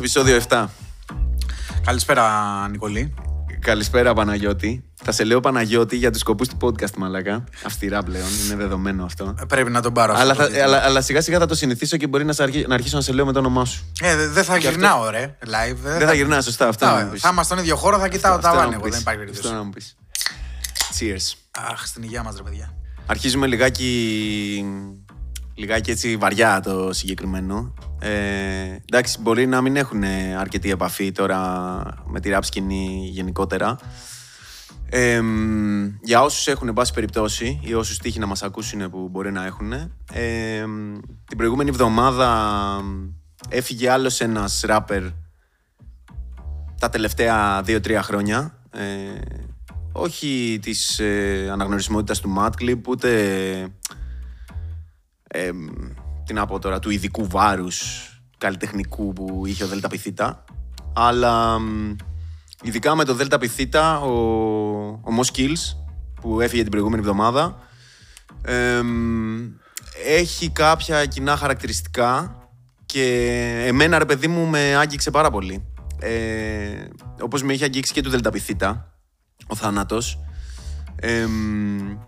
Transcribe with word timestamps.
επεισόδιο 0.00 0.40
7. 0.48 0.66
Καλησπέρα, 1.84 2.24
Νικολή. 2.70 3.14
Καλησπέρα, 3.60 4.14
Παναγιώτη. 4.14 4.84
Θα 5.02 5.12
σε 5.12 5.24
λέω 5.24 5.40
Παναγιώτη 5.40 5.96
για 5.96 6.10
τους 6.10 6.20
σκοπούς 6.20 6.48
του 6.48 6.56
podcast, 6.60 6.94
μαλακά. 6.96 7.44
Αυστηρά 7.66 8.02
πλέον, 8.02 8.26
είναι 8.44 8.54
δεδομένο 8.56 9.04
αυτό. 9.04 9.34
Ε, 9.40 9.44
Πρέπει 9.44 9.70
να 9.70 9.80
τον 9.82 9.92
πάρω 9.92 10.12
αυτό. 10.12 10.24
Αλλά, 10.24 10.34
το 10.34 10.40
θα, 10.42 10.46
τίτλο. 10.48 10.62
αλλά, 10.62 10.78
αλλά 10.84 11.00
σιγά 11.00 11.20
σιγά 11.20 11.38
θα 11.38 11.46
το 11.46 11.54
συνηθίσω 11.54 11.96
και 11.96 12.06
μπορεί 12.06 12.24
να, 12.24 12.32
σε 12.32 12.42
αρχί- 12.42 12.66
να 12.66 12.74
αρχίσω 12.74 12.96
να 12.96 13.02
σε 13.02 13.12
λέω 13.12 13.24
με 13.26 13.32
το 13.32 13.38
όνομά 13.38 13.64
σου. 13.64 13.84
Ε, 14.00 14.16
δε- 14.16 14.28
δεν 14.28 14.44
θα 14.44 14.58
Και 14.58 14.66
αυτό- 14.68 14.78
γυρνάω, 14.80 15.10
ρε, 15.10 15.36
live. 15.44 15.76
Δεν 15.98 16.06
θα 16.06 16.14
γυρνά, 16.14 16.40
σωστά. 16.40 16.68
Αυτό 16.68 16.86
να 16.86 16.92
Θα, 16.98 17.04
μου 17.04 17.10
πεις. 17.10 17.20
θα 17.20 17.28
είμαστε 17.28 17.52
στον 17.54 17.64
ίδιο 17.64 17.76
χώρο, 17.76 17.98
θα 17.98 18.08
κοιτάω 18.08 18.34
Αυτό 18.34 18.46
τα 18.46 18.52
να 18.52 18.58
βάνη. 18.58 18.68
μου 18.68 18.74
Εγώ 18.74 18.82
πεις. 18.84 18.92
δεν 18.92 19.00
υπάρχει 19.00 19.20
Αυτό 19.20 19.32
περίπτωση. 19.32 19.54
να 19.54 19.62
μου 19.62 19.70
πεις. 19.70 19.96
Cheers. 20.98 21.36
Αχ, 21.72 21.86
στην 21.86 22.02
υγεία 22.02 22.22
μας, 22.22 22.36
ρε 22.36 22.42
παιδιά. 22.42 22.74
Αρχίζουμε 23.06 23.46
λιγάκι, 23.46 24.64
λιγάκι 25.60 25.90
έτσι 25.90 26.16
βαριά 26.16 26.60
το 26.60 26.92
συγκεκριμένο. 26.92 27.74
Ε, 27.98 28.10
εντάξει, 28.84 29.20
μπορεί 29.20 29.46
να 29.46 29.60
μην 29.60 29.76
έχουν 29.76 30.02
αρκετή 30.38 30.70
επαφή 30.70 31.12
τώρα 31.12 31.82
με 32.06 32.20
τη 32.20 32.30
rap 32.32 32.40
σκηνή 32.42 33.08
γενικότερα. 33.12 33.78
Ε, 34.88 35.20
μ, 35.20 35.86
για 36.02 36.22
όσους 36.22 36.46
έχουν 36.46 36.68
εν 36.68 36.74
πάση 36.74 36.92
περιπτώσει 36.92 37.60
ή 37.62 37.74
όσους 37.74 37.98
τύχει 37.98 38.18
να 38.18 38.26
μας 38.26 38.42
ακούσουν 38.42 38.90
που 38.90 39.08
μπορεί 39.08 39.32
να 39.32 39.46
έχουν 39.46 39.72
ε, 40.12 40.66
μ, 40.66 40.98
την 41.24 41.36
προηγούμενη 41.36 41.68
εβδομάδα 41.68 42.80
έφυγε 43.48 43.90
άλλος 43.90 44.20
ένας 44.20 44.62
ράπερ 44.66 45.02
τα 46.80 46.88
τελευταία 46.88 47.62
2-3 47.66 47.98
χρόνια. 48.02 48.58
Ε, 48.70 49.20
όχι 49.92 50.58
της 50.62 50.98
ε, 50.98 51.48
αναγνωρισιμότητας 51.52 52.20
του 52.20 52.34
Madclip, 52.38 52.80
ούτε 52.88 53.10
ε, 55.32 55.50
τι 56.24 56.32
να 56.32 56.46
πω 56.46 56.58
τώρα, 56.58 56.78
του 56.78 56.90
ειδικού 56.90 57.26
βάρους 57.28 58.08
καλλιτεχνικού 58.38 59.12
που 59.12 59.42
είχε 59.46 59.64
ο 59.64 59.66
Δέλτα 59.66 59.88
Πιθήτα. 59.88 60.44
Αλλά 60.92 61.58
μ, 61.58 61.96
ειδικά 62.62 62.94
με 62.94 63.04
το 63.04 63.14
Δέλτα 63.14 63.38
Πιθήτα, 63.38 64.00
ο, 64.00 64.10
ο 64.88 65.18
Mos 65.20 65.38
Kills, 65.38 65.76
που 66.20 66.40
έφυγε 66.40 66.62
την 66.62 66.70
προηγούμενη 66.70 67.02
εβδομάδα, 67.02 67.58
ε, 68.42 68.80
μ, 68.82 69.52
έχει 70.06 70.50
κάποια 70.50 71.06
κοινά 71.06 71.36
χαρακτηριστικά 71.36 72.38
και 72.86 73.04
εμένα 73.66 73.98
ρε 73.98 74.04
παιδί 74.04 74.28
μου 74.28 74.46
με 74.46 74.76
άγγιξε 74.76 75.10
πάρα 75.10 75.30
πολύ. 75.30 75.64
Ε, 75.98 76.88
όπως 77.20 77.42
με 77.42 77.52
είχε 77.52 77.64
αγγίξει 77.64 77.92
και 77.92 78.02
του 78.02 78.10
Δέλτα 78.10 78.30
Πιθήτα, 78.30 78.92
ο 79.46 79.54
θάνατος. 79.54 80.18
Ε, 80.96 81.26
μ, 81.26 81.98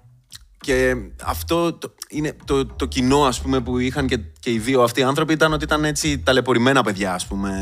και 0.63 0.97
αυτό 1.23 1.73
το, 1.73 1.95
είναι 2.09 2.37
το, 2.45 2.67
το 2.67 2.87
κοινό 2.87 3.25
ας 3.25 3.41
πούμε 3.41 3.61
που 3.61 3.79
είχαν 3.79 4.07
και, 4.07 4.19
και 4.41 4.51
οι 4.51 4.59
δύο 4.59 4.83
αυτοί 4.83 5.01
οι 5.01 5.03
άνθρωποι 5.03 5.33
ήταν 5.33 5.53
ότι 5.53 5.65
ήταν 5.65 5.85
έτσι 5.85 6.19
ταλαιπωρημένα 6.19 6.83
παιδιά 6.83 7.15
ας 7.15 7.27
πούμε 7.27 7.53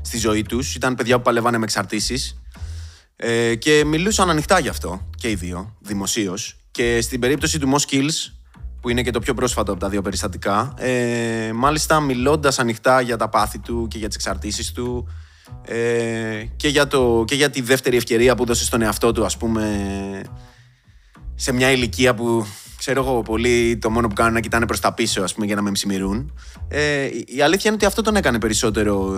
στη 0.00 0.18
ζωή 0.18 0.42
τους. 0.42 0.74
Ήταν 0.74 0.94
παιδιά 0.94 1.16
που 1.16 1.22
παλεύανε 1.22 1.58
με 1.58 1.64
εξαρτήσεις 1.64 2.42
ε, 3.16 3.54
και 3.54 3.84
μιλούσαν 3.86 4.30
ανοιχτά 4.30 4.58
γι' 4.58 4.68
αυτό 4.68 5.08
και 5.16 5.30
οι 5.30 5.34
δύο 5.34 5.76
δημοσίως. 5.80 6.56
Και 6.70 7.00
στην 7.00 7.20
περίπτωση 7.20 7.58
του 7.58 7.72
Mos 7.72 7.94
Kills 7.94 8.32
που 8.80 8.88
είναι 8.88 9.02
και 9.02 9.10
το 9.10 9.20
πιο 9.20 9.34
πρόσφατο 9.34 9.72
από 9.72 9.80
τα 9.80 9.88
δύο 9.88 10.02
περιστατικά 10.02 10.74
ε, 10.76 11.52
μάλιστα 11.54 12.00
μιλώντας 12.00 12.58
ανοιχτά 12.58 13.00
για 13.00 13.16
τα 13.16 13.28
πάθη 13.28 13.58
του 13.58 13.86
και 13.90 13.98
για 13.98 14.06
τις 14.06 14.16
εξαρτήσεις 14.16 14.72
του 14.72 15.08
ε, 15.64 16.44
και, 16.56 16.68
για 16.68 16.86
το, 16.86 17.24
και 17.26 17.34
για 17.34 17.50
τη 17.50 17.60
δεύτερη 17.60 17.96
ευκαιρία 17.96 18.34
που 18.34 18.44
δώσε 18.44 18.64
στον 18.64 18.82
εαυτό 18.82 19.12
του 19.12 19.24
ας 19.24 19.36
πούμε 19.36 19.64
σε 21.36 21.52
μια 21.52 21.70
ηλικία 21.70 22.14
που 22.14 22.46
ξέρω 22.78 23.02
εγώ 23.04 23.22
πολύ 23.22 23.76
το 23.76 23.90
μόνο 23.90 24.08
που 24.08 24.14
κάνουν 24.14 24.30
είναι 24.30 24.40
να 24.40 24.44
κοιτάνε 24.44 24.66
προς 24.66 24.80
τα 24.80 24.92
πίσω 24.94 25.22
ας 25.22 25.34
πούμε 25.34 25.46
για 25.46 25.54
να 25.54 25.62
με 25.62 25.72
ψημιρούν. 25.72 26.32
Ε, 26.68 27.04
η- 27.04 27.24
η 27.26 27.42
αλήθεια 27.42 27.62
είναι 27.64 27.74
ότι 27.74 27.84
αυτό 27.86 28.02
τον 28.02 28.16
έκανε 28.16 28.38
περισσότερο 28.38 29.14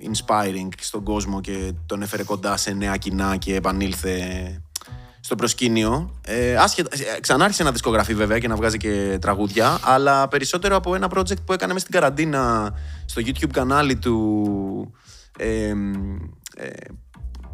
ε, 0.00 0.08
inspiring 0.10 0.68
στον 0.80 1.02
κόσμο 1.02 1.40
και 1.40 1.72
τον 1.86 2.02
έφερε 2.02 2.22
κοντά 2.22 2.56
σε 2.56 2.70
νέα 2.72 2.96
κοινά 2.96 3.36
και 3.36 3.54
επανήλθε 3.54 4.20
στο 5.20 5.34
προσκήνιο. 5.34 6.20
Ε, 6.26 6.54
άσχετα, 6.56 6.90
ε, 7.16 7.20
ξανά 7.20 7.44
άρχισε 7.44 7.62
να 7.62 7.72
δισκογραφεί 7.72 8.14
βέβαια 8.14 8.38
και 8.38 8.48
να 8.48 8.56
βγάζει 8.56 8.76
και 8.76 9.18
τραγούδια, 9.20 9.78
αλλά 9.82 10.28
περισσότερο 10.28 10.76
από 10.76 10.94
ένα 10.94 11.10
project 11.14 11.42
που 11.44 11.52
έκανε 11.52 11.72
μέσα 11.72 11.86
στην 11.86 12.00
καραντίνα 12.00 12.72
στο 13.04 13.22
YouTube 13.24 13.50
κανάλι 13.52 13.96
του. 13.96 14.94
Ε, 15.38 15.68
ε, 15.68 15.74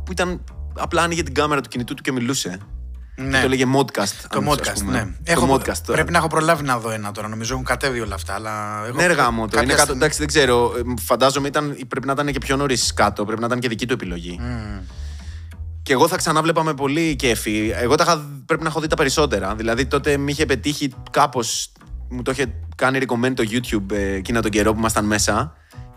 που 0.05 0.13
ήταν 0.13 0.45
απλά 0.79 1.03
άνοιγε 1.03 1.23
την 1.23 1.35
κάμερα 1.35 1.61
του 1.61 1.69
κινητού 1.69 1.95
του 1.95 2.03
και 2.03 2.13
μιλούσε. 2.13 2.59
Ναι. 3.17 3.37
Και 3.37 3.43
το 3.43 3.49
λέγε 3.49 3.65
modcast. 3.77 4.13
Το 4.29 4.39
αν 4.39 4.49
podcast, 4.49 4.69
ας 4.73 4.81
πούμε. 4.81 4.93
ναι. 4.93 5.03
Το 5.05 5.11
Έχω, 5.25 5.55
modcast 5.55 5.61
τώρα. 5.63 5.93
πρέπει 5.93 6.13
να 6.13 6.19
έχω 6.19 6.27
προλάβει 6.27 6.63
να 6.65 6.79
δω 6.79 6.91
ένα 6.91 7.13
τώρα. 7.13 7.29
Νομίζω 7.29 7.53
έχουν 7.53 7.65
κατέβει 7.65 8.01
όλα 8.01 8.15
αυτά. 8.15 8.35
Αλλά 8.35 8.83
εγώ 8.87 8.97
Ναι, 8.97 9.07
ρε 9.07 9.13
γάμο 9.13 9.41
το. 9.41 9.47
κάποια 9.47 9.63
Είναι 9.63 9.71
κάτω, 9.73 9.83
στιγμή- 9.83 10.03
εντάξει, 10.03 10.19
δεν 10.19 10.27
ξέρω. 10.29 10.73
Ε, 10.77 10.81
Φαντάζομαι 11.03 11.49
ήταν, 11.49 11.77
πρέπει 11.89 12.07
να 12.07 12.13
ήταν 12.13 12.27
και 12.33 12.39
πιο 12.39 12.57
νωρίς 12.57 12.95
κάτω. 12.95 13.25
Πρέπει 13.25 13.41
να 13.41 13.47
ήταν 13.47 13.59
και 13.61 13.69
δική 13.69 13.87
του 13.87 13.93
επιλογή. 13.93 14.41
Και 15.83 15.93
εγώ 15.93 16.09
θα 16.09 16.17
ξανά 16.17 16.43
βλέπα 16.43 16.63
με 16.63 16.75
πολύ 16.75 17.17
κέφι. 17.17 17.73
Εγώ 17.75 17.95
τα 17.95 18.05
είχα, 18.07 18.25
πρέπει 18.47 18.63
να 18.63 18.69
έχω 18.69 18.81
δει 18.81 18.87
τα 18.87 18.97
περισσότερα. 18.97 19.55
Δηλαδή 19.55 19.87
τότε 19.87 20.17
με 20.17 20.31
είχε 20.31 20.47
πετύχει 20.47 20.95
κάπω. 21.11 21.41
Μου 22.09 22.23
το 22.23 22.31
είχε 22.31 22.53
κάνει 22.77 22.99
recommend 23.03 23.33
το 23.35 23.45
YouTube 23.51 23.93
ε, 23.97 24.13
εκείνα 24.15 24.43
τον 24.43 24.51
καιρό 24.51 24.73
που 24.73 24.79
ήμασταν 24.79 25.05
μέσα. 25.05 25.53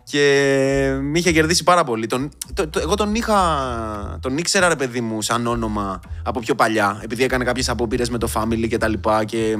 Και 0.09 0.97
με 1.01 1.19
είχε 1.19 1.31
κερδίσει 1.31 1.63
πάρα 1.63 1.83
πολύ. 1.83 2.07
Τον, 2.07 2.29
το, 2.53 2.67
το- 2.67 2.79
εγώ 2.79 2.95
τον 2.95 3.15
είχα. 3.15 4.19
Τον 4.21 4.37
ήξερα, 4.37 4.67
ρε 4.67 4.75
παιδί 4.75 5.01
μου, 5.01 5.21
σαν 5.21 5.47
όνομα 5.47 5.99
από 6.23 6.39
πιο 6.39 6.55
παλιά. 6.55 6.99
Επειδή 7.03 7.23
έκανε 7.23 7.43
κάποιες 7.43 7.69
απόπειρες 7.69 8.09
με 8.09 8.17
το 8.17 8.29
family 8.33 8.67
και 8.69 8.77
τα 8.77 8.87
λοιπά. 8.87 9.23
Και 9.23 9.57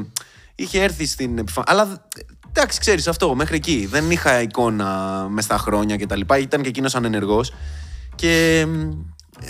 είχε 0.56 0.81
έρθει 0.83 1.06
στην 1.06 1.38
επιφάνεια. 1.38 1.72
Αλλά 1.73 2.07
εντάξει, 2.50 2.79
ξέρεις 2.79 3.07
αυτό, 3.07 3.35
μέχρι 3.35 3.56
εκεί. 3.56 3.88
Δεν 3.91 4.11
είχα 4.11 4.41
εικόνα 4.41 4.88
μες 5.29 5.44
στα 5.44 5.57
χρόνια 5.57 5.95
και 5.95 6.06
τα 6.06 6.16
λοιπά. 6.16 6.38
Ήταν 6.38 6.62
και 6.62 6.69
εκείνος 6.69 6.95
ανενεργός. 6.95 7.53
Και 8.16 8.66
μ, 8.67 8.89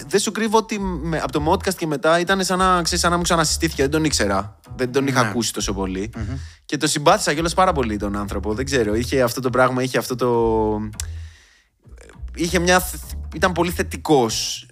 δεν 0.07 0.19
σου 0.19 0.31
κρύβω 0.31 0.57
ότι 0.57 0.79
με, 0.79 1.17
από 1.19 1.31
το 1.31 1.51
podcast 1.51 1.73
και 1.75 1.87
μετά 1.87 2.19
ήταν 2.19 2.43
σαν 2.43 2.57
να, 2.57 2.81
ξέρεις, 2.81 2.99
σαν 3.01 3.11
να 3.11 3.17
μου 3.17 3.23
ξανασυστήθηκε. 3.23 3.81
Δεν 3.81 3.91
τον 3.91 4.03
ήξερα. 4.03 4.59
Δεν 4.75 4.91
τον 4.91 5.07
είχα 5.07 5.23
Ναι. 5.23 5.29
ακούσει 5.29 5.53
τόσο 5.53 5.73
πολύ. 5.73 6.09
Και 6.65 6.77
το 6.77 6.87
συμπάθησα 6.87 7.33
κιόλας 7.33 7.53
πάρα 7.53 7.71
πολύ 7.71 7.97
τον 7.97 8.15
άνθρωπο. 8.15 8.53
Δεν 8.53 8.65
ξέρω. 8.65 8.95
Είχε 8.95 9.21
αυτό 9.21 9.41
το 9.41 9.49
πράγμα, 9.49 9.83
είχε 9.83 9.97
αυτό 9.97 10.15
το. 10.15 10.79
Είχε 12.35 12.59
μια. 12.59 12.79
θ- 12.79 12.95
Ήταν 13.35 13.51
πολύ 13.51 13.71
θετικός 13.71 14.65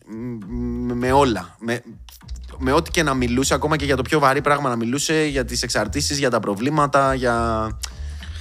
με 0.94 1.12
όλα. 1.12 1.56
Με, 1.60 1.82
με 2.58 2.72
ό,τι 2.72 2.92
και 2.92 3.04
να 3.04 3.14
μιλούσε, 3.14 3.54
ακόμα 3.54 3.76
και 3.76 3.86
για 3.86 3.96
το 3.96 4.02
πιο 4.02 4.20
βαρύ 4.20 4.42
πράγμα 4.42 4.70
να 4.70 4.76
μιλούσε, 4.76 5.24
για 5.26 5.46
τις 5.46 5.62
εξαρτήσεις, 5.64 6.18
για 6.18 6.30
τα 6.30 6.40
προβλήματα, 6.40 7.14
για, 7.14 7.68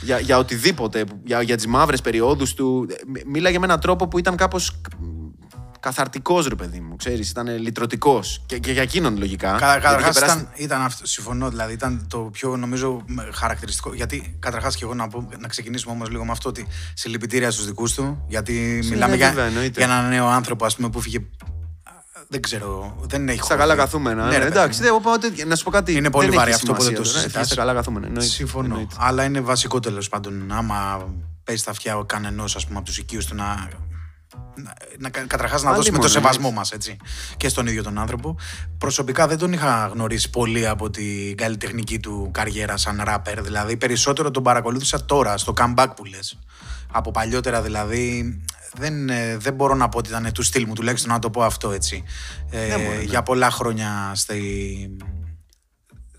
για, 0.02 0.18
για 0.18 0.38
οτιδήποτε, 0.38 1.04
για, 1.24 1.42
για 1.42 1.56
τις 1.56 1.66
μαύρες 1.66 2.00
περιόδους 2.00 2.54
του. 2.54 2.86
Μ- 3.06 3.26
Μίλαγε 3.26 3.58
με 3.58 3.64
έναν 3.64 3.80
τρόπο 3.80 4.08
που 4.08 4.18
ήταν 4.18 4.36
κάπως 4.36 4.80
καθαρτικός 5.82 6.46
ρε 6.46 6.54
παιδί 6.54 6.80
μου, 6.80 6.96
ξέρεις, 6.96 7.30
ήταν 7.30 7.58
λυτρωτικός 7.58 8.42
και, 8.46 8.58
και 8.58 8.72
για 8.72 8.82
εκείνον 8.82 9.18
λογικά. 9.18 9.46
Κα- 9.46 9.56
γιατί 9.56 9.70
είχε 9.76 9.80
Καταρχάς 9.88 10.14
περάσει- 10.14 10.38
ήταν, 10.38 10.52
ήταν 10.56 10.80
αυτό, 10.80 11.06
συμφωνώ, 11.06 11.48
δηλαδή 11.48 11.72
ήταν 11.72 12.06
το 12.08 12.18
πιο 12.18 12.56
νομίζω 12.56 13.02
με- 13.06 13.28
χαρακτηριστικό. 13.32 13.94
Γιατί 13.94 14.36
καταρχάς 14.38 14.76
και 14.76 14.84
εγώ 14.84 14.94
να, 14.94 15.08
πω, 15.08 15.28
να 15.38 15.48
ξεκινήσουμε 15.48 15.92
όμως 15.92 16.10
λίγο 16.10 16.24
με 16.24 16.30
αυτό 16.32 16.48
ότι 16.48 16.66
συλληπιτήρια 16.94 17.50
στους 17.50 17.66
δικούς 17.66 17.94
του. 17.94 18.24
Γιατί 18.28 18.80
μιλάμε 18.88 19.16
για, 19.16 19.28
βέβαια, 19.28 19.44
εννοείται. 19.44 19.84
για 19.84 19.92
έναν 19.92 20.08
νέο 20.08 20.26
άνθρωπο 20.28 20.64
ας 20.64 20.76
πούμε, 20.76 20.90
που 20.90 21.00
φύγε. 21.00 21.18
Δεν 22.28 22.42
ξέρω, 22.42 22.96
δεν 23.06 23.28
έχει 23.28 23.36
Στα 23.36 23.46
χωθεί. 23.46 23.58
καλά 23.58 23.76
καθούμενα. 23.76 24.24
Ναι, 24.24 24.30
Ναι, 24.30 24.38
ρε, 24.38 24.46
εντάξει, 24.46 24.78
παιδί 24.80 24.90
μου. 24.90 25.00
δεν, 25.00 25.12
οπότε, 25.14 25.44
να 25.44 25.54
σου 25.56 25.64
πω 25.64 25.70
κάτι. 25.70 25.92
Είναι 25.96 26.10
πολύ 26.10 26.26
δεν 26.28 26.36
βαρύ 26.36 26.50
έχει 26.50 26.58
αυτό 26.60 26.72
που 26.72 26.82
δεν 26.82 26.86
σημασία 26.96 27.04
το 27.04 27.10
τώρα. 27.10 27.16
Ναι, 27.16 27.22
συζητάς. 27.22 27.46
Στα 27.46 27.56
καλά 27.56 27.74
καθούμενα. 27.74 28.06
εννοείται, 28.06 28.28
Συμφωνώ. 28.30 28.64
εννοείται. 28.66 28.94
Αλλά 28.98 29.24
είναι 29.24 29.40
βασικό 29.40 29.80
τέλος 29.80 30.08
πάντων. 30.08 30.52
Άμα 30.52 31.08
πέσει 31.44 31.64
τα 31.64 31.70
αυτιά 31.70 32.02
κανενός 32.06 32.56
από 32.56 32.82
τους 32.82 32.98
οικείους 32.98 33.26
του 33.26 33.34
να. 33.34 33.68
Να, 34.54 34.74
να 34.98 35.08
καταρχάς 35.10 35.62
να 35.62 35.68
Άλλη 35.68 35.76
δώσουμε 35.76 35.98
το 35.98 36.02
μόνο, 36.02 36.12
σεβασμό 36.14 36.42
έτσι. 36.46 36.58
μας 36.58 36.72
έτσι. 36.72 36.96
Και 37.36 37.48
στον 37.48 37.66
ίδιο 37.66 37.82
τον 37.82 37.98
άνθρωπο. 37.98 38.36
Προσωπικά 38.78 39.26
δεν 39.26 39.38
τον 39.38 39.52
είχα 39.52 39.90
γνωρίσει 39.92 40.30
πολύ 40.30 40.68
από 40.68 40.90
την 40.90 41.36
καλλιτεχνική 41.36 41.98
του 42.00 42.30
καριέρα 42.32 42.76
σαν 42.76 43.00
ράπερ. 43.04 43.42
Δηλαδή 43.42 43.76
περισσότερο 43.76 44.30
τον 44.30 44.42
παρακολούθησα 44.42 45.04
τώρα 45.04 45.36
στο 45.38 45.52
comeback 45.56 45.86
που 45.96 46.04
λες. 46.04 46.38
Από 46.92 47.10
παλιότερα 47.10 47.62
δηλαδή. 47.62 48.36
Δεν, 48.74 49.08
ε, 49.08 49.36
δεν 49.36 49.54
μπορώ 49.54 49.74
να 49.74 49.88
πω 49.88 49.98
ότι 49.98 50.08
ήταν 50.08 50.32
του 50.32 50.42
στυλ 50.42 50.64
μου, 50.66 50.74
τουλάχιστον 50.74 51.10
να 51.12 51.18
το 51.18 51.30
πω 51.30 51.42
αυτό 51.42 51.70
έτσι. 51.70 52.04
Ε, 52.50 52.66
Ναι, 52.66 52.76
μωρέ, 52.76 52.96
ναι. 52.96 53.02
Για 53.02 53.22
πολλά 53.22 53.50
χρόνια 53.50 54.12
στη, 54.14 54.36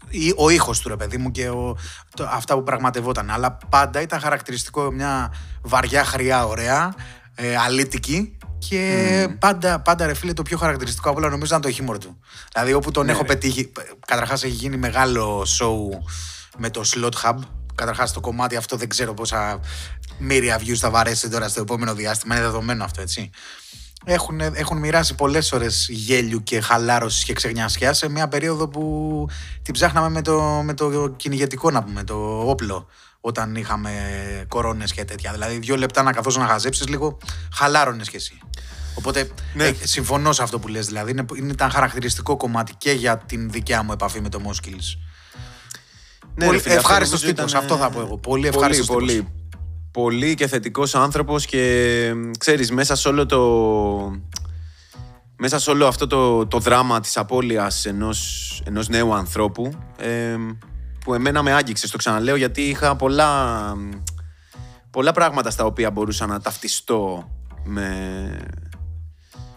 ή- 0.09 0.33
ο 0.37 0.49
ήχος 0.49 0.79
του 0.79 0.89
ρε 0.89 0.95
παιδί 0.95 1.17
μου 1.17 1.31
και 1.31 1.49
ο, 1.49 1.77
το, 2.15 2.27
αυτά 2.31 2.55
που 2.55 2.63
πραγματευόταν. 2.63 3.29
Αλλά 3.29 3.57
πάντα 3.69 4.01
ήταν 4.01 4.19
χαρακτηριστικό 4.19 4.91
μια 4.91 5.33
βαριά 5.61 6.03
χρειά 6.05 6.45
ωραία, 6.45 6.93
ε, 7.35 7.55
αλήτικη 7.55 8.37
και 8.57 9.27
πάντα, 9.39 9.79
πάντα 9.79 10.05
ρε 10.05 10.13
φίλε 10.13 10.33
το 10.33 10.41
πιο 10.41 10.57
χαρακτηριστικό 10.57 11.09
από 11.09 11.19
όλα 11.19 11.29
νομίζω 11.29 11.45
ήταν 11.45 11.61
το 11.61 11.75
χιούμορ 11.75 11.97
του. 11.97 12.19
Δηλαδή 12.53 12.73
όπου 12.73 12.91
τον 12.91 13.09
έχω 13.09 13.25
πετύχει, 13.25 13.71
καταρχάς 14.07 14.43
έχει 14.43 14.53
γίνει 14.53 14.77
μεγάλο 14.77 15.45
show 15.59 15.99
με 16.57 16.69
το 16.69 16.81
Slot 16.85 17.13
Hub. 17.23 17.35
Καταρχάς 17.75 18.13
το 18.13 18.19
κομμάτι 18.19 18.55
αυτό 18.55 18.75
δεν 18.77 18.89
ξέρω 18.89 19.13
πόσα 19.13 19.59
μύρια 20.17 20.59
views 20.59 20.75
θα 20.75 20.89
βαρέσει 20.89 21.29
τώρα 21.29 21.47
στο 21.47 21.61
επόμενο 21.61 21.93
διάστημα. 21.93 22.35
Είναι 22.35 22.43
δεδομένο 22.43 22.83
αυτό 22.83 23.01
έτσι. 23.01 23.29
Έχουν, 24.05 24.39
έχουν 24.39 24.77
μοιράσει 24.77 25.15
πολλές 25.15 25.51
ώρες 25.51 25.87
γέλιου 25.89 26.43
και 26.43 26.61
χαλάρωσης 26.61 27.23
και 27.23 27.33
ξεγνιασιά 27.33 27.93
σε 27.93 28.09
μια 28.09 28.27
περίοδο 28.27 28.67
που 28.67 29.27
την 29.61 29.73
ψάχναμε 29.73 30.09
με 30.09 30.21
το, 30.21 30.41
με 30.41 30.73
το 30.73 31.07
κυνηγετικό, 31.17 31.71
να 31.71 31.83
πούμε, 31.83 32.03
το 32.03 32.49
όπλο. 32.49 32.87
Όταν 33.25 33.55
είχαμε 33.55 33.91
κορώνες 34.47 34.93
και 34.93 35.05
τέτοια. 35.05 35.31
Δηλαδή, 35.31 35.57
δύο 35.57 35.75
λεπτά 35.77 36.03
να 36.03 36.11
καθώς 36.11 36.37
να 36.37 36.45
χαζέψεις 36.45 36.87
λίγο, 36.87 37.17
χαλάρωνες 37.53 38.09
κι 38.09 38.15
εσύ. 38.15 38.37
Οπότε 38.95 39.29
Ναι. 39.53 39.65
ε, 39.65 39.73
συμφωνώ 39.83 40.31
σε 40.31 40.43
αυτό 40.43 40.59
που 40.59 40.67
λες 40.67 40.85
Δηλαδή, 40.85 41.11
είναι, 41.11 41.25
είναι, 41.35 41.51
ήταν 41.51 41.69
χαρακτηριστικό 41.69 42.37
κομμάτι 42.37 42.73
και 42.77 42.91
για 42.91 43.17
την 43.17 43.49
δικιά 43.51 43.83
μου 43.83 43.91
επαφή 43.91 44.21
με 44.21 44.29
το 44.29 44.39
Moskills. 44.45 44.97
Ναι, 46.35 46.45
Πολύ 46.45 46.57
ρε 46.57 46.63
φίλε, 46.63 46.75
αυτό 46.75 46.87
ευχάριστος 46.89 47.21
νομίζω 47.21 47.35
τύπος, 47.35 47.51
ήταν, 47.51 47.63
αυτό 47.63 47.77
θα 47.77 47.89
πω 47.89 47.99
εγώ. 47.99 48.17
Πολύ 48.17 48.47
ευχάριστος 48.47 48.87
πολύ, 48.87 49.13
τύπος. 49.13 49.31
πολύ, 49.91 50.15
πολύ 50.15 50.35
και 50.35 50.47
θετικός 50.47 50.95
άνθρωπος 50.95 51.45
και 51.45 52.13
μ, 52.15 52.31
ξέρεις 52.37 52.71
μέσα 52.71 52.95
σε 52.95 53.07
όλο 53.07 53.25
το 53.25 53.41
μέσα 55.37 55.59
σε 55.59 55.69
όλο 55.69 55.87
αυτό 55.87 56.07
το, 56.07 56.45
το 56.47 56.59
δράμα 56.59 56.99
της 56.99 57.17
απώλειας 57.17 57.85
ενός, 57.85 58.61
ενός 58.65 58.89
νέου 58.89 59.13
ανθρώπου 59.13 59.73
ε, 59.97 60.35
που 61.03 61.13
εμένα 61.13 61.43
με 61.43 61.53
άγγιξε, 61.53 61.89
το 61.89 61.97
ξαναλέω 61.97 62.35
γιατί 62.35 62.61
είχα 62.61 62.95
πολλά, 62.95 63.73
πολλά 64.89 65.11
πράγματα 65.11 65.49
στα 65.49 65.65
οποία 65.65 65.91
μπορούσα 65.91 66.25
να 66.25 66.41
ταυτιστώ 66.41 67.29
με, 67.63 68.47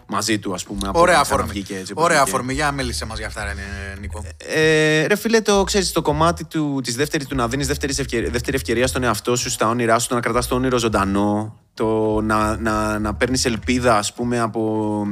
μαζί 0.07 0.39
του 0.39 0.53
ας 0.53 0.63
πούμε 0.63 0.87
από 0.87 0.99
Ωραία 0.99 1.13
την 1.13 1.21
αφορμή. 1.21 1.43
ξαναβγήκε 1.43 1.77
έτσι 1.77 1.91
όπως 1.91 2.03
Ωραία 2.03 2.17
βγήκε. 2.21 2.35
αφορμή. 2.35 2.53
Για 2.53 2.71
μίλησε 2.71 3.05
μας 3.05 3.17
για 3.17 3.27
αυτά, 3.27 3.43
ρε, 3.43 3.53
Νίκο. 3.99 4.23
Ε, 4.37 5.05
ρε 5.05 5.15
φίλε, 5.15 5.41
το 5.41 5.63
ξέρεις, 5.63 5.91
το 5.91 6.01
κομμάτι 6.01 6.43
του, 6.45 6.81
της 6.83 6.95
δεύτερης, 6.95 7.27
του 7.27 7.35
να 7.35 7.47
δίνεις 7.47 7.67
δεύτερη 7.67 7.93
ευκαιρία, 7.97 8.29
δεύτερη 8.29 8.55
ευκαιρία 8.55 8.87
στον 8.87 9.03
εαυτό 9.03 9.35
σου, 9.35 9.49
στα 9.49 9.67
όνειρά 9.67 9.99
σου, 9.99 10.07
το 10.07 10.15
να 10.15 10.21
κρατάς 10.21 10.47
το 10.47 10.55
όνειρο 10.55 10.77
ζωντανό, 10.77 11.59
το 11.73 12.21
να, 12.21 12.57
να, 12.57 12.99
να 12.99 13.13
παίρνεις 13.15 13.45
ελπίδα, 13.45 13.97
ας 13.97 14.13
πούμε, 14.13 14.39
από, 14.39 15.03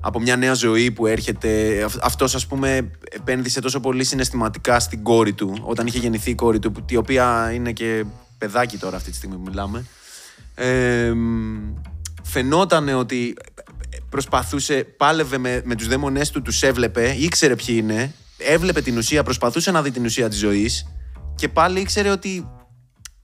από 0.00 0.20
μια 0.20 0.36
νέα 0.36 0.54
ζωή 0.54 0.90
που 0.90 1.06
έρχεται. 1.06 1.82
Αυ- 1.84 1.98
Αυτός, 2.04 2.34
ας 2.34 2.46
πούμε, 2.46 2.90
επένδυσε 3.10 3.60
τόσο 3.60 3.80
πολύ 3.80 4.04
συναισθηματικά 4.04 4.80
στην 4.80 5.02
κόρη 5.02 5.32
του, 5.32 5.58
όταν 5.62 5.86
είχε 5.86 5.98
γεννηθεί 5.98 6.30
η 6.30 6.34
κόρη 6.34 6.58
του, 6.58 6.72
που- 6.72 6.84
η 6.88 6.96
οποία 6.96 7.50
είναι 7.54 7.72
και 7.72 8.04
παιδάκι 8.38 8.76
τώρα 8.76 8.96
αυτή 8.96 9.10
τη 9.10 9.16
στιγμή 9.16 9.36
που 9.36 9.42
μιλάμε. 9.46 9.84
Ε, 10.54 11.12
φαινόταν 12.22 12.88
ότι 12.88 13.36
προσπαθούσε, 14.08 14.84
πάλευε 14.96 15.38
με, 15.38 15.62
με 15.64 15.74
τους 15.74 15.88
δαίμονές 15.88 16.30
του, 16.30 16.42
τους 16.42 16.62
έβλεπε, 16.62 17.14
ήξερε 17.18 17.56
ποιοι 17.56 17.76
είναι, 17.78 18.14
έβλεπε 18.38 18.80
την 18.82 18.96
ουσία, 18.96 19.22
προσπαθούσε 19.22 19.70
να 19.70 19.82
δει 19.82 19.90
την 19.90 20.04
ουσία 20.04 20.28
της 20.28 20.38
ζωής 20.38 20.86
και 21.34 21.48
πάλι 21.48 21.80
ήξερε 21.80 22.10
ότι 22.10 22.48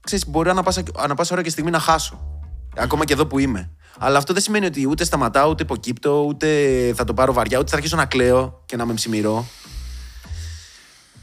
ξέρεις, 0.03 0.27
μπορεί 0.29 0.49
ανα 0.49 0.63
πάσα, 0.63 0.83
ανα 0.95 1.15
πάσα 1.15 1.33
ώρα 1.33 1.43
και 1.43 1.49
στιγμή 1.49 1.71
να 1.71 1.79
χάσω. 1.79 2.41
Ακόμα 2.77 3.05
και 3.05 3.13
εδώ 3.13 3.25
που 3.25 3.39
είμαι. 3.39 3.69
Αλλά 3.99 4.17
αυτό 4.17 4.33
δεν 4.33 4.41
σημαίνει 4.41 4.65
ότι 4.65 4.87
ούτε 4.87 5.03
σταματάω, 5.03 5.49
ούτε 5.49 5.63
υποκύπτω, 5.63 6.25
ούτε 6.27 6.47
θα 6.95 7.03
το 7.03 7.13
πάρω 7.13 7.33
βαριά, 7.33 7.59
ούτε 7.59 7.69
θα 7.69 7.75
αρχίσω 7.75 7.95
να 7.95 8.05
κλαίω 8.05 8.63
και 8.65 8.75
να 8.75 8.85
με 8.85 8.93
ψημυρώ. 8.93 9.45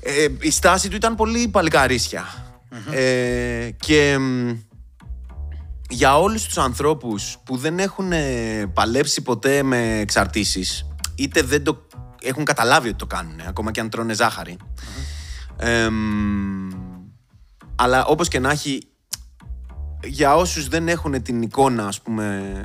Ε, 0.00 0.28
η 0.40 0.50
στάση 0.50 0.88
του 0.88 0.96
ήταν 0.96 1.14
πολύ 1.14 1.48
παλικαρίσια. 1.48 2.24
Ε, 2.90 3.70
και 3.70 4.18
μ, 4.18 4.50
για 5.88 6.18
όλους 6.18 6.44
τους 6.44 6.58
ανθρώπους 6.58 7.38
που 7.44 7.56
δεν 7.56 7.78
έχουν 7.78 8.12
ε, 8.12 8.66
παλέψει 8.74 9.22
ποτέ 9.22 9.62
με 9.62 9.98
εξαρτήσεις 9.98 10.86
είτε 11.14 11.42
δεν 11.42 11.64
το 11.64 11.86
έχουν 12.22 12.44
καταλάβει 12.44 12.88
ότι 12.88 12.96
το 12.96 13.06
κάνουν 13.06 13.40
ακόμα 13.48 13.70
και 13.70 13.80
αν 13.80 13.90
τρώνε 13.90 14.14
ζάχαρη 14.14 14.56
Εμ, 15.56 16.68
αλλά 17.76 18.04
όπως 18.04 18.28
και 18.28 18.38
να 18.38 18.50
έχει 18.50 18.91
για 20.04 20.34
όσους 20.34 20.68
δεν 20.68 20.88
έχουν 20.88 21.22
την 21.22 21.42
εικόνα 21.42 21.86
ας 21.86 22.02
πούμε 22.02 22.62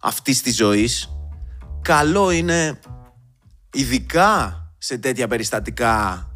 αυτής 0.00 0.42
της 0.42 0.56
ζωής 0.56 1.10
καλό 1.82 2.30
είναι 2.30 2.78
ειδικά 3.72 4.58
σε 4.78 4.98
τέτοια 4.98 5.28
περιστατικά 5.28 6.26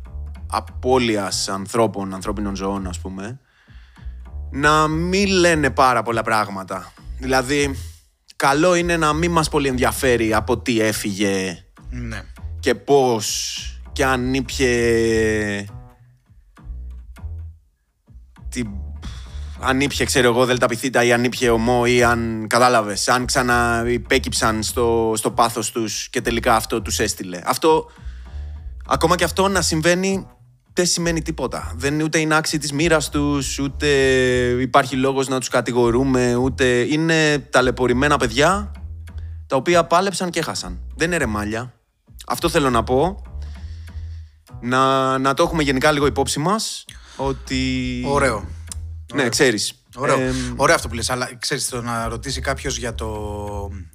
απώλειας 0.47 1.49
ανθρώπων, 1.49 2.15
ανθρώπινων 2.15 2.57
ζωών 2.57 2.87
ας 2.87 2.99
πούμε 2.99 3.41
να 4.51 4.89
μην 4.89 5.29
λένε 5.29 5.71
πάρα 5.71 6.03
πολλά 6.03 6.23
πράγματα. 6.23 6.93
Δηλαδή, 7.19 7.75
καλό 8.37 8.75
είναι 8.75 8.97
να 8.97 9.13
μην 9.13 9.31
μας 9.31 9.49
πολύ 9.49 9.69
ενδιαφέρει 9.69 10.35
από 10.35 10.59
τι 10.59 10.81
έφυγε 10.81 11.65
Ναι. 11.91 12.23
και 12.61 12.75
πώς 12.75 13.63
και 13.93 14.05
αν 14.05 14.35
ήπιε... 14.35 15.65
Τι... 18.49 18.63
Αν 19.61 19.81
ήπιε, 19.81 20.05
ξέρω 20.05 20.29
εγώ, 20.29 20.45
δελταπιθήτα 20.45 21.05
ή 21.05 21.13
αν 21.13 21.25
ήπιε 21.25 21.51
ομό 21.51 21.83
ή 21.87 22.03
αν 22.03 22.47
κατάλαβες, 22.49 23.09
αν 23.09 23.27
ξαναυπέκυψαν 23.27 24.63
στο, 24.63 25.13
στο 25.17 25.31
πάθος 25.31 25.71
τους 25.71 26.09
και 26.11 26.21
τελικά 26.21 26.55
αυτό 26.57 26.83
τους 26.83 26.99
έστειλε. 26.99 27.41
Αυτό, 27.45 27.91
ακόμα 28.87 29.17
και 29.17 29.25
αυτό 29.25 29.49
να 29.49 29.63
συμβαίνει 29.63 30.27
δεν 30.73 30.87
σημαίνει 30.87 31.23
τίποτα. 31.23 31.73
Δεν 31.77 31.95
είναι 31.95 32.03
ούτε 32.03 32.19
είναι 32.19 32.37
άξιοι 32.37 32.59
της 32.59 32.73
μοίρας 32.73 33.09
τους, 33.09 33.59
ούτε 33.59 33.87
υπάρχει 34.61 34.97
λόγος 34.97 35.29
να 35.29 35.39
τους 35.39 35.49
κατηγορούμε, 35.49 36.35
ούτε 36.35 36.65
είναι 36.65 37.39
ταλαιπωρημένα 37.39 38.17
παιδιά 38.17 38.73
τα 39.47 39.57
οποία 39.57 39.85
πάλεψαν 39.85 40.31
και 40.31 40.39
έχασαν. 40.39 40.79
Δεν 40.97 41.07
είναι 41.07 41.17
ρεμάλια. 41.17 41.73
Αυτό 42.27 42.49
θέλω 42.49 42.71
να 42.71 42.85
πω. 42.85 43.23
Να, 44.61 45.19
να 45.19 45.35
το 45.35 45.43
έχουμε 45.43 45.63
γενικά 45.63 45.93
λίγο 45.93 46.07
υπόψη 46.07 46.39
μας, 46.39 46.85
ότι... 47.17 48.03
Ωραίο. 48.07 48.45
Ναι, 49.15 49.29
ξέρεις. 49.29 49.73
Ωραίο. 49.97 50.21
Ε, 50.21 50.33
Ωραίο 50.57 50.75
αυτό 50.75 50.89
που 50.89 50.95
λες, 50.95 51.11
αλλά 51.11 51.31
ξέρεις 51.39 51.69
το 51.69 51.83
να 51.83 52.09
ρωτήσει 52.09 52.41
κάποιος 52.41 52.79
για 52.79 52.95
το 52.95 53.07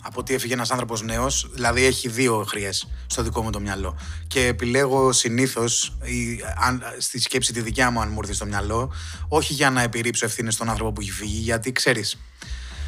από 0.02 0.24
τι 0.24 0.34
έφυγε 0.34 0.54
ένας 0.54 0.72
άνθρωπος 0.72 1.02
νέος, 1.02 1.50
δηλαδή 1.54 1.86
έχει 1.86 2.10
δύο 2.10 2.44
χρειές 2.48 2.88
στο 3.08 3.24
δικό 3.24 3.42
μου 3.42 3.50
το 3.50 3.60
μυαλό. 3.60 3.98
Και 4.28 4.46
επιλέγω 4.46 5.12
συνήθως, 5.12 5.98
η, 6.04 6.40
αν, 6.56 6.82
στη 6.98 7.20
σκέψη 7.20 7.54
τη 7.54 7.62
δικιά 7.62 7.92
μου 7.92 8.02
αν 8.02 8.10
μου 8.12 8.20
έρθει 8.22 8.34
στο 8.34 8.46
μυαλό, 8.46 8.94
όχι 9.28 9.54
για 9.54 9.70
να 9.70 9.82
επιρρύψω 9.82 10.26
ευθύνες 10.26 10.54
στον 10.54 10.70
άνθρωπο 10.70 10.92
που 10.92 11.02
έχει 11.02 11.12
φύγει, 11.12 11.40
γιατί 11.40 11.72
ξέρεις, 11.72 12.18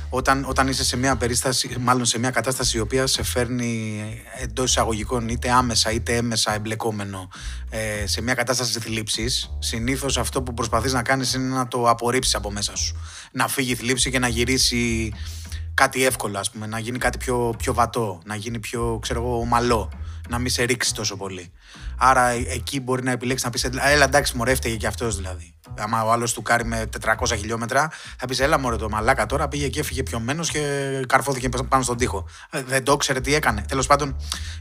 όταν, 0.10 0.46
όταν 0.48 0.68
είσαι 0.68 0.84
σε 0.84 0.98
μια 0.98 1.16
περίσταση, 1.16 1.76
μάλλον 1.80 2.06
σε 2.06 2.20
μια 2.20 2.30
κατάσταση 2.30 2.78
η 2.78 2.80
οποία 2.80 3.08
σε 3.08 3.24
φέρνει 3.24 4.04
εντός 4.42 4.70
εισαγωγικών 4.70 5.30
είτε 5.30 5.52
άμεσα 5.52 5.92
είτε 5.92 6.16
έμεσα 6.16 6.54
εμπλεκόμενο 6.54 7.30
ε, 7.70 8.08
σε 8.08 8.22
μια 8.22 8.34
κατάσταση 8.34 8.80
θλίψης, 8.80 9.50
συνήθως 9.60 10.18
αυτό 10.18 10.42
που 10.42 10.54
προσπαθείς 10.54 10.94
να 10.94 11.02
κάνεις 11.02 11.34
είναι 11.34 11.56
να 11.56 11.68
το 11.68 11.90
απορρίψεις 11.90 12.36
από 12.36 12.52
μέσα 12.52 12.76
σου. 12.76 12.96
Να 13.32 13.48
φύγει 13.48 13.72
η 13.72 13.76
θλίψη 13.76 14.12
και 14.12 14.20
να 14.20 14.28
γυρίσει 14.28 15.14
κάτι 15.74 16.06
εύκολο, 16.06 16.40
ας 16.40 16.52
πούμε, 16.52 16.66
να 16.66 16.80
γίνει 16.80 16.98
κάτι 16.98 17.18
πιο, 17.18 17.54
πιο 17.58 17.74
βατό, 17.74 18.22
να 18.26 18.36
γίνει 18.36 18.60
πιο, 18.60 19.00
ξέρω 19.02 19.22
εγώ, 19.22 19.40
ομαλό, 19.40 19.92
να 20.30 20.40
μην 20.40 20.50
σε 20.50 20.64
ρίξει 20.64 20.94
τόσο 20.94 21.18
πολύ. 21.18 21.52
Άρα 21.98 22.28
ε, 22.30 22.46
εκεί 22.48 22.80
μπορεί 22.80 23.04
να 23.04 23.12
επιλέξεις 23.12 23.46
να 23.46 23.52
πεις: 23.52 23.64
Έλα, 23.64 24.04
εντάξει, 24.06 24.38
μωρέ, 24.38 24.52
έφταιγε 24.52 24.76
και 24.76 24.88
αυτός 24.88 25.16
δηλαδή. 25.16 25.54
Άμα 25.78 26.04
ο 26.04 26.12
άλλος 26.12 26.34
του 26.34 26.42
κάρει 26.42 26.66
με 26.66 26.90
400 27.06 27.38
χιλιόμετρα, 27.38 27.92
θα 28.18 28.28
πεις: 28.28 28.40
Έλα, 28.40 28.60
μωρέ, 28.60 28.76
το 28.76 28.90
μαλάκα 28.90 29.26
τώρα 29.26 29.48
πήγε 29.48 29.68
και 29.68 29.80
έφυγε 29.80 30.04
πιωμένος 30.04 30.50
και 30.50 30.60
καρφώθηκε 31.08 31.50
πάνω 31.70 31.84
στον 31.84 31.98
τοίχο. 31.98 32.28
Ε, 32.50 32.64
Δεν 32.64 32.84
το 32.84 32.98
ξέρε 32.98 33.22
τι 33.22 33.34
έκανε. 33.34 33.66
Τέλος 33.68 33.88
πάντων, 33.88 34.16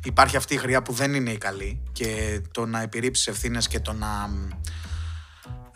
υπάρχει 0.05 0.37
αυτή 0.37 0.55
η 0.55 0.57
χρειά 0.57 0.83
που 0.83 0.93
δεν 0.93 1.15
είναι 1.15 1.31
η 1.31 1.39
καλή 1.39 1.83
και 1.93 2.41
το 2.51 2.67
να 2.67 2.83
επιρρύψεις 2.83 3.27
ευθύνες 3.27 3.69
και 3.69 3.81
το 3.81 3.93
να. 3.93 4.09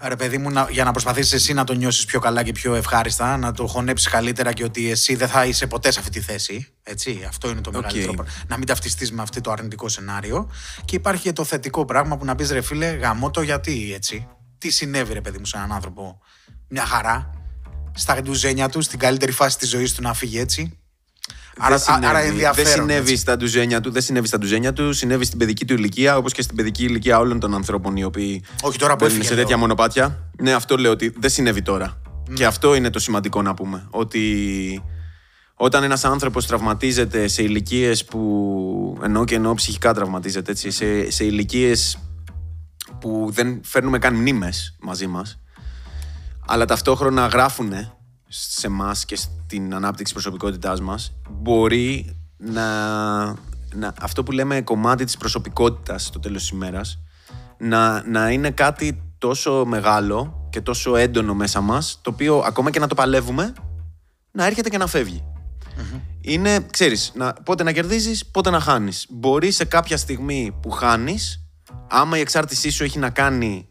Ρε 0.02 0.16
παιδί 0.16 0.38
μου, 0.38 0.50
να, 0.50 0.68
για 0.70 0.84
να 0.84 0.90
προσπαθήσεις 0.90 1.32
εσύ 1.32 1.52
να 1.52 1.64
το 1.64 1.72
νιώσεις 1.72 2.04
πιο 2.04 2.20
καλά 2.20 2.42
και 2.42 2.52
πιο 2.52 2.74
ευχάριστα, 2.74 3.36
να 3.36 3.52
το 3.52 3.66
χωνέψεις 3.66 4.08
καλύτερα 4.08 4.52
και 4.52 4.64
ότι 4.64 4.90
εσύ 4.90 5.14
δεν 5.14 5.28
θα 5.28 5.44
είσαι 5.44 5.66
ποτέ 5.66 5.90
σε 5.90 5.98
αυτή 5.98 6.10
τη 6.10 6.20
θέση. 6.20 6.66
Έτσι, 6.82 7.24
αυτό 7.28 7.48
είναι 7.48 7.60
το 7.60 7.72
μεγαλύτερο 7.72 8.12
πράγμα. 8.12 8.32
Να 8.46 8.56
μην 8.56 8.66
ταυτιστείς 8.66 9.12
με 9.12 9.22
αυτό 9.22 9.40
το 9.40 9.50
αρνητικό 9.50 9.88
σενάριο. 9.88 10.50
Και 10.84 10.96
υπάρχει 10.96 11.22
και 11.22 11.32
το 11.32 11.44
θετικό 11.44 11.84
πράγμα 11.84 12.16
που 12.16 12.24
να 12.24 12.34
πεις 12.34 12.50
ρε 12.50 12.60
φίλε, 12.60 12.86
γαμώ 12.86 13.30
το 13.30 13.42
γιατί 13.42 13.92
έτσι. 13.94 14.28
Τι 14.58 14.70
συνέβη, 14.70 15.12
ρε 15.12 15.20
παιδί 15.20 15.38
μου, 15.38 15.44
σε 15.44 15.56
έναν 15.56 15.72
άνθρωπο; 15.72 16.20
Μια 16.68 16.84
χαρά. 16.86 17.30
Στα 17.94 18.22
ντουζένια 18.22 18.68
του, 18.68 18.80
στην 18.80 18.98
καλύτερη 18.98 19.32
φάση 19.32 19.58
της 19.58 19.68
ζωής 19.68 19.94
του 19.94 20.02
να 20.02 20.14
φύγει 20.14 20.38
έτσι. 20.38 20.78
Άρα, 21.58 21.76
δεν 21.76 21.78
συνέβη, 21.78 22.06
άρα 22.06 22.18
ενδιαφέρον. 22.18 22.64
Δεν 22.64 22.72
συνέβη 22.72 23.10
έτσι. 23.10 23.16
στα 23.16 23.36
ντουζένια 23.36 23.80
του, 23.80 23.90
δεν 23.90 24.02
συνέβη 24.02 24.26
στα 24.26 24.38
ντουζένια 24.38 24.72
του, 24.72 24.92
συνέβη 24.92 25.24
στην 25.24 25.38
παιδική 25.38 25.64
του 25.64 25.74
ηλικία, 25.74 26.16
όπως 26.16 26.32
και 26.32 26.42
στην 26.42 26.56
παιδική 26.56 26.84
ηλικία 26.84 27.18
όλων 27.18 27.40
των 27.40 27.54
ανθρώπων 27.54 27.96
οι 27.96 28.04
οποίοι 28.04 28.44
Όχι, 28.62 28.78
τώρα 28.78 28.92
που 28.96 29.04
μπαίνουν 29.04 29.14
έφυγε, 29.16 29.28
σε 29.28 29.34
τέτοια 29.34 29.50
λέω. 29.50 29.58
μονοπάτια. 29.58 30.30
Ναι, 30.42 30.52
αυτό 30.52 30.76
λέω 30.76 30.90
ότι 30.90 31.14
δεν 31.18 31.30
συνέβη 31.30 31.62
τώρα. 31.62 32.00
Και 32.34 32.46
αυτό 32.46 32.74
είναι 32.74 32.90
το 32.90 32.98
σημαντικό 32.98 33.42
να 33.42 33.54
πούμε. 33.54 33.86
Ότι 33.90 34.82
όταν 35.54 35.82
ένας 35.82 36.04
άνθρωπος 36.04 36.46
τραυματίζεται 36.46 37.28
σε 37.28 37.42
ηλικίες 37.42 38.04
που. 38.04 38.98
ενώ 39.02 39.24
και 39.24 39.34
ενώ 39.34 39.54
ψυχικά 39.54 39.94
τραυματίζεται, 39.94 40.50
έτσι, 40.50 40.70
σε, 40.70 41.10
σε 41.10 41.24
ηλικίες 41.24 41.98
που 43.00 43.28
δεν 43.32 43.60
φέρνουμε 43.64 43.98
καν 43.98 44.14
μνήμες 44.14 44.76
μαζί 44.80 45.06
μας, 45.06 45.40
αλλά 46.46 46.64
ταυτόχρονα 46.64 47.26
γράφουν 47.26 47.72
σε 48.28 48.66
εμάς 48.66 49.04
και 49.04 49.16
στην 49.16 49.74
ανάπτυξη 49.74 50.12
προσωπικότητάς 50.12 50.80
μας 50.80 51.12
μπορεί 51.30 52.16
να, 52.36 52.66
να 53.74 53.94
αυτό 54.00 54.22
που 54.22 54.32
λέμε 54.32 54.60
κομμάτι 54.60 55.04
της 55.04 55.16
προσωπικότητας 55.16 56.04
στο 56.04 56.18
τέλος 56.18 56.40
της 56.40 56.50
ημέρας 56.50 56.98
να, 57.58 58.08
να 58.08 58.30
είναι 58.30 58.50
κάτι 58.50 59.02
τόσο 59.18 59.64
μεγάλο 59.66 60.48
και 60.50 60.60
τόσο 60.60 60.96
έντονο 60.96 61.34
μέσα 61.34 61.60
μας 61.60 61.98
το 62.02 62.10
οποίο 62.10 62.38
ακόμα 62.38 62.70
και 62.70 62.78
να 62.78 62.86
το 62.86 62.94
παλεύουμε 62.94 63.52
να 64.30 64.46
έρχεται 64.46 64.68
και 64.68 64.78
να 64.78 64.86
φευγει 64.86 65.24
Είναι, 66.20 66.66
ξέρεις, 66.70 67.12
να, 67.14 67.32
πότε 67.32 67.62
να 67.62 67.72
κερδίζεις, 67.72 68.26
πότε 68.26 68.50
να 68.50 68.60
χάνεις. 68.60 69.06
Μπορεί 69.08 69.50
σε 69.50 69.64
κάποια 69.64 69.96
στιγμή 69.96 70.58
που 70.62 70.70
χάνεις, 70.70 71.44
άμα 71.88 72.18
η 72.18 72.20
εξάρτησή 72.20 72.70
σου 72.70 72.84
έχει 72.84 72.98
να 72.98 73.10
κάνει 73.10 73.68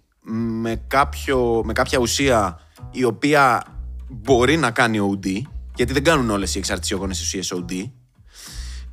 με, 0.62 0.76
κάποιο, 0.88 1.62
με 1.66 1.74
κάποια 1.74 2.00
ουσία 2.00 2.60
η 2.92 3.04
οποία 3.04 3.64
μπορεί 4.08 4.58
να 4.58 4.72
κάνει 4.72 5.00
OD, 5.12 5.42
γιατί 5.76 5.94
δεν 5.94 6.04
κάνουν 6.04 6.30
όλες 6.30 6.56
οι 6.56 6.58
εξαρτησιογόνες 6.58 7.22
ουσίες 7.22 7.54
OD, 7.56 7.92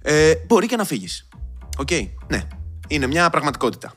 ε, 0.02 0.35
μπορεί 0.47 0.66
και 0.66 0.76
να 0.76 0.85
φύγεις. 0.85 1.28
Οκ, 1.78 1.90
ναι. 2.28 2.42
Είναι 2.88 3.06
μια 3.06 3.30
πραγματικότητα. 3.30 3.92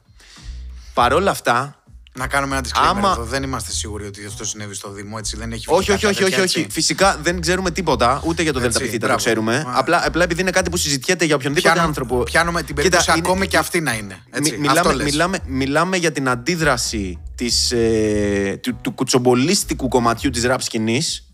Παρ' 0.93 1.13
όλα 1.13 1.31
αυτά, 1.31 1.76
Να 2.17 2.27
κάνουμε 2.27 2.55
ένα 2.57 2.65
disclaimer 2.67 2.87
Άμα- 2.89 3.11
εδώ. 3.11 3.23
Δεν 3.23 3.43
είμαστε 3.43 3.71
σίγουροι 3.71 4.05
ότι 4.05 4.25
αυτό 4.25 4.45
συνέβη 4.45 4.73
στο 4.73 4.91
Δήμο. 4.91 5.15
Έτσι, 5.19 5.37
δεν 5.37 5.51
έχει 5.51 5.65
όχι, 5.67 5.79
βγει 5.81 5.91
όχι, 5.91 5.91
κάποια 5.91 6.09
όχι, 6.09 6.23
όχι, 6.23 6.29
τέτοια, 6.31 6.43
όχι. 6.43 6.59
έτσι. 6.59 6.71
Φυσικά 6.71 7.19
δεν 7.23 7.41
ξέρουμε 7.41 7.71
τίποτα, 7.71 8.21
ούτε 8.25 8.41
για 8.43 8.53
το 8.53 8.59
Έτσι, 8.59 8.79
ΔΕΛΤΑ 8.79 8.91
το 8.91 8.97
μπράβο. 9.05 9.17
ξέρουμε. 9.17 9.63
Μα- 9.65 9.73
Απλά, 9.79 10.01
απλά 10.05 10.23
επειδή 10.23 10.41
είναι 10.41 10.51
κάτι 10.51 10.69
που 10.69 10.77
συζητιέται 10.77 11.25
για 11.25 11.35
οποιονδήποτε 11.35 11.73
Πιάνουμε, 11.73 11.97
άνθρωπο. 11.97 12.23
πιάνουμε 12.23 12.57
την 12.63 12.67
Κοίτα, 12.75 12.81
περίπτωση 12.81 13.11
είναι- 13.17 13.27
ακόμη 13.27 13.47
και 13.47 13.57
αυτή 13.57 13.81
να 13.81 13.93
είναι. 13.93 14.17
Έτσι, 14.31 14.57
Μι- 14.57 14.67
αυτό 14.69 14.79
μιλάμε, 14.79 14.93
λες. 15.03 15.11
μιλάμε, 15.11 15.39
μιλάμε 15.45 15.97
για 15.97 16.11
την 16.11 16.29
αντίδραση 16.29 17.19
της, 17.35 17.71
ε, 17.71 18.59
του, 18.61 18.77
του 18.81 18.91
κουτσομπολίστικου 18.91 19.87
κομματιού 19.87 20.29
της 20.29 20.43
ραπ 20.43 20.61
σκηνής 20.61 21.26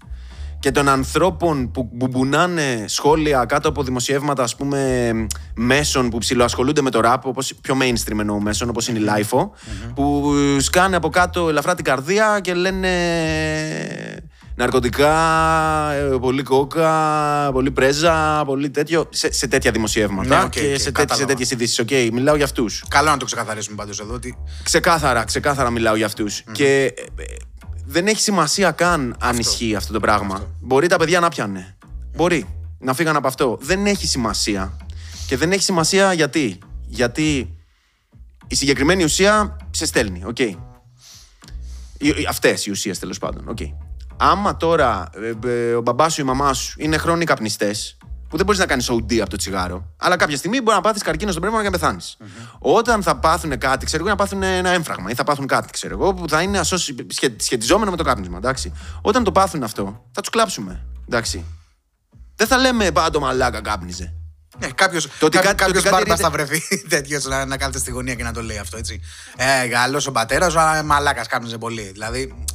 και 0.64 0.72
των 0.72 0.90
ανθρώπων 0.90 1.72
που 1.72 1.90
μπουμπουνάνε 1.94 2.86
σχόλια 2.88 3.46
κάτω 3.46 3.70
από 3.70 3.84
δημοσιεύματα 3.84 4.44
ας 4.44 4.56
πούμε 4.56 5.12
μέσων 5.56 6.10
που 6.10 6.18
ψιλοασχολούνται 6.18 6.82
με 6.82 6.90
το 6.90 7.00
ραπ 7.00 7.26
όπως 7.26 7.54
πιο 7.62 7.78
mainstream 7.82 8.20
εννοώ 8.20 8.40
μέσων 8.40 8.70
όπως 8.70 8.88
είναι 8.88 9.00
η 9.00 9.04
LIFO 9.08 9.50
που 9.96 10.34
σκάνε 10.60 10.96
από 10.96 11.10
κάτω 11.10 11.50
ελαφρά 11.50 11.76
τη 11.76 11.84
καρδία 11.84 12.40
και 12.42 12.54
λένε 12.54 12.90
ναρκωτικά, 14.56 15.14
ε, 15.92 16.18
πολύ 16.22 16.44
κόκα, 16.44 17.50
πολύ 17.54 17.72
πρέζα, 17.72 18.44
πολύ 18.46 18.70
τέτοιο 18.70 19.08
σε, 19.10 19.34
σε 19.34 19.48
τέτοια 19.48 19.72
δημοσιεύματα 19.72 20.38
Ναι, 20.38 20.44
οκ, 20.44 20.50
και 20.50 20.60
οκ, 20.60 20.64
σε, 20.64 20.70
τέτοιες, 20.70 20.82
σε 20.82 20.92
κατάλαβα. 20.92 21.28
τέτοιες 21.28 21.52
ειδήσεις. 21.52 21.80
Οκ, 21.80 21.90
μιλάω 21.90 22.36
για 22.36 22.46
αυτούς. 22.46 22.84
Καλό 22.88 23.10
να 23.10 23.18
το 23.18 23.26
ξεκαθαρίσουμε 23.26 23.76
πάντως 23.76 24.00
εδώ. 24.00 24.14
Ότι... 24.14 24.38
Ξεκάθαρα, 24.64 25.24
ξεκάθαρα 25.24 25.70
μιλάω 25.70 25.96
για 25.96 26.06
αυτούς. 26.06 26.44
Και 26.52 26.94
ε, 27.18 27.22
ε, 27.22 27.36
δεν 27.86 28.08
έχει 28.08 28.22
σημασία 28.22 28.72
καν 28.72 29.16
αν 29.20 29.38
ισχύει 29.38 29.76
αυτό 29.76 29.94
το 29.94 30.00
πράγμα. 30.00 30.48
Μπορεί 30.60 30.88
τα 30.88 30.98
παιδιά 30.98 31.20
να 31.20 31.30
πίναν. 31.30 31.78
Μπορεί 32.16 32.48
να 32.80 32.94
φύγαν 32.94 33.16
από 33.16 33.28
αυτό. 33.28 33.58
Δεν 33.62 33.86
έχει 33.86 34.08
σημασία. 34.08 34.78
Και 35.28 35.38
δεν 35.38 35.52
έχει 35.52 35.64
σημασία 35.64 36.14
γιατί. 36.14 36.60
Γιατί 36.88 37.58
η 38.48 38.56
συγκεκριμένη 38.56 39.04
ουσία 39.04 39.58
σε 39.72 39.86
στέλνει. 39.86 40.24
Οκ. 40.26 40.38
Αυτές 42.30 42.66
οι 42.66 42.72
ουσίες 42.72 43.00
τέλος 43.00 43.18
πάντων. 43.18 43.48
Οκ. 43.48 43.58
Άμα 44.18 44.58
τώρα 44.58 45.10
ε, 45.44 45.50
ε, 45.50 45.74
ο 45.74 45.82
μπαμπάς 45.82 46.14
σου 46.14 46.22
ή 46.22 46.24
η 46.28 46.28
μαμά 46.28 46.54
σου 46.54 46.76
είναι 46.78 46.98
χρόνιοι 46.98 47.26
καπνιστές, 47.26 47.98
που 48.34 48.40
δεν 48.40 48.46
μπορείς 48.46 48.62
να 48.62 48.68
κάνεις 48.68 48.90
OD 48.92 49.18
από 49.20 49.30
το 49.30 49.36
τσιγάρο, 49.38 49.94
αλλά 49.98 50.16
κάποια 50.16 50.38
στιγμή 50.38 50.62
μπορεί 50.62 50.76
να 50.76 50.82
πάθεις 50.82 51.02
καρκίνο 51.02 51.30
στον 51.32 51.42
πνεύμονα 51.44 51.60
και 51.64 51.70
να 51.70 51.72
πεθάνει 51.78 51.98
Όταν 52.60 53.04
θα 53.04 53.16
πάθουν 53.18 53.58
κάτι, 53.58 53.86
ξέρω 53.86 54.02
εγώ, 54.04 54.12
να 54.12 54.18
πάθουν 54.18 54.44
ένα 54.44 54.70
έμφραγμα 54.70 55.10
ή 55.10 55.14
θα 55.16 55.24
πάθουν 55.24 55.48
κάτι, 55.48 55.70
ξέρω 55.72 55.94
εγώ, 55.94 56.14
που 56.14 56.30
θα 56.30 56.42
είναι 56.42 56.60
associ-, 56.60 56.96
σχε- 57.10 57.42
σχετιζόμενο 57.42 57.92
με 57.92 57.98
το 57.98 58.04
κάπνισμα. 58.04 58.38
Εντάξει. 58.38 58.74
Όταν 59.02 59.24
το 59.24 59.32
πάθουν 59.32 59.64
αυτό, 59.64 60.06
θα 60.12 60.22
τους 60.22 60.30
κλάψουμε. 60.30 60.86
Εντάξει. 61.08 61.46
Δεν 62.36 62.48
θα 62.48 62.58
λέμε 62.58 62.92
πάντο 62.92 63.20
μαλάκα 63.20 63.62
κάπνιζε. 63.62 64.14
Ναι, 64.60 64.68
κάποιο 64.68 65.02
Το 65.20 65.26
ότι 65.26 65.38
κάτι- 65.38 65.56
το 65.58 65.64
ότι 65.66 65.74
κάτι 65.74 65.90
μπάρμπας 65.90 66.00
ρίχνεται- 66.00 66.22
θα 66.22 66.30
βρεθεί 66.30 66.62
τέτοιος 66.96 67.24
να, 67.26 67.46
να 67.46 67.58
κάθεται 67.58 67.78
στη 67.78 67.92
γωνία 67.92 68.16
και 68.16 68.24
να 68.24 68.32
το 68.34 68.42
λέει 68.44 68.58
αυτό 68.58 68.78
έτσι. 68.78 69.02
Ε, 69.38 69.66
Γάλλο 69.66 70.06
ο 70.08 70.12
πατέρας, 70.12 70.56
αλλά 70.56 70.84
μαλάκας 70.84 71.28
κάπνιζε 71.28 71.58
πολύ. 71.58 71.82
Δηλαδή, 71.82 72.22
ε, 72.22 72.53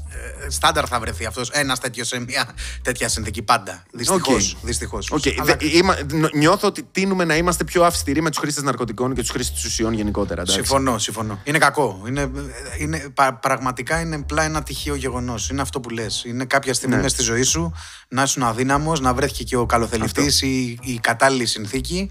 στάνταρ 0.49 0.85
θα 0.89 1.01
βρεθεί 1.01 1.25
αυτός 1.27 1.51
ένα 1.51 1.77
τέτοιο 1.77 2.05
σε 2.05 2.19
μια 2.21 2.49
τέτοια 2.83 3.09
συνθήκη 3.09 3.43
πάντα. 3.43 3.83
Δυστυχώ. 3.93 4.33
Οκ. 4.35 4.41
Δυστυχώς. 4.63 5.11
Οκ, 5.11 5.23
Αλλά- 5.41 5.57
δε- 5.61 5.67
είμα- 5.67 5.97
νο- 6.13 6.29
νιώθω 6.35 6.67
ότι 6.69 6.83
τίνουμε 6.93 7.25
να 7.25 7.37
είμαστε 7.37 7.65
πιο 7.65 7.85
αυστηροί 7.85 8.23
με 8.23 8.29
τους 8.31 8.39
χρήστες 8.39 8.63
ναρκωτικών 8.65 9.15
και 9.15 9.21
τους 9.21 9.31
χρήστες 9.31 9.65
ουσιών 9.65 9.93
γενικότερα. 9.93 10.41
εντάξει. 10.41 10.55
Συμφωνώ, 10.55 10.99
συμφωνώ. 10.99 11.41
Είναι 11.45 11.59
κακό. 11.59 12.03
Είναι, 12.09 12.31
είναι, 12.79 12.99
πα- 13.15 13.35
πραγματικά 13.35 14.01
είναι 14.01 14.15
απλά 14.17 14.43
ένα 14.43 14.63
τυχαίο 14.63 14.95
γεγονός. 14.95 15.51
Είναι 15.51 15.61
αυτό 15.61 15.81
που 15.81 15.91
λες. 15.91 16.23
Είναι 16.27 16.45
κάποια 16.45 16.75
στιγμή 16.75 16.95
Ναι. 16.97 17.03
μέσα 17.03 17.15
στη 17.15 17.25
ζωή 17.25 17.43
σου 17.43 17.73
να 18.09 18.23
ήσουν 18.23 18.43
αδύναμος, 18.43 19.01
να 19.01 19.15
βρέθηκε 19.15 19.45
και 19.45 19.57
ο 19.57 19.67
καλοθελητής 19.67 20.43
ή 20.43 20.79
η 20.83 20.99
κατάλληλη 21.03 21.47
συνθήκη. 21.47 22.11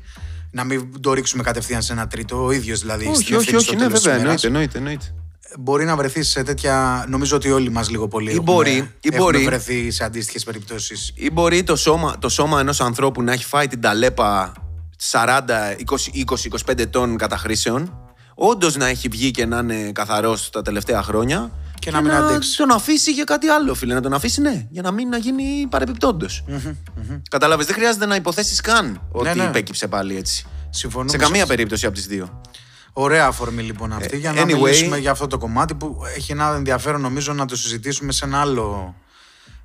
Να 0.51 0.63
μην 0.63 1.01
το 1.01 1.13
ρίξουμε 1.13 1.44
κατευθείαν 1.44 1.82
σε 1.82 1.94
ένα 1.94 2.08
τρίτο, 2.08 2.44
ο 2.46 2.51
ίδιος 2.51 2.80
δηλαδή. 2.80 3.04
στην 3.04 3.16
Όχι, 3.16 3.24
όχι, 3.24 3.34
ευθύνη 3.34 3.62
στο 3.62 3.72
όχι, 3.72 3.80
ναι, 3.80 3.86
τέλος 3.86 4.00
της 4.00 4.04
βέβαια. 4.08 4.22
ημέρας. 4.24 4.44
Εννοείται, 4.44 4.77
εννοείται. 4.77 5.08
εννοείται. 5.08 5.26
Μπορεί 5.60 5.86
να 5.86 5.96
βρεθεί 5.96 6.24
σε 6.24 6.44
τέτοια. 6.44 7.06
Νομίζω 7.08 7.36
ότι 7.36 7.51
όλοι 7.51 7.70
μας 7.72 7.89
λίγο 7.89 8.08
πολύ. 8.08 8.30
Ή 8.30 8.32
έχουμε- 8.32 8.46
μπορεί, 8.46 8.72
ή 8.72 9.08
έχουμε 9.12 9.22
μπορεί. 9.24 9.44
βρεθεί 9.44 9.92
σε 9.92 10.04
αντίστοιχες 10.04 10.44
περιπτώσεις. 10.44 11.12
Ή 11.16 11.32
μπορεί 11.32 11.63
το 11.63 11.75
σώμα, 11.75 12.16
το 12.20 12.30
σώμα 12.30 12.60
ενός 12.60 12.82
ανθρώπου 12.82 13.22
να 13.22 13.32
έχει 13.32 13.46
φάει 13.46 13.68
την 13.68 13.82
ταλέπα 13.82 14.54
40, 15.12 15.72
20, 15.77 16.12
20-25 16.13 16.82
ετών 16.82 17.18
καταχρήσεων, 17.18 18.00
όντως 18.36 18.75
να 18.75 18.88
έχει 18.88 19.08
βγει 19.08 19.32
και 19.32 19.46
να 19.46 19.58
είναι 19.58 19.92
καθαρός 19.92 20.50
τα 20.50 20.62
τελευταία 20.62 21.04
χρόνια. 21.04 21.51
Και 21.80 21.92
να 21.92 22.01
μην 22.01 22.12
αντέξει. 22.12 22.58
τον 22.58 22.72
αφήσει 22.72 23.12
για 23.12 23.24
κάτι 23.24 23.48
άλλο, 23.48 23.74
φίλε. 23.74 23.94
Να 23.94 24.01
τον 24.01 24.13
αφήσει, 24.13 24.42
ναι, 24.42 24.68
για 24.70 24.82
να 24.82 24.92
μην 24.92 25.10
να 25.10 25.18
γίνει 25.18 25.68
παρεπιπτόντος. 25.70 26.44
Κατάλαβε, 27.30 27.63
δεν 27.63 27.75
χρειάζεται 27.75 28.06
να 28.06 28.16
υποθέσεις 28.16 28.62
καν 28.62 29.01
ότι 29.12 29.38
ναι. 29.38 29.44
υπέκυψε 29.44 29.88
πάλι 29.88 30.18
έτσι. 30.18 30.46
Συμφωνούμε. 30.70 31.10
Σε 31.12 31.18
σε 31.18 31.24
καμία 31.24 31.42
αυτό. 31.42 31.54
περίπτωση 31.54 31.86
από 31.86 31.96
τις 31.96 32.08
δύο. 32.08 32.42
Ωραία 33.00 33.25
αφορμή 33.27 33.62
λοιπόν 33.62 33.94
αυτή 33.94 34.18
για 34.18 34.34
να 34.34 34.42
anyway. 34.42 34.46
μιλήσουμε 34.46 34.98
για 34.98 35.12
αυτό 35.12 35.27
το 35.27 35.38
κομμάτι 35.38 35.74
που 35.75 36.01
έχει 36.16 36.32
ένα 36.32 36.54
ενδιαφέρον 36.56 37.01
νομίζω 37.01 37.34
να 37.34 37.46
το 37.46 37.56
συζητήσουμε 37.56 38.12
σε 38.12 38.25
ένα 38.25 38.39
άλλο. 38.42 38.96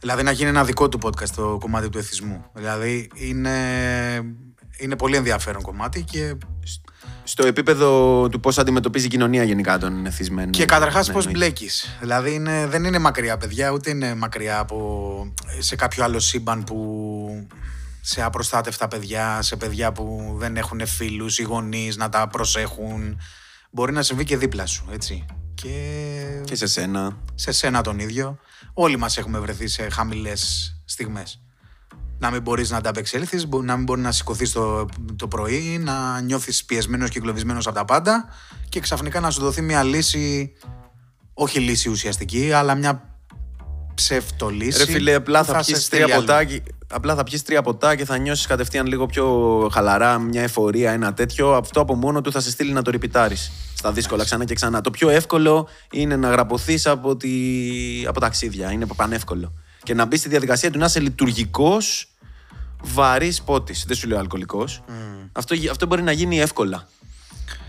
Δηλαδή 0.00 0.22
να 0.22 0.30
γίνει 0.30 0.48
ένα 0.48 0.64
δικό 0.64 0.88
του 0.88 0.98
podcast 1.02 1.28
το 1.36 1.56
κομμάτι 1.60 1.88
του 1.88 1.98
εθισμού. 1.98 2.44
Δηλαδή 2.54 3.10
είναι, 3.14 3.52
είναι 4.78 4.96
πολύ 4.96 5.16
ενδιαφέρον 5.16 5.62
κομμάτι 5.62 6.02
και, 6.02 6.34
Στο 7.24 7.46
επίπεδο 7.46 8.28
του 8.28 8.40
πώς 8.40 8.58
αντιμετωπίζει 8.58 9.06
η 9.06 9.08
κοινωνία 9.08 9.42
γενικά 9.42 9.78
τον 9.78 10.06
εθισμένο. 10.06 10.50
και 10.50 10.64
καταρχάς 10.64 11.08
Ναι, 11.08 11.14
πώς 11.14 11.26
εννοείται. 11.26 11.46
μπλέκεις. 11.46 11.96
Δηλαδή 12.00 12.34
είναι, 12.34 12.66
δεν 12.66 12.84
είναι 12.84 12.98
μακριά 12.98 13.36
παιδιά, 13.36 13.70
ούτε 13.70 13.90
είναι 13.90 14.14
μακριά 14.14 14.58
από 14.58 15.32
σε 15.58 15.76
κάποιο 15.76 16.04
άλλο 16.04 16.18
σύμπαν 16.20 16.64
που 16.64 17.46
σε 18.04 18.22
απροστάτευτα 18.22 18.88
παιδιά, 18.88 19.42
σε 19.42 19.56
παιδιά 19.56 19.92
που 19.92 20.34
δεν 20.38 20.56
έχουν 20.56 20.86
φίλους 20.86 21.38
ή 21.38 21.42
γονείς 21.42 21.96
να 21.96 22.08
τα 22.08 22.28
προσέχουν. 22.28 23.18
Μπορεί 23.70 23.92
να 23.92 24.02
συμβεί 24.02 24.24
και 24.24 24.36
δίπλα 24.36 24.66
σου, 24.66 24.84
έτσι. 24.92 25.24
Και 25.54 26.40
Και 26.44 26.54
σε 26.54 26.66
σένα. 26.66 27.16
σε 27.34 27.52
σένα 27.52 27.82
τον 27.82 27.98
ίδιο. 27.98 28.38
Όλοι 28.72 28.96
μας 28.96 29.16
έχουμε 29.18 29.38
βρεθεί 29.38 29.68
σε 29.68 29.88
χαμηλές 29.90 30.72
στιγμές. 30.84 31.40
Να 32.18 32.30
μην 32.30 32.42
μπορείς 32.42 32.70
να 32.70 32.76
ανταπεξέλθεις, 32.76 33.46
μπο- 33.46 33.62
να 33.62 33.76
μην 33.76 33.84
μπορεί 33.84 34.00
να 34.00 34.12
σηκωθείς 34.12 34.52
το, 34.52 34.86
το 35.16 35.28
πρωί, 35.28 35.78
να 35.78 36.20
νιώθεις 36.20 36.64
πιεσμένος 36.64 37.10
και 37.10 37.18
εγκλωβισμένος 37.18 37.66
από 37.66 37.76
τα 37.76 37.84
πάντα 37.84 38.28
και 38.68 38.80
ξαφνικά 38.80 39.20
να 39.20 39.30
σου 39.30 39.40
δοθεί 39.40 39.62
μια 39.62 39.82
λύση, 39.82 40.52
όχι 41.34 41.58
λύση 41.58 41.88
ουσιαστική, 41.88 42.52
αλλά 42.52 42.74
μια 42.74 43.18
ψευτολύση. 43.94 44.78
Ρε 44.78 44.92
φίλε, 44.92 45.14
απλά 45.14 45.44
που 45.44 45.52
θα, 45.52 45.62
σε 45.62 45.72
πιεις 45.72 45.84
στείλει 45.84 46.02
τρία 46.02 46.16
αλλού. 46.16 46.26
Ποτά, 46.92 46.96
και- 46.96 46.96
απλά 46.96 47.14
θα 47.14 47.22
πιεις 47.22 47.42
τρία 47.42 47.62
ποτά 47.62 47.94
και 47.96 48.04
θα 48.04 48.18
νιώσεις 48.18 48.46
κατευθείαν 48.46 48.86
λίγο 48.86 49.06
πιο 49.06 49.68
χαλαρά, 49.72 50.18
μια 50.18 50.42
εφορία, 50.42 50.92
ένα 50.92 51.14
τέτοιο. 51.14 51.54
Αυτό 51.54 51.80
από 51.80 51.94
μόνο 51.94 52.20
του 52.20 52.32
θα 52.32 52.40
σε 52.40 52.50
στείλει 52.50 52.72
να 52.72 52.82
το 52.82 52.90
ρηπιτάρεις 52.90 53.50
στα 53.74 53.92
δύσκολα 53.92 54.24
ξανά 54.24 54.44
και 54.44 54.54
ξανά. 54.54 54.80
Το 54.80 54.90
πιο 54.90 55.08
εύκολο 55.08 55.68
είναι 55.90 56.16
να 56.16 56.30
γραπωθείς 56.30 56.86
από, 56.86 57.16
τη... 57.16 57.30
από 58.06 58.20
ταξίδια. 58.20 58.70
Είναι 58.72 58.86
πανεύκολο. 58.96 59.52
Και 59.82 59.94
να 59.94 60.04
μπεις 60.04 60.18
στη 60.20 60.28
διαδικασία 60.28 60.70
του 60.70 60.78
να 60.78 60.84
είσαι 60.84 61.00
λειτουργικός, 61.00 62.08
βαρύς 62.82 63.42
πότης. 63.42 63.84
Δεν 63.86 63.96
σου 63.96 64.08
λέω 64.08 64.18
αλκοολικός. 64.18 64.82
Αυτό, 65.32 65.54
γι- 65.54 65.68
αυτό 65.68 65.86
μπορεί 65.86 66.02
να 66.02 66.12
γίνει 66.12 66.40
εύκολα. 66.40 66.88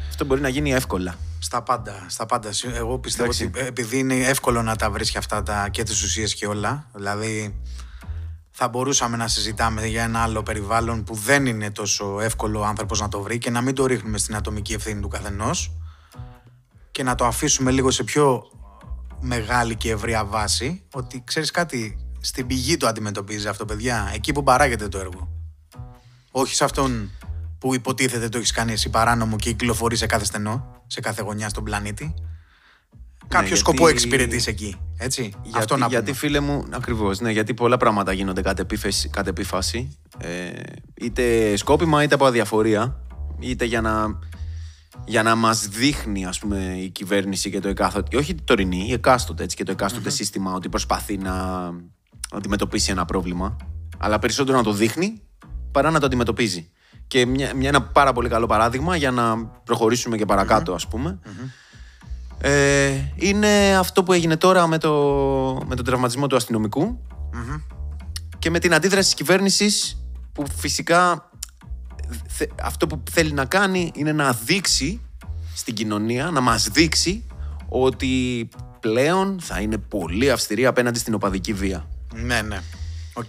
Αυτό 0.10 0.26
μπορεί 0.26 0.42
να 0.42 0.50
γίνει 0.50 0.74
εύκολα. 0.74 1.16
Στα 1.40 1.62
πάντα, 1.62 2.06
στα 2.08 2.26
πάντα. 2.26 2.50
Εγώ 2.76 3.00
πιστεύω 3.00 3.24
Εντάξει. 3.24 3.46
ότι 3.46 3.60
επειδή 3.60 3.98
είναι 3.98 4.16
εύκολο 4.16 4.62
να 4.62 4.76
τα 4.76 4.90
βρεις 4.90 5.12
και 5.12 5.18
αυτά 5.18 5.44
τα, 5.44 5.68
και 5.72 5.84
τις 5.84 6.04
ουσίες 6.04 6.36
και 6.36 6.48
όλα, 6.48 6.88
δηλαδή 6.94 7.56
θα 8.56 8.68
μπορούσαμε 8.68 9.18
να 9.18 9.28
συζητάμε 9.28 9.86
για 9.86 10.04
ένα 10.04 10.22
άλλο 10.22 10.44
περιβάλλον 10.44 11.04
που 11.04 11.16
δεν 11.16 11.46
είναι 11.46 11.72
τόσο 11.72 12.20
εύκολο 12.20 12.60
ο 12.60 12.64
άνθρωπος 12.64 13.00
να 13.00 13.08
το 13.08 13.22
βρει 13.22 13.38
και 13.38 13.50
να 13.50 13.62
μην 13.62 13.76
το 13.76 13.86
ρίχνουμε 13.86 14.18
στην 14.18 14.36
ατομική 14.36 14.74
ευθύνη 14.74 15.02
του 15.02 15.08
καθενός 15.08 15.72
και 16.92 17.04
να 17.04 17.16
το 17.16 17.26
αφήσουμε 17.26 17.72
λίγο 17.72 17.92
σε 17.92 18.04
πιο 18.04 18.44
μεγάλη 19.20 19.76
και 19.76 19.92
ευρεία 19.92 20.26
βάση 20.26 20.84
ότι 20.94 21.24
ξέρεις 21.26 21.52
κάτι, 21.52 21.98
στην 22.20 22.48
πηγή 22.48 22.78
το 22.78 22.88
αντιμετωπίζει 22.88 23.48
αυτό 23.48 23.66
παιδιά, 23.66 24.12
εκεί 24.14 24.32
που 24.32 24.44
παράγεται 24.44 24.88
το 24.88 24.98
έργο. 24.98 25.30
Όχι 26.32 26.56
σε 26.56 26.64
αυτόν 26.64 27.12
που 27.60 27.74
υποτίθεται 27.74 28.30
το 28.30 28.38
έχεις 28.38 28.52
κάνει 28.52 28.72
εσύ 28.72 28.90
παράνομο 28.90 29.36
και 29.36 29.50
κυκλοφορεί 29.50 29.96
σε 29.96 30.06
κάθε 30.06 30.26
στενό, 30.26 30.82
σε 30.88 31.00
κάθε 31.00 31.22
γωνιά 31.22 31.50
στον 31.50 31.64
πλανήτη. 31.64 32.14
Κάποιο 33.28 33.40
Ναι, 33.42 33.46
γιατί- 33.48 33.60
σκοπό 33.60 33.88
εξυπηρετεί 33.88 34.44
εκεί. 34.46 34.76
Έτσι; 34.98 35.22
Γιατί, 35.44 35.58
Αυτό 35.58 35.78
να 35.78 35.88
γιατί 35.88 36.04
πούμε. 36.06 36.18
φίλε 36.18 36.40
μου, 36.40 36.66
ακριβώς. 36.70 37.20
Ναι, 37.20 37.32
γιατί 37.32 37.54
πολλά 37.54 37.78
πράγματα 37.78 38.14
γίνονται 38.14 38.42
κατ' 38.42 38.60
επίφαση. 38.60 39.10
Κατ 39.10 39.28
επίφαση 39.28 39.98
ε, 40.18 40.50
είτε 40.94 41.56
σκόπιμα 41.56 42.04
είτε 42.04 42.16
από 42.16 42.26
αδιαφορία. 42.26 43.00
Είτε 43.40 43.66
για 43.66 43.82
να, 43.82 44.20
για 45.06 45.24
να 45.24 45.36
μας 45.36 45.68
δείχνει 45.68 46.26
ας 46.26 46.40
πούμε, 46.40 46.78
η 46.84 46.90
κυβέρνηση 46.90 47.50
και 47.50 47.60
το 47.60 47.68
εκάστοτε. 47.68 48.18
Όχι 48.18 48.32
η 48.32 48.36
τωρινή, 48.44 48.86
η 48.90 48.94
εκάστοτε, 48.94 49.44
έτσι, 49.44 49.56
και 49.56 49.64
το 49.64 49.72
εκαστοτε 49.72 50.10
σύστημα 50.10 50.54
ότι 50.54 50.70
προσπαθεί 50.70 51.18
να 51.18 51.70
αντιμετωπίσει 52.32 52.92
ένα 52.92 53.06
πρόβλημα. 53.06 53.56
Αλλά 53.98 54.20
περισσότερο 54.20 54.58
να 54.58 54.64
το 54.64 54.72
δείχνει 54.74 55.22
παρά 55.72 55.92
να 55.92 56.00
το 56.00 56.06
αντιμετωπίζει. 56.06 56.70
Και 57.08 57.26
μια, 57.26 57.54
μια, 57.56 57.70
ένα 57.70 57.82
πάρα 57.82 58.14
πολύ 58.14 58.30
καλό 58.30 58.46
παράδειγμα 58.46 58.96
για 58.96 59.12
να 59.12 59.46
προχωρήσουμε 59.46 60.18
και 60.18 60.26
παρακάτω, 60.26 60.74
ας 60.74 60.88
πούμε. 60.88 61.20
Ε, 62.46 62.92
είναι 63.16 63.76
αυτό 63.78 64.04
που 64.04 64.14
έγινε 64.14 64.38
τώρα 64.38 64.68
με, 64.68 64.78
το, 64.78 64.92
με 65.68 65.76
τον 65.76 65.86
τραυματισμό 65.86 66.28
του 66.28 66.36
αστυνομικου 66.36 67.00
και 68.40 68.50
με 68.50 68.60
την 68.60 68.74
αντίδραση 68.74 69.04
της 69.06 69.14
κυβέρνησης 69.14 70.04
που 70.34 70.44
φυσικά 70.56 71.30
θε- 72.28 72.62
αυτό 72.64 72.88
που 72.88 73.04
θέλει 73.12 73.32
να 73.32 73.46
κάνει 73.46 73.92
είναι 73.96 74.12
να 74.12 74.32
δείξει 74.46 75.02
στην 75.56 75.74
κοινωνία, 75.74 76.30
να 76.32 76.42
μας 76.42 76.68
δείξει 76.68 77.28
ότι 77.68 78.50
πλέον 78.80 79.38
θα 79.42 79.60
είναι 79.60 79.78
πολύ 79.78 80.32
αυστηρή 80.32 80.66
απέναντι 80.66 81.00
στην 81.00 81.14
οπαδική 81.14 81.54
βία. 81.54 81.88
Ναι, 82.14 82.42
ναι. 82.42 82.60
Οκ. 83.14 83.28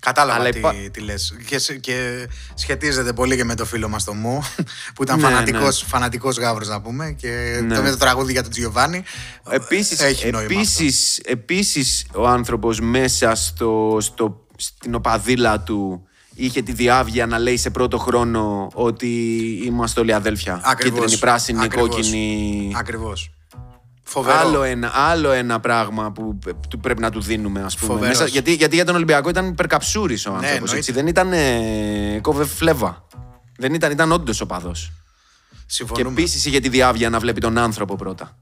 Κατάλαβα 0.00 0.40
Αλλά 0.40 0.50
τι, 0.50 0.58
υπά- 0.58 0.74
τι 0.90 1.00
λες. 1.00 1.34
Και, 1.46 1.58
σ- 1.58 1.80
και 1.80 2.28
σχετίζεται 2.54 3.12
πολύ 3.12 3.36
και 3.36 3.44
με 3.44 3.54
το 3.54 3.64
φίλο 3.64 3.88
μας 3.88 4.04
το 4.04 4.14
Mo, 4.14 4.42
που 4.94 5.02
ήταν 5.02 5.20
Ναι, 5.20 5.22
φανατικός, 5.28 5.84
φανατικός 5.88 6.38
γάβρος 6.38 6.68
να 6.68 6.80
πούμε, 6.80 7.12
και 7.18 7.60
Ναι. 7.66 7.74
το 7.74 7.82
με 7.82 7.90
το 7.90 7.96
τραγούδι 7.96 8.32
για 8.32 8.42
τον 8.42 8.50
Τζιοβάνι. 8.50 9.02
Επίσης, 9.50 10.00
Έχει 10.00 10.30
νόημα 10.30 10.38
αυτό. 10.38 10.54
επίσης, 10.54 11.18
επίσης 11.24 12.06
ο 12.14 12.26
άνθρωπος 12.28 12.80
μέσα 12.80 13.34
στο, 13.34 13.96
στο, 14.00 14.46
στην 14.56 14.94
οπαδίλα 14.94 15.60
του 15.60 16.06
είχε 16.34 16.62
τη 16.62 16.72
διάβγεια 16.72 17.26
να 17.26 17.38
λέει 17.38 17.56
σε 17.56 17.70
πρώτο 17.70 17.98
χρόνο 17.98 18.70
ότι 18.74 19.08
είμαστε 19.64 20.00
όλοι 20.00 20.12
αδέλφια. 20.14 20.60
Ακριβώς. 20.64 20.98
Κίτρινη, 21.00 21.18
πράσινη, 21.20 21.62
Ακριβώς. 21.64 21.88
κόκκινη. 21.88 22.72
Ακριβώς. 22.76 23.30
Φοβερό. 24.12 24.38
Άλλο 24.38 24.62
ένα, 24.62 24.90
άλλο 24.94 25.30
ένα 25.30 25.60
πράγμα 25.60 26.12
που 26.12 26.38
π- 26.38 26.66
του 26.68 26.78
πρέπει 26.78 27.00
να 27.00 27.10
του 27.10 27.20
δίνουμε, 27.20 27.62
ας 27.62 27.76
πούμε. 27.76 27.92
Φοβερός. 27.92 28.18
Μέσα, 28.18 28.30
γιατί, 28.30 28.54
γιατί 28.54 28.74
για 28.74 28.84
τον 28.84 28.94
Ολυμπιακό 28.94 29.28
ήταν 29.28 29.46
υπερκαψούρης 29.48 30.26
ο 30.26 30.32
άνθρωπος. 30.32 30.56
εννοείται. 30.70 30.92
δεν 30.92 31.06
ήταν 31.06 31.32
ε, 31.32 32.18
κόβε 32.22 32.44
φλέβα. 32.44 33.06
Δεν 33.58 33.74
ήταν, 33.74 33.90
ήταν 33.92 34.12
όντως 34.12 34.40
οπαδό. 34.40 34.70
Και 34.72 34.78
Συμφωνούμε. 35.66 36.08
επίσης 36.10 36.44
είχε 36.44 36.60
τη 36.60 36.68
διάβγεια 36.68 37.10
να 37.10 37.18
βλέπει 37.18 37.40
τον 37.40 37.58
άνθρωπο 37.58 37.96
πρώτα. 37.96 38.36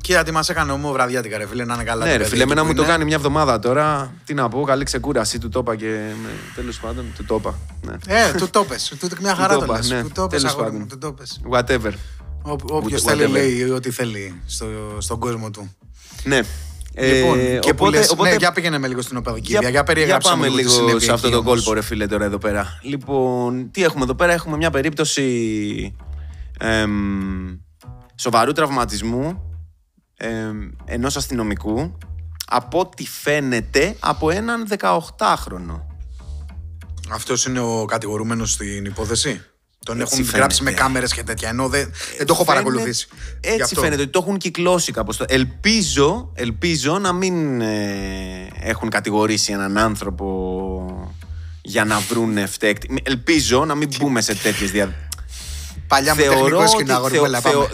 Κοίτα 0.00 0.22
τι 0.22 0.30
μας 0.32 0.48
έκανε 0.48 0.72
ομό 0.72 0.92
βραδιάτικα 0.92 1.38
ρε 1.38 1.46
φίλε, 1.46 1.64
να 1.64 1.74
είναι 1.74 1.84
καλά. 1.84 2.04
ναι, 2.04 2.10
το 2.10 2.16
ρε 2.16 2.18
παιδί 2.18 2.30
φίλε, 2.30 2.42
εκεί 2.42 2.52
εμένα 2.52 2.66
που 2.66 2.72
μου 2.72 2.74
το 2.76 2.82
είναι. 2.82 2.90
κάνει 2.92 3.04
μια 3.04 3.16
εβδομάδα 3.16 3.58
τώρα. 3.58 4.12
Τι 4.24 4.34
να 4.34 4.48
πω, 4.48 4.62
καλή 4.62 4.84
ξεκούραση. 4.84 5.38
Του 5.38 5.48
το 5.48 5.58
είπα 5.58 5.76
και. 5.76 6.00
Τέλος 6.54 6.78
πάντων, 6.80 7.04
του 7.16 7.24
το 7.24 7.34
είπα. 7.34 7.54
Ναι. 7.82 7.94
Ε, 8.20 8.32
του 8.32 8.50
το 8.50 8.64
πες. 8.64 8.94
Του 9.00 9.08
μια 9.20 9.34
χαρά 9.34 9.52
το 9.54 9.58
το 9.58 9.64
είπα, 9.64 9.76
λες. 9.76 9.90
ναι. 9.90 10.02
Του 10.02 10.10
το 10.14 10.26
πες, 10.26 10.38
Τέλος 10.40 10.52
αγόρι 10.54 10.66
πάντων. 10.70 10.80
μου, 10.80 10.86
του 10.86 10.98
το 10.98 11.12
πες. 11.12 11.40
Whatever. 11.50 11.92
Όποιος 12.42 13.02
Whatever. 13.04 13.06
θέλει 13.06 13.26
λέει 13.26 13.62
ό,τι 13.70 13.90
θέλει 13.90 14.40
στο, 14.46 14.66
στον 14.98 15.18
κόσμο 15.18 15.50
του. 15.50 15.76
Ναι. 16.24 16.40
λοιπόν, 16.94 17.38
Ε, 17.38 17.58
και 17.58 17.74
που 17.74 17.84
οπότε, 17.84 17.98
λες, 17.98 18.10
οπότε, 18.10 18.30
ναι, 18.30 18.36
για 18.36 18.52
πήγαινε 18.52 18.78
με 18.78 18.88
λίγο 18.88 19.02
στην 19.02 19.16
οπαδική 19.16 19.56
βία. 19.58 19.68
Για 19.68 19.84
περιέγραψε 19.84 20.28
πάμε 20.30 20.48
μου 20.48 20.50
τι 20.50 20.58
λίγο 20.58 20.70
συνέβη 20.70 21.00
σε 21.00 21.12
αυτό 21.12 21.26
εκεί 21.26 21.36
το 21.36 21.42
όμως. 21.42 21.54
κόλπο, 21.54 21.72
ρε 21.72 21.82
φίλε, 21.82 22.06
τώρα 22.06 22.24
εδώ 22.24 22.38
πέρα. 22.38 22.78
Λοιπόν, 22.82 23.70
τι 23.70 23.84
έχουμε 23.84 24.04
εδώ 24.04 24.14
πέρα, 24.14 24.32
έχουμε 24.32 24.56
μια 24.56 24.70
περίπτωση 24.70 25.96
εμ, 26.58 27.56
σοβαρού 28.14 28.52
τραυματισμού 28.52 29.42
εμ, 30.16 30.70
ενός 30.84 31.16
αστυνομικού 31.16 31.96
από 32.46 32.78
ό,τι 32.78 33.06
φαίνεται 33.06 33.96
από 34.00 34.30
έναν 34.30 34.66
18χρονο. 34.78 35.80
Αυτός 37.10 37.44
είναι 37.44 37.60
ο 37.60 37.84
κατηγορούμενος 37.84 38.52
στην 38.52 38.84
υπόθεση; 38.84 39.40
Τον 39.84 40.00
Έτσι 40.00 40.12
έχουν 40.12 40.24
φαίνεται. 40.24 40.38
γράψει 40.38 40.62
με 40.62 40.72
κάμερες 40.72 41.12
και 41.12 41.22
τέτοια. 41.22 41.48
Ενώ 41.48 41.68
δεν, 41.68 41.92
δεν 42.16 42.26
το 42.26 42.32
έχω 42.32 42.44
παρακολουθήσει. 42.44 43.06
Γι' 43.40 43.48
Έτσι 43.48 43.62
αυτό. 43.62 43.80
φαίνεται 43.80 44.02
ότι 44.02 44.10
το 44.10 44.18
έχουν 44.22 44.38
κυκλώσει 44.38 44.92
κάπως. 44.92 45.16
το- 45.16 45.24
Ελπίζω, 45.28 46.30
ελπίζω 46.34 46.98
να 46.98 47.12
μην 47.12 47.60
ε, 47.60 48.48
έχουν 48.60 48.88
κατηγορήσει 48.88 49.52
έναν 49.52 49.78
άνθρωπο 49.78 50.26
για 51.62 51.84
να 51.84 51.98
βρουν 51.98 52.48
φταίκτη. 52.48 53.02
Ελπίζω 53.02 53.64
να 53.64 53.74
μην 53.74 53.88
μπούμε 53.98 54.20
σε 54.20 54.34
τέτοιες 54.34 54.70
δια... 54.70 54.94
Παλιά 55.86 56.14
μου 56.14 56.20
τεχνικό 56.22 56.66
σκηνό, 56.68 56.94
αγόρι 56.94 57.18
μου, 57.18 57.24
έλα, 57.24 57.40
θεω- 57.40 57.52
πάμε. 57.62 57.68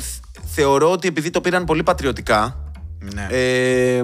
θεωρώ 0.54 0.90
ότι 0.90 1.08
επειδή 1.08 1.30
το 1.30 1.40
πήραν 1.40 1.64
πολύ 1.64 1.82
πατριωτικά, 1.82 2.72
Ναι. 3.14 3.26
ε, 3.30 4.02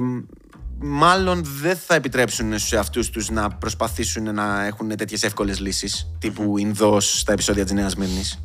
μάλλον 0.87 1.45
δεν 1.45 1.77
θα 1.77 1.95
επιτρέψουν 1.95 2.59
στους 2.59 2.73
εαυτούς 2.73 3.11
τους 3.11 3.31
να 3.31 3.49
προσπαθήσουν 3.49 4.35
να 4.35 4.65
έχουν 4.65 4.97
τέτοιες 4.97 5.23
εύκολες 5.23 5.61
λύσεις, 5.61 6.11
τύπου 6.19 6.59
Ινδός 6.59 7.19
στα 7.19 7.33
επεισόδια 7.33 7.65
της 7.65 7.73
Νέας 7.73 7.93
Σμύρνης. 7.93 8.39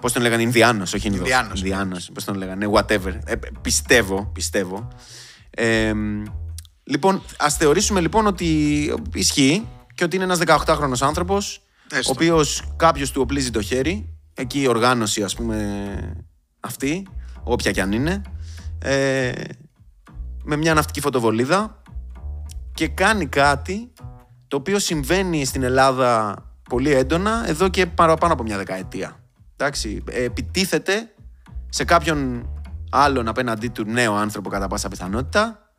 Πώς 0.00 0.12
τον 0.12 0.22
λέγανε, 0.22 0.42
Ινδιάνος, 0.42 0.94
όχι 0.94 1.06
Ινδός. 1.06 1.20
Ινδιάνος. 1.20 1.60
Ινδιάνος, 1.60 2.10
πώς 2.14 2.24
τον 2.24 2.34
λέγανε, 2.36 2.66
whatever. 2.72 3.18
Ε, 3.24 3.34
πιστεύω, 3.60 4.30
πιστεύω. 4.34 4.88
Ε, 5.50 5.92
λοιπόν, 6.82 7.22
ας 7.38 7.56
θεωρήσουμε 7.56 8.00
λοιπόν 8.00 8.26
ότι 8.26 8.46
ισχύει 9.14 9.66
και 9.94 10.04
ότι 10.04 10.16
είναι 10.16 10.24
ένας 10.24 10.38
18χρονος 10.46 11.00
άνθρωπος, 11.00 11.62
Έστω. 11.90 12.10
ο 12.10 12.12
οποίος 12.16 12.62
κάποιος 12.76 13.10
του 13.10 13.20
οπλίζει 13.20 13.50
το 13.50 13.62
χέρι, 13.62 14.18
εκεί 14.34 14.60
η 14.60 14.66
οργάνωση 14.66 15.22
ας 15.22 15.34
πούμε 15.34 15.56
αυτή, 16.60 17.06
όποια 17.42 17.70
κι 17.70 17.80
αν 17.80 17.92
είναι, 17.92 18.22
ε, 18.78 19.32
με 20.50 20.56
μια 20.56 20.74
ναυτική 20.74 21.00
φωτοβολίδα 21.00 21.82
και 22.74 22.88
κάνει 22.88 23.26
κάτι 23.26 23.92
το 24.48 24.56
οποίο 24.56 24.78
συμβαίνει 24.78 25.44
στην 25.44 25.62
Ελλάδα 25.62 26.36
πολύ 26.68 26.92
έντονα 26.92 27.48
εδώ 27.48 27.68
και 27.68 27.86
παραπάνω 27.86 28.32
από 28.32 28.42
μια 28.42 28.56
δεκαετία. 28.56 29.16
Εντάξει, 29.56 30.02
ε, 30.10 30.24
επιτίθεται 30.24 31.14
σε 31.68 31.84
κάποιον 31.84 32.48
άλλον 32.90 33.28
απέναντί 33.28 33.68
του 33.68 33.84
νέο 33.84 34.14
άνθρωπο 34.14 34.48
κατά 34.48 34.66
πάσα 34.66 34.88
πιθανότητα 34.88 35.70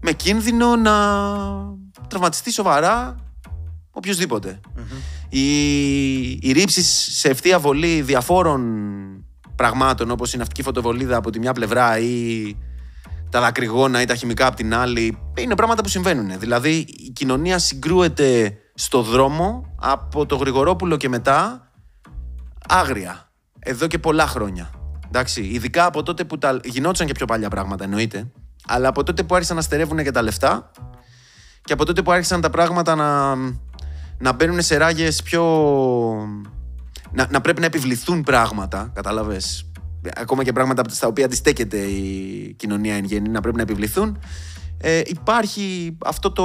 με 0.00 0.12
κίνδυνο 0.12 0.76
να 0.76 0.92
τραυματιστεί 2.08 2.52
σοβαρά 2.52 3.16
οποιοδήποτε. 3.90 4.60
Οι, 5.28 6.30
οι 6.30 6.52
ρήψεις 6.52 7.08
σε 7.18 7.28
ευθεία 7.28 7.58
βολή 7.58 8.02
διαφόρων 8.02 8.64
πραγμάτων 9.56 10.10
όπως 10.10 10.32
η 10.32 10.36
ναυτική 10.36 10.62
φωτοβολίδα 10.62 11.16
από 11.16 11.30
τη 11.30 11.38
μια 11.38 11.52
πλευρά 11.52 11.98
ή 11.98 12.56
τα 13.30 13.40
δακρυγόνα 13.40 14.00
ή 14.00 14.04
τα 14.04 14.14
χημικά 14.14 14.46
από 14.46 14.56
την 14.56 14.74
άλλη 14.74 15.18
είναι 15.34 15.54
πράγματα 15.54 15.82
που 15.82 15.88
συμβαίνουν. 15.88 16.38
Δηλαδή 16.38 16.70
η 16.76 17.10
κοινωνία 17.14 17.58
συγκρούεται 17.58 18.58
στο 18.74 19.02
δρόμο 19.02 19.74
από 19.80 20.26
το 20.26 20.36
Γρηγορόπουλο 20.36 20.96
και 20.96 21.08
μετά 21.08 21.70
άγρια. 22.68 23.30
Εδώ 23.58 23.86
και 23.86 23.98
πολλά 23.98 24.26
χρόνια. 24.26 24.70
Εντάξει, 25.06 25.42
ειδικά 25.42 25.84
από 25.84 26.02
τότε 26.02 26.24
που 26.24 26.38
τα... 26.38 26.60
γινόντουσαν 26.64 27.06
και 27.06 27.12
πιο 27.12 27.26
παλιά 27.26 27.48
πράγματα 27.48 27.84
εννοείται, 27.84 28.30
αλλά 28.66 28.88
από 28.88 29.02
τότε 29.02 29.22
που 29.22 29.34
άρχισαν 29.34 29.56
να 29.56 29.62
στερεύουν 29.62 30.02
και 30.02 30.10
τα 30.10 30.22
λεφτά 30.22 30.70
και 31.64 31.72
από 31.72 31.84
τότε 31.84 32.02
που 32.02 32.12
άρχισαν 32.12 32.40
τα 32.40 32.50
πράγματα 32.50 32.94
να, 32.94 33.34
να 34.18 34.32
μπαίνουν 34.32 34.62
σε 34.62 34.76
ράγες 34.76 35.22
πιο... 35.22 35.42
Να, 37.12 37.26
να 37.30 37.40
πρέπει 37.40 37.60
να 37.60 37.66
επιβληθούν 37.66 38.22
πράγματα, 38.22 38.90
κατάλαβες; 38.94 39.70
Ακόμα 40.14 40.44
και 40.44 40.52
πράγματα 40.52 40.84
στα 40.88 41.06
οποία 41.06 41.24
αντιστέκεται 41.24 41.78
η 41.78 42.54
κοινωνία 42.58 42.94
εν 42.94 43.04
γέννη, 43.04 43.28
να 43.28 43.40
πρέπει 43.40 43.56
να 43.56 43.62
επιβληθούν. 43.62 44.18
Ε, 44.78 45.00
υπάρχει 45.04 45.96
αυτό 46.04 46.32
το... 46.32 46.44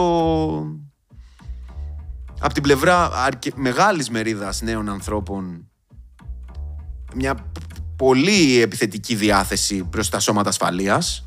Από 2.40 2.54
την 2.54 2.64
πλευρά 2.64 3.10
αρκε... 3.14 3.52
μεγάλης 3.56 4.10
μερίδας 4.10 4.62
νέων 4.62 4.90
ανθρώπων 4.90 5.66
μια 7.16 7.36
πολύ 7.96 8.62
επιθετική 8.62 9.16
διάθεση 9.16 9.84
προς 9.84 10.10
τα 10.10 10.20
σώματα 10.20 10.50
ασφαλείας 10.50 11.26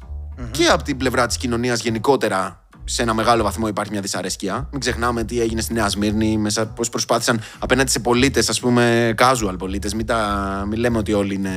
και 0.50 0.66
από 0.66 0.82
την 0.82 0.96
πλευρά 0.96 1.26
της 1.26 1.36
κοινωνίας 1.36 1.80
γενικότερα 1.80 2.63
σε 2.84 3.02
ένα 3.02 3.14
μεγάλο 3.14 3.42
βαθμό 3.42 3.68
υπάρχει 3.68 3.92
μια 3.92 4.00
δυσαρέσκεια. 4.00 4.68
Μην 4.70 4.80
ξεχνάμε 4.80 5.24
τι 5.24 5.40
έγινε 5.40 5.60
στη 5.60 5.72
Νέα 5.72 5.88
Σμύρνη, 5.88 6.36
μέσα, 6.36 6.66
πώς 6.66 6.88
προσπάθησαν 6.88 7.40
απέναντι 7.58 7.90
σε 7.90 7.98
πολίτες, 7.98 8.48
ας 8.48 8.60
πούμε 8.60 9.14
casual 9.18 9.54
πολίτες. 9.58 9.94
Μην, 9.94 10.06
τα, 10.06 10.64
μην 10.68 10.78
λέμε 10.78 10.98
ότι 10.98 11.12
όλοι 11.12 11.34
είναι 11.34 11.50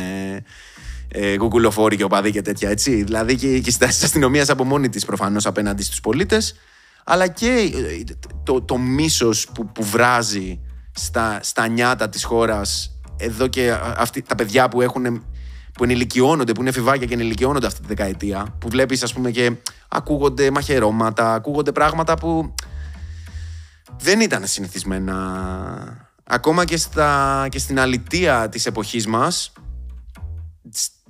ε, 1.08 1.36
γκουγκουλοφόροι 1.36 1.96
και 1.96 2.04
οπαδοί 2.04 2.32
και 2.32 2.42
τέτοια, 2.42 2.70
έτσι. 2.70 3.04
Δηλαδή 3.04 3.36
και, 3.36 3.60
και 3.60 3.70
η 3.70 3.72
στάση 3.72 3.94
της 3.94 4.04
αστυνομίας 4.04 4.50
από 4.50 4.64
μόνη 4.64 4.90
της 4.90 5.06
προφανώς 5.06 5.46
απέναντι 5.46 5.84
στους 5.84 6.00
πολίτες, 6.00 6.56
αλλά 7.04 7.28
και 7.28 7.72
ε, 7.74 8.14
το, 8.44 8.62
το 8.62 8.78
μίσος 8.78 9.48
που, 9.54 9.72
που 9.72 9.84
βράζει 9.84 10.60
στα, 10.92 11.40
στα 11.44 11.68
νιάτα 11.68 12.10
της 12.10 12.24
χώρας 12.24 13.00
εδώ 13.18 13.48
και 13.48 13.78
αυτοί, 13.98 14.22
τα 14.22 14.36
παιδιά 14.36 14.70
που 14.70 14.82
έχουν 14.82 15.26
που 15.78 15.84
ενηλικιώνονται, 15.84 16.52
που 16.52 16.62
είναι 16.62 16.70
εφηβάκια 16.70 17.06
και 17.06 17.14
ενηλικιώνονται 17.14 17.68
αυτή 17.68 17.82
τη 17.82 17.88
δεκαετία, 17.88 18.56
που 18.60 18.70
βλέπεις 18.70 19.04
ας 19.04 19.14
πούμε 19.14 19.32
και 19.32 19.52
ακούγονται 19.88 20.52
μαχαιρώματα, 20.52 21.34
ακούγονται 21.34 21.72
πράγματα 21.72 22.14
που 22.14 22.54
δεν 24.00 24.22
ήταν 24.22 24.48
συνηθισμένα. 24.48 26.08
Ακόμα 26.24 26.66
και, 26.66 26.78
στα, 26.78 27.48
και 27.50 27.60
στην 27.60 27.80
αλητεία 27.80 28.50
της 28.50 28.66
εποχής 28.66 29.08
μας, 29.08 29.52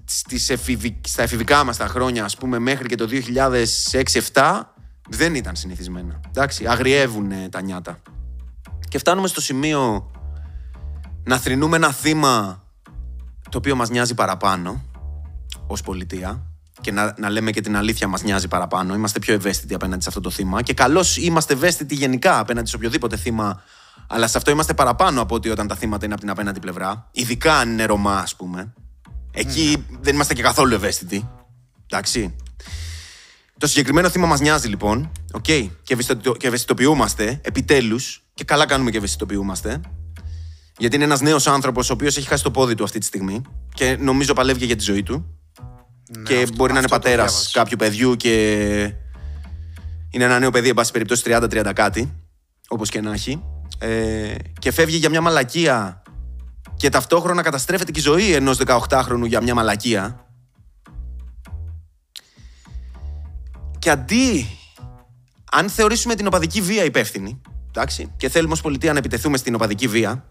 στις 0.06 0.50
εφηβι, 0.50 1.02
στα 1.08 1.22
εφηβικά 1.22 1.64
μας 1.64 1.78
τα 1.78 1.88
χρόνια, 1.88 2.24
ας 2.24 2.38
πούμε, 2.38 2.60
μέχρι 2.60 2.88
και 2.88 2.96
το 2.96 3.08
2006-2007, 4.34 4.62
δεν 5.10 5.36
ήταν 5.36 5.56
συνηθισμένα. 5.56 6.20
Εντάξει, 6.28 6.68
αγριεύουν 6.68 7.32
τα 7.50 7.62
νιάτα. 7.62 8.00
Και 8.88 8.98
φτάνουμε 8.98 9.28
στο 9.28 9.42
σημείο 9.42 10.12
να 11.24 11.38
θρυνούμε 11.38 11.76
ένα 11.76 11.92
θύμα 11.92 12.64
το 13.50 13.58
οποίο 13.58 13.76
μας 13.76 13.90
νοιάζει 13.90 14.14
παραπάνω 14.14 14.84
ως 15.68 15.82
πολιτεία 15.82 16.42
και 16.82 16.92
να, 16.92 17.14
να 17.18 17.30
λέμε 17.30 17.52
και 17.52 17.62
την 17.62 17.78
αλήθεια 17.78 18.08
μας 18.08 18.24
νοιάζει 18.24 18.48
παραπάνω. 18.48 18.96
Είμαστε 18.96 19.20
πιο 19.20 19.34
ευαίσθητοι 19.34 19.74
απέναντι 19.74 20.02
σε 20.02 20.10
αυτό 20.10 20.22
το 20.22 20.30
θύμα 20.30 20.62
και 20.62 20.74
καλώς 20.74 21.18
είμαστε 21.18 21.54
ευαίσθητοι 21.54 21.96
γενικά 21.96 22.40
απέναντι 22.40 22.70
σε 22.70 22.76
οποιοδήποτε 22.76 23.18
θύμα 23.18 23.62
αλλά 24.08 24.28
σε 24.28 24.38
αυτό 24.38 24.52
είμαστε 24.52 24.74
παραπάνω 24.74 25.22
από 25.22 25.36
ότι 25.36 25.50
όταν 25.50 25.68
τα 25.68 25.76
θύματα 25.76 26.06
είναι 26.06 26.14
από 26.14 26.22
την 26.22 26.32
απέναντι 26.32 26.60
πλευρά. 26.60 27.10
Ειδικά 27.12 27.58
αν 27.58 27.70
είναι 27.70 27.86
Ρωμά, 27.86 28.18
ας 28.18 28.36
πούμε. 28.36 28.74
Εκεί 29.32 29.86
δεν 30.02 30.14
είμαστε 30.14 30.34
και 30.34 30.42
καθόλου 30.42 30.74
ευαίσθητοι. 30.74 31.30
Εντάξει. 31.86 32.36
Το 33.58 33.68
συγκεκριμένο 33.68 34.10
θύμα 34.10 34.28
μας 34.28 34.40
νοιάζει 34.40 34.68
λοιπόν. 34.68 35.12
Okay, 35.32 35.70
και, 35.84 35.94
ευαισθητο, 35.94 36.32
και 36.32 36.48
ευαισθητοποιούμαστε 36.48 37.42
επιτέλους. 37.44 38.24
Και 38.34 38.44
καλά 38.44 38.66
κάνουμε 38.66 38.92
και 38.92 38.98
ευαισθητοποιούμαστε. 38.98 39.82
Γιατί 40.78 40.96
είναι 40.96 41.06
ένας 41.06 41.22
νέος 41.22 41.48
άνθρωπος 41.48 41.90
ο 41.90 41.94
οποίος 41.94 42.18
έχει 42.18 42.28
χάσει 42.28 42.44
το 42.44 42.52
πόδι 42.52 42.76
του 42.76 42.84
αυτή 42.84 43.00
τη 43.00 43.06
στιγμή 43.06 43.42
και 43.74 43.98
νομίζω 44.00 44.34
παλεύει 44.34 44.66
για 44.66 44.76
τη 44.76 44.84
ζωή 44.84 45.04
του. 45.04 45.26
Ναι, 46.18 46.24
και 46.24 46.42
αυτό- 46.42 46.56
μπορεί 46.56 46.74
να 46.74 46.78
είναι 46.78 46.88
αυτό 46.88 47.00
το 47.00 47.04
πατέρας 47.04 47.32
διάβασα. 47.32 47.50
κάποιου 47.60 47.78
παιδιού 47.78 48.16
και 48.16 48.34
είναι 50.10 50.24
ένα 50.24 50.40
νέο 50.40 50.52
παιδί, 50.52 50.70
εν 50.70 50.74
πάση 50.76 50.92
περιπτώσει 50.92 51.24
30-30 51.26 51.74
κάτι, 51.74 52.14
όπως 52.68 52.90
και 52.90 53.02
να 53.02 53.14
έχει. 53.14 53.44
Ε, 53.80 54.36
και 54.60 54.72
φεύγει 54.72 54.98
για 54.98 55.10
μια 55.10 55.22
μαλακία 55.22 56.02
και 56.76 56.90
ταυτόχρονα 56.90 57.42
καταστρέφεται 57.42 57.92
και 57.92 58.00
η 58.00 58.04
ζωή 58.04 58.34
ενός 58.34 58.58
18χρονου 58.66 59.26
για 59.26 59.42
μια 59.42 59.54
μαλακία. 59.56 60.26
Και 63.80 63.90
αντί, 63.90 64.46
αν 65.52 65.70
θεωρήσουμε 65.70 66.16
την 66.16 66.28
οπαδική 66.28 66.62
βία 66.62 66.84
υπεύθυνη, 66.84 67.42
εντάξει, 67.68 68.14
και 68.18 68.30
θέλουμε 68.30 68.54
ως 68.54 68.62
πολιτεία 68.62 68.92
να 68.92 68.98
επιτεθούμε 68.98 69.38
στην 69.38 69.56
οπαδική 69.56 69.88
βία, 69.88 70.26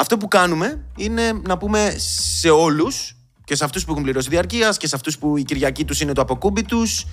αυτό 0.00 0.16
που 0.16 0.28
κάνουμε 0.28 0.84
είναι 0.96 1.32
να 1.32 1.58
πούμε 1.58 1.94
σε 2.38 2.50
όλους 2.50 3.16
και 3.44 3.54
σε 3.54 3.64
αυτούς 3.64 3.84
που 3.84 3.90
έχουν 3.90 4.02
πληρώσει 4.02 4.28
διαρκείας 4.28 4.76
και 4.76 4.86
σε 4.86 4.94
αυτούς 4.94 5.18
που 5.18 5.36
η 5.36 5.42
Κυριακή 5.42 5.84
τους 5.84 6.00
είναι 6.00 6.12
το 6.12 6.20
αποκούμπι 6.20 6.62
τους, 6.62 7.06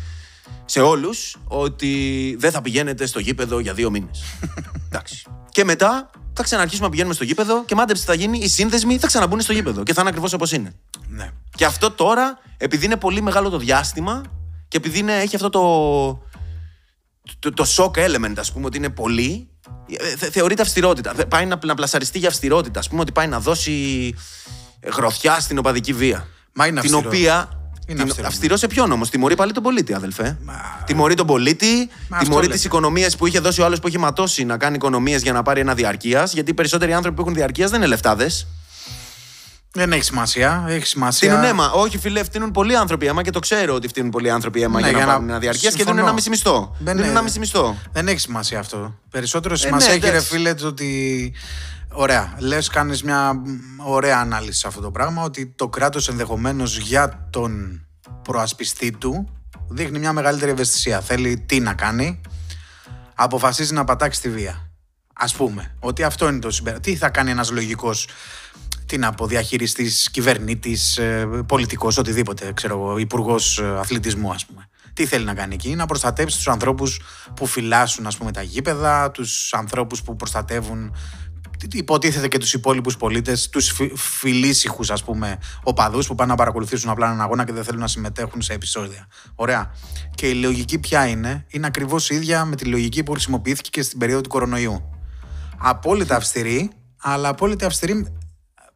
σε 0.66 0.82
όλους, 0.82 1.38
ότι 1.48 2.36
δεν 2.40 2.52
θα 2.52 2.62
πηγαίνετε 2.62 3.06
στο 3.06 3.20
γήπεδο 3.20 3.60
για 3.60 3.74
δύο 3.74 3.90
μήνες. 3.90 4.24
Εντάξει. 4.88 5.26
Και 5.50 5.64
μετά 5.64 6.10
θα 6.34 6.44
ξαναρχίσουμε 6.44 6.86
να 6.86 6.92
πηγαίνουμε 6.92 7.16
στο 7.16 7.24
γήπεδο 7.24 7.66
και 7.66 7.76
μάντεψε 7.76 8.02
τι 8.02 8.08
θα 8.08 8.16
γίνει, 8.16 8.38
οι 8.38 8.48
σύνδεσμοι 8.48 8.98
θα 8.98 9.08
ξαναμπούν 9.08 9.42
στο 9.42 9.54
γήπεδο 9.54 9.84
και 9.84 9.94
θα 9.94 10.02
είναι 10.02 10.10
ακριβώς 10.10 10.34
όπως 10.34 10.52
είναι. 10.52 10.76
Ναι. 11.08 11.30
Και 11.56 11.66
αυτό 11.66 11.92
τώρα, 11.92 12.40
επειδή 12.58 12.86
είναι 12.86 12.98
πολύ 12.98 13.22
μεγάλο 13.22 13.50
το 13.50 13.58
διάστημα 13.58 14.22
και 14.68 14.78
επειδή 14.78 15.00
είναι, 15.00 15.14
έχει 15.14 15.36
αυτό 15.36 15.50
το, 15.50 15.62
το, 17.40 17.54
το 17.54 17.66
shock 17.78 17.92
element, 18.08 18.34
ας 18.38 18.52
πούμε, 18.52 18.66
ότι 18.66 18.78
είναι 18.78 18.90
πολύ, 18.90 19.48
ε, 20.00 20.16
θε- 20.16 20.32
θεωρείται 20.32 20.62
αυστηρότητα. 20.62 21.14
Δε- 21.16 21.26
Πάει 21.26 21.46
να, 21.46 21.60
να 21.66 21.76
πλασαριστεί 21.76 22.18
για 22.20 22.28
αυστηρότητα. 22.28 22.80
Ας 22.80 22.90
πούμε 22.90 23.02
ότι 23.02 23.12
πάει 23.12 23.28
να 23.28 23.40
δώσει 23.40 24.14
γροθιά 24.96 25.40
στην 25.40 25.58
οπαδική 25.58 25.94
βία. 25.94 26.28
Μα 26.54 26.68
είναι 26.68 26.82
την 26.82 26.90
αυστηρό. 26.96 27.10
οποία. 27.18 27.50
Είναι 27.88 27.98
την- 28.00 28.08
αυστηρό. 28.08 28.28
αυστηρό 28.28 28.58
σε 28.58 28.68
ποιον 28.68 28.92
όμως, 28.92 29.10
τιμωρεί 29.10 29.36
πάλι 29.36 29.52
τον 29.52 29.64
πολίτη, 29.64 29.94
αδελφέ. 29.94 30.38
Τιμωρεί 30.86 31.14
τον 31.14 31.28
πολίτη, 31.28 31.90
Μα 32.10 32.16
αυτό 32.18 32.28
τιμωρεί 32.28 32.48
λέμε. 32.48 32.60
τι 32.60 32.66
οικονομίες 32.66 33.16
που 33.16 33.28
είχε 33.28 33.40
δώσει 33.40 33.62
ο 33.62 33.66
άλλος 33.66 33.80
που 33.80 33.88
έχει 33.88 33.98
ματώσει 33.98 34.44
να 34.46 34.58
κάνει 34.58 34.76
οικονομίες 34.76 35.22
για 35.22 35.34
να 35.34 35.42
πάρει 35.42 35.60
ένα 35.60 35.74
διαρκείας. 35.74 36.34
Γιατί 36.34 36.52
οι 36.52 36.54
περισσότεροι 36.54 36.94
άνθρωποι 36.94 37.16
που 37.16 37.22
έχουν 37.22 37.34
διαρκείας 37.34 37.70
δεν 37.70 37.80
είναι 37.80 37.88
λεφτάδες. 37.90 38.48
Δεν 39.78 39.92
έχει 39.92 40.04
σημασία. 40.04 40.66
Έχει 40.68 40.86
σημασία. 40.86 41.30
Φτύνουν 41.30 41.50
αίμα. 41.50 41.72
Όχι, 41.72 41.98
φίλε, 41.98 42.24
φτύνουν 42.24 42.52
πολλοί 42.52 42.76
άνθρωποι 42.76 43.06
αίμα 43.06 43.22
και 43.24 43.30
το 43.30 43.40
ξέρω 43.40 43.74
ότι 43.74 43.88
φτύνουν 43.88 44.10
πολλοί 44.12 44.30
άνθρωποι 44.30 44.62
αίμα 44.62 44.80
Ναι, 44.80 44.88
για 44.88 44.92
να 44.92 44.98
για 44.98 45.06
να- 45.06 45.12
πάρουν 45.14 45.30
ένα 45.30 45.40
διαρκεία 45.40 45.62
και 45.70 45.76
συμφωνώ. 45.76 45.92
δίνουν 45.92 46.06
ένα 46.08 46.14
μισή 46.16 46.30
μισθό. 46.30 46.76
Δεν 46.78 46.86
Δίνουν 46.86 47.00
είναι- 47.02 47.10
ένα 47.12 47.22
μισή 47.22 47.40
μισθό. 47.40 47.78
Δεν 47.92 48.08
έχει 48.08 48.20
σημασία 48.20 48.60
αυτό. 48.60 49.00
Περισσότερο 49.10 49.54
ναι, 49.54 49.60
σημασία 49.60 49.92
έχει, 49.92 50.00
ρε 50.02 50.08
εντάξει. 50.08 50.28
φίλε, 50.28 50.54
το 50.54 50.68
ότι. 50.68 51.34
Ωραία. 51.92 52.34
Λες, 52.38 52.68
κάνεις 52.68 53.04
μια 53.04 53.34
μ, 53.34 53.40
ωραία 53.86 54.20
ανάλυση 54.20 54.60
σε 54.60 54.68
αυτό 54.68 54.82
το 54.82 54.92
πράγμα. 54.92 55.24
Ότι 55.24 55.54
το 55.56 55.68
κράτος 55.68 56.08
ενδεχομένως 56.10 56.78
για 56.78 57.28
τον 57.30 57.82
προασπιστή 58.22 58.92
του 58.92 59.30
δείχνει 59.70 60.00
μια 60.00 60.14
μεγαλύτερη 60.14 60.52
ευαισθησία. 60.52 61.02
Θέλει 61.02 61.40
τι 61.40 61.60
να 61.60 61.74
κάνει. 61.74 62.22
Αποφασίζει 63.16 63.74
να 63.74 63.84
πατάξει 63.84 64.22
τη 64.22 64.30
βία. 64.30 64.70
Α 65.14 65.26
πούμε. 65.38 65.76
Ότι 65.80 66.04
αυτό 66.04 66.28
είναι 66.30 66.40
το 66.40 66.52
συμπέρασμα. 66.52 66.84
Τι 66.86 66.96
θα 66.96 67.10
κάνει 67.10 67.32
ένας 67.32 67.52
λογικός. 67.52 68.08
Τι 68.86 68.98
να 68.98 69.12
πω, 69.12 69.28
διαχειριστής, 69.28 70.10
κυβερνήτης, 70.12 71.00
πολιτικός, 71.46 71.98
οτιδήποτε, 71.98 72.54
ξέρω 72.54 72.78
εγώ, 72.78 72.98
υπουργός 72.98 73.60
αθλητισμού, 73.60 74.32
ας 74.32 74.46
πούμε. 74.46 74.70
Τι 74.94 75.06
θέλει 75.06 75.26
να 75.26 75.34
κάνει 75.34 75.54
εκεί, 75.54 75.76
να 75.76 75.86
προστατέψει 75.86 76.38
τους 76.38 76.48
ανθρώπους 76.48 77.00
που 77.36 77.46
φυλάσσουν, 77.46 78.08
ας 78.08 78.18
πούμε, 78.18 78.32
τα 78.32 78.42
γήπεδα, 78.42 79.12
τους 79.12 79.54
ανθρώπους 79.54 80.02
που 80.02 80.16
προστατεύουν 80.16 80.96
υποτίθεται 81.72 82.28
και 82.28 82.38
τους 82.38 82.54
υπόλοιπους 82.54 82.98
πολίτες, 82.98 83.50
τους 83.50 83.74
φιλήσυχους, 83.96 84.92
ας 84.92 85.04
πούμε, 85.04 85.38
οπαδούς 85.64 86.08
που 86.08 86.16
πάνε 86.16 86.32
να 86.32 86.38
παρακολουθήσουν 86.38 86.90
απλά 86.90 87.06
έναν 87.06 87.22
αγώνα 87.22 87.44
και 87.44 87.52
δεν 87.52 87.64
θέλουν 87.64 87.80
να 87.80 87.88
συμμετέχουν 87.88 88.42
σε 88.42 88.54
επεισόδια. 88.54 89.08
Ωραία. 89.36 89.72
Και 90.16 90.28
η 90.30 90.34
λογική 90.34 90.80
ποια 90.80 91.08
είναι, 91.08 91.46
είναι 91.50 91.68
ακριβώς 91.68 92.10
ίδια 92.10 92.46
με 92.46 92.56
τη 92.56 92.66
λογική 92.66 93.04
που 93.04 93.12
χρησιμοποιήθηκε 93.12 93.70
και 93.70 93.82
στην 93.82 94.00
περίοδο 94.00 94.22
του 94.22 94.30
κορονοϊού. 94.30 94.90
Απόλυτα 95.58 96.16
αυστηρή, 96.16 96.72
αλλά 97.02 97.30
απόλυτα 97.30 97.66
αυστηρή 97.66 98.18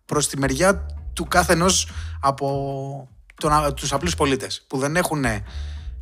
προς 0.10 0.28
τη 0.28 0.38
μεριά 0.38 0.86
του 1.14 1.28
κάθε 1.28 1.54
ενός 1.54 1.90
από 2.22 3.10
τους 3.76 3.94
απλούς 3.94 4.16
πολίτες 4.16 4.66
που 4.68 4.78
δεν 4.78 4.96
έχουν 4.96 5.26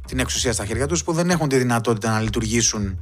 την 0.08 0.20
εξουσία 0.20 0.54
στα 0.54 0.65
χέρια 0.65 0.88
τους, 0.88 1.04
που 1.04 1.13
δεν 1.13 1.30
έχουν 1.30 1.50
τη 1.50 1.58
δυνατότητα 1.58 2.12
να 2.12 2.20
λειτουργήσουν, 2.20 3.00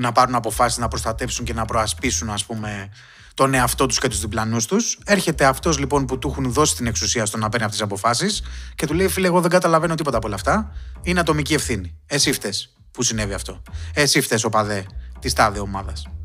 να 0.00 0.12
πάρουν 0.12 0.34
αποφάσεις, 0.34 0.78
να 0.78 0.88
προστατεύσουν 0.88 1.44
και 1.44 1.52
να 1.52 1.64
προασπίσουν, 1.64 2.30
ας 2.30 2.44
πούμε, 2.44 2.88
τον 3.34 3.54
εαυτό 3.54 3.86
τους 3.86 3.98
και 3.98 4.08
τους 4.08 4.20
διπλανούς 4.20 4.66
τους. 4.66 4.98
Έρχεται 5.04 5.44
αυτός 5.44 5.78
λοιπόν 5.78 6.04
που 6.04 6.18
του 6.18 6.28
έχουν 6.28 6.52
δώσει 6.52 6.76
την 6.76 6.86
εξουσία 6.86 7.26
στο 7.26 7.36
να 7.36 7.48
παίρνει 7.48 7.66
αυτές 7.66 7.80
τις 7.80 7.88
αποφάσεις 7.90 8.42
και 8.74 8.86
του 8.86 8.94
λέει: 8.94 9.08
Φίλε, 9.08 9.26
εγώ 9.26 9.40
δεν 9.40 9.50
καταλαβαίνω 9.50 9.94
τίποτα 9.94 10.16
από 10.16 10.26
όλα 10.26 10.36
αυτά. 10.36 10.72
Είναι 11.02 11.20
ατομική 11.20 11.54
ευθύνη. 11.54 11.98
Εσύ 12.06 12.32
φταίς 12.32 12.76
που 12.90 13.02
συνέβη 13.02 13.32
αυτό. 13.32 13.62
Εσύ 13.94 14.20
φταίς 14.20 14.44
ο 14.44 14.48
παδέ 14.48 14.86
της 15.20 15.32
τάδε 15.32 15.58
ομάδας. 15.58 16.17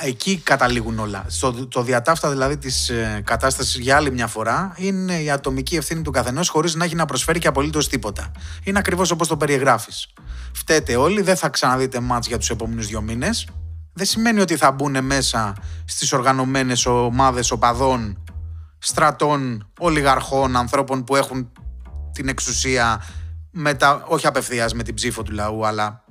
Εκεί 0.00 0.36
καταλήγουν 0.36 0.98
όλα. 0.98 1.24
Στο, 1.26 1.66
το 1.66 1.82
διατάφτα 1.82 2.30
δηλαδή 2.30 2.56
της 2.56 2.88
ε, 2.88 3.22
κατάστασης 3.24 3.76
για 3.76 3.96
άλλη 3.96 4.10
μια 4.10 4.26
φορά 4.26 4.72
είναι 4.76 5.20
η 5.22 5.30
ατομική 5.30 5.76
ευθύνη 5.76 6.02
του 6.02 6.10
καθενός 6.10 6.48
χωρίς 6.48 6.74
να 6.74 6.84
έχει 6.84 6.94
να 6.94 7.04
προσφέρει 7.04 7.38
και 7.38 7.48
απολύτως 7.48 7.88
τίποτα. 7.88 8.32
Είναι 8.64 8.78
ακριβώς 8.78 9.10
όπως 9.10 9.28
το 9.28 9.36
περιγράφεις. 9.36 10.12
Φταίτε 10.52 10.96
όλοι, 10.96 11.22
δεν 11.22 11.36
θα 11.36 11.48
ξαναδείτε 11.48 12.00
μάτς 12.00 12.26
για 12.26 12.38
τους 12.38 12.50
επόμενους 12.50 12.86
δύο 12.86 13.00
μήνες. 13.00 13.48
Δεν 13.92 14.06
σημαίνει 14.06 14.40
ότι 14.40 14.56
θα 14.56 14.72
μπουν 14.72 15.04
μέσα 15.04 15.52
στις 15.84 16.12
οργανωμένες 16.12 16.86
ομάδες 16.86 17.50
οπαδών, 17.50 18.22
στρατών, 18.78 19.70
ολιγαρχών, 19.78 20.56
ανθρώπων 20.56 21.04
που 21.04 21.16
έχουν 21.16 21.52
την 22.12 22.28
εξουσία 22.28 23.02
με 23.50 23.74
τα, 23.74 24.04
όχι 24.06 24.26
απευθείας 24.26 24.74
με 24.74 24.82
την 24.82 24.94
ψήφο 24.94 25.22
του 25.22 25.32
λαού, 25.32 25.66
αλλά 25.66 26.04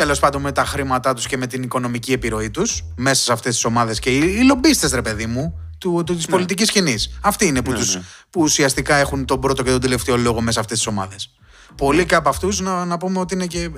τέλος 0.00 0.18
πάντων 0.18 0.42
με 0.42 0.52
τα 0.52 0.64
χρήματά 0.64 1.14
τους 1.14 1.26
και 1.26 1.36
με 1.36 1.46
την 1.46 1.62
οικονομική 1.62 2.12
επιρροή 2.12 2.50
τους 2.50 2.84
μέσα 2.96 3.22
σε 3.22 3.32
αυτές 3.32 3.54
τις 3.54 3.64
ομάδες 3.64 3.98
και 3.98 4.10
οι, 4.10 4.36
οι 4.38 4.42
λομπίστες, 4.42 4.92
ρε 4.92 5.02
παιδί 5.02 5.26
μου, 5.26 5.58
του, 5.78 6.02
του, 6.06 6.16
της 6.16 6.26
πολιτικής 6.26 6.68
σκηνής. 6.68 7.18
Αυτοί 7.20 7.46
είναι 7.46 7.62
που, 7.62 7.72
τους, 7.72 7.98
που 8.30 8.40
ουσιαστικά 8.40 8.96
έχουν 8.96 9.24
τον 9.24 9.40
πρώτο 9.40 9.62
και 9.62 9.70
τον 9.70 9.80
τελευταίο 9.80 10.16
λόγο 10.16 10.40
μέσα 10.40 10.52
σε 10.52 10.60
αυτές 10.60 10.76
τις 10.78 10.86
ομάδες. 10.86 11.30
Πολλοί 11.76 12.06
και 12.06 12.14
από 12.14 12.28
αυτούς 12.28 12.60
να, 12.60 12.84
να 12.84 12.98
πούμε 12.98 13.18
ότι 13.18 13.34
είναι 13.34 13.46
και. 13.46 13.70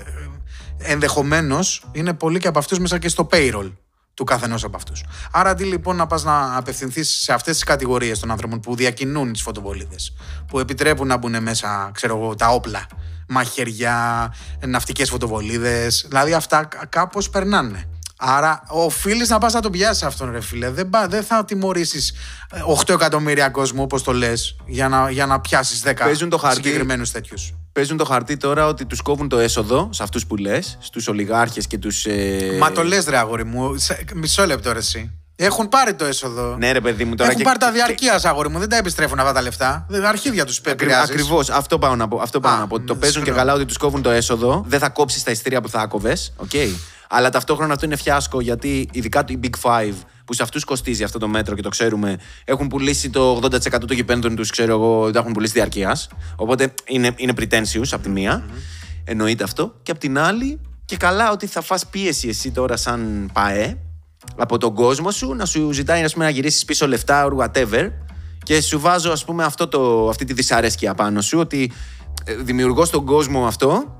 Ενδεχομένως 0.78 1.84
είναι 1.92 2.12
πολλοί 2.12 2.38
και 2.38 2.48
από 2.48 2.58
αυτούς 2.58 2.78
μέσα 2.78 2.98
και 2.98 3.08
στο 3.08 3.28
payroll 3.30 3.72
του 4.14 4.24
καθενός 4.24 4.64
από 4.64 4.76
αυτούς. 4.76 5.04
Άρα 5.32 5.50
αντί 5.50 5.64
λοιπόν 5.64 5.96
να 5.96 6.06
πας 6.06 6.24
να 6.24 6.56
απευθυνθείς 6.56 7.22
σε 7.22 7.32
αυτές 7.32 7.54
τις 7.54 7.64
κατηγορίες 7.64 8.18
των 8.18 8.30
άνθρωπων 8.30 8.60
που 8.60 8.74
διακινούν 8.74 9.32
τις 9.32 9.42
φωτοβολίδες, 9.42 10.12
που 10.48 10.58
επιτρέπουν 10.58 11.06
να 11.06 11.16
μπουν 11.16 11.42
μέσα, 11.42 11.90
ξέρω 11.94 12.16
εγώ, 12.16 12.34
τα 12.34 12.48
όπλα, 12.48 12.86
μαχαιριά, 13.32 14.32
ναυτικές 14.66 15.08
φωτοβολίδες, 15.10 16.04
δηλαδή 16.08 16.32
αυτά 16.34 16.68
κάπως 16.88 17.30
περνάνε. 17.30 17.86
Άρα 18.24 18.62
οφείλεις 18.68 19.28
να 19.28 19.38
πας 19.38 19.52
να 19.52 19.60
τον 19.60 19.72
πιάσεις 19.72 20.02
αυτόν, 20.02 20.30
ρε 20.32 20.40
φίλε. 20.40 20.70
Δεν, 20.70 20.90
πά, 20.90 21.08
δεν 21.08 21.22
θα 21.22 21.44
τιμωρήσεις 21.44 22.12
8 22.86 22.94
εκατομμύρια 22.94 23.48
κόσμο, 23.48 23.82
όπως 23.82 24.02
το 24.02 24.12
λες, 24.12 24.56
για 24.66 24.88
να, 24.88 25.10
για 25.10 25.26
να 25.26 25.40
πιάσεις 25.40 25.82
10 25.84 25.92
Παίζουν 26.04 26.28
το 26.28 26.36
χαρτί. 26.38 26.56
συγκεκριμένους 26.62 27.10
τέτοιους. 27.10 27.54
Παίζουν 27.72 27.96
το 27.96 28.04
χαρτί 28.04 28.36
τώρα 28.36 28.66
ότι 28.66 28.86
τους 28.86 29.00
κόβουν 29.02 29.28
το 29.28 29.38
έσοδο 29.38 29.88
σε 29.92 30.02
αυτούς 30.02 30.26
που 30.26 30.36
λες, 30.36 30.78
στους 30.80 31.08
ολιγάρχες 31.08 31.66
και 31.66 31.78
τους. 31.78 32.06
Ε... 32.06 32.56
Μα 32.60 32.72
το 32.72 32.84
λες, 32.84 33.04
ρε 33.04 33.16
αγόρι 33.18 33.44
μου. 33.44 33.76
Σε- 33.78 34.04
Μισό 34.14 34.46
λεπτό, 34.46 34.72
ρε, 34.72 34.78
εσύ. 34.78 35.10
Έχουν 35.36 35.68
πάρει 35.68 35.94
το 35.94 36.04
έσοδο. 36.04 36.56
Ναι, 36.58 36.72
ρε 36.72 36.80
παιδί 36.80 37.04
μου 37.04 37.14
τώρα. 37.14 37.24
Έχουν 37.30 37.38
και- 37.42 37.46
πάρει 37.46 37.58
τα 37.58 37.70
διαρκείας, 37.72 38.24
αγόρι 38.24 38.48
μου. 38.48 38.58
Δεν 38.58 38.68
τα 38.68 38.76
επιστρέφουν 38.76 39.18
αυτά 39.18 39.32
τα 39.32 39.42
λεφτά. 39.42 39.86
Δεν- 39.88 40.04
Αρχίδια 40.04 40.44
τους 40.44 40.58
επηρεάζεις. 40.58 41.10
Ακριβώς. 41.10 41.50
Αυτό 41.50 41.78
πάω 41.78 41.96
να 41.96 42.08
πω. 42.08 42.18
Αυτό 42.20 42.40
πάω 42.40 42.54
Α, 42.54 42.58
να 42.58 42.66
πω. 42.66 42.74
Ότι 42.74 42.84
το 42.86 42.94
ναι, 42.94 43.00
παίζουν 43.00 43.22
και 43.22 43.26
συγγνώμη. 43.26 43.46
καλά 43.48 43.58
ότι 43.62 43.68
τους 43.68 43.76
κόβουν 43.76 44.02
το 44.02 44.10
έσοδο. 44.10 44.64
Δεν 44.66 44.78
θα 44.78 44.88
κόψεις 44.88 45.22
τα 45.22 45.30
ειστήρια 45.30 45.60
που 45.60 45.68
θα 45.68 45.80
άκοβες. 45.80 46.32
Okay. 46.50 46.68
Αλλά 47.08 47.30
ταυτόχρονα 47.30 47.72
αυτό 47.72 47.86
είναι 47.86 47.96
φιάσκο 47.96 48.40
γιατί 48.40 48.88
ειδικά 48.92 49.24
οι 49.28 49.38
Big 49.42 49.50
Five 49.70 49.94
που 50.24 50.32
σε 50.34 50.42
αυτούς 50.42 50.64
κοστίζει 50.64 51.02
αυτό 51.04 51.18
το 51.18 51.28
μέτρο 51.28 51.54
και 51.54 51.62
το 51.62 51.68
ξέρουμε, 51.68 52.16
έχουν 52.44 52.66
πουλήσει 52.68 53.10
το 53.10 53.40
80% 53.42 53.86
των 53.86 53.96
γηπέντων 53.96 54.36
του, 54.36 54.46
ξέρω 54.50 54.72
εγώ, 54.72 55.10
τα 55.10 55.18
έχουν 55.18 55.32
πουλήσει 55.32 55.52
διαρκείας. 55.52 56.08
Οπότε 56.36 56.74
είναι, 56.86 57.14
είναι 57.16 57.32
pretentious 57.38 57.88
από 57.90 58.02
τη 58.02 58.08
μία. 58.08 58.44
Εννοείται 59.04 59.44
αυτό. 59.44 59.74
Και 59.82 59.90
από 59.90 60.00
την 60.00 60.18
άλλη, 60.18 60.60
και 60.84 60.96
καλά 60.96 61.30
ότι 61.30 61.46
θα 61.46 61.60
φας 61.60 61.86
πίεση 61.86 62.28
εσύ 62.28 62.50
τώρα 62.50 62.76
σαν 62.76 63.30
ΠΑΕ 63.32 63.76
από 64.36 64.58
τον 64.58 64.74
κόσμο 64.74 65.10
σου 65.10 65.34
να 65.34 65.44
σου 65.44 65.72
ζητάει 65.72 66.02
ας 66.02 66.12
πούμε, 66.12 66.24
να 66.24 66.30
γυρίσεις 66.30 66.64
πίσω 66.64 66.86
λεφτά 66.86 67.28
or 67.28 67.36
whatever 67.44 67.90
και 68.42 68.60
σου 68.60 68.80
βάζω 68.80 69.10
ας 69.12 69.24
πούμε 69.24 69.44
αυτό 69.44 69.68
το, 69.68 70.08
αυτή 70.08 70.24
τη 70.24 70.32
δυσαρέσκεια 70.32 70.94
πάνω 70.94 71.20
σου 71.20 71.38
ότι 71.38 71.72
ε, 72.24 72.34
δημιουργώ 72.34 72.84
στον 72.84 73.04
κόσμο 73.04 73.46
αυτό 73.46 73.96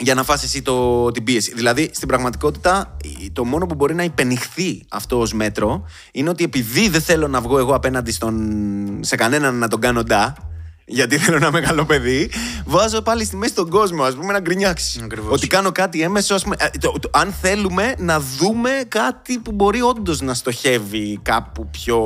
για 0.00 0.14
να 0.14 0.22
φας 0.24 0.42
εσύ 0.42 0.62
το, 0.62 1.10
την 1.10 1.24
πίεση. 1.24 1.54
Δηλαδή, 1.54 1.90
στην 1.94 2.08
πραγματικότητα, 2.08 2.96
η- 3.20 3.30
το 3.30 3.44
μόνο 3.44 3.66
που 3.66 3.74
μπορεί 3.74 3.94
να 3.94 4.02
υπενηχθεί 4.02 4.84
αυτό 4.90 5.18
ως 5.20 5.32
μέτρο 5.32 5.84
είναι 6.12 6.28
ότι 6.28 6.44
επειδή 6.44 6.88
δεν 6.88 7.00
θέλω 7.00 7.28
να 7.28 7.40
βγω 7.40 7.58
εγώ 7.58 7.74
απέναντι 7.74 8.12
στον, 8.12 8.34
σε 9.00 9.16
κανέναν 9.16 9.54
να 9.54 9.68
τον 9.68 9.80
κάνω 9.80 10.02
ντά, 10.02 10.34
γιατί 10.88 11.18
θέλω 11.18 11.38
να 11.38 11.46
είμαι 11.46 11.60
καλό 11.60 11.84
παιδί, 11.84 12.30
βάζω 12.64 13.02
πάλι 13.02 13.24
στη 13.24 13.36
μέση 13.36 13.54
τον 13.54 13.68
κόσμο, 13.70 14.02
ας 14.02 14.14
πούμε, 14.14 14.32
να 14.32 14.40
γκρινιάξεις. 14.40 15.00
Ακριβώς. 15.02 15.32
Ότι 15.32 15.46
κάνω 15.46 15.72
κάτι 15.72 16.02
έμεσο, 16.02 16.34
ας 16.34 16.42
πούμε. 16.42 16.56
ε, 16.58 16.68
το- 16.80 16.94
το- 17.00 17.10
αν 17.12 17.34
θέλουμε 17.40 17.94
να 17.98 18.20
δούμε 18.20 18.70
κάτι 18.88 19.38
που 19.38 19.52
μπορεί 19.52 19.82
όντως 19.82 20.20
να 20.20 20.34
στοχεύει 20.34 21.18
κάπου 21.22 21.68
πιο 21.70 22.00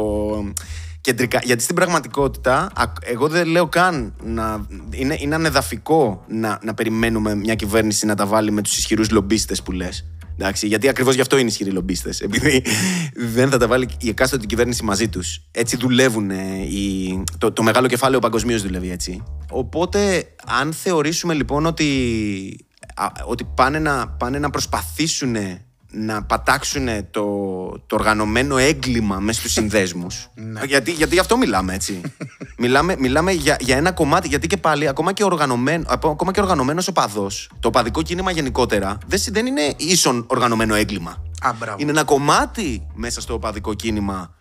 κεντρικά. 1.01 1.41
Γιατί 1.45 1.63
στην 1.63 1.75
πραγματικότητα, 1.75 2.71
α- 2.75 2.93
εγώ 3.01 3.29
δεν 3.29 3.47
λέω 3.49 3.67
καν 3.69 4.15
να. 4.23 4.67
Είναι, 4.91 5.17
είναι 5.21 5.35
ανεδαφικό 5.35 6.25
να, 6.29 6.59
να 6.63 6.75
περιμένουμε 6.75 7.35
μια 7.35 7.55
κυβέρνηση 7.55 8.07
να 8.07 8.15
τα 8.15 8.27
βάλει 8.27 8.51
με 8.51 8.63
τους 8.63 8.77
ισχυρούς 8.79 9.11
λομπίστες 9.11 9.63
που 9.63 9.73
λες. 9.73 10.05
Εντάξει, 10.39 10.67
γιατί 10.67 10.89
ακριβώς 10.89 11.15
γι' 11.15 11.21
αυτό 11.21 11.39
είναι 11.39 11.49
ισχυροί 11.49 11.71
λομπίστες. 11.71 12.21
Επειδή 12.21 12.65
δεν 13.17 13.51
θα 13.51 13.59
τα 13.59 13.67
βάλει 13.67 13.89
η 14.01 14.09
εκάστοτε 14.09 14.47
κυβέρνηση 14.47 14.85
μαζί 14.85 15.09
τους. 15.09 15.41
Έτσι 15.51 15.77
δουλεύουν. 15.77 16.31
ε, 16.31 16.57
οι- 16.63 17.23
το, 17.39 17.53
το 17.53 17.63
μεγάλο 17.63 17.87
κεφάλαιο 17.87 18.21
παγκοσμίως 18.21 18.63
δουλεύει 18.63 18.91
έτσι. 18.91 19.23
Οπότε, 19.51 20.27
αν 20.61 20.73
θεωρήσουμε 20.73 21.35
λοιπόν 21.35 21.67
ότι, 21.67 21.87
α, 22.95 23.07
ότι 23.27 23.45
πάνε, 23.55 23.79
να, 23.79 24.09
πάνε 24.09 24.39
να 24.39 24.51
προσπαθήσουν 24.51 25.37
να 25.93 26.23
πατάξουν 26.23 26.87
το, 27.11 27.23
το 27.87 27.97
οργανωμένο 27.97 28.57
έγκλημα 28.57 29.19
μέσα 29.19 29.41
στους 29.41 29.53
συνδέσμους. 29.53 30.29
γιατί, 30.67 30.93
γιατί 30.93 31.15
γι' 31.15 31.21
αυτό 31.21 31.37
μιλάμε 31.37 31.75
έτσι. 31.75 32.01
μιλάμε 32.59 32.97
μιλάμε 32.99 33.33
για, 33.33 33.57
για 33.61 33.77
ένα 33.77 33.93
κομμάτι, 33.93 34.29
γιατί 34.29 34.47
και 34.47 34.57
πάλι 34.57 34.89
ακόμα 34.89 35.13
και, 35.13 35.25
οργανωμένο, 35.25 35.85
ακόμα 35.89 36.33
και 36.33 36.41
οργανωμένος 36.41 36.89
οπαδός, 36.89 37.51
το 37.61 37.69
οπαδικό 37.69 38.03
κίνημα 38.03 38.31
γενικότερα, 38.31 38.99
δεν, 39.07 39.19
συ- 39.19 39.33
δεν 39.33 39.47
είναι 39.47 39.75
ίσον 39.77 40.25
οργανωμένο 40.29 40.75
έγκλημα. 40.75 41.23
Α, 41.41 41.53
μπράβο. 41.59 41.77
Είναι 41.81 41.91
ένα 41.91 42.05
κομμάτι 42.05 42.87
μέσα 42.95 43.21
στο 43.21 43.35
οπαδικό 43.35 43.75
κίνημα 43.75 44.35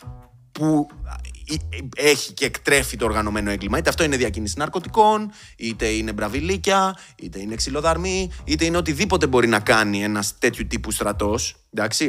που 0.52 0.88
ε, 1.06 1.21
έχει 1.96 2.34
και 2.34 2.46
εκτρέφει 2.46 2.98
το 2.98 3.06
οργανωμένο 3.06 3.50
έγκλημα. 3.52 3.78
Είτε 3.78 3.90
αυτό 3.90 4.04
είναι 4.04 4.18
διακίνηση 4.18 4.54
ναρκωτικών, 4.58 5.32
είτε 5.58 5.86
είναι 5.88 6.14
μπραβιλίκια, 6.14 6.98
είτε 7.16 7.40
είναι 7.40 7.56
ξυλοδαρμοί, 7.56 8.32
είτε 8.44 8.66
είναι 8.66 8.78
οτιδήποτε 8.78 9.28
μπορεί 9.28 9.48
να 9.48 9.60
κάνει 9.60 10.04
ένας 10.04 10.38
τέτοιου 10.38 10.68
τύπου 10.68 10.92
στρατός. 10.92 11.56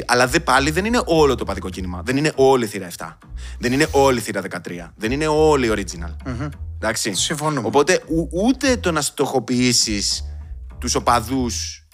Αλλά 0.05 0.27
δε, 0.27 0.39
πάλι 0.39 0.71
δεν 0.71 0.85
είναι 0.85 1.01
όλο 1.05 1.35
το 1.35 1.45
παδικό 1.45 1.69
κίνημα. 1.69 2.01
Δεν 2.05 2.17
είναι 2.17 2.31
όλη 2.35 2.63
η 2.63 2.67
θύρα 2.67 2.87
7. 2.97 3.17
Δεν 3.59 3.73
είναι 3.73 3.87
όλη 3.91 4.17
η 4.17 4.21
θύρα 4.21 4.41
13. 4.41 4.93
Δεν 4.95 5.11
είναι 5.11 5.27
όλη 5.27 5.67
η 5.67 5.71
original. 5.75 6.15
Εντάξει. 6.75 7.13
Συμφωνούμε. 7.13 7.67
Οπότε 7.67 8.03
ου- 8.07 8.29
ούτε 8.31 8.77
το 8.77 8.91
να 8.91 9.01
στοχοποιήσεις 9.01 10.23
τους 10.79 10.95
οπαδούς, 10.95 11.87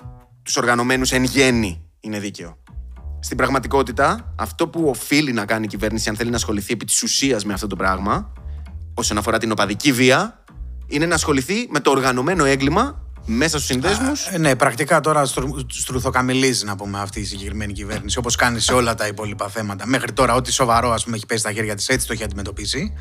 τους 0.44 0.58
οργανωμένους 0.58 1.12
εν 1.12 1.24
γέννη 1.24 1.82
είναι 2.00 2.20
δίκαιο. 2.20 2.58
Στην 3.20 3.38
πραγματικότητα, 3.38 4.34
αυτό 4.36 4.68
που 4.68 4.90
οφείλει 4.90 5.32
να 5.32 5.46
κάνει 5.46 5.66
η 5.66 5.68
κυβέρνηση, 5.68 6.10
αν 6.10 6.16
θέλει 6.16 6.30
να 6.30 6.36
ασχοληθεί 6.36 6.74
επί 6.74 6.86
της 6.86 7.04
ουσίας 7.04 7.46
με 7.46 7.54
αυτό 7.54 7.68
το 7.68 7.76
πράγμα, 7.76 8.34
όσον 8.94 9.18
αφορά 9.18 9.38
την 9.38 9.52
οπαδική 9.52 9.92
βία, 9.92 10.44
είναι 10.88 11.06
να 11.06 11.16
ασχοληθεί 11.16 11.68
με 11.70 11.80
το 11.80 11.92
οργανωμένο 11.92 12.46
έγκλημα 12.46 13.02
μέσα 13.26 13.58
στους 13.58 13.66
συνδέσμους. 13.66 14.28
Ε, 14.28 14.38
Ναι, 14.38 14.56
πρακτικά 14.56 15.00
τώρα 15.00 15.26
στρου, 15.26 15.50
στρουθοκαμιλίζει 15.68 16.66
να 16.66 16.76
πούμε 16.76 17.00
αυτή 17.00 17.20
η 17.20 17.26
συγκεκριμένη 17.26 17.74
κυβέρνηση, 17.74 18.18
όπως 18.18 18.36
κάνει 18.36 18.60
σε 18.60 18.74
όλα 18.74 18.96
τα 18.96 19.08
υπόλοιπα 19.08 19.50
θέματα. 19.50 19.88
Μέχρι 19.88 20.12
τώρα, 20.12 20.34
ό,τι 20.34 20.52
σοβαρό 20.52 20.92
ας 20.92 21.04
πούμε, 21.04 21.16
έχει 21.16 21.26
πέσει 21.26 21.40
στα 21.40 21.52
χέρια 21.52 21.76
της, 21.76 21.88
έτσι 21.88 22.08
το 22.08 22.14
έχει 22.14 22.24
αντιμετωπίσει. 22.24 22.94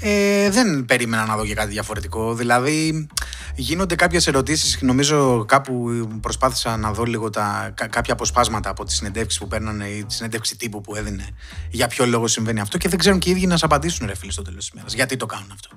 Ε, 0.00 0.50
δεν 0.50 0.84
περίμενα 0.84 1.26
να 1.26 1.36
δω 1.36 1.44
και 1.46 1.54
κάτι 1.54 1.70
διαφορετικό. 1.70 2.34
Δηλαδή, 2.34 3.06
γίνονται 3.54 3.94
κάποιες 3.94 4.26
ερωτήσεις. 4.26 4.78
Νομίζω 4.80 5.44
κάπου 5.48 5.90
προσπάθησα 6.20 6.76
να 6.76 6.92
δω 6.92 7.04
λίγο 7.04 7.30
τα, 7.30 7.70
κα- 7.74 7.86
κάποια 7.86 8.12
αποσπάσματα 8.12 8.70
από 8.70 8.84
τη 8.84 8.92
συνεντεύξη 8.92 9.38
που 9.38 9.48
παίρνανε 9.48 9.86
ή 9.88 10.04
τη 10.04 10.14
συνέντευξη 10.14 10.56
τύπου 10.56 10.80
που 10.80 10.96
έδινε 10.96 11.26
για 11.70 11.86
ποιο 11.86 12.06
λόγο 12.06 12.26
συμβαίνει 12.26 12.60
αυτό 12.60 12.78
και 12.78 12.88
δεν 12.88 12.98
ξέρουν 12.98 13.18
και 13.18 13.28
οι 13.28 13.32
ίδιοι 13.32 13.46
να 13.46 13.56
σε 13.56 13.64
απαντήσουν, 13.64 14.06
ρε 14.06 14.14
φίλοι, 14.16 14.32
στο 14.32 14.42
τέλος 14.42 14.64
της 14.64 14.72
μέρα. 14.74 14.86
Γιατί 14.94 15.16
το 15.16 15.26
κάνουν 15.26 15.50
αυτό; 15.52 15.68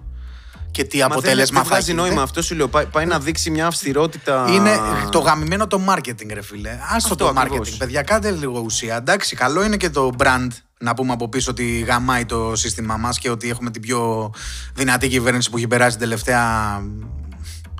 Και 0.71 0.83
τι 0.83 1.01
αποτέλεσμα 1.01 1.59
δεν 1.59 1.67
θα 1.69 1.75
βγάζει 1.75 1.89
έχει. 1.89 1.99
νόημα 1.99 2.13
Δεν- 2.15 2.23
αυτό, 2.23 2.41
σου 2.41 2.55
λέω. 2.55 2.67
Πάει, 2.67 2.85
πάει 2.85 3.05
να 3.05 3.19
δείξει 3.19 3.49
μια 3.49 3.67
αυστηρότητα. 3.67 4.45
είναι 4.49 4.71
το 5.11 5.19
γαμημένο 5.19 5.67
το 5.67 5.81
marketing, 5.89 6.29
ρε 6.33 6.41
φίλε. 6.41 6.69
Άστο 6.69 6.95
Αυτό 6.95 7.15
το 7.15 7.33
ακριβώς. 7.39 7.69
marketing. 7.69 7.77
Παιδιά, 7.77 8.01
κάντε 8.01 8.31
λίγο 8.31 8.59
ουσία. 8.59 8.95
Εντάξει, 8.95 9.35
καλό 9.35 9.63
είναι 9.63 9.77
και 9.77 9.89
το 9.89 10.11
brand 10.17 10.47
να 10.85 10.93
πούμε 10.93 11.13
από 11.13 11.29
πίσω 11.29 11.51
ότι 11.51 11.79
γαμάει 11.79 12.25
το 12.25 12.55
σύστημά 12.55 12.97
μας 12.97 13.19
και 13.19 13.29
ότι 13.29 13.49
έχουμε 13.49 13.71
την 13.71 13.81
πιο 13.81 14.31
δυνατή 14.73 15.07
κυβέρνηση 15.07 15.49
που 15.49 15.57
έχει 15.57 15.67
περάσει 15.67 15.91
την 15.97 15.99
τελευταία 15.99 16.43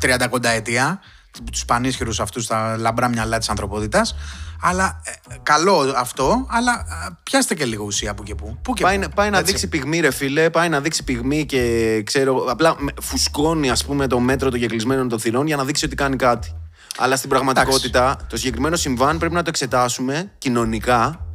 30 0.02 0.28
κοντά 0.30 0.50
αιτία. 0.50 1.00
Τους 1.52 1.66
πανίσχυρους 1.66 2.20
αυτούς 2.20 2.44
στα 2.44 2.78
λαμπρά 2.78 3.08
μυαλά 3.10 3.38
της 3.38 3.50
ανθρωπότητας. 3.50 4.16
Αλλά 4.62 5.02
ε, 5.04 5.36
καλό 5.44 5.94
αυτό, 5.98 6.46
αλλά 6.50 6.72
ε, 6.72 7.10
πιάστε 7.24 7.56
και 7.56 7.66
λίγο 7.66 7.84
ουσία 7.86 8.14
που 8.14 8.24
και 8.24 8.36
που. 8.36 8.58
που, 8.62 8.74
και 8.74 8.84
Πάει, 8.84 8.96
που. 8.96 9.02
να- 9.02 9.10
πάει 9.10 9.30
να 9.30 9.38
Έτσι. 9.38 9.52
δείξει 9.52 9.68
πυγμή, 9.68 10.00
ρε 10.00 10.12
φίλε. 10.12 10.50
Πάει 10.50 10.70
να 10.70 10.80
δείξει 10.82 11.04
πυγμή 11.04 11.46
και 11.46 12.02
ξέρω. 12.06 12.46
Απλά 12.50 12.76
με- 12.80 12.94
φουσκώνει, 13.02 13.70
ας 13.70 13.86
πούμε, 13.86 14.08
το 14.08 14.20
μέτρο 14.20 14.50
των 14.50 14.60
γεκλεισμένων 14.60 15.10
των 15.10 15.20
θυρών 15.20 15.48
για 15.48 15.56
να 15.56 15.64
δείξει 15.66 15.86
ότι 15.86 15.96
κάνει 15.96 16.16
κάτι. 16.16 16.56
Αλλά 16.98 17.16
στην 17.16 17.30
πραγματικότητα, 17.30 18.18
το 18.30 18.38
συγκεκριμένο 18.38 18.76
συμβάν 18.76 19.18
πρέπει 19.18 19.34
να 19.34 19.42
το 19.42 19.50
εξετάσουμε 19.50 20.32
κοινωνικά 20.38 21.26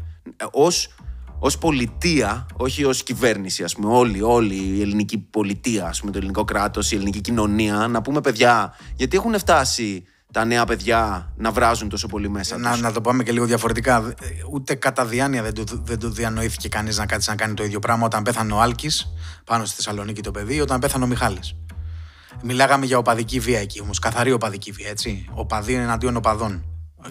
ως 0.50 0.94
ως 1.40 1.59
πολιτεία, 1.59 2.46
όχι 2.57 2.85
ως 2.85 3.03
κυβέρνηση, 3.03 3.62
ας 3.62 3.74
πούμε. 3.74 3.92
Όλη, 3.92 4.22
όλη 4.22 4.55
η 4.55 4.81
ελληνική 4.81 5.18
πολιτεία, 5.18 5.87
ας 5.87 6.00
πούμε, 6.00 6.12
το 6.12 6.18
ελληνικό 6.18 6.44
κράτος, 6.44 6.92
η 6.92 6.94
ελληνική 6.94 7.20
κοινωνία, 7.20 7.74
να 7.74 8.03
πούμε 8.03 8.20
παιδιά, 8.20 8.76
γιατί 8.96 9.16
έχουν 9.16 9.38
φτάσει 9.38 10.05
τα 10.33 10.44
νέα 10.44 10.64
παιδιά 10.64 11.33
να 11.37 11.50
βράζουν 11.50 11.88
τόσο 11.88 12.07
πολύ 12.07 12.29
μέσα 12.29 12.59
Να, 12.59 12.70
τους; 12.70 12.81
να 12.81 12.92
το 12.92 13.00
πάμε 13.00 13.22
και 13.22 13.33
λίγο 13.33 13.44
διαφορετικά. 13.44 13.96
Ε, 13.96 14.26
Ούτε 14.50 14.74
κατά 14.74 15.07
διάνοια 15.07 15.42
δεν 15.42 15.55
το, 15.55 15.64
δεν 15.85 15.98
το 15.98 16.11
διανοήθηκε 16.11 16.68
κανείς 16.68 16.98
να 16.98 17.07
κάτσει 17.07 17.31
να 17.31 17.37
κάνει 17.37 17.55
το 17.55 17.64
ίδιο 17.64 17.79
πράγμα 17.79 18.05
όταν 18.05 18.22
πέθανε 18.22 18.53
ο 18.53 18.61
Άλκης 18.61 19.12
πάνω 19.44 19.64
στη 19.64 19.74
Θεσσαλονίκη 19.76 20.20
το 20.20 20.31
παιδί, 20.31 20.55
ή 20.55 20.61
όταν 20.61 20.79
πέθανε 20.79 21.05
ο 21.05 21.07
Μιχάλης. 21.07 21.55
Μιλάγαμε 22.42 22.87
για 22.87 22.98
οπαδική 22.98 23.40
βία 23.40 23.61
εκεί 23.61 23.81
όμως. 23.81 23.98
Καθαρή 23.98 24.33
οπαδική 24.33 24.70
βία, 24.70 24.88
έτσι. 24.88 25.29
Οπαδοί 25.35 25.74
εναντίον 25.74 26.16
οπαδών. 26.16 26.64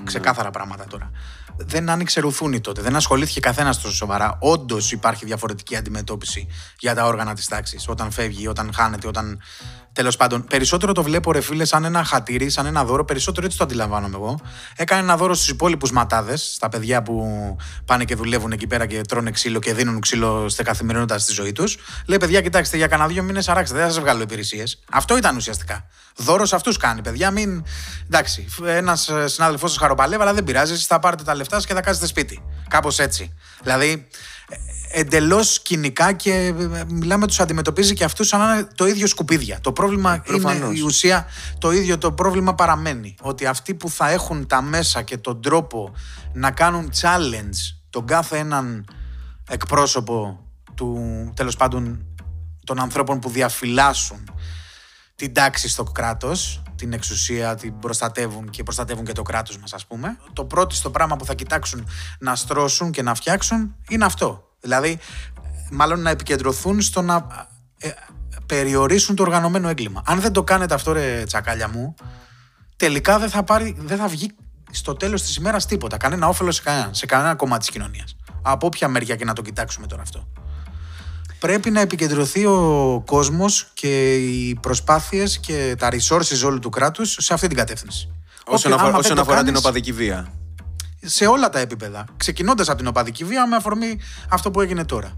Ξεκάθαρα 0.03 0.51
πράγματα 0.51 0.85
τώρα. 0.85 1.11
Δεν 1.57 1.89
άνοιξε 1.89 2.19
ρουθούνη 2.19 2.61
τότε. 2.61 2.81
Δεν 2.81 2.95
ασχολήθηκε 2.95 3.39
καθένας 3.39 3.81
τόσο 3.81 3.95
σοβαρά. 3.95 4.37
Όντως 4.39 4.91
υπάρχει 4.91 5.25
διαφορετική 5.25 5.75
αντιμετώπιση 5.75 6.47
για 6.79 6.95
τα 6.95 7.05
όργανα 7.05 7.33
της 7.33 7.47
τάξης. 7.47 7.87
Όταν 7.87 8.11
φεύγει, 8.11 8.47
όταν 8.47 8.73
χάνεται, 8.73 9.07
όταν. 9.07 9.41
Τέλος 9.99 10.17
πάντων, 10.17 10.45
περισσότερο 10.45 10.91
το 10.91 11.03
βλέπω 11.03 11.31
ρε 11.31 11.41
φίλε 11.41 11.65
σαν 11.65 11.83
ένα 11.83 12.03
χατήρι, 12.03 12.49
σαν 12.49 12.65
ένα 12.65 12.85
δώρο. 12.85 13.05
Περισσότερο 13.05 13.45
έτσι 13.45 13.57
το 13.57 13.63
αντιλαμβάνομαι 13.63 14.15
εγώ. 14.15 14.39
Έκανε 14.75 15.01
ένα 15.01 15.17
δώρο 15.17 15.33
στους 15.33 15.49
υπόλοιπους 15.49 15.91
ματάδες, 15.91 16.51
στα 16.55 16.69
παιδιά 16.69 17.01
που 17.03 17.23
πάνε 17.85 18.05
και 18.05 18.15
δουλεύουν 18.15 18.51
εκεί 18.51 18.67
πέρα 18.67 18.85
και 18.85 19.01
τρώνε 19.01 19.31
ξύλο 19.31 19.59
και 19.59 19.73
δίνουν 19.73 19.99
ξύλο 19.99 20.49
στην 20.49 20.65
καθημερινότητα 20.65 21.19
στη 21.19 21.33
ζωή 21.33 21.51
τους. 21.51 21.77
Λέει, 22.05 22.17
παιδιά, 22.17 22.41
κοιτάξτε, 22.41 22.77
για 22.77 22.87
κανένα 22.87 23.09
δύο 23.09 23.23
μήνες 23.23 23.49
αράξτε, 23.49 23.75
δεν 23.75 23.85
θα 23.85 23.91
σας 23.91 24.01
βγάλω 24.01 24.21
υπηρεσίες. 24.21 24.79
Αυτό 24.91 25.17
ήταν 25.17 25.35
ουσιαστικά. 25.35 25.87
Δώρος 26.15 26.49
σε 26.49 26.55
αυτούς 26.55 26.77
κάνει, 26.77 27.01
παιδιά. 27.01 27.31
Μην. 27.31 27.63
Εντάξει, 28.05 28.47
ένας 28.65 29.11
συνάδελφός 29.25 29.69
σας 29.69 29.79
χαροπαλεύει, 29.79 30.21
αλλά 30.21 30.33
δεν 30.33 30.43
πειράζει. 30.43 30.73
Εσείς 30.73 30.85
θα 30.85 30.99
πάρετε 30.99 31.23
τα 31.23 31.35
λεφτά 31.35 31.55
σας 31.55 31.65
και 31.65 31.73
θα 31.73 31.81
κάθεστε 31.81 32.07
σπίτι. 32.07 32.43
Κάπως 32.69 32.99
έτσι. 32.99 33.33
Δηλαδή, 33.63 34.07
εντελώς 34.91 35.61
κοινικά 35.61 36.11
και 36.13 36.31
ε, 36.33 36.83
μιλάμε, 36.87 37.27
τους 37.27 37.39
αντιμετωπίζει 37.39 37.93
και 37.93 38.03
αυτούς 38.03 38.27
σαν 38.27 38.39
να 38.39 38.53
είναι 38.53 38.67
το 38.75 38.87
ίδιο 38.87 39.07
σκουπίδια. 39.07 39.59
Το 39.61 39.71
πρόβλημα 39.71 40.13
είναι 40.13 40.39
προφανώς. 40.39 40.79
η 40.79 40.81
ουσία, 40.81 41.25
το 41.57 41.71
ίδιο 41.71 41.97
το 41.97 42.11
πρόβλημα 42.11 42.55
παραμένει. 42.55 43.15
Ότι 43.21 43.45
αυτοί 43.45 43.73
που 43.73 43.89
θα 43.89 44.09
έχουν 44.09 44.47
τα 44.47 44.61
μέσα 44.61 45.01
και 45.01 45.17
τον 45.17 45.41
τρόπο 45.41 45.93
να 46.33 46.51
κάνουν 46.51 46.91
challenge 47.01 47.75
τον 47.89 48.05
κάθε 48.05 48.37
έναν 48.37 48.85
εκπρόσωπο 49.49 50.43
του, 50.75 50.97
τέλος 51.35 51.55
πάντων, 51.55 52.05
των 52.65 52.79
ανθρώπων 52.79 53.19
που 53.19 53.29
διαφυλάσσουν 53.29 54.31
την 55.15 55.33
τάξη 55.33 55.69
στο 55.69 55.83
κράτος, 55.83 56.61
την 56.75 56.93
εξουσία, 56.93 57.55
την 57.55 57.79
προστατεύουν 57.79 58.49
και 58.49 58.63
προστατεύουν 58.63 59.05
και 59.05 59.11
το 59.11 59.21
κράτος 59.21 59.57
μας 59.57 59.73
ας 59.73 59.85
πούμε. 59.85 60.17
Το 60.33 60.45
πρώτο 60.45 60.75
στο 60.75 60.89
πράγμα 60.89 61.15
που 61.15 61.25
θα 61.25 61.33
κοιτάξουν 61.33 61.87
να 62.19 62.35
στρώσουν 62.35 62.91
και 62.91 63.01
να 63.01 63.13
φτιάξουν 63.13 63.75
είναι 63.89 64.05
αυτό. 64.05 64.48
Δηλαδή, 64.61 64.99
μάλλον 65.71 66.01
να 66.01 66.09
επικεντρωθούν 66.09 66.81
στο 66.81 67.01
να 67.01 67.27
ε, 67.77 67.89
περιορίσουν 68.45 69.15
το 69.15 69.23
οργανωμένο 69.23 69.69
έγκλημα. 69.69 70.01
Αν 70.05 70.19
δεν 70.21 70.31
το 70.31 70.43
κάνετε 70.43 70.73
αυτό 70.73 70.91
ρε 70.91 71.23
τσακάλια 71.25 71.69
μου, 71.69 71.95
τελικά 72.77 73.19
δεν 73.19 73.29
θα, 73.29 73.43
πάρει, 73.43 73.75
δεν 73.79 73.97
θα 73.97 74.07
βγει 74.07 74.31
στο 74.71 74.93
τέλος 74.93 75.21
της 75.21 75.35
ημέρας 75.35 75.65
τίποτα. 75.65 75.97
Κανένα 75.97 76.27
όφελος 76.27 76.55
σε 76.55 76.61
κανένα, 76.61 76.93
σε 76.93 77.05
κανένα 77.05 77.35
κομμάτι 77.35 77.59
της 77.59 77.69
κοινωνίας. 77.69 78.15
Από 78.41 78.65
όποια 78.67 78.87
μεριά 78.87 79.15
και 79.15 79.25
να 79.25 79.33
το 79.33 79.41
κοιτάξουμε 79.41 79.87
τώρα 79.87 80.01
αυτό 80.01 80.27
πρέπει 81.39 81.69
να 81.69 81.79
επικεντρωθεί 81.79 82.45
ο 82.45 83.03
κόσμος 83.05 83.71
και 83.73 84.15
οι 84.15 84.57
προσπάθειες 84.61 85.39
και 85.39 85.75
τα 85.77 85.89
resources 85.91 86.45
όλου 86.45 86.59
του 86.59 86.69
κράτους 86.69 87.15
σε 87.19 87.33
αυτή 87.33 87.47
την 87.47 87.57
κατεύθυνση. 87.57 88.11
Όσον, 88.45 88.71
Όποιο- 88.71 88.73
αφορά, 88.73 88.81
άμα 88.81 88.91
δεν 88.91 88.99
όσον 88.99 89.15
το 89.15 89.21
αφορά 89.21 89.37
την 89.37 89.45
κάνεις, 89.45 89.59
οπαδική 89.59 89.91
βία. 89.91 90.33
Σε 91.05 91.25
όλα 91.25 91.49
τα 91.49 91.59
επίπεδα. 91.59 92.05
Ξεκινώντας 92.17 92.67
από 92.69 92.77
την 92.77 92.87
οπαδική 92.87 93.23
βία 93.23 93.47
με 93.47 93.55
αφορμή 93.55 93.99
αυτό 94.29 94.51
που 94.51 94.61
έγινε 94.61 94.85
τώρα. 94.85 95.17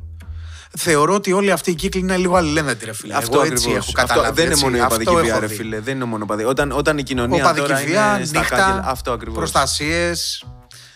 Θεωρώ 0.77 1.13
ότι 1.13 1.31
όλοι 1.31 1.51
αυτοί 1.51 1.71
οι 1.71 1.75
κύκλοι 1.75 2.01
είναι 2.01 2.17
λίγο 2.17 2.35
αλληλένδετοι, 2.35 2.85
ρε 2.85 2.93
φίλε. 2.93 3.13
Αυτό 3.15 3.35
Εγώ 3.41 3.51
έτσι 3.51 3.63
ακριβώς. 3.67 3.83
έχω 3.87 3.91
καταλάβει. 3.91 4.27
Αυτό 4.29 4.35
δεν 4.35 4.43
είναι 4.45 4.53
έτσι. 4.53 4.63
μόνο 4.63 4.77
η 4.77 4.79
Αυτό 4.79 4.95
οπαδική 4.95 5.15
βία, 5.21 5.31
έχω 5.31 5.39
ρε 5.39 5.45
δει. 5.47 5.55
φίλε. 5.55 5.79
Δεν 5.79 5.95
είναι 5.95 6.05
μόνο 6.05 6.23
οπαδική. 6.23 6.47
Όταν, 6.49 6.71
όταν 6.71 6.97
η 6.97 7.03
κοινωνία 7.03 7.43
Οπαδική 7.43 7.67
τώρα 7.67 7.79
βία, 7.85 8.15
είναι 8.15 8.25
στα 8.25 8.39
νύχτα, 8.39 8.55
κάγκελα. 8.55 8.83
Αυτό 8.85 9.11
ακριβώς. 9.11 9.37
προστασίες, 9.37 10.45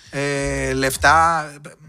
ε, 0.09 0.73
λεφτά, 0.73 1.45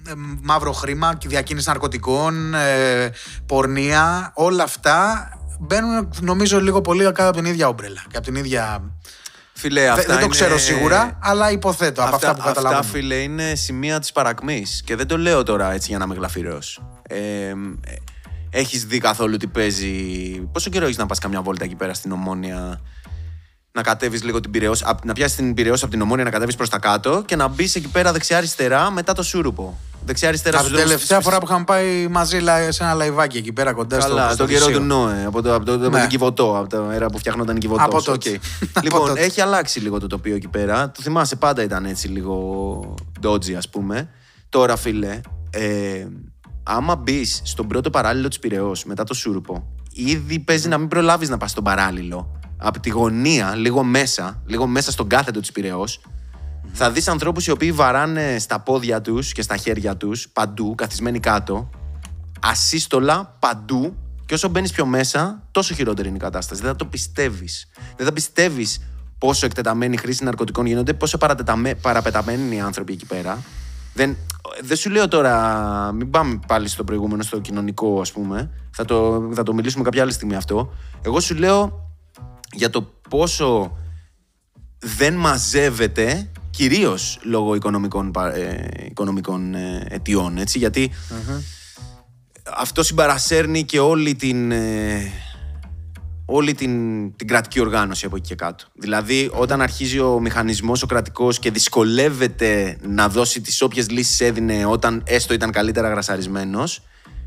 ε, 0.08 0.12
μαύρο 0.42 0.72
χρήμα, 0.72 1.18
διακίνηση 1.26 1.68
ναρκωτικών, 1.68 2.54
ε, 2.54 3.10
πορνεία, 3.46 4.32
όλα 4.34 4.62
αυτά 4.62 5.28
μπαίνουν 5.60 6.10
νομίζω 6.20 6.60
λίγο 6.60 6.80
πολύ 6.80 7.04
κάτω 7.04 7.22
από 7.22 7.36
την 7.36 7.44
ίδια 7.44 7.68
όμπρελα 7.68 8.04
και 8.10 8.16
από 8.16 8.26
την 8.26 8.34
ίδια. 8.34 8.90
Φίλε, 9.58 9.80
Δεν- 9.80 9.90
αυτά 9.90 10.02
δεν 10.06 10.14
το 10.14 10.20
είναι- 10.20 10.28
ξέρω 10.30 10.58
σίγουρα, 10.58 11.18
αλλά 11.22 11.50
υποθέτω 11.50 12.02
από 12.02 12.14
αυτά, 12.14 12.34
που 12.34 12.42
καταλαβαίνω. 12.42 12.80
Αυτά, 12.80 12.92
φίλε, 12.92 13.14
είναι 13.14 13.54
σημεία 13.54 13.98
της 14.00 14.12
παρακμής. 14.12 14.82
Και 14.84 14.96
δεν 14.96 15.06
το 15.06 15.18
λέω 15.18 15.42
τώρα 15.42 15.72
έτσι 15.72 15.88
για 15.88 15.98
να 15.98 16.04
είμαι 16.04 16.14
γλαφυρός. 16.14 16.82
Ε, 17.02 17.52
έχεις 18.50 18.84
δει 18.84 18.98
καθόλου 18.98 19.36
τι 19.36 19.46
παίζει. 19.46 19.90
Πόσο 20.52 20.70
καιρό 20.70 20.84
έχεις 20.84 20.96
να 20.96 21.06
πας 21.06 21.18
καμιά 21.18 21.42
βόλτα 21.42 21.64
εκεί 21.64 21.74
πέρα 21.74 21.94
στην 21.94 22.12
Ομόνια, 22.12 22.80
να 23.76 23.82
κατέβεις 23.82 24.22
λίγο 24.24 24.40
την 24.40 24.50
Πυραιός, 24.50 24.82
απ- 24.84 25.04
να 25.04 25.12
πιάσεις 25.12 25.36
την 25.36 25.54
Πυραιός 25.54 25.82
από 25.82 25.90
την 25.90 26.00
Ομόνια, 26.02 26.24
να 26.24 26.30
κατέβεις 26.30 26.54
προς 26.56 26.68
τα 26.68 26.78
κάτω 26.78 27.22
και 27.26 27.36
να 27.36 27.48
μπεις 27.48 27.74
εκεί 27.74 27.88
πέρα 27.88 28.12
δεξιά-αριστερά 28.12 28.90
μετά 28.90 29.12
το 29.12 29.22
Σούρουπο. 29.22 29.78
Δεξιά-αριστερά 30.04 30.58
Από 30.58 30.66
την 30.68 30.76
τελευταία 30.76 31.20
φορά 31.20 31.38
που 31.38 31.46
είχαμε 31.48 31.64
πάει 31.64 32.06
μαζί 32.10 32.38
λα- 32.38 32.72
σε 32.72 32.82
ένα 32.84 32.94
λαϊβάκι 32.94 33.36
εκεί 33.38 33.52
πέρα 33.52 33.72
κοντά 33.72 34.00
στο 34.00 34.08
Καλά, 34.08 34.28
στο 34.28 34.36
τον 34.36 34.46
καιρό 34.46 34.64
Θησείο. 34.66 34.78
του 34.80 34.84
Νώε, 34.86 35.24
από, 35.24 35.42
το, 35.42 35.54
από, 35.54 35.64
το, 35.64 35.72
από 35.72 35.88
Ναι. 35.88 36.00
την 36.00 36.08
Κιβωτό, 36.08 36.58
από 36.58 36.68
τη 36.68 36.82
μέρα 36.88 37.06
που 37.06 37.18
φτιάχνονταν 37.18 37.56
η 37.56 37.58
Κιβωτός. 37.58 37.84
Από 37.84 38.02
τότε. 38.02 38.30
Από 38.72 38.80
λοιπόν, 38.82 39.06
τότε. 39.08 39.20
έχει 39.20 39.40
αλλάξει 39.40 39.80
λίγο 39.80 40.00
το 40.00 40.06
τοπίο 40.06 40.34
εκεί 40.34 40.48
πέρα. 40.48 40.90
Το 40.90 41.02
θυμάσαι, 41.02 41.36
πάντα 41.36 41.62
ήταν 41.62 41.84
έτσι 41.84 42.08
λίγο 42.08 42.94
dodgy, 43.22 43.52
ας 43.52 43.68
πούμε. 43.68 44.08
Τώρα, 44.48 44.76
φίλε, 44.76 45.20
ε, 45.50 46.06
άμα 46.62 46.96
μπεις 46.96 47.40
στον 47.44 47.66
πρώτο 47.68 47.90
παράλληλο 47.90 48.28
της 48.28 48.38
Πυραιός 48.38 48.84
μετά 48.84 49.04
το 49.04 49.14
Σούρουπο, 49.14 49.66
ήδη 49.92 50.38
παίζει 50.38 50.68
να 50.68 50.78
μην 50.78 50.88
προλάβεις 50.88 51.28
να 51.28 51.36
πας 51.36 51.50
στον 51.50 51.64
παράλληλο. 51.64 52.30
Από 52.56 52.80
τη 52.80 52.90
γωνία, 52.90 53.54
λίγο 53.54 53.82
μέσα, 53.82 54.42
λίγο 54.46 54.66
μέσα 54.66 54.90
στον 54.90 55.08
κάθετο 55.08 55.40
της 55.40 55.52
πυραιός, 55.52 56.00
θα 56.72 56.90
δεις 56.90 57.08
ανθρώπους 57.08 57.46
οι 57.46 57.50
οποίοι 57.50 57.72
βαράνε 57.72 58.38
στα 58.38 58.60
πόδια 58.60 59.00
τους 59.00 59.32
και 59.32 59.42
στα 59.42 59.56
χέρια 59.56 59.96
τους 59.96 60.28
παντού, 60.28 60.74
καθισμένοι 60.74 61.20
κάτω, 61.20 61.70
ασύστολα 62.40 63.36
παντού. 63.38 63.96
Και 64.26 64.34
όσο 64.34 64.48
μπαίνεις 64.48 64.72
πιο 64.72 64.86
μέσα, 64.86 65.42
τόσο 65.50 65.74
χειρότερη 65.74 66.08
είναι 66.08 66.16
η 66.16 66.20
κατάσταση. 66.20 66.60
Δεν 66.60 66.70
θα 66.70 66.76
το 66.76 66.84
πιστεύεις. 66.84 67.68
Δεν 67.96 68.06
θα 68.06 68.12
πιστεύεις 68.12 68.80
πόσο 69.18 69.46
εκτεταμένη 69.46 69.96
χρήση 69.96 70.24
ναρκωτικών 70.24 70.66
γίνονται, 70.66 70.92
πόσο 70.92 71.18
παρατεταμέ- 71.18 71.80
παραπεταμένοι 71.80 72.42
είναι 72.42 72.54
οι 72.54 72.60
άνθρωποι 72.60 72.92
εκεί 72.92 73.06
πέρα. 73.06 73.38
Δεν, 73.94 74.16
δεν 74.62 74.76
σου 74.76 74.90
λέω 74.90 75.08
τώρα, 75.08 75.92
μην 75.92 76.10
πάμε 76.10 76.38
πάλι 76.46 76.68
στο 76.68 76.84
προηγούμενο, 76.84 77.22
στο 77.22 77.40
κοινωνικό, 77.40 78.00
ας 78.00 78.12
πούμε. 78.12 78.50
Θα 78.70 78.84
το, 78.84 79.28
θα 79.34 79.42
το 79.42 79.54
μιλήσουμε 79.54 79.84
κάποια 79.84 80.02
άλλη 80.02 80.12
στιγμή 80.12 80.34
αυτό. 80.34 80.72
Εγώ 81.02 81.20
σου 81.20 81.34
λέω 81.34 81.85
για 82.52 82.70
το 82.70 82.82
πόσο 83.08 83.76
δεν 84.78 85.14
μαζεύεται 85.14 86.30
κυρίως 86.50 87.18
λόγω 87.22 87.54
οικονομικών, 87.54 88.10
πα- 88.10 88.34
ε, 88.34 88.68
οικονομικών 88.84 89.54
ε, 89.54 89.86
αιτιών, 89.88 90.38
έτσι, 90.38 90.58
γιατί 90.58 90.90
αυτό 92.56 92.82
συμπαρασέρνει 92.82 93.64
και 93.64 93.80
όλη 93.80 94.14
την, 94.14 94.50
ε, 94.52 95.10
όλη 96.24 96.54
την, 96.54 97.16
την 97.16 97.26
κρατική 97.26 97.60
οργάνωση 97.60 98.06
από 98.06 98.16
εκεί 98.16 98.28
και 98.28 98.34
κάτω. 98.34 98.64
Δηλαδή, 98.74 99.30
όταν 99.32 99.62
αρχίζει 99.62 99.98
ο 99.98 100.20
μηχανισμός 100.20 100.82
ο 100.82 100.86
κρατικός 100.86 101.38
και 101.38 101.50
δυσκολεύεται 101.50 102.78
να 102.82 103.08
δώσει 103.08 103.40
τις 103.40 103.62
όποιες 103.62 103.90
λύσεις 103.90 104.20
έδινε 104.20 104.66
όταν 104.66 105.02
έστω 105.06 105.34
ήταν 105.34 105.50
καλύτερα 105.50 105.88
γρασαρισμένος, 105.88 106.82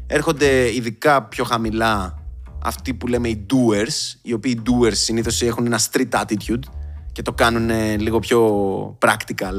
έρχονται 0.07 0.75
ειδικά 0.75 1.23
πιο 1.23 1.43
χαμηλά 1.43 2.18
αυτοί 2.61 2.93
που 2.93 3.07
λέμε 3.07 3.29
οι 3.29 3.45
doers, 3.49 4.19
οι 4.21 4.33
οποίοι 4.33 4.61
doers 4.65 4.95
συνήθως 4.95 5.41
έχουν 5.41 5.65
ένα 5.65 5.79
street 5.91 6.09
attitude 6.09 6.63
και 7.11 7.21
το 7.21 7.33
κάνουν 7.33 7.69
ε, 7.69 7.97
λίγο 7.97 8.19
πιο 8.19 8.97
practical 9.01 9.53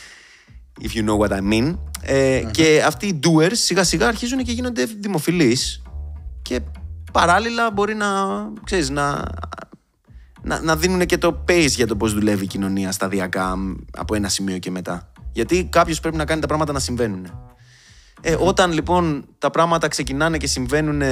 if 0.84 0.96
you 0.96 1.04
know 1.08 1.18
what 1.18 1.30
I 1.30 1.52
mean. 1.52 1.78
Ε, 2.02 2.42
Και 2.50 2.82
αυτοί 2.86 3.06
οι 3.06 3.20
doers 3.24 3.52
σιγά 3.52 3.84
σιγά 3.84 4.08
αρχίζουν 4.08 4.44
και 4.44 4.52
γίνονται 4.52 4.84
δημοφιλείς 4.84 5.82
και 6.42 6.60
παράλληλα 7.12 7.70
μπορεί 7.70 7.94
να, 7.94 8.06
ξέρεις, 8.64 8.90
να, 8.90 9.24
να, 10.42 10.60
να 10.60 10.76
δίνουν 10.76 11.06
και 11.06 11.18
το 11.18 11.44
pace 11.48 11.68
για 11.68 11.86
το 11.86 11.96
πώς 11.96 12.14
δουλεύει 12.14 12.44
η 12.44 12.46
κοινωνία 12.46 12.92
σταδιακά 12.92 13.56
μ, 13.56 13.74
από 13.96 14.14
ένα 14.14 14.28
σημείο 14.28 14.58
και 14.58 14.70
μετά. 14.70 15.12
Γιατί 15.32 15.64
κάποιος 15.64 16.00
πρέπει 16.00 16.16
να 16.16 16.24
κάνει 16.24 16.40
τα 16.40 16.46
πράγματα 16.46 16.72
να 16.72 16.78
συμβαίνουν. 16.78 17.26
Ε, 18.20 18.36
Όταν 18.38 18.72
λοιπόν 18.72 19.24
τα 19.38 19.50
πράγματα 19.50 19.88
ξεκινάνε 19.88 20.36
και 20.36 20.46
συμβαίνουν 20.46 21.02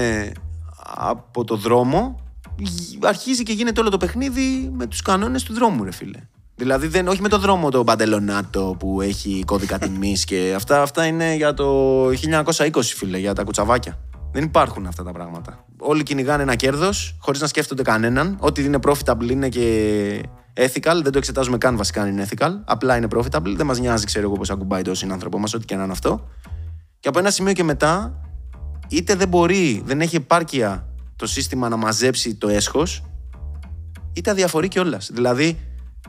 από 0.94 1.44
το 1.44 1.56
δρόμο, 1.56 2.20
γ- 2.58 3.06
αρχίζει 3.06 3.42
και 3.42 3.52
γίνεται 3.52 3.80
όλο 3.80 3.90
το 3.90 3.96
παιχνίδι 3.96 4.70
με 4.76 4.86
τους 4.86 5.02
κανόνες 5.02 5.42
του 5.42 5.52
δρόμου, 5.54 5.84
ρε 5.84 5.92
φίλε. 5.92 6.18
Δηλαδή, 6.54 6.86
δεν, 6.86 7.08
όχι 7.08 7.20
με 7.20 7.28
το 7.28 7.38
δρόμο 7.38 7.70
το 7.70 7.82
μπαντελονάτο 7.82 8.76
που 8.78 9.00
έχει 9.00 9.42
κώδικα 9.46 9.78
τιμής 9.78 10.24
και 10.24 10.52
αυτά, 10.56 10.82
αυτά 10.82 11.06
είναι 11.06 11.34
για 11.34 11.54
το 11.54 12.06
1920, 12.06 12.82
φίλε, 12.82 13.18
για 13.18 13.32
τα 13.32 13.44
κουτσαβάκια. 13.44 13.98
Δεν 14.32 14.44
υπάρχουν 14.44 14.86
αυτά 14.86 15.02
τα 15.02 15.12
πράγματα. 15.12 15.64
Όλοι 15.78 16.02
κυνηγάνε 16.02 16.42
ένα 16.42 16.54
κέρδος 16.54 17.16
χωρίς 17.20 17.40
να 17.40 17.46
σκέφτονται 17.46 17.82
κανέναν. 17.82 18.36
Ό,τι 18.40 18.64
είναι 18.64 18.78
profitable 18.86 19.30
είναι 19.30 19.48
και 19.48 20.20
ethical. 20.54 21.00
Δεν 21.02 21.12
το 21.12 21.18
εξετάζουμε 21.18 21.58
καν 21.58 21.76
βασικά 21.76 22.02
αν 22.02 22.08
είναι 22.08 22.26
ethical. 22.30 22.50
Απλά 22.64 22.96
είναι 22.96 23.06
profitable. 23.14 23.54
Δεν 23.56 23.66
μας 23.66 23.78
νοιάζει, 23.78 24.04
ξέρω 24.04 24.26
εγώ, 24.26 24.34
πώς 24.34 24.50
ακουμπάει 24.50 24.82
το 24.82 24.94
συνάνθρωπό 24.94 25.38
μας, 25.38 25.54
ό,τι 25.54 25.64
και 25.64 25.76
να 25.76 25.82
είναι 25.82 25.92
αυτό. 25.92 26.28
Και 27.00 27.08
από 27.08 27.18
ένα 27.18 27.30
σημείο 27.30 27.52
και 27.52 27.62
μετά, 27.64 28.20
είτε 28.88 29.14
δεν 29.14 29.28
μπορεί, 29.28 29.82
δεν 29.84 30.00
έχει 30.00 30.16
επάρκεια 30.16 30.88
το 31.16 31.26
σύστημα 31.26 31.68
να 31.68 31.76
μαζέψει 31.76 32.34
το 32.34 32.48
έσχος, 32.48 33.02
είτε 34.12 34.30
αδιαφορεί 34.30 34.68
κιόλας. 34.68 35.10
Δηλαδή, 35.12 35.58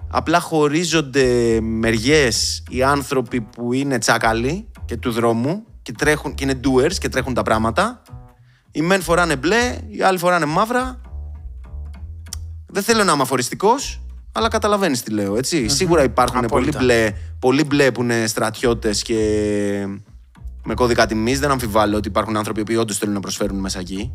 απλά 0.09 0.39
χωρίζονται 0.39 1.59
μεριές 1.61 2.63
οι 2.69 2.83
άνθρωποι 2.83 3.41
που 3.41 3.73
είναι 3.73 3.97
τσάκαλοι 3.97 4.67
και 4.85 4.97
του 4.97 5.11
δρόμου 5.11 5.63
και, 5.81 5.91
τρέχουν, 5.91 6.33
και 6.33 6.43
είναι 6.43 6.59
doers 6.63 6.93
και 6.93 7.09
τρέχουν 7.09 7.33
τα 7.33 7.43
πράγματα. 7.43 8.01
Οι 8.71 8.81
μεν 8.81 9.01
φοράνε 9.01 9.35
μπλε, 9.35 9.77
οι 9.89 10.01
άλλοι 10.01 10.17
φοράνε 10.17 10.45
μαύρα. 10.45 11.01
Δεν 12.67 12.83
θέλω 12.83 13.03
να 13.03 13.11
είμαι 13.11 13.21
αφοριστικός, 13.21 14.01
αλλά 14.31 14.47
καταλαβαίνεις 14.47 15.03
τι 15.03 15.11
λέω. 15.11 15.37
Έτσι. 15.37 15.67
Σίγουρα 15.67 16.03
υπάρχουν 16.03 16.39
πολύ 16.39 16.45
Απόλυτα. 16.45 16.79
μπλε, 16.79 17.13
πολύ 17.39 17.63
μπλε 17.63 17.91
που 17.91 18.01
είναι 18.01 18.27
στρατιώτες 18.27 19.01
και 19.01 19.19
με 20.67 20.73
κώδικα 20.73 21.05
τιμής. 21.05 21.39
Δεν 21.39 21.51
αμφιβάλλω 21.51 21.97
ότι 21.97 22.07
υπάρχουν 22.07 22.37
άνθρωποι 22.37 22.63
που 22.63 22.79
όντως 22.79 22.97
θέλουν 22.97 23.13
να 23.13 23.19
προσφέρουν 23.19 23.59
μέσα 23.59 23.79
εκεί. 23.79 24.13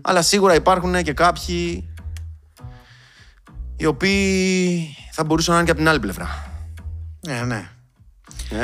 Αλλά 0.00 0.22
σίγουρα 0.22 0.54
υπάρχουν 0.54 1.02
και 1.02 1.12
κάποιοι 1.12 1.88
οι 3.76 3.86
οποίοι 3.86 4.96
θα 5.12 5.24
μπορούσαν 5.24 5.52
να 5.54 5.58
είναι 5.60 5.66
και 5.66 5.72
από 5.72 5.80
την 5.80 5.88
άλλη 5.90 6.00
πλευρά. 6.00 6.52
Ναι, 7.26 7.42
ναι. 7.42 7.68
Ε; 8.50 8.62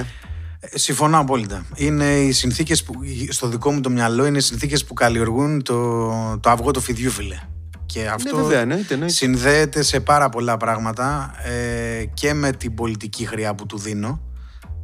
Ε, 0.60 0.78
Συμφωνώ 0.78 1.18
απόλυτα. 1.18 1.64
Είναι 1.74 2.04
οι 2.20 2.32
συνθήκες 2.32 2.82
που, 2.82 2.92
στο 3.28 3.46
δικό 3.48 3.72
μου 3.72 3.80
το 3.80 3.90
μυαλό, 3.90 4.26
είναι 4.26 4.38
οι 4.38 4.40
συνθήκες 4.40 4.84
που 4.84 4.94
καλλιεργούν 4.94 5.62
το, 5.62 6.08
το 6.38 6.50
αυγό 6.50 6.70
του 6.70 6.80
φιδιού, 6.80 7.10
φίλε. 7.10 7.38
Και 7.86 8.08
αυτό 8.08 8.36
Ναι, 8.36 8.42
βέβαια, 8.42 8.60
εννοείται, 8.60 8.94
εννοείται. 8.94 9.14
συνδέεται 9.14 9.82
σε 9.82 10.00
πάρα 10.00 10.28
πολλά 10.28 10.56
πράγματα 10.56 11.34
ε, 11.44 12.04
και 12.14 12.34
με 12.34 12.52
την 12.52 12.74
πολιτική 12.74 13.26
χρειά 13.26 13.54
που 13.54 13.66
του 13.66 13.78
δίνω, 13.78 14.20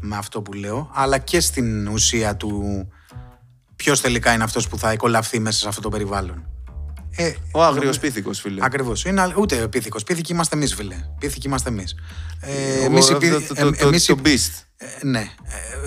με 0.01 0.17
αυτό 0.17 0.43
που 0.43 0.53
λέω, 0.53 0.91
αλλά 0.95 1.19
και 1.19 1.41
στην 1.41 1.89
ουσία 1.89 2.37
του 2.37 2.89
ποιος 3.77 4.01
τελικά 4.01 4.33
είναι 4.33 4.45
αυτός 4.45 4.69
που 4.69 4.79
θα 4.79 4.91
εκολαφθεί 4.91 5.39
μέσα 5.39 5.59
σε 5.59 5.69
αυτό 5.69 5.81
το 5.81 5.89
περιβάλλον. 5.89 6.45
Ε, 7.17 7.33
Ο 7.53 7.63
άγριος 7.65 7.99
πίθηκος, 7.99 8.41
φίλε. 8.41 8.61
Ακριβώς. 8.65 9.05
Ούτε 9.37 9.69
πίθηκος. 9.69 10.03
Πίθηκοι 10.05 10.33
είμαστε 10.33 10.57
εμείς, 10.57 10.75
φίλε. 10.75 10.95
Πίθηκοι 11.19 11.47
είμαστε 11.47 11.69
εμείς. 11.69 11.95
Ε, 12.41 12.75
Εγώ, 12.77 12.85
εμείς 12.85 13.09
οι 13.09 13.13
αυτό 13.13 13.19
πί- 13.19 13.47
το- 13.47 13.55
ε, 13.57 13.63
το- 13.65 13.71
το- 13.77 13.87
εμείς 13.87 14.09
οι- 14.09 14.15
το 14.15 14.23
beast. 14.25 14.65
ε, 14.77 14.87
ναι. 15.07 15.19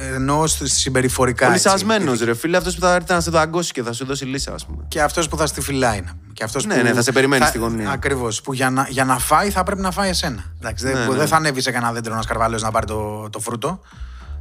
Ε, 0.01 0.13
εννοώ 0.15 0.47
σ- 0.47 0.65
συμπεριφορικά. 0.65 1.45
έτσι. 1.45 1.67
Λυσασμένο, 1.67 2.13
ρε 2.23 2.33
φίλε, 2.33 2.57
αυτός 2.57 2.75
που 2.75 2.81
θα 2.81 2.93
έρθει 2.95 3.13
να 3.13 3.19
σε 3.21 3.31
δαγκώσει 3.31 3.71
και 3.71 3.83
θα 3.83 3.93
σου 3.93 4.05
δώσει 4.05 4.25
λύσα, 4.25 4.53
ας 4.53 4.65
πούμε. 4.65 4.85
Και 4.87 5.01
αυτός 5.01 5.27
που 5.29 5.37
θα 5.37 5.45
στη 5.47 5.61
φυλάει. 5.61 6.01
να 6.01 6.11
πούμε. 6.11 6.33
Και 6.33 6.43
αυτός 6.43 6.65
Ναι, 6.65 6.75
που 6.75 6.83
ναι, 6.83 6.93
θα 6.93 7.01
σε 7.01 7.11
περιμένει 7.11 7.45
στη 7.45 7.57
γωνία. 7.57 7.89
Ακριβώς. 7.91 8.41
Που 8.41 8.53
για 8.53 8.69
να, 8.69 8.87
για 8.89 9.05
να 9.05 9.17
φάει 9.19 9.49
θα 9.49 9.63
πρέπει 9.63 9.81
να 9.81 9.91
φάει 9.91 10.09
εσένα. 10.09 10.43
Εντάξει, 10.59 10.85
δεν, 10.85 10.93
Ναι, 10.97 11.05
ναι. 11.05 11.15
δεν 11.15 11.27
θα 11.27 11.35
ανέβει 11.35 11.61
σε 11.61 11.71
κανένα 11.71 11.91
δέντρο 11.93 12.15
να 12.15 12.21
σκαρβαλώσει 12.21 12.63
να 12.63 12.71
πάρει 12.71 12.85
το, 12.85 13.29
το 13.29 13.39
φρούτο. 13.39 13.79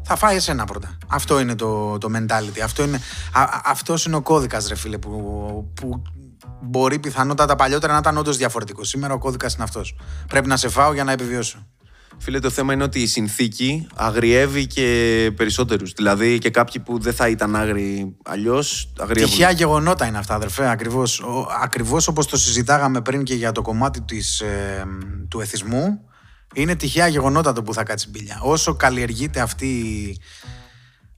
Θα 0.04 0.16
φάει 0.16 0.36
εσένα 0.36 0.64
πρώτα. 0.64 0.96
Αυτό 1.08 1.40
είναι 1.40 1.54
το, 1.54 1.98
το 1.98 2.08
mentality. 2.16 2.60
Αυτό 2.64 2.82
είναι, 2.82 3.00
α, 3.32 3.42
α- 3.42 3.60
αυτός 3.64 4.04
είναι 4.04 4.16
ο 4.16 4.20
κώδικας, 4.22 4.68
ρε 4.68 4.74
φίλε, 4.74 4.98
που, 4.98 5.10
που 5.74 6.02
μπορεί 6.62 6.98
πιθανότατα 6.98 7.54
παλιότερα 7.54 7.92
να 7.92 7.98
ήταν 7.98 8.16
όντως 8.16 8.36
διαφορετικός. 8.36 8.88
Σήμερα 8.88 9.14
ο 9.14 9.18
κώδικας 9.18 9.54
είναι 9.54 9.62
αυτός. 9.62 9.96
Πρέπει 10.28 10.48
να 10.48 10.56
σε 10.56 10.68
φάω 10.68 10.92
για 10.92 11.04
να 11.04 11.12
επιβιώσω. 11.12 11.66
Φίλε, 12.18 12.38
το 12.38 12.50
θέμα 12.50 12.72
είναι 12.72 12.82
ότι 12.82 13.00
η 13.00 13.06
συνθήκη 13.06 13.86
αγριεύει 13.94 14.66
και 14.66 15.30
περισσότερους. 15.36 15.92
Δηλαδή 15.92 16.38
και 16.38 16.50
κάποιοι 16.50 16.82
που 16.82 16.98
δεν 16.98 17.14
θα 17.14 17.28
ήταν 17.28 17.56
άγριοι 17.56 18.16
αλλιώς 18.24 18.92
αγριεύουν. 18.98 19.30
Τυχαία 19.30 19.50
γεγονότα 19.50 20.06
είναι 20.06 20.18
αυτά, 20.18 20.34
αδερφέ. 20.34 20.70
Ακριβώς 20.70 21.24
ακριβώς 21.62 22.08
όπως 22.08 22.26
το 22.26 22.36
συζητάγαμε 22.36 23.00
πριν 23.00 23.22
και 23.22 23.34
για 23.34 23.52
το 23.52 23.62
κομμάτι 23.62 24.00
της, 24.00 24.40
ε, 24.40 24.84
του 25.28 25.40
εθισμού, 25.40 26.00
είναι 26.54 26.76
τυχαία 26.76 27.06
γεγονότα 27.06 27.52
το 27.52 27.62
που 27.62 27.74
θα 27.74 27.82
κάτσει 27.82 28.08
μπίλια. 28.10 28.38
Όσο 28.42 28.74
καλλιεργείται 28.74 29.40
αυτή, 29.40 30.16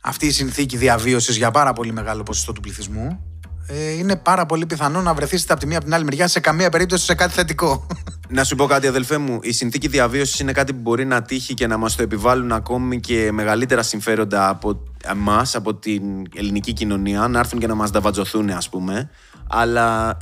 αυτή 0.01 0.27
η 0.27 0.31
συνθήκη 0.31 0.77
διαβίωσης 0.77 1.37
για 1.37 1.51
πάρα 1.51 1.73
πολύ 1.73 1.93
μεγάλο 1.93 2.23
ποσοστό 2.23 2.53
του 2.53 2.61
πληθυσμού, 2.61 3.34
ε, 3.67 3.91
είναι 3.91 4.17
πάρα 4.17 4.47
πολύ 4.47 4.67
πιθανό 4.67 5.01
να 5.03 5.15
βρεθεί 5.15 5.37
είτε 5.37 5.53
από 5.53 5.61
τη 5.61 5.67
μία 5.67 5.77
από 5.77 5.85
την 5.85 5.95
άλλη 5.95 6.05
μεριά 6.05 6.29
σε 6.29 6.41
καμία 6.41 6.71
περίπτωση 6.71 7.05
σε 7.05 7.15
κάτι 7.15 7.33
θετικό. 7.33 7.87
Να 8.29 8.45
σου 8.45 8.57
πω 8.57 8.67
κάτι, 8.67 8.87
αδελφέ 8.87 9.19
μου. 9.19 9.39
Η 9.43 9.53
συνθήκη 9.53 9.89
διαβίωσης 9.89 10.39
είναι 10.41 10.53
κάτι 10.53 10.73
που 10.73 10.81
μπορεί 10.81 11.05
να 11.05 11.23
τύχει 11.23 11.55
και 11.55 11.67
να 11.67 11.77
μας 11.77 11.97
το 11.97 12.03
επιβάλλουν 12.03 12.53
ακόμη 12.53 13.01
και 13.01 13.33
μεγαλύτερα 13.33 13.83
συμφέροντα 13.83 14.49
από 14.49 14.83
εμάς, 15.05 15.55
από 15.55 15.75
την 15.75 16.03
ελληνική 16.37 16.73
κοινωνία, 16.73 17.29
να 17.29 17.39
έρθουν 17.39 17.59
και 17.59 17.67
να 17.67 17.75
μας 17.75 17.91
δαβατζωθούν, 17.91 18.51
ας 18.51 18.69
πούμε. 18.69 19.11
Αλλά 19.49 20.17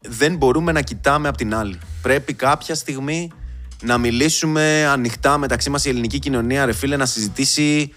δεν 0.00 0.36
μπορούμε 0.36 0.72
να 0.72 0.80
κοιτάμε 0.80 1.28
απ' 1.28 1.36
την 1.36 1.54
άλλη. 1.54 1.78
Πρέπει 2.02 2.34
κάποια 2.34 2.74
στιγμή 2.74 3.30
να 3.82 3.98
μιλήσουμε 3.98 4.86
ανοιχτά 4.86 5.38
μεταξύ 5.38 5.70
μας 5.70 5.84
η 5.84 5.88
ελληνική 5.88 6.18
κοινωνία, 6.18 6.64
ρε 6.64 6.72
φίλε, 6.72 6.96
να 6.96 7.06
συζητήσει. 7.06 7.94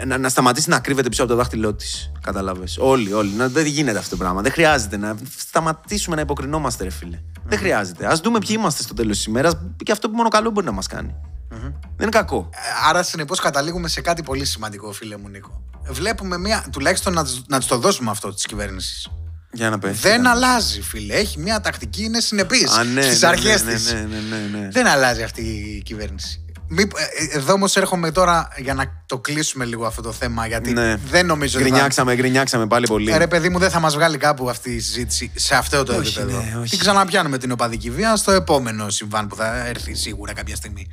Ε, 0.00 0.04
Να, 0.04 0.18
να 0.18 0.28
σταματήσει 0.28 0.68
να 0.68 0.80
κρύβεται 0.80 1.08
πίσω 1.08 1.22
από 1.22 1.30
το 1.30 1.36
δάχτυλό 1.36 1.74
της. 1.74 2.12
Κατάλαβες. 2.22 2.76
Όλοι, 2.80 3.12
όλοι. 3.12 3.30
Να, 3.30 3.48
δεν 3.48 3.66
γίνεται 3.66 3.98
αυτό 3.98 4.10
το 4.10 4.16
πράγμα. 4.16 4.42
Δεν 4.42 4.52
χρειάζεται 4.52 4.96
να 4.96 5.16
σταματήσουμε 5.36 6.16
να 6.16 6.22
υποκρινόμαστε, 6.22 6.84
ρε 6.84 6.90
φίλε. 6.90 7.18
Δεν 7.44 7.58
χρειάζεται. 7.58 8.06
Α 8.06 8.18
δούμε 8.22 8.38
ποιοι 8.38 8.56
είμαστε 8.58 8.82
στο 8.82 8.94
τέλος 8.94 9.16
της 9.16 9.26
ημέρας 9.26 9.56
και 9.84 9.92
αυτό 9.92 10.10
που 10.10 10.16
μόνο 10.16 10.28
καλό 10.28 10.50
μπορεί 10.50 10.66
να 10.66 10.72
μας 10.72 10.86
κάνει. 10.86 11.14
Δεν 11.50 11.68
είναι 12.00 12.08
κακό. 12.10 12.48
Ε, 12.52 12.58
Άρα, 12.88 13.02
συνεπώς, 13.02 13.40
καταλήγουμε 13.40 13.88
σε 13.88 14.00
κάτι 14.00 14.22
πολύ 14.22 14.44
σημαντικό, 14.44 14.92
φίλε 14.92 15.16
μου 15.16 15.28
Νίκο. 15.28 15.62
Βλέπουμε 15.90 16.38
μία, 16.38 16.64
τουλάχιστον 16.72 17.12
να, 17.12 17.24
της- 17.24 17.42
να 17.48 17.60
τη 17.60 17.66
το 17.66 17.78
δώσουμε 17.78 18.10
αυτό 18.10 18.34
της 18.34 18.46
κυβέρνησης. 18.46 19.08
Για 19.52 19.70
να 19.70 19.78
πες. 19.78 20.00
Δεν 20.00 20.26
αλλάζει, 20.26 20.80
φίλε. 20.82 21.14
Έχει 21.14 21.38
μία 21.40 21.60
τακτική, 21.60 22.02
είναι 22.02 22.20
συνεπής 22.20 22.70
Α, 22.72 22.84
ναι, 22.84 23.02
στις 23.02 23.20
ναι, 23.22 23.28
αρχές 23.28 23.64
ναι, 23.64 23.72
της. 23.72 23.92
ναι, 23.92 24.00
ναι, 24.00 24.36
ναι, 24.36 24.58
ναι. 24.58 24.68
Δεν 24.70 24.86
αλλάζει 24.86 25.22
αυτή 25.22 25.42
η 25.42 25.82
κυβέρνηση. 25.82 26.44
Μήπ- 26.68 26.92
ε, 26.98 27.02
ε, 27.02 27.36
Εδώ 27.38 27.52
όμως 27.52 27.76
έρχομαι 27.76 28.10
τώρα 28.10 28.48
για 28.56 28.74
να 28.74 29.02
το 29.06 29.18
κλείσουμε 29.18 29.64
λίγο 29.64 29.86
αυτό 29.86 30.02
το 30.02 30.12
θέμα. 30.12 30.46
Γιατί 30.46 30.72
Ναι. 30.72 30.96
δεν 30.96 31.26
νομίζω 31.26 31.58
ότι. 31.58 31.62
θα- 31.68 31.74
Γκρινιάξαμε, 31.74 32.14
γκρινιάξαμε 32.14 32.66
πάλι 32.66 32.86
πολύ. 32.86 33.12
Ε, 33.12 33.16
ρε 33.16 33.26
παιδί 33.26 33.48
μου, 33.48 33.58
δεν 33.58 33.70
θα 33.70 33.80
μας 33.80 33.94
βγάλει 33.94 34.16
κάπου 34.18 34.48
αυτή 34.50 34.70
η 34.70 34.80
συζήτηση 34.80 35.30
σε 35.34 35.54
αυτό 35.54 35.82
το 35.82 35.96
Όχι, 35.96 36.18
επίπεδο. 36.18 36.42
ναι, 36.42 36.56
όχι. 36.60 36.70
Την 36.70 36.78
ξαναπιάνουμε 36.78 37.38
την 37.38 37.50
οπαδική 37.52 37.90
βία 37.90 38.16
στο 38.16 38.32
επόμενο 38.32 38.88
συμβάν 38.90 39.26
που 39.26 39.36
θα 39.36 39.66
έρθει 39.66 39.94
σίγουρα 39.94 40.32
κάποια 40.32 40.56
στιγμή. 40.56 40.86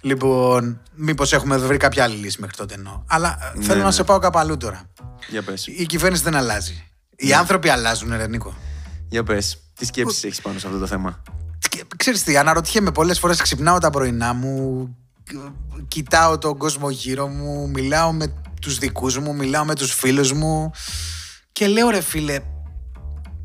Λοιπόν, 0.00 0.80
μήπως 0.94 1.32
έχουμε 1.32 1.56
βρει 1.56 1.76
κάποια 1.76 2.04
άλλη 2.04 2.16
λύση 2.16 2.36
μέχρι 2.40 2.56
τότε 2.56 2.74
εννοώ. 2.74 3.02
Αλλά 3.06 3.38
ε, 3.58 3.62
θέλω 3.62 3.78
ναι. 3.78 3.84
να 3.84 3.90
σε 3.90 4.04
πάω 4.04 4.18
κάπου 4.18 4.38
αλλού 4.38 4.56
τώρα. 4.56 4.82
Για 5.28 5.42
πες. 5.42 5.66
Η 5.66 5.86
κυβέρνηση 5.86 6.22
δεν 6.22 6.34
αλλάζει. 6.36 6.84
Οι 7.16 7.26
Ναι. 7.26 7.34
άνθρωποι 7.34 7.68
αλλάζουν, 7.68 8.16
ρε 8.16 8.26
Νίκο. 8.26 8.54
Για 9.08 9.22
πες. 9.22 9.58
Τι 9.78 9.84
σκέψεις 9.86 10.24
έχεις 10.24 10.40
πάνω 10.40 10.58
σε 10.58 10.66
αυτό 10.66 10.78
το 10.78 10.86
θέμα; 10.86 11.22
Και, 11.68 11.84
Ξέρεις 11.96 12.22
τι, 12.22 12.36
αναρωτιέμαι 12.36 12.92
πολλές 12.92 13.18
φορές, 13.18 13.42
ξυπνάω 13.42 13.78
τα 13.78 13.90
πρωινά 13.90 14.32
μου, 14.32 14.86
κ- 14.88 15.07
κοιτάω 15.88 16.38
τον 16.38 16.58
κόσμο 16.58 16.90
γύρω 16.90 17.26
μου, 17.26 17.68
μιλάω 17.68 18.12
με 18.12 18.34
τους 18.60 18.78
δικούς 18.78 19.18
μου, 19.18 19.34
μιλάω 19.34 19.64
με 19.64 19.74
τους 19.74 19.94
φίλους 19.94 20.32
μου 20.32 20.70
και 21.52 21.66
λέω 21.66 21.90
ρε 21.90 22.00
φίλε, 22.00 22.40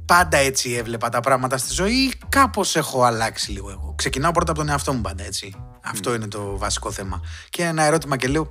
πάντα 0.06 0.38
έτσι 0.38 0.72
έβλεπα 0.72 1.10
τα 1.10 1.20
πράγματα 1.20 1.58
στη 1.58 1.74
ζωή 1.74 1.94
ή 1.94 2.14
κάπως 2.30 2.76
έχω 2.76 3.04
αλλάξει 3.04 3.52
λίγο 3.52 3.70
εγώ. 3.70 3.94
Ξεκινάω 3.98 4.32
πρώτα 4.32 4.52
από 4.52 4.60
τον 4.60 4.70
εαυτό 4.70 4.94
μου 4.94 5.02
πάντα 5.02 5.24
έτσι. 5.24 5.56
Αυτό 5.84 6.14
είναι 6.14 6.28
το 6.28 6.58
βασικό 6.58 6.92
θέμα. 6.92 7.22
Και 7.50 7.64
ένα 7.64 7.84
ερώτημα 7.84 8.18
και 8.18 8.28
λέω, 8.28 8.48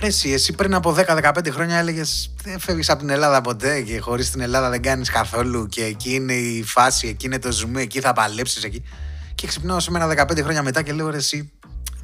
Ρε 0.00 0.06
εσύ, 0.06 0.30
εσύ 0.30 0.52
πριν 0.52 0.74
από 0.74 0.96
10-15 0.98 1.50
χρόνια 1.50 1.78
έλεγες 1.78 2.34
δεν 2.42 2.58
φεύγεις 2.58 2.90
από 2.90 2.98
την 2.98 3.10
Ελλάδα 3.10 3.40
ποτέ 3.40 3.80
και 3.80 3.98
χωρίς 3.98 4.30
την 4.30 4.40
Ελλάδα 4.40 4.70
δεν 4.70 4.82
κάνεις 4.82 5.10
καθόλου 5.10 5.66
και 5.66 5.84
εκεί 5.84 6.14
είναι 6.14 6.32
η 6.32 6.62
φάση, 6.62 7.08
εκεί 7.08 7.26
είναι 7.26 7.38
το 7.38 7.52
ζουμί, 7.52 7.82
εκεί 7.82 8.00
θα 8.00 8.12
παλέψεις 8.12 8.64
εκεί. 8.64 8.84
Και 9.34 9.46
ξυπνάω 9.46 9.80
σήμερα 9.80 10.08
15 10.08 10.42
χρόνια 10.42 10.62
μετά 10.62 10.82
και 10.82 10.92
λέω 10.92 11.10
ρε 11.10 11.16
εσύ, 11.16 11.52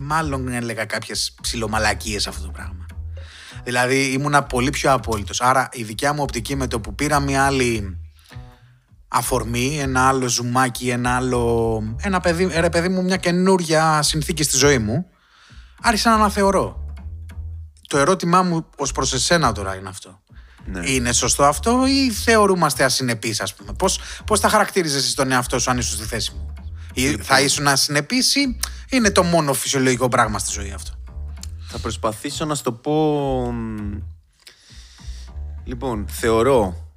μάλλον 0.02 0.48
έλεγα 0.48 0.84
κάποιες 0.84 1.34
ψιλομαλακίες 1.42 2.26
αυτό 2.26 2.44
το 2.44 2.50
πράγμα. 2.50 2.86
Δηλαδή 3.64 4.12
ήμουνα 4.12 4.42
πολύ 4.42 4.70
πιο 4.70 4.92
απόλυτος. 4.92 5.40
Άρα 5.40 5.68
η 5.72 5.82
δικιά 5.82 6.12
μου 6.12 6.22
οπτική 6.22 6.56
με 6.56 6.66
το 6.66 6.80
που 6.80 6.94
πήρα 6.94 7.20
μια 7.20 7.44
άλλη 7.44 7.98
αφορμή, 9.08 9.78
ένα 9.80 10.08
άλλο 10.08 10.28
ζουμάκι, 10.28 10.88
ένα 10.88 11.16
άλλο... 11.16 11.82
Ένα 12.00 12.20
παιδί, 12.20 12.50
ρε 12.60 12.68
παιδί 12.68 12.88
μου, 12.88 13.02
μια 13.02 13.16
καινούρια 13.16 14.02
συνθήκη 14.02 14.42
στη 14.42 14.56
ζωή 14.56 14.78
μου, 14.78 15.06
άρχισα 15.82 16.10
να 16.10 16.14
αναθεωρώ. 16.16 16.94
Το 17.88 17.98
ερώτημά 17.98 18.42
μου 18.42 18.66
ως 18.76 18.92
προς 18.92 19.12
εσένα 19.12 19.52
τώρα 19.52 19.74
είναι 19.74 19.88
αυτό. 19.88 20.20
Ναι. 20.64 20.90
Είναι 20.90 21.12
σωστό 21.12 21.44
αυτό 21.44 21.86
ή 21.86 22.10
θεωρούμαστε 22.10 22.84
ασυνεπείς 22.84 23.40
ας 23.40 23.54
πούμε; 23.54 23.72
Πώς, 23.72 24.00
πώς 24.26 24.40
θα 24.40 24.48
χαρακτήριζες 24.48 25.04
εσύ 25.04 25.16
τον 25.16 25.30
εαυτό 25.30 25.58
σου 25.58 25.70
αν 25.70 25.78
ήσουν 25.78 25.96
στη 25.96 26.06
θέση 26.06 26.32
μου; 26.36 26.54
Ή 26.94 27.02
Λοιπόν. 27.02 27.24
θα 27.24 27.40
ήσουν 27.40 27.68
ασυνεπής 27.68 28.34
ή 28.34 28.56
είναι 28.90 29.10
το 29.10 29.22
μόνο 29.22 29.52
φυσιολογικό 29.52 30.08
πράγμα 30.08 30.38
στη 30.38 30.50
ζωή 30.52 30.72
αυτό. 30.72 30.90
Θα 31.68 31.78
προσπαθήσω 31.78 32.44
να 32.44 32.54
σου 32.54 32.62
το 32.62 32.72
πω. 32.72 32.92
μ, 33.52 33.98
Λοιπόν, 35.64 36.06
θεωρώ 36.08 36.90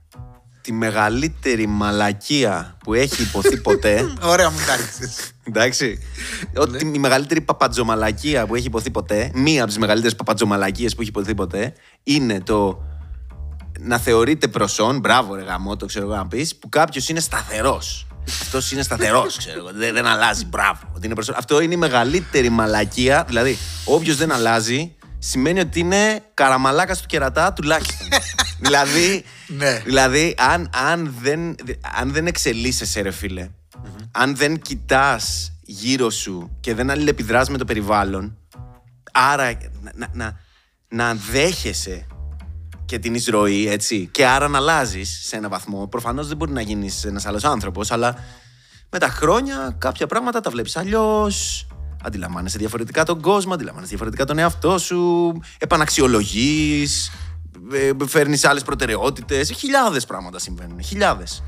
τη 0.61 0.71
μεγαλύτερη 0.71 1.67
μαλακία 1.67 2.77
που 2.83 2.93
έχει 2.93 3.21
υποθεί 3.21 3.61
ποτέ. 3.61 4.13
Ωραία 4.33 4.49
μου 4.49 4.57
τα 4.67 4.75
ρίξες. 4.75 5.31
Εντάξει. 5.43 5.99
Ότι 6.55 6.91
η 6.93 6.99
μεγαλύτερη 6.99 7.41
παπατζομαλακία 7.41 8.45
που 8.45 8.55
έχει 8.55 8.67
υποθεί 8.67 8.91
ποτέ, 8.91 9.31
μία 9.33 9.59
από 9.59 9.67
τις 9.67 9.77
μεγαλύτερες 9.77 10.15
παπατζομαλακίες 10.15 10.95
που 10.95 11.01
έχει 11.01 11.09
υποθεί 11.09 11.35
ποτέ, 11.35 11.73
είναι 12.03 12.41
το 12.41 12.83
να 13.79 13.97
θεωρείται 13.97 14.47
προσόν, 14.47 14.99
μπράβο 14.99 15.35
ρε 15.35 15.41
γαμό, 15.41 15.75
το 15.75 15.85
ξέρω 15.85 16.05
εγώ 16.05 16.15
να 16.15 16.27
πεις, 16.27 16.55
που 16.55 16.69
κάποιος 16.69 17.09
είναι 17.09 17.19
σταθερός. 17.19 18.07
Αυτός 18.41 18.71
είναι 18.71 18.82
σταθερός, 18.82 19.38
ξέρω 19.38 19.57
εγώ. 19.59 19.69
Δεν, 19.74 19.93
δεν 19.93 20.05
αλλάζει, 20.05 20.45
μπράβο. 20.45 20.80
Ότι 20.95 21.05
είναι 21.05 21.15
προσόν. 21.15 21.36
Αυτό 21.38 21.61
είναι 21.61 21.74
η 21.74 21.78
μεγαλύτερη 21.78 22.49
μαλακία. 22.49 23.24
Δηλαδή, 23.28 23.57
όποιος 23.86 24.17
δεν 24.17 24.32
αλλάζει, 24.32 24.95
σημαίνει 25.19 25.59
ότι 25.59 25.80
είναι 25.80 26.24
καραμαλάκας 26.34 27.01
του 27.01 27.07
κερατά 27.07 27.53
τουλάχιστον. 27.53 28.07
δηλαδή, 28.65 29.24
Ναι. 29.47 29.82
δηλαδή 29.86 30.36
αν, 30.38 30.69
αν, 30.74 31.15
δεν, 31.21 31.55
αν 31.99 32.11
δεν 32.11 32.28
εξελίσσεσαι, 32.28 33.01
ρε 33.01 33.11
φιλε 33.11 33.49
αν 34.11 34.36
δεν 34.36 34.59
κοιτάς 34.59 35.53
γύρω 35.61 36.09
σου 36.09 36.57
και 36.59 36.74
δεν 36.74 36.89
αλληλεπιδράς 36.89 37.49
με 37.49 37.57
το 37.57 37.65
περιβάλλον, 37.65 38.38
άρα 39.11 39.57
να, 39.82 39.91
να, 39.95 40.09
να, 40.13 40.39
να 40.89 41.13
δέχεσαι 41.32 42.05
και 42.86 42.99
την 42.99 43.13
εισρωή, 43.13 43.67
έτσι, 43.67 44.09
και 44.11 44.25
άρα 44.25 44.47
να 44.47 44.57
αλλάζεις 44.57 45.19
σε 45.23 45.36
ένα 45.36 45.49
βαθμό. 45.49 45.88
Προφανώς 45.88 46.27
δεν 46.27 46.38
μπορεί 46.38 46.51
να 46.51 46.61
γίνεις 46.61 47.05
ένας 47.05 47.25
άλλος 47.25 47.43
άνθρωπος, 47.43 47.91
αλλά 47.91 48.15
με 48.89 48.99
τα 48.99 49.07
χρόνια 49.07 49.75
κάποια 49.77 50.07
πράγματα 50.07 50.39
τα 50.39 50.49
βλέπεις 50.49 50.77
αλλιώς, 50.77 51.67
αντιλαμβάνεσαι 52.03 52.57
διαφορετικά 52.57 53.03
τον 53.03 53.21
κόσμο, 53.21 53.53
αντιλαμβάνεσαι 53.53 53.89
διαφορετικά 53.89 54.25
τον 54.25 54.38
εαυτό 54.38 54.77
σου, 54.77 55.31
επαναξιολογείς, 55.57 57.11
ε, 57.71 57.91
φέρνεις 58.05 58.45
άλλες 58.45 58.63
προτεραιότητες, 58.63 59.51
χιλιάδες 59.51 60.05
πράγματα 60.05 60.39
συμβαίνουν, 60.39 60.84
χιλιάδες. 60.84 61.43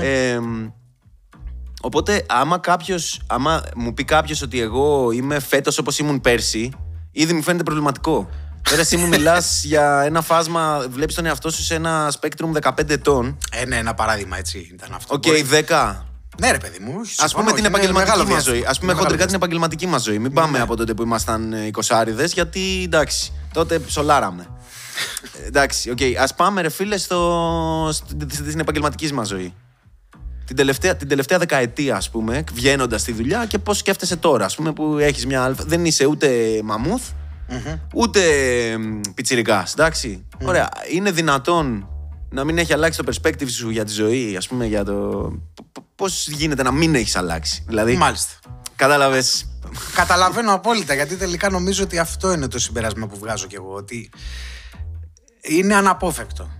Ε, 0.00 0.38
Οπότε, 1.84 2.24
άμα 2.28 2.58
κάποιος, 2.58 3.20
άμα 3.26 3.62
μου 3.76 3.94
πει 3.94 4.04
κάποιος 4.04 4.42
ότι 4.42 4.60
εγώ 4.60 5.10
είμαι 5.10 5.40
φέτος 5.40 5.78
όπως 5.78 5.98
ήμουν 5.98 6.20
πέρσι, 6.20 6.72
ήδη 7.10 7.32
μου 7.32 7.42
φαίνεται 7.42 7.62
προβληματικό. 7.62 8.28
Τώρα 8.68 8.80
εσύ 8.80 8.96
μου 8.96 9.06
μιλάς 9.08 9.64
για 9.64 10.02
ένα 10.04 10.20
φάσμα, 10.22 10.86
βλέπεις 10.90 11.14
τον 11.14 11.26
εαυτό 11.26 11.50
σου 11.50 11.62
σε 11.62 11.74
ένα 11.74 12.12
spectrum 12.20 12.60
15 12.70 12.90
ετών. 12.90 13.38
Ε, 13.52 13.64
ναι, 13.64 13.76
ένα 13.76 13.94
παράδειγμα 13.94 14.38
έτσι 14.38 14.70
ήταν 14.74 14.88
αυτό. 14.94 15.14
Οκ, 15.14 15.22
Μπορεί- 15.26 15.46
10. 15.68 16.06
Ναι, 16.40 16.50
ρε 16.50 16.58
παιδί 16.58 16.78
μου. 16.80 17.00
Α 17.00 17.04
συμφωνώ, 17.04 17.32
πούμε 17.34 17.46
την 17.50 17.58
είναι 17.58 17.66
επαγγελματική 17.66 17.92
μεγάλο 18.10 18.22
μα 18.22 18.28
διάστημα. 18.34 18.54
ζωή. 18.56 18.64
Ας 18.64 18.70
πούμε 18.80 18.84
Είναι 18.84 18.92
χοντρικά 18.92 19.10
μεγάλο 19.10 19.26
την 19.26 19.34
επαγγελματική 19.34 19.86
μας 19.86 20.02
ζωή. 20.02 20.18
Μην 20.18 20.32
πάμε 20.32 20.56
Ναι. 20.58 20.62
από 20.64 20.76
τότε 20.76 20.94
που 20.94 21.02
ήμασταν 21.02 21.54
20 21.72 22.32
γιατί 22.34 22.82
εντάξει, 22.84 23.32
τότε 23.52 23.78
ψολάραμε. 23.78 24.46
Ε, 25.42 25.46
εντάξει, 25.46 25.90
οκ. 25.90 25.98
Ας 26.30 26.34
πάμε, 26.34 26.60
ρε 26.60 26.68
φίλε, 26.68 26.96
στο, 26.96 27.88
στην, 27.92 28.28
στην 28.32 28.60
επαγγελματική 28.60 29.12
μας 29.14 29.28
ζωή. 29.28 29.54
Την 30.46 30.56
τελευταία, 30.56 30.96
την 30.96 31.08
τελευταία 31.08 31.38
δεκαετία, 31.38 31.96
ας 31.96 32.10
πούμε, 32.10 32.44
βγαίνοντας 32.54 33.00
στη 33.00 33.12
δουλειά 33.12 33.46
και 33.46 33.58
πώς 33.58 33.78
σκέφτεσαι 33.78 34.16
τώρα, 34.16 34.44
ας 34.44 34.54
πούμε, 34.54 34.72
που 34.72 34.96
έχεις 34.98 35.26
μια 35.26 35.42
άλφα. 35.44 35.64
Δεν 35.66 35.84
είσαι 35.84 36.04
ούτε 36.06 36.28
μαμούθ, 36.64 37.02
ούτε 37.94 38.20
πιτσιρικάς. 39.14 39.72
Εντάξει. 39.72 40.26
Ωραία. 40.42 40.68
Είναι 40.92 41.10
δυνατόν 41.10 41.88
να 42.30 42.44
μην 42.44 42.58
έχει 42.58 42.72
αλλάξει 42.72 43.02
το 43.02 43.12
perspective 43.12 43.48
σου 43.50 43.70
για 43.70 43.84
τη 43.84 43.92
ζωή, 43.92 44.36
ας 44.36 44.48
πούμε, 44.48 44.66
για 44.66 44.84
το. 44.84 45.30
Πώς 45.94 46.28
γίνεται 46.28 46.62
να 46.62 46.72
μην 46.72 46.94
έχεις 46.94 47.16
αλλάξει. 47.16 47.64
Δηλαδή, 47.66 47.96
Μάλιστα. 47.96 48.32
κατάλαβες. 48.76 49.48
Καταλαβαίνω 49.94 50.52
απόλυτα 50.52 50.94
γιατί 50.94 51.16
τελικά 51.16 51.50
νομίζω 51.50 51.82
ότι 51.82 51.98
αυτό 51.98 52.32
είναι 52.32 52.48
το 52.48 52.58
συμπέρασμα 52.58 53.06
που 53.06 53.18
βγάζω 53.18 53.46
κι 53.46 53.54
εγώ. 53.54 53.72
Ότι 53.74 54.10
είναι 55.40 55.74
αναπόφευκτο. 55.74 56.50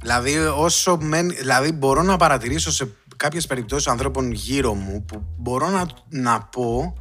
Δηλαδή, 0.00 0.36
όσο 0.38 0.98
μεν, 1.00 1.28
δηλαδή 1.28 1.72
μπορώ 1.72 2.02
να 2.02 2.16
παρατηρήσω 2.16 2.72
σε 2.72 2.88
κάποιες 3.16 3.46
περιπτώσεις 3.46 3.86
ανθρώπων 3.86 4.32
γύρω 4.32 4.74
μου 4.74 5.04
που 5.04 5.22
μπορώ 5.36 5.68
να, 5.68 5.86
να 6.08 6.40
πω 6.40 6.94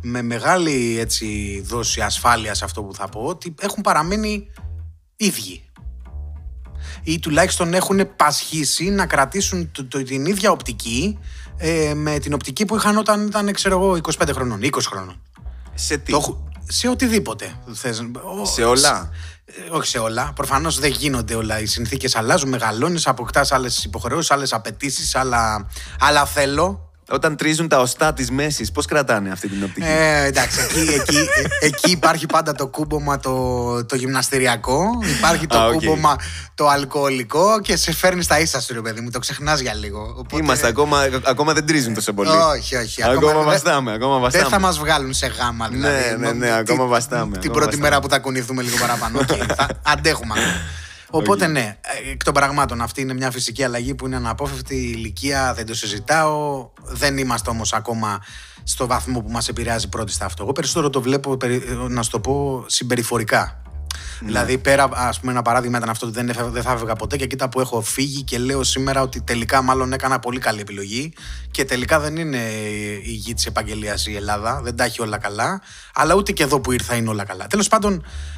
με 0.00 0.22
μεγάλη 0.22 0.96
έτσι, 0.98 1.60
δόση 1.66 2.00
ασφάλειας 2.00 2.58
σε 2.58 2.64
αυτό 2.64 2.82
που 2.82 2.94
θα 2.94 3.08
πω 3.08 3.20
ότι 3.20 3.54
έχουν 3.60 3.82
παραμείνει 3.82 4.50
ίδιοι. 5.16 5.62
Ή 7.02 7.18
τουλάχιστον 7.18 7.74
έχουν 7.74 8.16
πασχίσει 8.16 8.90
να 8.90 9.06
κρατήσουν 9.06 9.70
το- 9.72 9.84
το- 9.84 10.02
την 10.02 10.26
ίδια 10.26 10.50
οπτική 10.50 11.18
ε, 11.56 11.94
με 11.94 12.18
την 12.18 12.32
οπτική 12.32 12.64
που 12.64 12.76
είχαν 12.76 12.96
όταν 12.96 13.26
ήταν, 13.26 13.52
ξέρω 13.52 13.74
εγώ, 13.78 13.96
25 13.96 14.30
χρονών, 14.32 14.60
20 14.62 14.70
χρονών. 14.86 15.22
Σε 15.74 15.96
τι; 15.98 16.10
Το 16.12 16.16
έχω- 16.16 16.48
σε 16.68 16.88
οτιδήποτε 16.88 17.54
θες. 17.72 18.00
Ο- 18.40 18.44
Σε 18.44 18.64
όλα; 18.64 19.10
ε, 19.44 19.52
όχι 19.70 19.86
σε 19.88 19.98
όλα. 19.98 20.32
Προφανώς 20.34 20.78
δεν 20.78 20.90
γίνονται 20.90 21.34
όλα. 21.34 21.60
Οι 21.60 21.66
συνθήκες 21.66 22.16
αλλάζουν, 22.16 22.48
μεγαλώνεις, 22.48 23.06
αποκτάς 23.06 23.52
άλλες 23.52 23.84
υποχρεώσεις, 23.84 24.30
άλλες 24.30 24.52
απαιτήσεις, 24.52 25.14
άλλα, 25.14 25.68
άλλα 26.00 26.26
θέλω. 26.26 26.87
Όταν 27.10 27.36
τρίζουν 27.36 27.68
τα 27.68 27.80
οστά 27.80 28.12
της 28.12 28.30
μέσης, 28.30 28.72
πώς 28.72 28.86
κρατάνε 28.86 29.30
αυτή 29.30 29.48
την 29.48 29.62
οπτική; 29.64 29.86
Ε, 29.86 30.24
εντάξει, 30.24 30.60
εκεί, 30.60 30.92
εκεί, 30.94 31.16
ε, 31.60 31.66
εκεί 31.66 31.90
υπάρχει 31.90 32.26
πάντα 32.26 32.52
το 32.52 32.66
κούμπωμα 32.66 33.18
το, 33.18 33.84
το 33.84 33.96
γυμναστηριακό, 33.96 34.82
υπάρχει 35.18 35.46
το 35.46 35.58
Α, 35.58 35.66
οκ. 35.66 35.72
κούμπωμα 35.72 36.16
το 36.54 36.68
αλκοολικό 36.68 37.60
και 37.60 37.76
σε 37.76 37.92
φέρνεις 37.92 38.24
στα 38.24 38.40
ίσα 38.40 38.60
σου, 38.60 38.74
ρε 38.74 38.80
παιδί 38.80 39.00
μου. 39.00 39.10
Το 39.10 39.18
ξεχνάς 39.18 39.60
για 39.60 39.74
λίγο. 39.74 40.14
Οπότε- 40.18 40.42
Είμαστε 40.42 40.66
ακόμα, 40.66 40.98
ακόμα 41.26 41.52
δεν 41.52 41.66
τρίζουν 41.66 41.94
τόσο 41.94 42.12
πολύ. 42.12 42.30
Όχι, 42.30 42.76
όχι. 42.76 43.02
Ακόμα 43.02 43.32
δεν- 43.32 43.44
βαστάμε, 43.44 43.92
ακόμα 43.92 44.18
βαστάμε. 44.18 44.42
Δεν 44.44 44.52
θα 44.52 44.58
μας 44.58 44.78
βγάλουν 44.78 45.12
σε 45.14 45.26
γάμα, 45.26 45.68
δηλαδή. 45.68 45.94
Ναι, 46.10 46.16
ναι, 46.16 46.32
ναι, 46.32 46.46
Την- 46.46 46.54
ακόμα 46.54 46.84
βαστάμε, 46.84 47.22
Την 47.24 47.36
ακόμα 47.38 47.52
πρώτη 47.52 47.64
βαστάμε. 47.64 47.88
μέρα 47.88 48.00
που 48.00 48.08
θα 48.08 48.18
κουνηθούμε 48.18 48.62
λίγο 48.62 48.76
παραπάνω. 48.76 49.18
Οκ, 49.18 49.26
θα 49.56 49.68
αντέχουμε 49.82 50.34
ακόμα. 50.36 50.54
Οπότε 51.10 51.46
ναι, 51.46 51.78
ε, 52.06 52.10
εκ 52.10 52.24
των 52.24 52.34
πραγμάτων 52.34 52.80
αυτή 52.80 53.00
είναι 53.00 53.14
μια 53.14 53.30
φυσική 53.30 53.64
αλλαγή 53.64 53.94
που 53.94 54.06
είναι 54.06 54.16
αναπόφευκτη. 54.16 54.74
Η 54.74 54.92
ηλικία 54.96 55.54
δεν 55.54 55.66
το 55.66 55.74
συζητάω. 55.74 56.70
Δεν 56.82 57.18
είμαστε 57.18 57.50
όμως 57.50 57.72
ακόμα 57.72 58.20
στο 58.62 58.86
βαθμό 58.86 59.20
που 59.20 59.30
μας 59.30 59.48
επηρεάζει 59.48 59.88
πρώτη 59.88 60.12
στα 60.12 60.24
αυτό. 60.24 60.42
Εγώ 60.42 60.52
περισσότερο 60.52 60.90
το 60.90 61.00
βλέπω, 61.02 61.36
περι- 61.36 61.70
να 61.88 62.02
σου 62.02 62.10
το 62.10 62.20
πω, 62.20 62.64
συμπεριφορικά. 62.66 63.62
Δηλαδή, 64.20 64.58
πέρα, 64.58 64.88
ας 64.92 65.20
πούμε, 65.20 65.32
ένα 65.32 65.42
παράδειγμα 65.42 65.78
ήταν 65.78 65.90
αυτό 65.90 66.06
ότι 66.06 66.14
δεν, 66.14 66.28
έφευγα- 66.28 66.50
δεν 66.50 66.62
θα 66.62 66.72
έφευγα 66.72 66.94
ποτέ 66.94 67.16
και 67.16 67.26
κοίτα 67.26 67.48
που 67.48 67.60
έχω 67.60 67.80
φύγει 67.80 68.22
και 68.22 68.38
λέω 68.38 68.62
σήμερα 68.64 69.02
ότι 69.02 69.20
τελικά 69.20 69.62
μάλλον 69.62 69.92
έκανα 69.92 70.18
πολύ 70.18 70.38
καλή 70.38 70.60
επιλογή 70.60 71.12
και 71.50 71.64
τελικά 71.64 72.00
δεν 72.00 72.16
είναι 72.16 72.38
η 73.02 73.10
γη 73.10 73.34
της 73.34 73.46
επαγγελίας 73.46 74.06
η 74.06 74.16
Ελλάδα, 74.16 74.60
δεν 74.62 74.76
τα 74.76 74.84
έχει 74.84 75.02
όλα 75.02 75.18
καλά, 75.18 75.60
αλλά 75.94 76.14
ούτε 76.14 76.32
και 76.32 76.42
εδώ 76.42 76.60
που 76.60 76.72
ήρθα 76.72 76.94
είναι 76.94 77.08
όλα 77.08 77.24
καλά. 77.24 77.46
Τέλος 77.46 77.68
πάντων, 77.68 77.94
ε, 77.94 77.96
μου- 77.96 78.02
ε, 78.02 78.37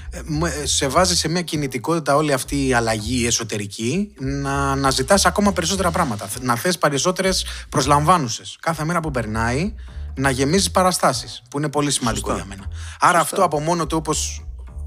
σε 0.65 0.89
βάζει 0.89 1.17
σε 1.17 1.29
μια 1.29 1.43
κινητικότητα 1.43 2.17
όλη 2.17 2.33
αυτή 2.33 2.67
η 2.67 2.73
αλλαγή 2.75 3.27
εσωτερική 3.27 4.13
να, 4.19 4.75
να 4.75 4.91
ζητάς 4.91 5.27
ακόμα 5.27 5.53
περισσότερα 5.53 5.91
πράγματα. 5.91 6.29
Να 6.41 6.57
θες 6.57 6.79
περισσότερες 6.79 7.45
προσλαμβάνουσες. 7.69 8.57
Κάθε 8.61 8.85
μέρα 8.85 9.01
που 9.01 9.11
περνάει 9.11 9.75
να 10.15 10.31
γεμίζεις 10.31 10.71
παραστάσεις, 10.71 11.43
που 11.51 11.59
είναι 11.59 11.69
πολύ 11.69 11.91
σημαντικό 11.91 12.35
για 12.35 12.45
μένα. 12.45 12.65
Άρα 13.01 13.19
αυτό 13.19 13.43
από 13.45 13.61
μόνο 13.61 13.87
του 13.87 13.97
όπως 13.97 14.45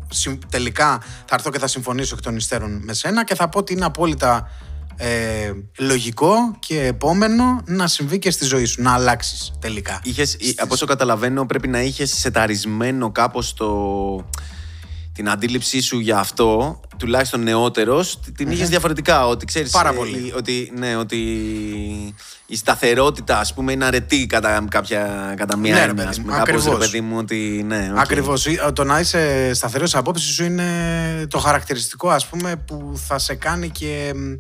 συμ- 0.10 0.46
τελικά 0.50 1.00
θα 1.26 1.36
έρθω 1.36 1.50
και 1.50 1.60
θα 1.60 1.68
συμφωνήσω 1.68 2.16
εκ 2.18 2.22
των 2.24 2.36
υστέρων 2.36 2.82
με 2.84 2.94
σένα 2.94 3.24
και 3.24 3.36
θα 3.36 3.50
πω 3.50 3.60
ότι 3.60 3.74
είναι 3.74 3.86
απόλυτα 3.86 4.50
ε, 4.96 5.52
λογικό 5.78 6.36
και 6.60 6.86
επόμενο 6.86 7.62
να 7.66 7.88
συμβεί 7.88 8.20
και 8.20 8.32
στη 8.32 8.46
ζωή 8.46 8.66
σου, 8.66 8.82
να 8.82 8.94
αλλάξεις 8.94 9.54
τελικά. 9.60 10.00
Είχες, 10.04 10.34
ή- 10.34 10.56
από 10.58 10.74
όσο 10.74 10.86
καταλαβαίνω, 10.86 11.46
πρέπει 11.46 11.68
να 11.68 11.82
είχες 11.82 12.12
σεταρισμένο 12.18 13.12
κάπως 13.12 13.54
το... 13.54 13.68
την 15.14 15.30
αντίληψή 15.30 15.82
σου 15.82 16.00
για 16.00 16.18
αυτό, 16.20 16.80
τουλάχιστον 16.98 17.44
νεότερος, 17.44 18.20
την 18.38 18.52
είχες 18.52 18.70
διαφορετικά. 18.70 19.28
Ότι 19.28 19.46
ξέρεις. 19.46 19.72
Πάρα 19.72 19.94
πολύ. 19.94 20.34
ότι, 20.38 20.72
ναι, 20.76 20.96
ότι 20.96 21.18
η 22.46 22.56
σταθερότητα, 22.56 23.40
ας 23.40 23.54
πούμε, 23.54 23.72
είναι 23.72 23.86
αρετή 23.86 24.26
κατά, 24.26 24.66
κάποια, 24.70 25.34
κατά 25.38 25.58
μία 25.58 25.74
Ναι, 25.74 25.78
ρε 25.80 25.84
έννοια. 25.86 25.96
παιδί 25.96 26.08
ας 26.10 26.18
μου, 26.18 26.24
πούμε. 26.26 26.38
Κάπως, 26.38 26.54
ακριβώς. 26.56 26.80
ρε 26.80 26.86
παιδί 26.86 27.02
μου, 27.02 27.18
ότι. 27.18 27.64
Ναι, 27.68 27.90
οκ. 27.94 28.00
Ακριβώς. 28.00 28.48
Το 28.74 28.84
να 28.84 29.00
είσαι 29.00 29.54
σταθερός 29.54 29.90
σε 29.90 29.98
απόψη 29.98 30.26
σου 30.34 30.44
είναι 30.44 30.68
το 31.30 31.38
χαρακτηριστικό, 31.38 32.10
ας 32.10 32.26
πούμε, 32.26 32.56
που 32.56 32.94
θα 33.08 33.18
σε 33.18 33.36
κάνει 33.36 33.70
και. 33.70 34.12
μ, 34.16 34.34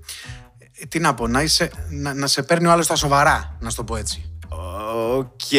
Τι 0.87 0.99
να 0.99 1.13
πω, 1.13 1.27
να, 1.27 1.41
είσαι, 1.41 1.71
να, 1.89 2.13
να 2.13 2.27
σε 2.27 2.43
παίρνει 2.43 2.67
ο 2.67 2.71
άλλος 2.71 2.85
στα 2.85 2.95
σοβαρά, 2.95 3.57
να 3.59 3.69
σου 3.69 3.75
το 3.75 3.83
πω 3.83 3.95
έτσι. 3.95 4.27
Οκ. 5.17 5.51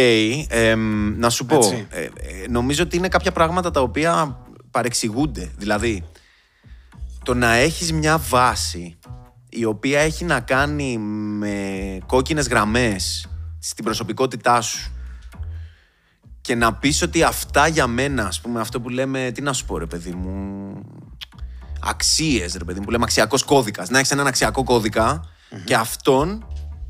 εμ, 0.48 1.18
να 1.18 1.30
σου 1.30 1.46
πω. 1.46 1.56
Έτσι. 1.56 1.86
ε, 1.90 2.00
ε, 2.02 2.10
νομίζω 2.48 2.82
ότι 2.82 2.96
είναι 2.96 3.08
κάποια 3.08 3.32
πράγματα 3.32 3.70
τα 3.70 3.80
οποία 3.80 4.38
παρεξηγούνται. 4.74 5.52
Δηλαδή, 5.56 6.04
το 7.24 7.34
να 7.34 7.52
έχεις 7.52 7.92
μια 7.92 8.18
βάση 8.18 8.98
η 9.48 9.64
οποία 9.64 10.00
έχει 10.00 10.24
να 10.24 10.40
κάνει 10.40 10.98
με 10.98 11.98
κόκκινες 12.06 12.48
γραμμές 12.48 13.28
στην 13.58 13.84
προσωπικότητά 13.84 14.60
σου 14.60 14.92
και 16.40 16.54
να 16.54 16.74
πεις 16.74 17.02
ότι 17.02 17.22
αυτά 17.22 17.66
για 17.66 17.86
μένα, 17.86 18.26
ας 18.26 18.40
πούμε, 18.40 18.60
αυτό 18.60 18.80
που 18.80 18.88
λέμε, 18.88 19.30
τι 19.34 19.42
να 19.42 19.52
σου 19.52 19.64
πω 19.64 19.78
ρε 19.78 19.86
παιδί 19.86 20.10
μου, 20.12 20.72
αξίες 21.80 22.54
ρε 22.54 22.64
παιδί 22.64 22.78
μου, 22.78 22.84
που 22.84 22.90
λέμε 22.90 23.04
αξιακός 23.04 23.42
κώδικας. 23.42 23.88
Να 23.88 23.98
έχεις 23.98 24.10
έναν 24.10 24.26
αξιακό 24.26 24.64
κώδικα 24.64 25.24
και 25.64 25.74
αυτόν 25.74 26.46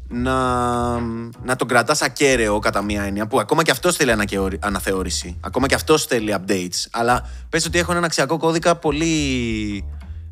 να, 0.09 0.99
να 1.45 1.57
τον 1.57 1.69
κρατάς 1.69 2.03
ακέραιο 2.03 2.59
κατά 2.59 2.83
μία 2.83 3.03
έννοια, 3.03 3.27
που 3.27 3.41
ακόμα 3.41 3.63
και 3.63 3.71
αυτός 3.71 3.97
θέλει 3.97 4.11
ανακαιωρι- 4.13 4.65
αναθεώρηση, 4.65 5.37
ακόμα 5.41 5.67
και 5.67 5.75
αυτός 5.75 6.05
θέλει 6.07 6.35
updates, 6.39 6.87
αλλά 6.91 7.29
πες 7.49 7.67
ότι 7.67 7.79
έχω 7.79 7.91
έναν 7.91 8.05
αξιακό 8.05 8.37
κώδικα 8.37 8.77
πολύ 8.77 9.85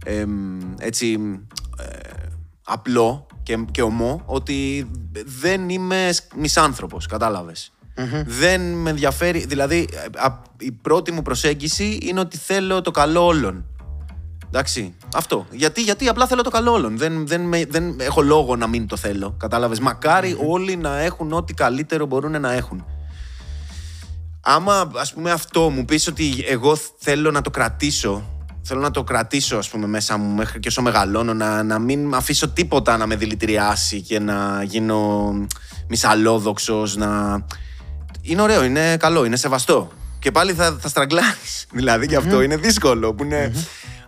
εμ, 0.05 0.59
έτσι 0.79 1.19
ε, 1.79 1.85
απλό 2.65 3.27
και, 3.43 3.65
και 3.71 3.83
ομό 3.83 4.23
ότι 4.27 4.91
δεν 5.41 5.69
είμαι 5.69 6.11
σ- 6.13 6.35
μισάνθρωπος, 6.37 7.07
κατάλαβες. 7.07 7.73
Δεν 8.27 8.61
με 8.73 8.91
ενδιαφέρει, 8.91 9.45
δηλαδή 9.47 9.89
ε, 9.93 10.19
α- 10.25 10.43
η 10.59 10.73
πρώτη 10.73 11.13
μου 11.13 11.23
προσέγγιση 11.23 11.99
είναι 12.03 12.21
ότι 12.21 12.37
θέλω 12.37 12.81
το 12.81 12.91
καλό 12.91 13.27
όλων. 13.27 13.65
Εντάξει, 14.55 14.95
αυτό. 15.15 15.47
Γιατί, 15.51 15.83
γιατί 15.83 16.09
απλά 16.09 16.27
θέλω 16.27 16.43
το 16.43 16.51
καλό 16.51 16.73
όλων. 16.73 16.99
Δεν, 16.99 17.27
δεν, 17.27 17.41
με- 17.41 17.67
δεν 17.69 18.01
έχω 18.01 18.23
λόγο 18.23 18.57
να 18.57 18.67
μην 18.67 18.87
το 18.87 18.97
θέλω. 18.97 19.37
Κατάλαβες. 19.39 19.81
Μακάρι 19.81 20.37
όλοι 20.47 20.77
να 20.77 20.99
έχουν 20.99 21.33
ό,τι 21.33 21.55
καλύτερο 21.55 22.07
μπορούν 22.07 22.41
να 22.41 22.53
έχουν. 22.53 22.85
Άμα, 24.41 24.91
ας 24.97 25.13
πούμε, 25.13 25.31
αυτό 25.31 25.71
μου 25.71 25.85
πεις 25.85 26.07
ότι 26.07 26.45
εγώ 26.49 26.77
θέλω 26.99 27.31
να 27.31 27.41
το 27.41 27.51
κρατήσω, 27.51 28.25
θέλω 28.63 28.81
να 28.81 28.91
το 28.91 29.05
κρατήσω, 29.05 29.57
ας 29.57 29.69
πούμε, 29.69 29.87
μέσα 29.87 30.17
μου 30.17 30.35
μέχρι 30.35 30.61
και 30.61 30.69
όσο 30.69 30.83
μεγαλώνω, 30.83 31.35
να, 31.35 31.63
να 31.63 31.79
μην 31.79 32.15
αφήσω 32.15 32.49
τίποτα 32.49 32.97
να 32.97 33.07
με 33.07 33.17
δηλητηριάσει 33.17 34.01
και 34.01 34.19
να 34.19 34.63
γίνω 34.63 35.33
μισαλόδοξος, 35.89 36.97
να... 36.97 37.45
Είναι 38.23 38.43
ωραίο, 38.43 38.65
είναι 38.65 38.97
καλό, 38.97 39.25
είναι 39.25 39.37
σεβαστό. 39.37 39.91
Και 40.19 40.31
πάλι 40.31 40.53
θα, 40.53 40.77
θα 40.81 40.89
στραγκλάρεις. 40.89 41.67
δηλαδή 41.79 42.07
και 42.07 42.17
αυτό 42.17 42.43
είναι 42.43 42.57
δύσκολο. 42.57 43.15
Που 43.15 43.25
είναι... 43.25 43.53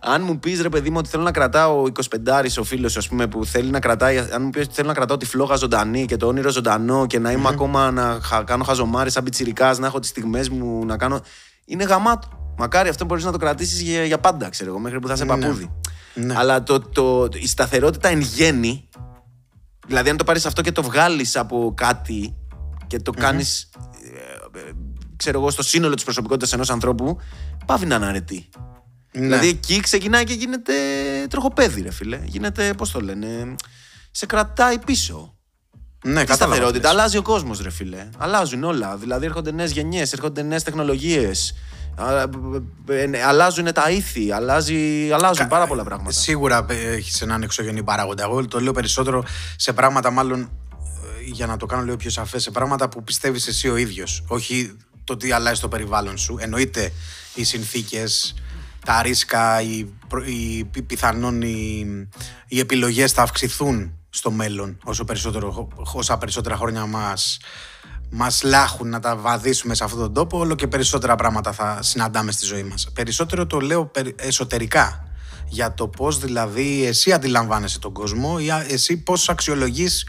Αν 0.06 0.22
μου 0.22 0.38
πεις 0.38 0.60
ρε 0.62 0.68
παιδί 0.68 0.90
μου 0.90 0.96
ότι 0.98 1.08
θέλω 1.08 1.22
να 1.22 1.30
κρατάω 1.30 1.84
25 1.86 2.58
ο 2.58 2.62
φίλος, 2.64 2.96
ας 2.96 3.08
πούμε, 3.08 3.26
που 3.26 3.44
θέλει 3.44 3.70
να 3.70 3.80
κρατάει. 3.80 4.18
Αν 4.18 4.42
μου 4.42 4.50
πεις 4.50 4.62
ότι 4.64 4.74
θέλω 4.74 4.88
να 4.88 4.94
κρατάω 4.94 5.16
τη 5.16 5.26
φλόγα 5.26 5.54
ζωντανή 5.56 6.04
και 6.04 6.16
το 6.16 6.26
όνειρο 6.26 6.50
ζωντανό 6.50 7.06
και 7.06 7.18
να 7.18 7.30
είμαι 7.32 7.48
ακόμα 7.48 7.90
να 7.90 8.18
χα- 8.22 8.42
κάνω 8.42 8.64
χαζομάρε 8.64 9.10
σαν 9.10 9.24
πιτσιρικάς, 9.24 9.78
να 9.78 9.86
έχω 9.86 9.98
τις 9.98 10.08
στιγμές 10.08 10.48
μου 10.48 10.84
να 10.84 10.96
κάνω. 10.96 11.20
Είναι 11.64 11.84
γαμάτο. 11.84 12.28
Μακάρι 12.58 12.88
αυτό 12.88 13.04
μπορείς 13.04 13.24
να 13.24 13.32
το 13.32 13.38
κρατήσεις 13.38 13.80
για, 13.80 14.04
για 14.04 14.18
πάντα, 14.18 14.48
ξέρω 14.48 14.70
εγώ, 14.70 14.78
μέχρι 14.78 14.98
που 15.00 15.06
θα 15.08 15.12
είσαι 15.14 15.24
παππούδι. 15.24 15.70
Ναι. 16.14 16.34
Αλλά 16.36 16.62
το, 16.62 16.80
το, 16.80 17.28
η 17.32 17.46
σταθερότητα 17.46 18.08
εν 18.08 18.20
γέννη, 18.20 18.88
δηλαδή 19.86 20.10
αν 20.10 20.16
το 20.16 20.24
πάρεις 20.24 20.46
αυτό 20.46 20.62
και 20.62 20.72
το 20.72 20.82
βγάλεις 20.82 21.36
από 21.36 21.72
κάτι 21.76 22.36
και 22.86 22.98
το 22.98 23.10
κάνεις, 23.12 23.70
ξέρω 25.16 25.38
εγώ, 25.38 25.50
στο 25.50 25.62
σύνολο 25.62 25.94
της 25.94 26.04
προσωπικότητας 26.04 26.52
ενός 26.52 26.70
ανθρώπου, 26.70 27.18
πάβει 27.66 27.86
να 27.86 27.94
είναι 27.94 28.06
αρετή. 28.06 28.48
Ναι. 29.16 29.20
Δηλαδή 29.20 29.48
εκεί 29.48 29.80
ξεκινάει 29.80 30.24
και 30.24 30.32
γίνεται 30.32 30.72
τροχοπέδι, 31.30 31.80
ρε 31.80 31.90
φίλε. 31.92 32.20
Γίνεται, 32.24 32.74
πώς 32.76 32.90
το 32.90 33.00
λένε, 33.00 33.54
σε 34.10 34.26
κρατάει 34.26 34.78
πίσω. 34.78 35.34
ναι, 36.04 36.20
Τι 36.20 36.26
κατάλαβα 36.26 36.34
σταθερότητα. 36.34 36.78
τι 36.78 36.80
λες. 36.84 36.90
Αλλάζει 36.90 37.16
ο 37.16 37.22
κόσμος, 37.22 37.60
ρε 37.60 37.70
φίλε. 37.70 38.08
Αλλάζουν 38.18 38.64
όλα. 38.64 38.96
Δηλαδή 38.96 39.24
έρχονται 39.26 39.52
νέες 39.52 39.70
γενιές, 39.72 40.12
έρχονται 40.12 40.42
νέες 40.42 40.62
τεχνολογίες. 40.62 41.54
Αλλάζουν 43.26 43.72
τα 43.72 43.90
ήθη, 43.90 44.32
αλλάζει, 44.32 45.10
αλλάζουν 45.12 45.48
πάρα 45.48 45.66
πολλά 45.66 45.84
πράγματα. 45.84 46.12
Σίγουρα 46.12 46.66
έχεις 46.68 47.20
έναν 47.22 47.42
εξωγενή 47.42 47.82
παράγοντα. 47.82 48.22
Εγώ 48.22 48.46
το 48.48 48.60
λέω 48.60 48.72
περισσότερο 48.72 49.24
σε 49.56 49.72
πράγματα, 49.72 50.10
μάλλον 50.10 50.40
ε, 50.40 50.46
για 51.32 51.46
να 51.46 51.56
το 51.56 51.66
κάνω 51.66 51.82
λίγο 51.82 51.96
πιο 51.96 52.10
σαφές, 52.10 52.42
σε 52.42 52.50
πράγματα 52.50 52.88
που 52.88 53.02
πιστεύεις 53.04 53.46
εσύ 53.46 53.68
ο 53.68 53.76
ίδιος. 53.76 54.24
Όχι 54.26 54.76
το 55.04 55.16
τι 55.16 55.32
αλλάζει 55.32 55.60
το 55.60 55.68
περιβάλλον 55.68 56.18
σου. 56.18 56.36
Εννοείται 56.40 56.92
οι 57.34 57.44
συνθήκες, 57.44 58.34
τα 58.84 59.02
ρίσκα, 59.02 59.60
οι, 59.62 59.86
προ- 60.08 60.26
οι, 60.26 60.64
πι- 60.70 60.82
πιθανόν 60.82 61.42
οι, 61.42 61.86
οι 62.48 62.58
επιλογές 62.58 63.12
θα 63.12 63.22
αυξηθούν 63.22 63.92
στο 64.10 64.30
μέλλον 64.30 64.78
όσο 64.84 65.04
περισσότερο, 65.04 65.68
όσα 65.92 66.18
περισσότερα 66.18 66.56
χρόνια 66.56 66.86
μας, 66.86 67.38
μας 68.10 68.42
λάχουν 68.42 68.88
να 68.88 69.00
τα 69.00 69.16
βαδίσουμε 69.16 69.74
σε 69.74 69.84
αυτόν 69.84 70.00
τον 70.00 70.12
τόπο 70.14 70.38
όλο 70.38 70.54
και 70.54 70.66
περισσότερα 70.66 71.14
πράγματα 71.14 71.52
θα 71.52 71.78
συναντάμε 71.82 72.32
στη 72.32 72.44
ζωή 72.44 72.62
μας. 72.62 72.88
Περισσότερο 72.92 73.46
το 73.46 73.60
λέω 73.60 73.86
περι- 73.86 74.20
εσωτερικά 74.20 75.08
για 75.48 75.74
το 75.74 75.88
πώς 75.88 76.18
δηλαδή 76.18 76.84
εσύ 76.86 77.12
αντιλαμβάνεσαι 77.12 77.78
τον 77.78 77.92
κόσμο 77.92 78.36
ή 78.40 78.50
α- 78.50 78.66
εσύ 78.68 78.96
πώς 78.96 79.28
αξιολογείς 79.28 80.06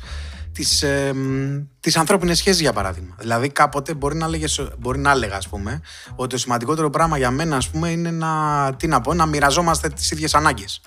τις, 0.56 0.84
ε, 0.84 1.14
μ, 1.14 1.64
τις 1.80 1.97
ανθρώπινες 1.97 2.38
σχέσεις 2.38 2.62
για 2.62 2.74
παράδειγμα. 2.74 3.16
Δηλαδή 3.20 3.49
κάποτε 3.49 3.93
μπορεί 3.93 4.16
να, 4.16 4.28
λέγες, 4.28 4.68
μπορεί 4.78 4.99
να 4.99 5.12
έλεγα 5.12 5.36
ας 5.36 5.47
πούμε 5.47 5.82
ότι 6.16 6.30
το 6.30 6.38
σημαντικότερο 6.38 6.89
πράγμα 6.89 7.18
για 7.18 7.32
μένα 7.32 7.56
ας 7.56 7.70
πούμε 7.70 7.89
είναι 7.89 8.12
να, 8.12 8.74
τι 8.78 8.88
να 8.88 9.01
πω, 9.01 9.14
να 9.14 9.26
μοιραζόμαστε 9.26 9.89
τις 9.89 10.12
ίδιες 10.12 10.36
ανάγκες. 10.36 10.82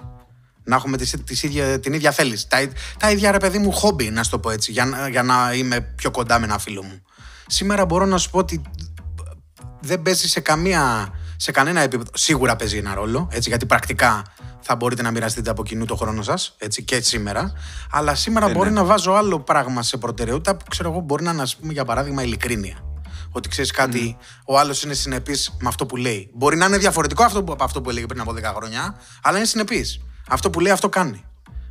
Να 0.64 0.76
έχουμε 0.76 0.96
τις, 0.96 1.14
τις 1.24 1.42
ίδια, 1.42 1.80
την 1.80 1.92
ίδια 1.92 2.10
θέληση. 2.10 2.48
Τα, 2.48 2.68
τα 2.98 3.10
ίδια 3.10 3.30
ρε 3.30 3.38
παιδί 3.38 3.58
μου 3.58 3.72
χόμπι, 3.72 4.10
να 4.10 4.22
σου 4.22 4.30
το 4.30 4.38
πω 4.38 4.50
έτσι, 4.50 4.72
για, 4.72 4.84
να- 4.84 5.08
για 5.08 5.22
να 5.22 5.52
είμαι 5.54 5.80
πιο 5.80 6.10
κοντά 6.10 6.38
με 6.38 6.44
ένα 6.44 6.58
φίλο 6.58 6.82
μου. 6.82 7.02
Σήμερα 7.46 7.84
μπορώ 7.86 8.04
να 8.06 8.18
σου 8.18 8.30
πω 8.30 8.38
ότι 8.38 8.62
δεν 9.80 10.02
παίζει 10.02 10.28
σε 10.28 10.40
καμία. 10.40 11.12
Σε 11.40 11.50
κανένα 11.50 11.80
επίπεδο. 11.80 12.10
Σίγουρα 12.14 12.56
παίζει 12.56 12.76
ένα 12.76 12.94
ρόλο, 12.94 13.28
έτσι, 13.32 13.48
γιατί 13.48 13.66
πρακτικά 13.66 14.22
θα 14.70 14.76
μπορείτε 14.76 15.02
να 15.02 15.10
μοιραστείτε 15.10 15.50
από 15.50 15.62
κοινού 15.64 15.84
το 15.84 15.96
χρόνο 15.96 16.22
σας, 16.22 16.54
έτσι 16.58 16.82
και 16.82 17.00
σήμερα. 17.00 17.52
Αλλά 17.90 18.14
σήμερα 18.14 18.48
Ε, 18.48 18.52
μπορεί 18.52 18.68
ναι. 18.68 18.74
να 18.80 18.84
βάζω 18.84 19.12
άλλο 19.12 19.40
πράγμα 19.40 19.82
σε 19.82 19.96
προτεραιότητα 19.96 20.56
που 20.56 20.64
ξέρω 20.68 20.90
εγώ 20.90 21.00
μπορεί 21.00 21.22
να 21.24 21.30
είναι, 21.30 21.42
ας 21.42 21.56
πούμε, 21.56 21.72
για 21.72 21.84
παράδειγμα, 21.84 22.22
ειλικρίνεια. 22.22 22.76
Ότι 23.30 23.48
ξέρεις 23.48 23.70
κάτι, 23.70 24.16
ο 24.46 24.58
άλλος 24.58 24.82
είναι 24.82 24.94
συνεπής 24.94 25.56
με 25.60 25.68
αυτό 25.68 25.86
που 25.86 25.96
λέει. 25.96 26.30
Μπορεί 26.34 26.56
να 26.56 26.66
είναι 26.66 26.76
διαφορετικό 26.78 27.22
αυτό 27.24 27.42
που, 27.44 27.52
από 27.52 27.64
αυτό 27.64 27.80
που 27.80 27.90
έλεγε 27.90 28.06
πριν 28.06 28.20
από 28.20 28.32
10 28.32 28.42
χρόνια, 28.56 28.94
αλλά 29.22 29.36
είναι 29.36 29.46
συνεπής. 29.46 30.00
Αυτό 30.28 30.50
που 30.50 30.60
λέει, 30.60 30.72
αυτό 30.72 30.88
κάνει. 30.88 31.24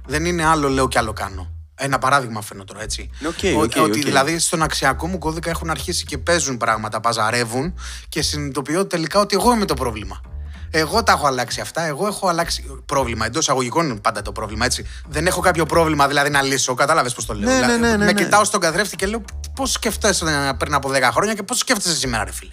Δεν 0.06 0.26
είναι 0.26 0.46
άλλο 0.46 0.70
λέω 0.70 0.88
και 0.88 0.98
άλλο 0.98 1.14
κάνω. 1.14 1.52
Ένα 1.76 2.00
παράδειγμα 2.00 2.42
φέρνω 2.42 2.64
τώρα, 2.64 2.82
έτσι. 2.82 3.10
Οκ, 3.28 3.58
Ο- 3.58 3.62
οκ, 3.62 3.64
ότι 3.64 3.80
οκ. 4.00 4.04
δηλαδή 4.06 4.40
στον 4.40 4.62
αξιακό 4.62 5.08
μου 5.08 5.18
κώδικα 5.18 5.50
έχουν 5.50 5.70
αρχίσει 5.70 6.06
και 6.06 6.18
παίζουν 6.18 6.58
πράγματα, 6.58 7.00
παζαρεύουν 7.00 7.74
και 8.10 8.22
συνειδητοποιώ 8.22 8.86
τελικά 8.86 9.20
ότι 9.20 9.36
εγώ 9.36 9.54
είμαι 9.54 9.66
το 9.66 9.74
πρόβλημα. 9.74 10.22
Εγώ 10.70 11.04
τα 11.04 11.12
έχω 11.12 11.28
αλλάξει 11.28 11.62
αυτά. 11.62 11.82
Εγώ 11.82 12.08
έχω 12.08 12.28
αλλάξει. 12.28 12.82
Πρόβλημα. 12.86 13.26
Εντός 13.26 13.50
αγωγικών 13.50 13.90
είναι 13.90 14.00
πάντα 14.00 14.22
το 14.22 14.32
πρόβλημα, 14.32 14.66
έτσι. 14.66 14.86
Δεν 15.08 15.28
έχω 15.28 15.42
κάποιο 15.42 15.66
πρόβλημα 15.66 16.08
δηλαδή 16.08 16.30
να 16.30 16.42
λύσω. 16.42 16.74
Κατάλαβες 16.74 17.14
πώς 17.14 17.26
το 17.26 17.34
λέω. 17.34 17.50
Ναι, 17.50 17.56
Δηλαδή, 17.56 17.80
ναι, 17.80 17.88
ναι, 17.88 17.92
ναι, 17.92 18.06
με 18.06 18.12
ναι. 18.12 18.24
κοιτάω 18.24 18.44
στον 18.44 18.60
καθρέφτη 18.60 18.96
και 18.96 19.06
λέω 19.06 19.22
πώς 19.56 19.72
σκεφτέσαι 19.72 20.56
πριν 20.58 20.74
από 20.74 20.90
10 20.90 21.02
χρόνια 21.12 21.34
και 21.34 21.44
πώς 21.44 21.58
σκέφτεσαι 21.58 21.96
σήμερα, 21.96 22.24
ρε 22.24 22.32
φίλε; 22.32 22.52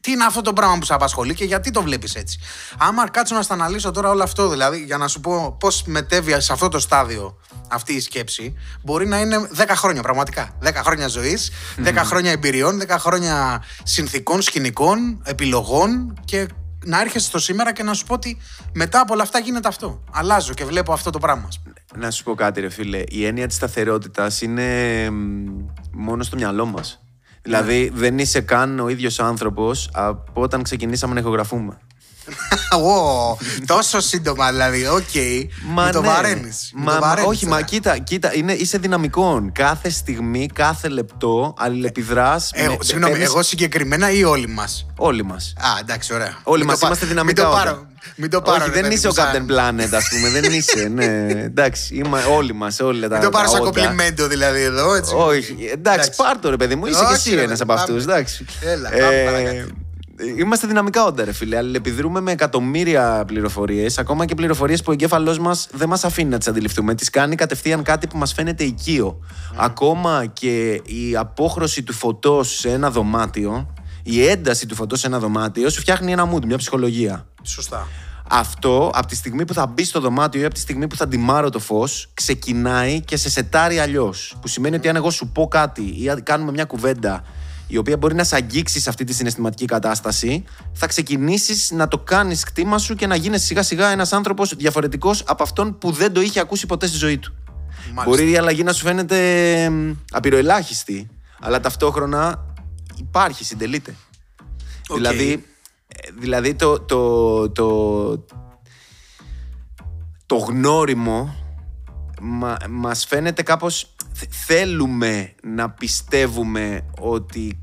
Τι 0.00 0.10
είναι 0.10 0.24
αυτό 0.24 0.40
το 0.40 0.52
πράγμα 0.52 0.78
που 0.78 0.84
σε 0.84 0.94
απασχολεί 0.94 1.34
και 1.34 1.44
γιατί 1.44 1.70
το 1.70 1.82
βλέπεις 1.82 2.14
έτσι; 2.14 2.38
Άμα 2.78 3.08
κάτσω 3.08 3.34
να 3.34 3.42
στα 3.42 3.54
αναλύσω 3.54 3.90
τώρα 3.90 4.10
όλο 4.10 4.22
αυτό, 4.22 4.48
δηλαδή, 4.48 4.78
για 4.78 4.96
να 4.96 5.08
σου 5.08 5.20
πω 5.20 5.56
πώς 5.60 5.82
μετέβει 5.86 6.40
σε 6.40 6.52
αυτό 6.52 6.68
το 6.68 6.78
στάδιο 6.78 7.38
αυτή 7.68 7.92
η 7.92 8.00
σκέψη, 8.00 8.54
μπορεί 8.82 9.06
να 9.06 9.20
είναι 9.20 9.48
10 9.56 9.64
χρόνια 9.68 10.02
πραγματικά. 10.02 10.56
10 10.62 10.70
χρόνια 10.74 11.08
ζωής, 11.08 11.50
10 11.84 11.92
χρόνια 12.04 12.30
εμπειριών, 12.30 12.80
10 12.88 12.96
χρόνια 12.98 13.62
συνθήκων, 13.82 14.42
σκηνικών, 14.42 15.22
επιλογών 15.24 16.14
και 16.24 16.48
να 16.84 17.00
έρχεσαι 17.00 17.26
στο 17.26 17.38
σήμερα 17.38 17.72
και 17.72 17.82
να 17.82 17.94
σου 17.94 18.06
πω 18.06 18.14
ότι 18.14 18.38
μετά 18.72 19.00
από 19.00 19.12
όλα 19.12 19.22
αυτά 19.22 19.38
γίνεται 19.38 19.68
αυτό. 19.68 20.04
Αλλάζω 20.12 20.54
και 20.54 20.64
βλέπω 20.64 20.92
αυτό 20.92 21.10
το 21.10 21.18
πράγμα. 21.18 21.44
ας 21.48 21.60
πούμε. 21.60 21.74
Να 22.04 22.10
σου 22.10 22.24
πω 22.24 22.34
κάτι, 22.34 22.60
ρε 22.60 22.68
φίλε. 22.68 23.02
Η 23.08 23.24
έννοια 23.24 23.46
της 23.46 23.56
σταθερότητας 23.56 24.42
είναι 24.42 25.10
μ, 25.10 25.46
μόνο 25.92 26.22
στο 26.22 26.36
μυαλό 26.36 26.66
μας. 26.66 27.00
Δηλαδή, 27.42 27.90
δεν 27.94 28.18
είσαι 28.18 28.40
καν 28.40 28.80
ο 28.80 28.88
ίδιος 28.88 29.20
άνθρωπος 29.20 29.90
από 29.92 30.42
όταν 30.42 30.62
ξεκινήσαμε 30.62 31.14
να 31.14 31.20
ηχογραφούμε. 31.20 31.78
Ω, 32.76 33.36
τόσο 33.66 34.00
σύντομα 34.00 34.50
δηλαδή. 34.50 34.86
Οκ. 34.86 35.14
Μην 35.14 35.92
το 35.92 36.00
ναι. 36.00 36.06
βαραίνει. 36.08 36.50
Μα, 36.74 36.98
μα- 37.00 37.22
όχι, 37.24 37.46
μα 37.46 37.62
κοίτα, 37.62 37.98
κοίτα 37.98 38.34
είναι, 38.34 38.52
είσαι 38.52 38.78
δυναμικών. 38.78 39.52
Κάθε 39.52 39.90
στιγμή, 39.90 40.46
κάθε 40.54 40.88
λεπτό 40.88 41.54
αλληλεπιδράς. 41.58 42.50
Εγώ, 42.54 42.76
συγγνώμη, 42.80 43.22
εγώ 43.22 43.42
συγκεκριμένα 43.42 44.10
ή 44.10 44.24
όλοι 44.24 44.46
μας; 44.48 44.86
Όλοι 44.96 45.24
μας. 45.24 45.52
Α, 45.58 45.68
εντάξει, 45.80 46.14
ωραία. 46.14 46.36
Όλοι 46.42 46.58
Μην 46.58 46.66
μας 46.66 46.74
το 46.74 46.80
πα- 46.80 46.86
είμαστε 46.86 47.06
δυναμικά. 47.06 47.42
Μην 47.42 47.52
το 47.52 47.56
όταν. 47.60 47.64
πάρω. 47.72 47.88
Μην 48.16 48.30
το 48.30 48.40
πάρω. 48.42 48.56
Όχι, 48.56 48.66
ρε 48.66 48.72
δεν 48.74 48.82
παιδί 48.82 48.94
είσαι 48.94 49.06
μου, 49.06 49.14
ο 49.18 49.20
σαν- 49.22 49.46
Captain 49.48 49.50
Planet, 49.52 49.88
ας 49.96 50.08
πούμε. 50.08 50.28
δεν 50.40 50.52
είσαι. 50.52 50.88
Ναι, 50.94 51.26
εντάξει, 51.42 51.94
είμα, 51.94 52.20
όλοι 52.26 52.52
μας. 52.54 52.80
Όλοι 52.80 53.08
τα, 53.08 53.14
Μην 53.14 53.20
το 53.24 53.28
πάρω 53.30 53.44
τα 53.44 53.50
σαν 53.50 53.60
όντα. 53.66 53.80
κομπλιμέντο 53.80 54.26
δηλαδή 54.26 54.60
εδώ, 54.62 54.94
έτσι. 54.94 55.14
Όχι, 55.16 55.68
εντάξει, 55.72 56.10
πάρ' 56.16 56.38
το 56.38 56.50
ρε 56.50 56.56
παιδί 56.56 56.74
μου, 56.74 56.86
είσαι 56.86 56.98
και 56.98 57.04
Όχι, 57.04 57.14
εσύ 57.14 57.34
ρε, 57.34 57.42
ένας 57.42 57.58
παιδί, 57.58 57.62
από 57.62 57.72
αυτούς. 57.72 58.04
πάμε. 58.04 58.12
Εντάξει. 58.18 58.44
Έλα, 58.60 58.88
πάμε 58.90 59.22
παρακάτω. 59.24 59.68
Είμαστε 60.38 60.66
δυναμικά 60.66 61.04
όντα, 61.04 61.24
ρε 61.24 61.32
φίλε. 61.32 61.56
Αλληλεπιδρούμε 61.56 62.20
με 62.20 62.32
εκατομμύρια 62.32 63.24
πληροφορίες, 63.26 63.98
ακόμα 63.98 64.24
και 64.24 64.34
πληροφορίες 64.34 64.80
που 64.80 64.86
ο 64.88 64.92
εγκέφαλός 64.92 65.38
μας 65.38 65.68
δεν 65.72 65.88
μας 65.88 66.04
αφήνει 66.04 66.28
να 66.28 66.38
τις 66.38 66.48
αντιληφθούμε. 66.48 66.94
Τις 66.94 67.10
κάνει 67.10 67.34
κατευθείαν 67.34 67.82
κάτι 67.82 68.06
που 68.06 68.18
μας 68.18 68.32
φαίνεται 68.32 68.64
οικείο. 68.64 69.20
Ακόμα 69.56 70.26
και 70.32 70.72
η 70.72 71.16
απόχρωση 71.16 71.82
του 71.82 71.92
φωτός 71.92 72.58
σε 72.58 72.70
ένα 72.70 72.90
δωμάτιο, 72.90 73.74
η 74.02 74.26
ένταση 74.26 74.66
του 74.66 74.74
φωτός 74.74 75.00
σε 75.00 75.06
ένα 75.06 75.18
δωμάτιο, 75.18 75.70
σου 75.70 75.80
φτιάχνει 75.80 76.12
ένα 76.12 76.32
mood, 76.34 76.44
μια 76.44 76.56
ψυχολογία. 76.56 77.26
Σωστά. 77.42 77.88
Αυτό 78.32 78.90
από 78.94 79.06
τη 79.06 79.16
στιγμή 79.16 79.44
που 79.44 79.54
θα 79.54 79.66
μπει 79.66 79.84
στο 79.84 80.00
δωμάτιο 80.00 80.40
ή 80.40 80.44
από 80.44 80.54
τη 80.54 80.60
στιγμή 80.60 80.86
που 80.86 80.96
θα 80.96 81.08
ντυμάρω 81.08 81.50
το 81.50 81.58
φως, 81.58 82.10
ξεκινάει 82.14 83.00
και 83.00 83.16
σε 83.16 83.30
σετάρει 83.30 83.78
αλλιώς. 83.78 84.36
Που 84.40 84.48
σημαίνει 84.48 84.76
ότι 84.76 84.88
αν 84.88 84.96
εγώ 84.96 85.10
σου 85.10 85.28
πω 85.28 85.48
κάτι 85.48 86.02
ή 86.02 86.08
αν 86.08 86.22
κάνουμε 86.22 86.52
μια 86.52 86.64
κουβέντα 86.64 87.24
η 87.70 87.76
οποία 87.76 87.96
μπορεί 87.96 88.14
να 88.14 88.24
σε 88.24 88.34
αγγίξεις 88.34 88.82
σε 88.82 88.88
αυτή 88.88 89.04
τη 89.04 89.12
συναισθηματική 89.12 89.64
κατάσταση, 89.64 90.44
θα 90.72 90.86
ξεκινήσεις 90.86 91.70
να 91.70 91.88
το 91.88 91.98
κάνεις 91.98 92.44
κτήμα 92.44 92.78
σου 92.78 92.94
και 92.94 93.06
να 93.06 93.14
γίνει 93.14 93.38
σιγά 93.38 93.62
σιγά 93.62 93.88
ένας 93.88 94.12
άνθρωπος 94.12 94.54
διαφορετικός 94.56 95.22
από 95.26 95.42
αυτόν 95.42 95.78
που 95.78 95.90
δεν 95.90 96.12
το 96.12 96.20
είχε 96.20 96.40
ακούσει 96.40 96.66
ποτέ 96.66 96.86
στη 96.86 96.96
ζωή 96.96 97.18
του. 97.18 97.34
Μάλιστα. 97.92 98.04
Μπορεί 98.04 98.30
η 98.30 98.36
αλλαγή 98.36 98.62
να 98.62 98.72
σου 98.72 98.84
φαίνεται 98.84 99.70
μ, 99.70 99.92
απειροελάχιστη, 100.10 101.08
αλλά 101.40 101.60
ταυτόχρονα 101.60 102.46
υπάρχει, 102.98 103.44
συντελείται. 103.44 103.94
Οκ. 104.88 104.96
Δηλαδή, 104.96 105.44
ε, 105.86 106.08
δηλαδή 106.18 106.54
το, 106.54 106.80
το, 106.80 107.50
το, 107.50 108.24
το 110.26 110.36
γνώριμο 110.36 111.34
μα, 112.20 112.56
μας 112.68 113.04
φαίνεται 113.04 113.42
κάπως 113.42 113.94
θ- 114.14 114.32
θέλουμε 114.46 115.34
να 115.42 115.70
πιστεύουμε 115.70 116.80
ότι 116.98 117.58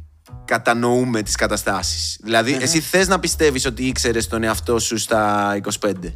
κατανοούμε 0.46 1.22
τις 1.22 1.36
καταστάσεις. 1.36 2.20
Δηλαδή, 2.24 2.58
εσύ 2.62 2.80
θες 2.80 3.08
να 3.08 3.20
πιστεύεις 3.20 3.66
ότι 3.66 3.84
ήξερες 3.86 4.28
τον 4.28 4.44
εαυτό 4.44 4.80
σου 4.80 4.98
στα 4.98 5.56
25. 5.56 6.14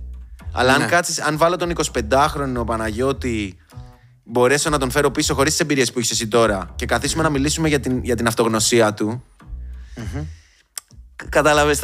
Αλλά 0.51 0.73
αν 0.73 0.79
Ναι. 0.81 0.85
κάτσεις, 0.87 1.19
αν 1.19 1.37
βάλω 1.37 1.55
τον 1.55 1.69
25χρονο 1.69 2.63
Παναγιώτη 2.65 3.57
μπορέσω 4.23 4.69
να 4.69 4.77
τον 4.77 4.91
φέρω 4.91 5.11
πίσω 5.11 5.33
χωρίς 5.33 5.51
τις 5.51 5.61
εμπειρίες 5.61 5.91
που 5.91 5.99
έχεις 5.99 6.11
εσύ 6.11 6.27
τώρα 6.27 6.73
και 6.75 6.85
καθίσουμε 6.85 7.23
να 7.23 7.29
μιλήσουμε 7.29 7.67
για 7.67 7.79
την, 7.79 8.03
για 8.03 8.15
την 8.15 8.27
αυτογνωσία 8.27 8.93
του 8.93 9.23
Κατάλαβες. 11.29 11.79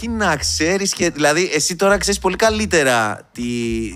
Τι 0.00 0.08
να 0.08 0.36
ξέρεις 0.36 0.92
και. 0.92 1.10
Δηλαδή, 1.10 1.50
εσύ 1.54 1.76
τώρα 1.76 1.96
ξέρεις 1.96 2.20
πολύ 2.20 2.36
καλύτερα 2.36 3.28
τι 3.32 3.42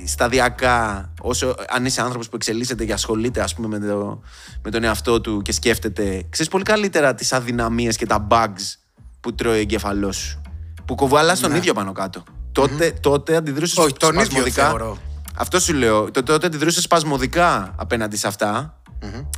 σταδιακά, 0.06 1.10
όσο 1.20 1.54
αν 1.68 1.84
είσαι 1.84 2.00
άνθρωπος 2.00 2.28
που 2.28 2.36
εξελίσσεται 2.36 2.84
και 2.84 2.92
ασχολείται, 2.92 3.40
ας 3.40 3.54
πούμε, 3.54 3.78
με, 3.78 3.86
το, 3.86 4.22
με 4.62 4.70
τον 4.70 4.84
εαυτό 4.84 5.20
του 5.20 5.42
και 5.42 5.52
σκέφτεται, 5.52 6.22
ξέρεις 6.30 6.50
πολύ 6.52 6.64
καλύτερα 6.64 7.14
τις 7.14 7.32
αδυναμίες 7.32 7.96
και 7.96 8.06
τα 8.06 8.26
bugs 8.30 8.76
που 9.20 9.34
τρώει 9.34 9.56
ο 9.56 9.60
εγκέφαλό 9.60 10.12
σου. 10.12 10.42
Που 10.84 10.94
κουβαλάς 10.94 11.40
τον 11.40 11.54
ίδιο 11.54 11.74
πάνω 11.74 11.92
κάτω. 11.92 12.22
Τότε, 12.52 12.92
τότε 13.00 13.36
αντιδρούσες 13.36 13.76
Ναι. 13.76 13.84
Όχι, 13.84 13.92
τον 13.92 14.08
ίδιο 14.14 14.24
σπασμωδικά. 14.24 14.66
θεωρώ. 14.68 14.98
Αυτό 15.36 15.60
σου 15.60 15.72
λέω. 15.74 16.10
Το- 16.10 16.22
Τότε 16.22 16.46
αντιδρούσες 16.46 16.82
σπασμωδικά 16.82 17.74
απέναντι 17.76 18.16
σε 18.16 18.26
αυτά. 18.26 18.77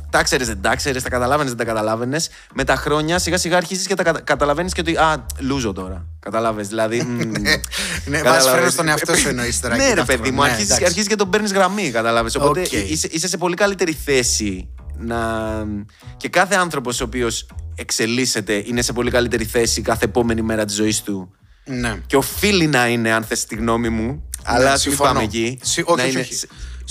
Τα 0.09 0.23
ξέρεις, 0.23 0.47
δεν 0.47 0.61
τα 0.61 0.75
ξέρεις, 0.75 1.03
τα 1.03 1.09
καταλάβαινες, 1.09 1.53
δεν 1.53 1.65
τα 1.65 1.73
καταλάβαινες. 1.73 2.29
Με 2.53 2.63
τα 2.63 2.75
χρόνια 2.75 3.19
σιγά 3.19 3.37
σιγά 3.37 3.57
αρχίζεις 3.57 3.87
και 3.87 3.93
τα 3.95 4.03
κατα... 4.03 4.21
καταλαβαίνεις 4.21 4.73
και 4.73 4.79
ότι. 4.81 4.95
Α, 4.95 5.25
λούζω 5.39 5.73
τώρα. 5.73 6.05
Κατάλαβε. 6.19 6.61
Δηλαδή. 6.61 7.01
μ, 7.01 7.17
Ναι, 7.21 7.31
βάζεις 7.41 8.21
κατάλαβες. 8.21 8.51
φρένο 8.51 8.69
στον 8.69 8.87
εαυτό 8.87 9.15
σου 9.15 9.27
εννοείς 9.27 9.59
τώρα. 9.59 9.75
Ναι, 9.75 9.81
εκεί 9.83 9.89
ρε 9.93 9.95
ταυτόχρονα. 9.97 10.23
παιδί 10.23 10.35
μου, 10.35 10.41
Ναι, 10.43 10.47
αρχίζει 10.49 10.65
εντάξει. 10.65 10.85
αρχίζεις 10.85 11.07
και 11.07 11.15
τον 11.15 11.29
παίρνεις 11.29 11.53
γραμμή. 11.53 11.91
Κατάλαβε. 11.91 12.29
Οπότε 12.39 12.59
Οκ. 12.61 12.71
είσαι, 12.71 13.07
είσαι 13.11 13.27
σε 13.27 13.37
πολύ 13.37 13.55
καλύτερη 13.55 13.93
θέση 14.05 14.69
να. 14.97 15.17
Και 16.17 16.29
κάθε 16.29 16.55
άνθρωπος 16.55 17.01
ο 17.01 17.03
οποίος 17.03 17.47
εξελίσσεται 17.75 18.63
είναι 18.65 18.81
σε 18.81 18.93
πολύ 18.93 19.11
καλύτερη 19.11 19.45
θέση 19.45 19.81
κάθε 19.81 20.05
επόμενη 20.05 20.41
μέρα 20.41 20.65
της 20.65 20.75
ζωής 20.75 21.01
του. 21.01 21.31
Ναι. 21.65 21.97
Και 22.07 22.15
οφείλει 22.15 22.67
να 22.67 22.87
είναι, 22.87 23.11
αν 23.11 23.23
θες 23.23 23.45
τη 23.45 23.55
γνώμη 23.55 23.89
μου. 23.89 24.23
αλλά 24.43 24.63
Ναι, 24.63 24.69
ας 24.69 24.85
μην 24.87 24.97
πάμε 24.97 25.23
εκεί. 25.23 25.59
Συ- 25.63 25.87
να 25.87 25.93
όχι, 25.93 26.01
όχι, 26.01 26.11
είναι 26.11 26.19
όχι. 26.19 26.33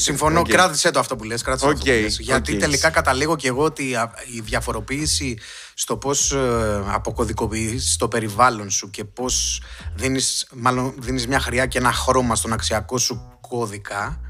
Σε- 0.01 0.11
Συμφωνώ, 0.11 0.41
Οκ. 0.41 0.49
κράτησε 0.49 0.91
το 0.91 0.99
αυτό 0.99 1.17
που 1.17 1.25
λες, 1.25 1.43
κράτησε 1.43 1.65
το 1.67 1.71
αυτό 1.73 1.83
Οκ, 1.91 1.95
που 1.97 2.01
λες. 2.03 2.19
Γιατί 2.21 2.53
οκ. 2.55 2.59
τελικά 2.61 2.91
καταλήγω 2.91 3.37
και 3.37 3.49
εγώ 3.49 3.65
ότι 3.65 3.95
α, 3.95 4.13
η 4.37 4.41
διαφοροποίηση 4.41 5.39
στο 5.75 5.97
πώς 5.97 6.33
ε, 6.33 6.83
αποκωδικοποιείς 6.87 7.97
το 7.99 8.09
περιβάλλον 8.09 8.71
σου 8.71 8.91
και 8.91 9.05
πώς 9.05 9.63
δίνεις, 9.95 10.47
μάλλον 10.55 10.95
δίνεις 10.99 11.27
μια 11.27 11.41
χροιά 11.41 11.67
και 11.67 11.79
ένα 11.79 11.93
χρώμα 11.93 12.35
στον 12.37 12.53
αξιακό 12.53 12.99
σου 12.99 13.39
κώδικα 13.41 14.21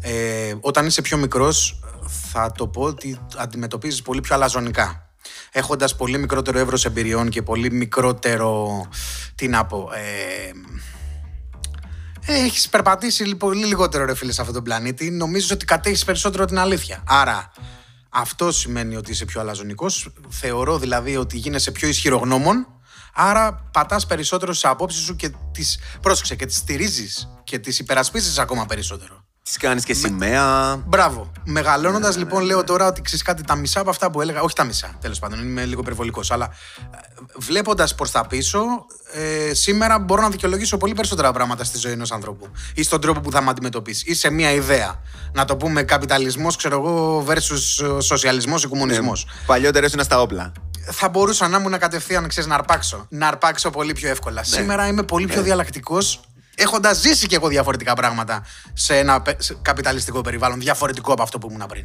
ε, 0.00 0.54
όταν 0.60 0.86
είσαι 0.86 1.02
πιο 1.02 1.16
μικρός 1.16 1.80
θα 2.32 2.52
το 2.52 2.68
πω 2.68 2.82
ότι 2.82 3.20
αντιμετωπίζεις 3.36 4.02
πολύ 4.02 4.20
πιο 4.20 4.34
αλαζονικά. 4.34 5.00
Έχοντας 5.52 5.96
πολύ 5.96 6.18
μικρότερο 6.18 6.58
εύρος 6.58 6.84
εμπειριών 6.84 7.28
και 7.28 7.42
πολύ 7.42 7.70
μικρότερο, 7.72 8.80
τι 9.34 9.48
να 9.48 9.66
πω, 9.66 9.88
ε, 9.94 10.50
έχεις 12.26 12.68
περπατήσει 12.68 13.24
λι- 13.24 13.36
πολύ 13.36 13.64
λιγότερο 13.64 14.04
ρε 14.04 14.14
φίλε 14.14 14.32
σε 14.32 14.40
αυτόν 14.40 14.54
τον 14.56 14.64
πλανήτη. 14.64 15.10
Νομίζω 15.10 15.54
ότι 15.54 15.64
κατέχεις 15.64 16.04
περισσότερο 16.04 16.44
την 16.44 16.58
αλήθεια. 16.58 17.02
Άρα, 17.06 17.52
αυτό 18.08 18.52
σημαίνει 18.52 18.96
ότι 18.96 19.10
είσαι 19.10 19.24
πιο 19.24 19.40
αλαζονικός. 19.40 20.12
Θεωρώ 20.28 20.78
δηλαδή 20.78 21.16
ότι 21.16 21.36
γίνεσαι 21.36 21.70
πιο 21.70 21.88
ισχυρογνώμων. 21.88 22.66
Άρα, 23.14 23.68
πατάς 23.72 24.06
περισσότερο 24.06 24.52
στις 24.52 24.70
απόψεις 24.70 25.02
σου 25.02 25.16
και 25.16 25.28
τι. 25.28 25.64
Πρόσεξε 26.00 26.34
και 26.34 26.46
τις 26.46 26.56
στηρίζεις 26.56 27.28
και 27.44 27.58
τις 27.58 27.78
υπερασπίζεις 27.78 28.38
ακόμα 28.38 28.66
περισσότερο. 28.66 29.25
Τις 29.46 29.56
κάνεις 29.56 29.84
και 29.84 29.94
σημαία. 29.94 30.76
Μπράβο. 30.86 31.32
Μεγαλώνοντας, 31.44 32.16
λοιπόν, 32.16 32.42
λέω 32.42 32.64
τώρα 32.64 32.86
ότι 32.86 33.02
ξέρεις 33.02 33.24
κάτι, 33.24 33.42
τα 33.42 33.54
μισά 33.54 33.80
από 33.80 33.90
αυτά 33.90 34.10
που 34.10 34.20
έλεγα. 34.20 34.40
Όχι 34.40 34.54
τα 34.54 34.64
μισά, 34.64 34.96
τέλος 35.00 35.18
πάντων, 35.18 35.38
είμαι 35.38 35.64
λίγο 35.64 35.80
υπερβολικός. 35.80 36.30
Αλλά 36.30 36.50
βλέποντας 37.36 37.94
προς 37.94 38.10
τα 38.10 38.26
πίσω, 38.26 38.58
ε, 39.12 39.54
σήμερα 39.54 39.98
μπορώ 39.98 40.22
να 40.22 40.28
δικαιολογήσω 40.28 40.76
πολύ 40.76 40.94
περισσότερα 40.94 41.32
πράγματα 41.32 41.64
στη 41.64 41.78
ζωή 41.78 41.92
ενός 41.92 42.12
ανθρώπου 42.12 42.48
ή 42.74 42.82
στον 42.82 43.00
τρόπο 43.00 43.20
που 43.20 43.30
θα 43.30 43.42
με 43.42 43.50
αντιμετωπίσεις. 43.50 44.06
Ή 44.06 44.14
σε 44.14 44.30
μία 44.30 44.50
ιδέα. 44.50 45.02
Να 45.32 45.44
το 45.44 45.56
πούμε 45.56 45.82
καπιταλισμός, 45.82 46.56
ξέρω 46.56 46.76
εγώ, 46.76 47.24
versus 47.28 47.96
ε, 47.96 48.00
σοσιαλισμός 48.00 48.64
ή 48.64 48.68
κομμουνισμός. 48.68 49.26
Παλιότερα 49.46 49.86
ήσουν 49.86 50.04
στα 50.04 50.20
όπλα. 50.20 50.52
Θα 50.90 51.08
μπορούσα 51.08 51.48
να 51.48 51.58
ήμουν 51.58 51.78
κατευθείαν, 51.78 52.28
ξέρεις, 52.28 52.48
να 52.48 52.54
αρπάξω. 52.54 53.06
Να 53.08 53.28
αρπάξω 53.28 53.70
πολύ 53.70 53.92
πιο 53.92 54.08
εύκολα. 54.08 54.44
Σήμερα 54.44 54.86
είμαι 54.86 55.02
πολύ 55.02 55.26
πιο 55.26 55.42
διαλλακτικός 55.42 56.20
Έχοντας 56.58 57.00
ζήσει 57.00 57.26
και 57.26 57.34
εγώ 57.36 57.48
διαφορετικά 57.48 57.94
πράγματα 57.94 58.42
σε 58.72 58.98
ένα 58.98 59.22
πε- 59.22 59.42
σε 59.42 59.56
καπιταλιστικό 59.62 60.20
περιβάλλον, 60.20 60.60
διαφορετικό 60.60 61.12
από 61.12 61.22
αυτό 61.22 61.38
που 61.38 61.48
ήμουν 61.50 61.66
πριν. 61.68 61.84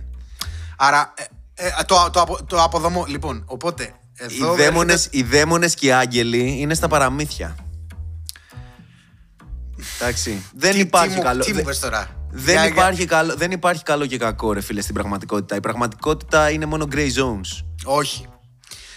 Άρα, 0.78 1.14
ε, 1.54 1.66
ε, 1.68 1.72
το, 1.86 2.10
το, 2.12 2.22
απο- 2.22 2.44
το 2.44 2.64
αποδομώ. 2.64 3.06
Λοιπόν, 3.08 3.44
οπότε. 3.46 3.84
Οι 4.30 4.36
Εδώ 4.36 4.56
δαίμονες, 4.56 5.08
οι 5.12 5.24
δαίμονες 5.24 5.74
και 5.76 5.86
οι 5.86 5.92
άγγελοι 5.92 6.56
είναι 6.60 6.74
στα 6.74 6.88
παραμύθια. 6.88 7.56
Εντάξει. 10.00 10.46
Δεν 10.56 10.72
Τι- 10.74 10.80
υπάρχει 10.80 11.10
τι 11.10 11.16
μου- 11.16 11.24
καλό. 11.24 11.44
Τι 11.44 11.50
μου 11.50 11.56
δεν- 11.56 11.66
πες 11.66 11.80
τώρα; 11.80 12.08
Δεν 12.32 12.54
Για- 12.56 12.68
υπάρχει, 12.68 13.06
καλό, 13.06 13.36
δεν 13.36 13.52
υπάρχει 13.52 13.84
καλό 13.84 14.06
και 14.06 14.18
κακό, 14.18 14.54
ρε 14.54 14.62
φίλε, 14.62 14.82
στην 14.82 14.94
πραγματικότητα. 14.94 15.56
Η 15.56 15.60
πραγματικότητα 15.60 16.50
είναι 16.50 16.66
μόνο 16.66 16.88
grey 16.92 17.08
zones. 17.18 17.64
Όχι. 17.86 18.26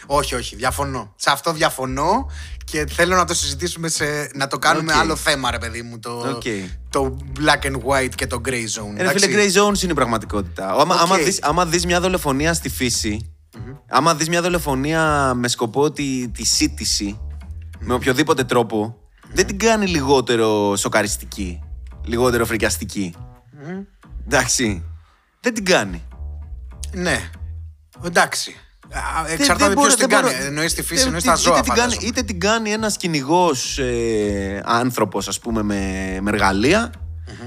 Όχι, 0.06 0.34
όχι. 0.34 0.56
Διαφωνώ. 0.56 1.12
Σε 1.16 1.30
αυτό 1.30 1.52
διαφωνώ 1.52 2.30
και 2.64 2.86
θέλω 2.86 3.16
να 3.16 3.24
το 3.24 3.34
συζητήσουμε 3.34 3.88
σε. 3.88 4.30
να 4.34 4.46
το 4.46 4.58
κάνουμε 4.58 4.92
Οκ. 4.92 4.98
άλλο 4.98 5.16
θέμα, 5.16 5.50
ρε 5.50 5.58
παιδί 5.58 5.82
μου. 5.82 5.98
Το, 5.98 6.10
Οκ. 6.10 6.42
το 6.90 7.16
black 7.40 7.66
and 7.66 7.76
white 7.86 8.14
και 8.14 8.26
το 8.26 8.40
grey 8.44 8.52
zone. 8.52 8.96
Ε, 8.96 9.02
ρε 9.02 9.08
φίλε, 9.08 9.26
grey 9.26 9.52
zones 9.52 9.82
είναι 9.82 9.92
η 9.92 9.94
πραγματικότητα. 9.94 10.70
Άμα, 10.70 10.94
Οκ. 10.94 11.00
άμα, 11.00 11.16
δεις, 11.16 11.42
άμα 11.42 11.66
δεις 11.66 11.86
μια 11.86 12.00
δολοφονία 12.00 12.54
στη 12.54 12.68
φύση 12.68 13.34
άμα 13.88 14.14
δεις 14.14 14.28
μια 14.28 14.42
δολοφονία 14.42 15.34
με 15.34 15.48
σκοπό 15.48 15.90
τη, 15.90 16.28
τη 16.28 16.44
σίτιση, 16.44 17.20
με 17.78 17.94
οποιοδήποτε 17.94 18.44
τρόπο, 18.44 18.96
δεν 19.32 19.46
την 19.46 19.58
κάνει 19.58 19.86
λιγότερο 19.86 20.76
σοκαριστική, 20.76 21.62
λιγότερο 22.04 22.44
φρικιαστική. 22.44 23.14
Εντάξει. 24.24 24.84
Δεν 25.40 25.54
την 25.54 25.64
κάνει. 25.64 26.02
Ναι. 26.92 27.30
Εντάξει. 28.04 28.56
Α, 28.92 29.22
Δεν- 29.24 29.32
Εξαρτάται 29.32 29.64
δεν 29.68 29.72
ποιος 29.72 29.74
μπορώ- 29.74 29.94
την 29.94 30.08
δεν 30.08 30.08
κάνει. 30.08 30.32
μπορώ- 30.34 30.46
Εννοείς 30.46 30.74
τη 30.74 30.82
φύση, 30.82 30.94
δεν- 30.94 31.04
εννοείς 31.06 31.22
τι- 31.22 31.28
τα 31.28 31.34
ζώα. 31.34 31.52
είτε 31.52 31.62
την, 31.62 31.72
κάνει, 31.74 31.80
φαντάζομαι. 31.92 32.06
είτε 32.08 32.22
την 32.22 32.40
κάνει 32.40 32.70
ένας 32.72 32.96
κυνηγός 32.96 33.78
ε, 33.78 34.62
άνθρωπος, 34.64 35.28
ας 35.28 35.38
πούμε, 35.38 35.62
με, 35.62 35.74
με 36.22 36.30
εργαλεια 36.30 36.92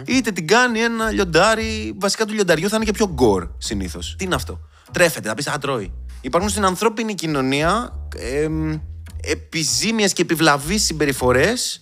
είτε 0.06 0.32
την 0.32 0.48
κάνει 0.48 0.80
ένα 0.80 1.12
λιοντάρι. 1.12 1.96
Βασικά 2.00 2.26
του 2.26 2.34
λιονταριού 2.34 2.70
θα 2.70 2.76
είναι 2.76 2.86
και 2.86 2.92
πιο 2.92 3.08
γκορ 3.08 3.48
συνήθως. 3.58 4.16
Τι 4.18 4.24
είναι 4.26 4.36
αυτό; 4.36 4.60
Τρέφεται, 4.92 5.28
θα 5.28 5.34
πεις 5.34 5.48
Α, 5.48 5.58
τρώει. 5.58 5.94
Υπάρχουν 6.22 6.50
στην 6.52 6.66
ανθρώπινη 6.66 7.14
κοινωνία 7.16 7.94
ε, 8.16 8.48
επιζήμιες 9.22 10.14
και 10.14 10.22
επιβλαβείς 10.22 10.84
συμπεριφορές 10.86 11.82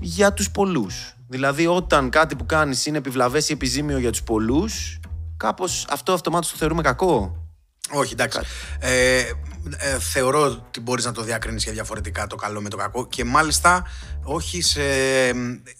για 0.00 0.32
τους 0.32 0.50
πολλούς. 0.50 1.14
Δηλαδή 1.28 1.66
όταν 1.66 2.10
κάτι 2.10 2.36
που 2.36 2.46
κάνεις 2.46 2.86
είναι 2.86 2.98
επιβλαβές 2.98 3.48
ή 3.48 3.52
επιζήμιο 3.52 3.98
για 3.98 4.10
τους 4.10 4.22
πολλούς, 4.22 5.00
κάπως 5.36 5.86
αυτό 5.90 6.12
αυτομάτως 6.12 6.50
το 6.50 6.56
θεωρούμε 6.56 6.82
κακό. 6.82 7.43
Όχι, 7.90 8.12
εντάξει. 8.12 8.38
Ε, 8.78 9.18
ε, 9.18 9.98
θεωρώ 9.98 10.44
ότι 10.44 10.80
μπορείς 10.80 11.04
να 11.04 11.12
το 11.12 11.22
διακρίνεις 11.22 11.62
για 11.64 11.72
διαφορετικά 11.72 12.26
το 12.26 12.36
καλό 12.36 12.60
με 12.60 12.68
το 12.68 12.76
κακό 12.76 13.06
και 13.06 13.24
μάλιστα 13.24 13.86
όχι 14.22 14.62
σε, 14.62 14.80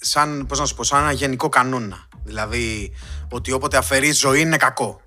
σαν, 0.00 0.46
πώς 0.48 0.58
να 0.58 0.66
σου 0.66 0.74
πω, 0.74 0.84
σαν 0.84 1.02
ένα 1.02 1.12
γενικό 1.12 1.48
κανόνα. 1.48 2.06
Δηλαδή 2.24 2.92
ότι 3.30 3.52
όποτε 3.52 3.76
αφαιρείς 3.76 4.18
ζωή 4.18 4.40
είναι 4.40 4.56
κακό. 4.56 5.00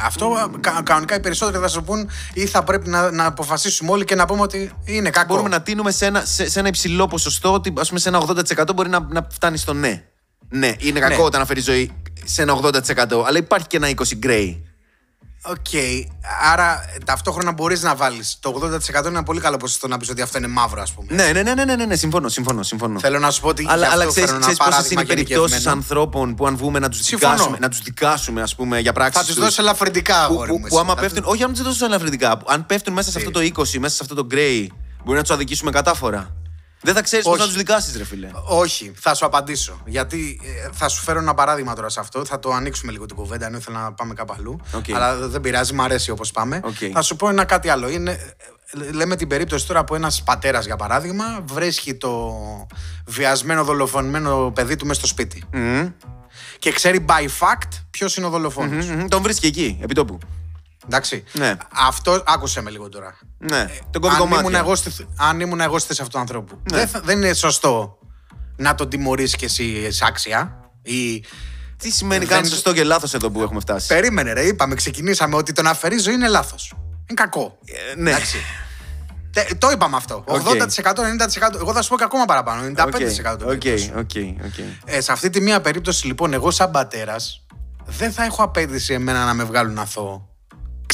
Αυτό 0.00 0.50
κα- 0.60 0.80
κανονικά 0.84 1.14
οι 1.16 1.20
περισσότεροι 1.20 1.58
θα 1.62 1.68
σου 1.68 1.82
πούν 1.82 2.08
ή 2.34 2.46
θα 2.46 2.64
πρέπει 2.64 2.88
να, 2.88 3.10
να 3.10 3.24
αποφασίσουμε 3.26 3.90
όλοι 3.90 4.04
και 4.04 4.14
να 4.14 4.24
πούμε 4.26 4.40
ότι 4.40 4.72
είναι 4.84 5.10
κακό. 5.10 5.26
Μπορούμε 5.32 5.48
να 5.48 5.62
τίνουμε 5.62 5.90
σε 5.90 6.06
ένα, 6.06 6.24
σε, 6.24 6.48
σε 6.50 6.58
ένα 6.58 6.68
υψηλό 6.68 7.06
ποσοστό 7.06 7.52
ότι 7.52 7.72
ας 7.78 7.88
πούμε 7.88 8.00
σε 8.00 8.08
ένα 8.08 8.20
80% 8.68 8.74
μπορεί 8.74 8.88
να, 8.88 9.00
να 9.00 9.26
φτάνει 9.30 9.56
στο 9.56 9.72
ναι. 9.72 10.04
Ναι, 10.48 10.74
είναι 10.78 11.00
κακό 11.00 11.16
Ναι. 11.16 11.22
όταν 11.22 11.40
αφαιρείς 11.40 11.64
ζωή 11.64 11.90
σε 12.24 12.42
ένα 12.42 12.60
80%, 12.62 13.22
αλλά 13.26 13.38
υπάρχει 13.38 13.66
και 13.66 13.76
ένα 13.76 13.88
20 13.88 14.14
grey. 14.16 14.66
Οκ. 15.44 15.66
Άρα 16.52 16.84
ταυτόχρονα 17.04 17.52
μπορείς 17.52 17.82
να 17.82 17.94
βάλεις. 17.94 18.36
Το 18.40 18.60
80% 18.62 18.98
είναι 18.98 19.08
ένα 19.08 19.22
πολύ 19.22 19.40
καλό 19.40 19.56
ποσοστό 19.56 19.88
να 19.88 19.96
πεις 19.96 20.08
ότι 20.10 20.22
αυτό 20.22 20.38
είναι 20.38 20.46
μαύρο, 20.46 20.82
ας 20.82 20.92
πούμε. 20.92 21.06
Ναι, 21.14 21.32
ναι, 21.32 21.42
ναι, 21.42 21.54
ναι, 21.54 21.64
ναι, 21.64 21.74
ναι, 21.76 21.84
ναι, 21.84 21.96
συμφωνώ, 21.96 22.28
συμφωνώ, 22.28 22.62
συμφωνώ. 22.62 22.98
Θέλω 22.98 23.18
να 23.18 23.30
σου 23.30 23.40
πω 23.40 23.48
ότι. 23.48 23.66
Αλλά, 23.68 23.86
γι' 23.86 23.92
αλλά 23.92 24.00
αυτό 24.02 24.08
ξέρεις, 24.10 24.30
φέρνω 24.30 24.44
ένα 24.44 24.54
ξέρεις 24.54 24.58
πόσες 24.72 24.90
είναι 24.90 25.00
οι 25.00 25.04
παράδειγμα 25.04 25.14
περιπτώσεις 25.14 25.50
γενικευμένο. 25.50 25.76
ανθρώπων 25.80 26.34
που 26.34 26.46
αν 26.46 26.56
βγούμε 26.56 26.78
να 26.78 26.88
τους 26.88 27.00
Συμφωνώ. 27.00 27.32
δικάσουμε, 27.32 27.58
να 27.60 27.68
τους 27.68 27.80
δικάσουμε 27.82 28.42
ας 28.42 28.54
πούμε 28.54 28.78
για 28.78 28.92
πράξεις 28.92 29.20
Θα 29.20 29.26
τους 29.26 29.34
τους, 29.34 29.44
δώσει 29.44 29.56
ελαφρυντικά, 29.60 30.26
που, 30.26 30.32
αγόρι 30.32 30.48
που, 30.48 30.54
μου. 30.54 30.60
που 30.60 30.66
εσύ. 30.66 30.76
άμα 30.78 30.94
Θα 30.94 31.00
πέφτουν, 31.00 31.22
τους- 31.22 31.32
όχι 31.32 31.42
αν 31.42 31.52
τους 31.52 31.62
δώσουν 31.62 31.86
ελαφρυντικά, 31.86 32.38
που 32.38 32.46
αν 32.48 32.66
πέφτουν 32.66 32.92
μέσα 32.94 33.10
σε 33.10 33.18
αυτό 33.18 33.30
το 33.30 33.40
20, 33.40 33.78
μέσα 33.78 33.94
σε 33.94 34.00
αυτό 34.02 34.14
το 34.14 34.26
grey, 34.30 34.66
μπορεί 35.04 35.16
να 35.16 35.22
τους 35.22 35.30
αδικήσουμε 35.34 35.70
κατάφορα. 35.70 36.34
Δεν 36.82 36.94
θα 36.94 37.02
ξέρεις 37.02 37.24
πώς 37.24 37.32
Όχι. 37.34 37.42
θα 37.42 37.48
τους 37.48 37.56
δικάσεις, 37.56 37.96
ρε 37.96 38.04
φίλε. 38.04 38.30
Όχι, 38.48 38.92
θα 39.00 39.14
σου 39.14 39.26
απαντήσω. 39.26 39.80
Γιατί 39.86 40.40
ε, 40.64 40.68
θα 40.72 40.88
σου 40.88 41.02
φέρω 41.02 41.18
ένα 41.18 41.34
παράδειγμα 41.34 41.74
τώρα 41.74 41.88
σε 41.88 42.00
αυτό. 42.00 42.24
Θα 42.24 42.38
το 42.38 42.52
ανοίξουμε 42.52 42.92
λίγο 42.92 43.06
την 43.06 43.16
κουβέντα, 43.16 43.46
ενώ 43.46 43.56
ήθελα 43.56 43.80
να 43.82 43.92
πάμε 43.92 44.14
κάπου 44.14 44.34
αλλού. 44.38 44.60
Οκ. 44.72 44.84
Αλλά 44.94 45.16
δεν 45.28 45.40
πειράζει, 45.40 45.72
μου 45.72 45.82
αρέσει 45.82 46.10
όπως 46.10 46.30
πάμε. 46.30 46.60
Οκ. 46.64 46.74
Θα 46.92 47.02
σου 47.02 47.16
πω 47.16 47.28
ένα 47.28 47.44
κάτι 47.44 47.68
άλλο. 47.68 47.88
Είναι, 47.88 48.10
ε, 48.10 48.90
λέμε 48.92 49.16
την 49.16 49.28
περίπτωση 49.28 49.66
τώρα 49.66 49.84
που 49.84 49.94
ένας 49.94 50.22
πατέρας, 50.22 50.64
για 50.66 50.76
παράδειγμα, 50.76 51.24
βρίσκει 51.44 51.94
το 51.94 52.32
βιασμένο, 53.06 53.64
δολοφονημένο 53.64 54.50
παιδί 54.54 54.76
του 54.76 54.86
μέσα 54.86 54.98
στο 54.98 55.08
σπίτι. 55.08 55.44
Μμμ, 55.52 55.88
Και 56.58 56.72
ξέρει 56.72 57.04
by 57.08 57.22
fact 57.22 57.68
ποιος 57.90 58.16
είναι 58.16 58.26
ο 58.26 58.30
δολοφόνος. 58.30 58.86
μμμ, 58.86 59.06
Τον 59.08 59.22
βρίσκει 59.22 59.46
εκεί, 59.46 59.78
επί 59.82 59.94
τόπου. 59.94 60.18
Εντάξει. 60.84 61.24
Ναι. 61.32 61.54
Αυτό, 61.86 62.22
άκουσε 62.26 62.60
με 62.62 62.70
λίγο 62.70 62.88
τώρα. 62.88 63.18
Ναι, 63.38 63.66
τον 63.90 64.00
κόβει 64.02 64.14
αν, 64.14 64.20
ήμουν 64.20 64.36
κομμάτια. 64.36 64.58
εγώ 64.58 64.74
στη, 64.74 65.06
αν 65.16 65.40
ήμουν 65.40 65.60
εγώ 65.60 65.78
στη 65.78 65.88
θέση 65.88 66.00
αυτού 66.02 66.12
του 66.14 66.20
ανθρώπου, 66.20 66.58
Ναι. 66.70 66.76
δεν, 66.76 66.88
θα- 66.88 67.00
δεν 67.00 67.22
είναι 67.22 67.32
σωστό 67.34 67.98
να 68.56 68.74
τον 68.74 68.88
τιμωρήσει 68.88 69.36
κι 69.36 69.44
εσύ 69.44 69.88
άξια. 70.08 70.60
Ή... 70.82 71.24
Τι 71.76 71.90
σημαίνει 71.90 72.24
Δεν- 72.24 72.34
κάνει 72.36 72.48
σωστό 72.48 72.72
και 72.72 72.84
λάθος 72.84 73.14
εδώ 73.14 73.30
που 73.30 73.42
έχουμε 73.42 73.60
φτάσει; 73.60 73.86
Περίμενε, 73.86 74.32
ρε. 74.32 74.42
Είπαμε, 74.42 74.74
ξεκινήσαμε 74.74 75.36
ότι 75.36 75.52
το 75.52 75.62
να 75.62 75.70
αφαιρεί 75.70 75.98
ζωή 75.98 76.14
είναι 76.14 76.28
λάθος. 76.28 76.72
Είναι 76.78 77.14
κακό. 77.14 77.58
Ε, 77.64 77.94
ναι. 78.00 78.10
Εντάξει. 78.10 78.36
Τε- 79.32 79.54
το 79.58 79.70
είπαμε 79.70 79.96
αυτό. 79.96 80.24
80%, 80.26 81.02
90%. 81.02 81.54
Εγώ 81.60 81.72
θα 81.72 81.82
σου 81.82 81.88
πω 81.88 81.96
και 81.96 82.04
ακόμα 82.04 82.24
παραπάνω. 82.24 82.62
95% 82.62 83.36
των 83.38 83.48
Οκ, 83.50 83.58
περιπτώσεων. 83.58 83.98
οκ, 83.98 84.10
οκ. 84.44 84.58
Ε, 84.84 85.00
σε 85.00 85.12
αυτή 85.12 85.30
τη 85.30 85.40
μία 85.40 85.60
περίπτωση, 85.60 86.06
λοιπόν, 86.06 86.32
εγώ 86.32 86.50
σαν 86.50 86.70
πατέρας 86.70 87.46
δεν 87.86 88.12
θα 88.12 88.24
έχω 88.24 88.42
απαίτηση 88.42 88.92
εμένα 88.94 89.24
να 89.24 89.34
με 89.34 89.44
βγάλουν 89.44 89.78
αθώο. 89.78 90.28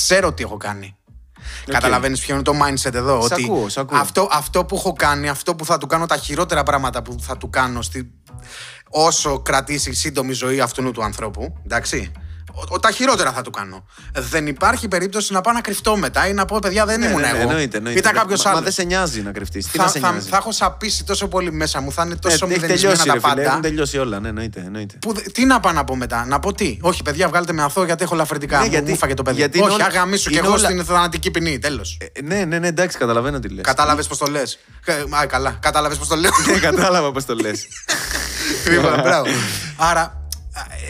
Ξέρω 0.01 0.33
τι 0.33 0.43
έχω 0.43 0.57
κάνει. 0.57 0.97
Οκ. 1.67 1.73
Καταλαβαίνεις 1.73 2.21
ποιο 2.21 2.35
είναι 2.35 2.43
το 2.43 2.53
mindset 2.63 2.95
εδώ. 2.95 3.21
Σου 3.21 3.25
ότι 3.25 3.45
ακούω, 3.45 3.69
σ' 3.69 3.77
ακούω. 3.77 3.99
Αυτό, 3.99 4.29
αυτό 4.31 4.65
που 4.65 4.77
έχω 4.77 4.93
κάνει, 4.93 5.29
αυτό 5.29 5.55
που 5.55 5.65
θα 5.65 5.79
του 5.79 5.87
κάνω, 5.87 6.07
τα 6.07 6.17
χειρότερα 6.17 6.63
πράγματα 6.63 7.03
που 7.03 7.17
θα 7.21 7.37
του 7.37 7.51
κάνω 7.51 7.83
στη... 7.83 8.11
όσο 8.89 9.41
κρατήσει 9.41 9.91
η 9.91 9.95
σύντομη 9.95 10.33
ζωή 10.33 10.61
αυτού 10.61 10.91
του 10.91 11.03
ανθρώπου. 11.03 11.55
Εντάξει. 11.65 12.13
Ο, 12.61 12.75
ο- 12.75 12.79
τα 12.79 12.91
χειρότερα 12.91 13.33
θα 13.33 13.43
του 13.43 13.51
κάνω. 13.51 13.85
Δεν 14.15 14.47
υπάρχει 14.47 14.89
περίπτωση 14.89 15.33
να 15.33 15.41
πάω 15.41 15.53
να 15.55 15.61
κρυφτώ 15.61 15.97
μετά 15.97 16.29
ή 16.29 16.33
να 16.33 16.45
πω 16.45 16.59
παιδιά 16.63 16.85
δεν 16.87 17.01
Ναι, 17.01 17.07
ήμουν 17.07 17.21
ναι, 17.21 17.27
ναι, 17.27 17.39
εγώ. 17.39 17.49
εννοείται, 17.49 17.77
εννοείται. 17.77 17.99
Ήταν 17.99 18.13
κάποιος 18.15 18.39
Μα- 18.45 18.45
Μα 18.45 18.51
άλλος. 18.51 18.65
δεν 18.65 18.73
σε 18.73 18.83
νοιάζει 18.83 19.21
να 19.23 19.31
κρυφτείς. 19.33 19.67
Τι 19.67 19.79
Θα, 19.79 19.85
να 19.85 19.89
σε 19.91 19.99
θα, 19.99 20.11
νοιάζει; 20.11 20.29
θα 20.29 20.37
έχω 20.37 20.53
σαπίσει 20.53 21.05
τόσο 21.05 21.29
πολύ 21.29 21.53
μέσα 21.53 21.81
μου, 21.81 21.93
θα 21.93 22.03
είναι 22.07 22.17
τόσο 22.17 22.47
Ε, 22.47 22.49
έχει 22.49 22.61
μηδενισμένα 22.61 22.97
τελειώσει, 22.97 23.09
τα 23.09 23.15
ρε 23.15 23.21
φίλε. 23.21 23.35
πάντα. 23.35 23.49
Έχουν 23.51 23.61
τελειώσει 23.63 23.99
όλα. 23.99 24.21
Ναι, 24.21 24.29
εννοείται. 24.29 24.61
εννοείται. 24.67 24.95
Που, 25.01 25.13
δε- 25.13 25.21
τι 25.21 25.45
να 25.45 25.61
πάω 25.61 25.73
να 25.73 25.85
πω 25.85 25.97
μετά, 25.97 26.25
να 26.27 26.41
πω 26.41 26.53
τι; 26.53 26.79
Όχι, 26.81 27.03
παιδιά, 27.03 27.29
βγάλετε 27.29 27.53
με 27.53 27.63
αθώο 27.63 27.85
γιατί 27.85 28.03
έχω 28.05 28.15
λαφρυντικά. 28.15 28.57
Ναι, 28.59 28.65
μου, 28.65 28.71
γιατί- 28.71 28.91
μου 28.91 28.97
φάγε 28.97 29.15
το 29.15 29.23
παιδί. 29.23 29.37
γιατί 29.37 29.59
Όχι, 29.59 29.67
είναι 29.67 29.75
όλα- 29.75 29.85
αγαμίσου 29.85 30.31
και 30.31 30.37
είναι 30.37 30.47
εγώ 30.47 30.55
όλα- 30.57 30.65
στην 30.69 30.85
θανατική 30.85 31.31
ποινή. 31.31 31.59
Τέλος. 31.59 31.99
Ε, 32.13 32.23
ναι, 32.23 32.45
ναι, 32.45 32.59
ναι, 32.59 32.67
εντάξει, 32.67 32.99
καταλαβαίνω 32.99 33.39
τι 33.39 33.49
λες. 33.49 33.65
Κατάλαβες 33.65 34.07
πώς 34.07 34.19
το 34.19 34.27
λες. 34.27 34.59
Α, 35.21 35.27
καλά. 35.27 35.59
Κατάλαβες 35.61 35.99
πώς 35.99 36.09
το 36.09 36.17
λέω. 36.17 36.31
Ναι, 36.47 36.59
κατάλαβα 36.59 37.13
πώς 37.13 37.25
το 37.25 37.35
λες. 37.35 37.67
Λοιπόν, 38.71 39.01
μπράβο. 39.03 39.27
Άρα, 39.77 40.01
α, 40.01 40.11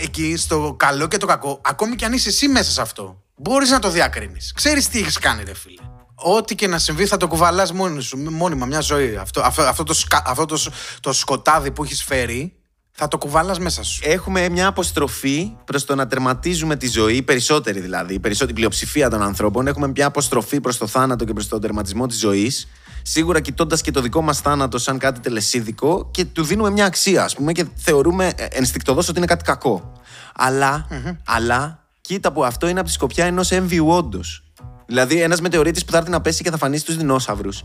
εκεί 0.02 0.36
στο 0.36 0.74
καλό 0.78 1.08
και 1.08 1.16
το 1.16 1.26
κακό, 1.26 1.60
ακόμη 1.64 1.96
κι 1.96 2.04
αν 2.04 2.12
είσαι 2.12 2.28
εσύ 2.28 2.48
μέσα 2.48 2.70
σε 2.70 2.80
αυτό, 2.80 3.22
μπορείς 3.36 3.70
να 3.70 3.78
το 3.78 3.90
διακρίνεις. 3.90 4.52
Ξέρεις 4.54 4.88
τι 4.88 4.98
έχεις 4.98 5.18
κάνει, 5.18 5.42
ρε 5.44 5.54
φίλε. 5.54 5.82
Ό,τι 6.14 6.54
και 6.54 6.66
να 6.66 6.78
συμβεί 6.78 7.06
θα 7.06 7.16
το 7.16 7.28
κουβαλάς 7.28 7.72
μόνη 7.72 8.02
σου, 8.02 8.18
μόνιμα 8.18 8.66
μια 8.66 8.80
ζωή. 8.80 9.16
Αυτό, 9.16 9.40
αυτό, 9.40 9.62
αυτό, 9.62 9.82
το, 9.82 9.94
σκα- 9.94 10.28
αυτό 10.28 10.44
το, 10.44 10.56
σ- 10.56 10.72
το 11.00 11.12
σκοτάδι 11.12 11.70
που 11.70 11.84
έχεις 11.84 12.02
φέρει 12.04 12.52
θα 12.90 13.08
το 13.08 13.18
κουβαλάς 13.18 13.58
μέσα 13.58 13.82
σου. 13.82 14.00
Έχουμε 14.04 14.48
μια 14.48 14.66
αποστροφή 14.66 15.52
προς 15.64 15.84
το 15.84 15.94
να 15.94 16.06
τερματίζουμε 16.06 16.76
τη 16.76 16.88
ζωή, 16.88 17.16
οι 17.16 17.22
περισσότεροι 17.22 17.80
δηλαδή, 17.80 18.14
η 18.14 18.18
περισσότερη 18.20 18.54
πλειοψηφία 18.54 19.10
των 19.10 19.22
ανθρώπων. 19.22 19.66
Έχουμε 19.66 19.86
μια 19.86 20.06
αποστροφή 20.06 20.60
προς 20.60 20.76
το 20.78 20.86
θάνατο 20.86 21.24
και 21.24 21.32
προς 21.32 21.48
τον 21.48 21.60
τερματισμό 21.60 22.06
της 22.06 22.18
ζωής. 22.18 22.68
Σίγουρα 23.10 23.40
κοιτώντας 23.40 23.80
και 23.80 23.90
το 23.90 24.00
δικό 24.00 24.22
μας 24.22 24.40
θάνατο 24.40 24.78
σαν 24.78 24.98
κάτι 24.98 25.20
τελεσίδικο 25.20 26.08
και 26.10 26.24
του 26.24 26.44
δίνουμε 26.44 26.70
μια 26.70 26.84
αξία, 26.84 27.24
ας 27.24 27.34
πούμε, 27.34 27.52
και 27.52 27.66
θεωρούμε 27.74 28.32
ε, 28.36 28.44
ενστικτοδός 28.50 29.08
ότι 29.08 29.18
είναι 29.18 29.26
κάτι 29.26 29.44
κακό. 29.44 29.92
Αλλά, 30.34 30.86
αλλά, 31.24 31.84
κοίτα 32.00 32.32
που 32.32 32.44
αυτό 32.44 32.68
είναι 32.68 32.78
από 32.78 32.88
τη 32.88 32.94
σκοπιά 32.94 33.24
ενός 33.24 33.50
έμβιου 33.50 33.88
όντως. 33.88 34.42
Δηλαδή, 34.86 35.22
ένας 35.22 35.40
μετεωρίτης 35.40 35.84
που 35.84 35.92
θα 35.92 35.98
έρθει 35.98 36.10
να 36.10 36.20
πέσει 36.20 36.42
και 36.42 36.50
θα 36.50 36.56
φανίσει 36.56 36.84
του 36.84 36.96
δεινόσαυρους. 36.96 37.64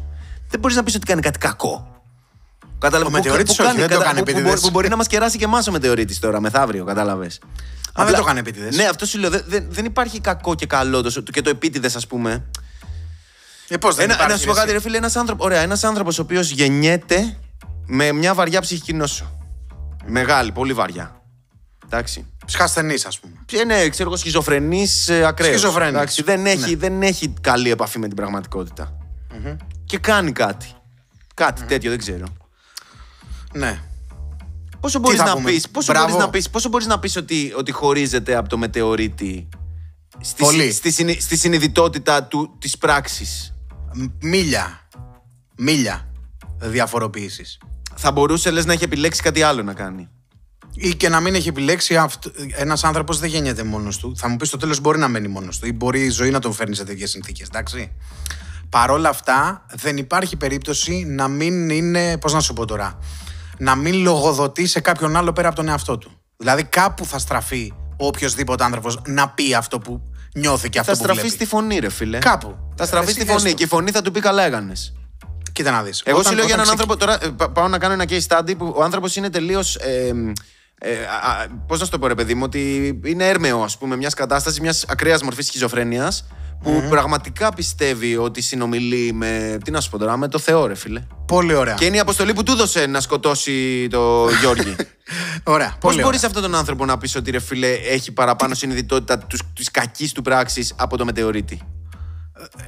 Δεν 0.49 0.59
μπορείς 0.59 0.75
να 0.75 0.83
πεις 0.83 0.95
ότι 0.95 1.05
κάνει 1.05 1.21
κάτι 1.21 1.39
κακό. 1.39 2.01
Κατάλαβες. 2.79 3.13
Ο 3.13 3.17
μετεωρίτης 3.17 3.59
όχι, 3.59 3.77
δεν 3.77 3.89
το 3.89 3.95
έκανε 3.95 4.19
που, 4.19 4.23
που, 4.23 4.29
επίτηδες. 4.31 4.61
που 4.61 4.69
μπορεί 4.69 4.89
να 4.89 4.95
μας 4.95 5.07
κεράσει 5.07 5.37
και 5.37 5.43
εμάς 5.43 5.67
ο 5.67 5.71
μετεωρίτης 5.71 6.19
τώρα, 6.19 6.39
μεθαύριο, 6.39 6.85
κατάλαβες. 6.85 7.39
δεν 7.95 8.13
το 8.13 8.21
έκανε 8.21 8.39
επίτηδες. 8.39 8.75
Ναι, 8.75 8.83
αυτό 8.83 9.05
σου 9.05 9.19
λέω. 9.19 9.29
Δεν, 9.29 9.43
δεν, 9.47 9.65
δεν 9.69 9.85
υπάρχει 9.85 10.19
κακό 10.19 10.55
και 10.55 10.65
καλό 10.65 11.01
το, 11.01 11.21
και 11.21 11.41
το 11.41 11.49
επίτηδες, 11.49 11.95
ας 11.95 12.07
πούμε. 12.07 12.43
Ε, 13.73 13.77
πώς 13.77 13.95
δεν 13.95 14.03
Ένα, 14.05 14.13
υπάρχει. 14.13 14.31
να 14.33 14.37
σου 14.39 14.45
πω 14.45 14.51
ρε, 14.53 14.57
κάτι, 14.59 14.67
εσύ. 14.69 14.77
ρε 14.77 14.83
φίλε, 14.83 14.97
ένας 14.97 15.15
άνθρωπο, 15.15 15.43
ωραία, 15.43 15.61
ένας 15.61 15.83
άνθρωπος 15.83 16.19
ο 16.19 16.21
οποίος 16.21 16.49
γεννιέται 16.51 17.37
με 17.85 18.11
μια 18.11 18.33
βαριά 18.33 18.61
ψυχική 18.61 18.93
νόσο. 18.93 19.37
Μεγάλη, 20.05 20.51
πολύ 20.51 20.73
βαριά. 20.73 21.21
Εντάξει. 21.85 22.25
Ψυχασθενή, 22.45 22.93
ας 23.07 23.19
πούμε. 23.19 23.33
Και 23.45 23.63
ναι, 23.65 23.89
ξέρω 23.89 24.09
εγώ, 24.09 24.17
σχιζοφρενής 24.17 25.07
ε, 25.09 25.25
ακραίος. 25.25 25.59
Σχιζοφρένης. 25.59 26.21
Δεν, 26.23 26.45
έχει, 26.45 26.69
Ναι. 26.69 26.75
δεν 26.75 27.01
έχει 27.01 27.33
καλή 27.41 27.71
επαφή 27.71 27.99
με 27.99 28.07
την 28.07 28.15
πραγματικοτητα 28.15 28.97
Και 29.85 29.97
κάνει 29.97 30.31
κάτι. 30.31 30.67
Κάτι 31.33 31.63
τέτοιο, 31.63 31.89
δεν 31.89 31.99
ξέρω. 31.99 32.25
Ναι. 33.53 33.79
Πόσο 34.79 34.99
μπορείς 34.99 35.19
θα 35.19 35.25
να 35.25 35.33
πούμε, 35.33 35.51
πει 35.51 35.63
πόσο 35.71 35.91
μπράβο. 35.91 36.07
μπορείς 36.07 36.23
να 36.23 36.29
πεις, 36.29 36.49
πόσο 36.49 36.69
μπορείς 36.69 36.87
να 36.87 36.99
πεις 36.99 37.15
ότι, 37.15 37.53
ότι 37.57 37.71
χωρίζεται 37.71 38.35
από 38.35 38.49
το 38.49 38.57
μετεωρίτη 38.57 39.49
στη, 40.21 40.43
Πολύ. 40.43 40.71
στη, 40.71 40.91
συνει- 40.91 41.21
στη 41.21 41.37
συνειδητότητα 41.37 42.23
του, 42.23 42.55
της 42.59 42.77
πράξης; 42.77 43.52
Μ- 43.93 44.23
Μίλια. 44.23 44.87
Μίλια 45.57 46.07
διαφοροποίηση. 46.59 47.45
Θα 47.95 48.11
μπορούσε 48.11 48.51
λες 48.51 48.65
να 48.65 48.73
έχει 48.73 48.83
επιλέξει 48.83 49.21
κάτι 49.21 49.41
άλλο 49.41 49.63
να 49.63 49.73
κάνει. 49.73 50.09
Ή 50.75 50.95
και 50.95 51.09
να 51.09 51.19
μην 51.19 51.35
έχει 51.35 51.47
επιλέξει 51.47 51.95
αυτό. 51.97 52.31
Ένας 52.55 52.83
άνθρωπος 52.83 53.19
δεν 53.19 53.29
γεννιέται 53.29 53.63
μόνος 53.63 53.97
του. 53.97 54.17
Θα 54.17 54.27
μου 54.27 54.37
πεις 54.37 54.47
στο 54.47 54.57
τέλος 54.57 54.79
μπορεί 54.79 54.97
να 54.99 55.07
μένει 55.07 55.27
μόνος 55.27 55.59
του 55.59 55.65
ή 55.67 55.71
μπορεί 55.73 56.01
η 56.01 56.09
ζωή 56.09 56.29
να 56.29 56.39
τον 56.39 56.53
φέρνει 56.53 56.75
σε 56.75 56.83
τέτοιες 56.83 57.09
συνθήκες, 57.09 57.47
εντάξει. 57.47 57.91
Παρ' 58.69 58.91
όλα 58.91 59.09
αυτά, 59.09 59.65
δεν 59.73 59.97
υπάρχει 59.97 60.35
περίπτωση 60.35 61.03
να 61.03 61.27
μην 61.27 61.69
είναι. 61.69 62.17
Πώς 62.17 62.33
να 62.33 62.39
σου 62.39 62.53
πω 62.53 62.65
τώρα. 62.65 62.97
Να 63.57 63.75
μην 63.75 63.93
λογοδοτεί 63.93 64.65
σε 64.67 64.79
κάποιον 64.79 65.15
άλλο 65.15 65.33
πέρα 65.33 65.47
από 65.47 65.55
τον 65.55 65.67
εαυτό 65.67 65.97
του. 65.97 66.11
Δηλαδή, 66.37 66.63
κάπου 66.63 67.05
θα 67.05 67.19
στραφεί 67.19 67.73
ο 67.97 68.05
οποιοδήποτε 68.05 68.63
άνθρωπος 68.63 69.01
να 69.07 69.29
πει 69.29 69.53
αυτό 69.53 69.79
που 69.79 70.01
νιώθει 70.33 70.69
και 70.69 70.79
αυτό 70.79 70.91
Θα 70.91 70.97
που 70.97 71.03
στραφεί 71.03 71.19
βλέπει. 71.19 71.35
στη 71.35 71.45
φωνή, 71.45 71.79
ρε 71.79 71.89
φίλε. 71.89 72.17
Κάπου. 72.17 72.55
Θα 72.75 72.85
στραφεί 72.85 73.05
Εσύ 73.09 73.13
στη 73.19 73.25
φωνή 73.25 73.41
έστω. 73.43 73.53
και 73.57 73.63
η 73.63 73.67
φωνή 73.67 73.91
θα 73.91 74.01
του 74.01 74.11
πει 74.11 74.19
καλά 74.19 74.43
έκανες. 74.43 74.93
Κοίτα 75.51 75.71
να 75.71 75.83
δεις. 75.83 76.01
Εγώ 76.05 76.23
σου 76.23 76.33
λέω 76.35 76.45
για 76.45 76.53
έναν 76.53 76.69
άνθρωπο. 76.69 76.97
Τώρα 76.97 77.17
ε, 77.23 77.27
πα- 77.37 77.49
πάω 77.49 77.67
να 77.67 77.77
κάνω 77.77 77.93
ένα 77.93 78.05
case 78.09 78.27
study 78.27 78.57
που 78.57 78.73
ο 78.77 78.83
άνθρωπος 78.83 79.15
είναι 79.15 79.29
τελείως. 79.29 79.75
Ε, 79.75 80.07
ε, 80.77 80.95
Πώς 81.67 81.79
να 81.79 81.85
σου 81.85 81.91
το 81.91 81.99
πω, 81.99 82.07
ρε 82.07 82.15
παιδί 82.15 82.33
μου, 82.33 82.41
ότι 82.43 82.99
είναι 83.05 83.27
έρμεο, 83.27 83.63
ας 83.63 83.77
πούμε, 83.77 83.95
μιας 83.95 84.13
κατάστασης 84.13 84.59
μιας 84.59 84.85
ακραίας 84.87 85.21
μορφής 85.23 85.45
σχιζοφρένειας 85.45 86.25
που 86.61 86.83
πραγματικά 86.89 87.53
πιστεύει 87.53 88.17
ότι 88.17 88.41
συνομιλεί 88.41 89.13
με. 89.13 89.57
Τι 89.63 89.71
να 89.71 89.81
σου 89.81 89.89
πω 89.89 89.97
τώρα, 89.97 90.17
με 90.17 90.27
το 90.27 90.39
Θεό, 90.39 90.65
ρε 90.65 90.75
φίλε. 90.75 91.01
Πολύ 91.25 91.53
ωραία. 91.53 91.73
Και 91.73 91.85
είναι 91.85 91.95
η 91.95 91.99
αποστολή 91.99 92.33
που 92.33 92.43
του 92.43 92.51
έδωσε 92.51 92.85
να 92.85 93.01
σκοτώσει 93.01 93.87
το 93.87 94.27
Γιώργη. 94.41 94.75
Ωραία. 95.43 95.67
Πώς 95.67 95.77
πολύ 95.79 96.01
μπορείς 96.01 96.17
ωραία. 96.17 96.29
αυτόν 96.29 96.41
τον 96.41 96.55
άνθρωπο 96.55 96.85
να 96.85 96.97
πεις 96.97 97.15
ότι 97.15 97.31
ρε 97.31 97.39
φίλε 97.39 97.71
έχει 97.71 98.11
παραπάνω 98.11 98.53
συνειδητότητα 98.53 99.27
της 99.53 99.71
κακής 99.71 100.11
του 100.11 100.21
πράξης 100.21 100.73
από 100.77 100.97
το 100.97 101.05
μετεωρίτη; 101.05 101.61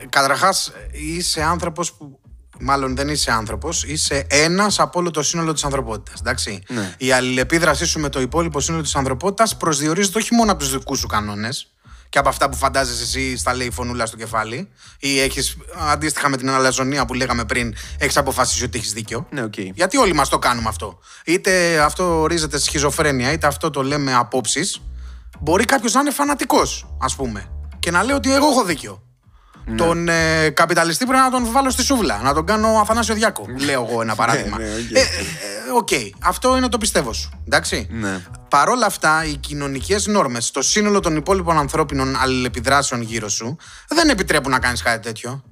Καταρχάς, 0.10 0.72
είσαι 0.92 1.42
άνθρωπος 1.42 1.94
που. 1.94 2.20
Μάλλον 2.60 2.96
δεν 2.96 3.10
είσαι 3.10 3.32
άνθρωπος, 3.32 3.84
είσαι 3.84 4.28
ένας 4.30 4.80
από 4.80 5.00
όλο 5.00 5.12
το 5.12 5.24
σύνολο 5.24 5.54
της 5.54 5.64
ανθρωπότητας. 5.64 6.20
Εντάξει. 6.20 6.64
Ναι. 6.68 6.94
Η 6.98 7.12
αλληλεπίδρασή 7.12 7.86
σου 7.86 8.00
με 8.00 8.10
το 8.10 8.22
υπόλοιπο 8.22 8.60
σύνολο 8.60 8.84
της 8.84 8.96
ανθρωπότητας 8.96 9.58
προσδιορίζεται 9.58 10.18
όχι 10.18 10.34
μόνο 10.34 10.52
από 10.52 10.60
τους 10.60 10.72
δικούς 10.72 11.00
σου 11.00 11.08
κανόνες 11.08 11.75
και 12.16 12.22
από 12.22 12.30
αυτά 12.30 12.50
που 12.50 12.58
φαντάζεσαι 12.58 13.04
εσύ 13.04 13.38
στα 13.38 13.56
λέει 13.56 13.72
φωνούλα 13.72 14.06
στο 14.06 14.18
κεφάλι, 14.18 14.70
ή 15.00 15.20
έχεις 15.20 15.58
αντίστοιχα 15.92 16.30
με 16.30 16.38
την 16.38 16.50
αλαζονία 16.50 17.06
που 17.06 17.14
λέγαμε 17.14 17.46
πριν, 17.46 17.76
έχεις 17.98 18.18
αποφασίσει 18.18 18.64
ότι 18.64 18.78
έχεις 18.78 18.94
δίκιο; 18.94 19.28
Ναι, 19.32 19.44
οκ. 19.44 19.58
Γιατί 19.58 19.98
όλοι 19.98 20.14
μας 20.14 20.30
το 20.30 20.40
κάνουμε 20.40 20.70
αυτό. 20.70 21.00
Είτε 21.26 21.80
αυτό 21.80 22.20
ορίζεται 22.20 22.60
σχιζοφρένεια, 22.60 23.32
είτε 23.32 23.48
αυτό 23.48 23.70
το 23.70 23.84
λέμε 23.84 24.14
απόψεις. 24.16 24.82
Μπορεί 25.40 25.66
κάποιος 25.66 25.94
να 25.94 26.00
είναι 26.00 26.12
φανατικός, 26.12 26.96
ας 27.02 27.16
πούμε, 27.16 27.50
και 27.80 27.92
να 27.92 28.04
λέει 28.04 28.16
ότι 28.16 28.34
εγώ 28.34 28.48
έχω 28.48 28.64
δίκιο. 28.64 29.05
Ναι. 29.66 29.76
Τον 29.76 30.08
ε, 30.08 30.50
καπιταλιστή 30.50 31.06
πρέπει 31.06 31.22
να 31.24 31.30
τον 31.30 31.52
βάλω 31.52 31.70
στη 31.70 31.84
σούβλα, 31.84 32.20
να 32.24 32.34
τον 32.34 32.46
κάνω 32.46 32.68
Αθανάσιο 32.68 33.16
Διάκο. 33.16 33.46
Λέω 33.66 33.88
εγώ 33.90 34.02
ένα 34.02 34.16
παράδειγμα. 34.16 34.58
ναι, 34.60 34.66
οκ. 34.66 34.92
Ε, 34.92 35.00
ε, 35.00 35.02
ε, 35.02 35.72
Οκ, 35.76 35.90
αυτό 36.20 36.58
είναι 36.58 36.70
το 36.70 36.78
πιστεύω 36.78 37.14
σου. 37.14 37.30
Εντάξει. 37.46 37.88
Ναι. 37.92 38.22
Παρ' 38.50 38.70
όλα 38.70 38.86
αυτά, 38.86 39.26
οι 39.26 39.36
κοινωνικές 39.36 40.08
νόρμες 40.08 40.46
στο 40.46 40.62
σύνολο 40.62 41.00
των 41.00 41.16
υπόλοιπων 41.16 41.58
ανθρώπινων 41.58 42.16
αλληλεπιδράσεων 42.16 43.02
γύρω 43.02 43.30
σου 43.30 43.58
δεν 43.88 44.10
επιτρέπουν 44.10 44.52
να 44.52 44.60
κάνεις 44.60 44.82
κάτι 44.82 45.02
τέτοιο. 45.02 45.44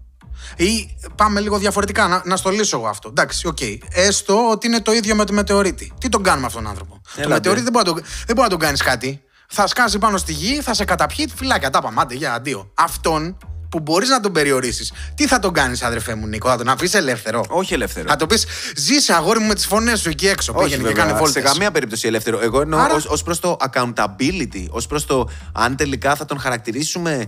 Ή 0.55 0.97
πάμε 1.16 1.39
λίγο 1.39 1.57
διαφορετικά, 1.57 2.07
να, 2.07 2.22
να 2.26 2.36
στο 2.36 2.49
λύσω 2.49 2.78
εγώ 2.78 2.88
αυτό. 2.88 3.09
Εντάξει, 3.09 3.47
οκ. 3.47 3.57
Έστω 3.89 4.49
ότι 4.49 4.68
είναι 4.68 4.82
το 4.82 4.91
ίδιο 4.91 5.16
με 5.16 5.24
το 5.24 5.34
μετεωρίτη. 5.34 5.93
Τι 5.99 6.09
τον 6.09 6.24
κάνουμε 6.24 6.45
αυτόν 6.45 6.61
τον 6.61 6.72
άνθρωπο; 6.72 7.01
το 7.03 7.11
Έλατε. 7.16 7.34
μετεωρίτη 7.34 7.64
δεν 7.64 7.72
μπορεί, 7.74 7.88
να 7.88 7.93
τον, 7.93 8.03
δεν 8.26 8.36
μπορεί 8.36 8.41
να 8.41 8.49
τον 8.49 8.59
κάνεις 8.59 8.82
κάτι. 8.82 9.22
Θα 9.49 9.68
σκάσει 9.68 9.97
πάνω 9.97 10.18
στη 10.18 10.34
γη, 10.34 10.61
θα 10.61 10.74
σε 10.74 10.86
καταπιεί, 10.86 11.32
φυλάκια. 11.36 11.70
Τα 11.70 11.82
πάμε, 11.82 12.01
άντε, 12.01 12.16
για 12.16 12.34
αντίο. 12.34 12.72
Αυτόν 12.74 13.38
που 13.74 13.80
μπορείς 13.80 14.10
να 14.10 14.20
τον 14.20 14.32
περιορίσεις, 14.32 14.94
τι 15.16 15.28
θα 15.28 15.40
τον 15.40 15.54
κάνεις, 15.54 15.84
αδερφέ 15.84 16.16
μου 16.16 16.28
Νίκο, 16.28 16.50
θα 16.50 16.58
τον 16.58 16.70
αφήσεις 16.70 16.94
ελεύθερο; 16.94 17.46
Όχι 17.50 17.74
ελεύθερο. 17.74 18.10
Θα 18.10 18.16
το 18.16 18.26
πεις, 18.28 18.46
ζήσε 18.76 19.14
αγόρι 19.14 19.40
μου 19.40 19.48
με 19.48 19.54
τις 19.56 19.66
φωνές 19.66 20.00
σου 20.00 20.10
εκεί 20.10 20.28
έξω. 20.28 20.54
Όχι, 20.56 20.64
Πήγαινε 20.64 20.82
και 20.84 20.88
βέβαια, 20.88 21.06
κάνε 21.06 21.18
βόλτες. 21.18 21.44
Σε 21.44 21.50
καμία 21.50 21.72
περίπτωση 21.72 22.08
ελεύθερο. 22.08 22.40
Εγώ 22.42 22.62
εννοώ 22.62 22.80
Άρα- 22.80 22.94
ως, 22.94 23.06
ως 23.06 23.24
προς 23.24 23.40
το 23.40 23.58
accountability, 23.72 24.66
ως 24.70 24.88
προς 24.88 25.06
το 25.06 25.30
αν 25.54 25.76
τελικά 25.76 26.16
θα 26.16 26.26
τον 26.26 26.40
χαρακτηρίσουμε 26.40 27.26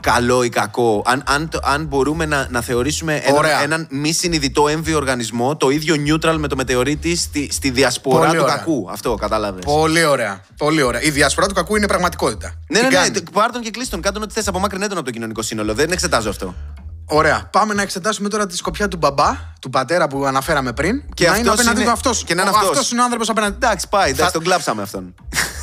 καλό 0.00 0.42
ή 0.42 0.48
κακό, 0.48 1.02
αν, 1.06 1.22
αν, 1.26 1.48
το- 1.48 1.58
αν 1.62 1.84
μπορούμε 1.84 2.26
να, 2.26 2.46
να 2.50 2.60
θεωρήσουμε 2.60 3.14
έναν, 3.24 3.36
Ωραία. 3.36 3.62
έναν 3.62 3.86
μη 3.90 4.12
συνειδητό 4.12 4.68
έμβιο 4.68 4.96
οργανισμό, 4.96 5.56
το 5.56 5.70
ίδιο 5.70 5.94
neutral 6.06 6.34
με 6.38 6.48
το 6.48 6.56
μετεωρίτη 6.56 7.16
στη, 7.16 7.48
στη 7.52 7.70
διασπορά 7.70 8.18
Πολύ 8.26 8.36
του 8.36 8.42
ωραία. 8.42 8.54
κακού. 8.56 8.88
Αυτό 8.90 9.14
κατάλαβες. 9.14 9.64
Πολύ 9.64 10.04
ωραία. 10.04 10.40
Πολύ 10.56 10.82
ωραία. 10.82 11.02
Η 11.02 11.10
διασπορά 11.10 11.46
του 11.46 11.54
κακού 11.54 11.76
είναι 11.76 11.86
πραγματικότητα. 11.86 12.46
Ναι, 12.68 12.78
Την 12.78 12.88
ναι, 12.88 12.98
ναι, 12.98 13.02
κάνεις; 13.04 13.22
πάρ' 13.32 13.50
τον 13.52 13.62
και 13.62 13.70
κλείστον. 13.70 14.00
Κάτω 14.00 14.20
ό,τι 14.22 14.32
θες, 14.32 14.48
απομάκρυνε 14.48 14.86
τον 14.86 14.96
από 14.96 15.06
το 15.06 15.12
κοινωνικό 15.12 15.42
σύνολο. 15.42 15.74
Δεν 15.74 15.90
εξετάζω 15.92 16.28
αυτό. 16.30 16.54
Ωραία. 17.12 17.48
Πάμε 17.52 17.74
να 17.74 17.82
εξετάσουμε 17.82 18.28
τώρα 18.28 18.46
τη 18.46 18.56
σκοπιά 18.56 18.88
του 18.88 18.96
μπαμπά, 18.96 19.36
του 19.60 19.70
πατέρα 19.70 20.08
που 20.08 20.24
αναφέραμε 20.24 20.72
πριν. 20.72 21.02
Και 21.14 21.24
να 21.24 21.30
αυτός 21.30 21.42
είναι 21.44 21.52
απέναντι 21.54 21.76
είναι- 21.76 21.86
του 21.86 21.92
αυτός. 21.92 22.24
και 22.24 22.34
να 22.34 22.42
είναι 22.42 22.50
Ο- 22.50 22.54
αυτός. 22.54 22.70
αυτός 22.70 22.90
είναι 22.90 23.00
ο 23.00 23.04
άνθρωπος 23.04 23.28
απέναντι. 23.28 23.54
Εντάξει, 23.54 23.88
πάει, 23.88 24.04
εντάξει, 24.10 24.24
Θα- 24.24 24.30
τον 24.30 24.42
κλάψαμε 24.42 24.82
αυτόν. 24.82 25.14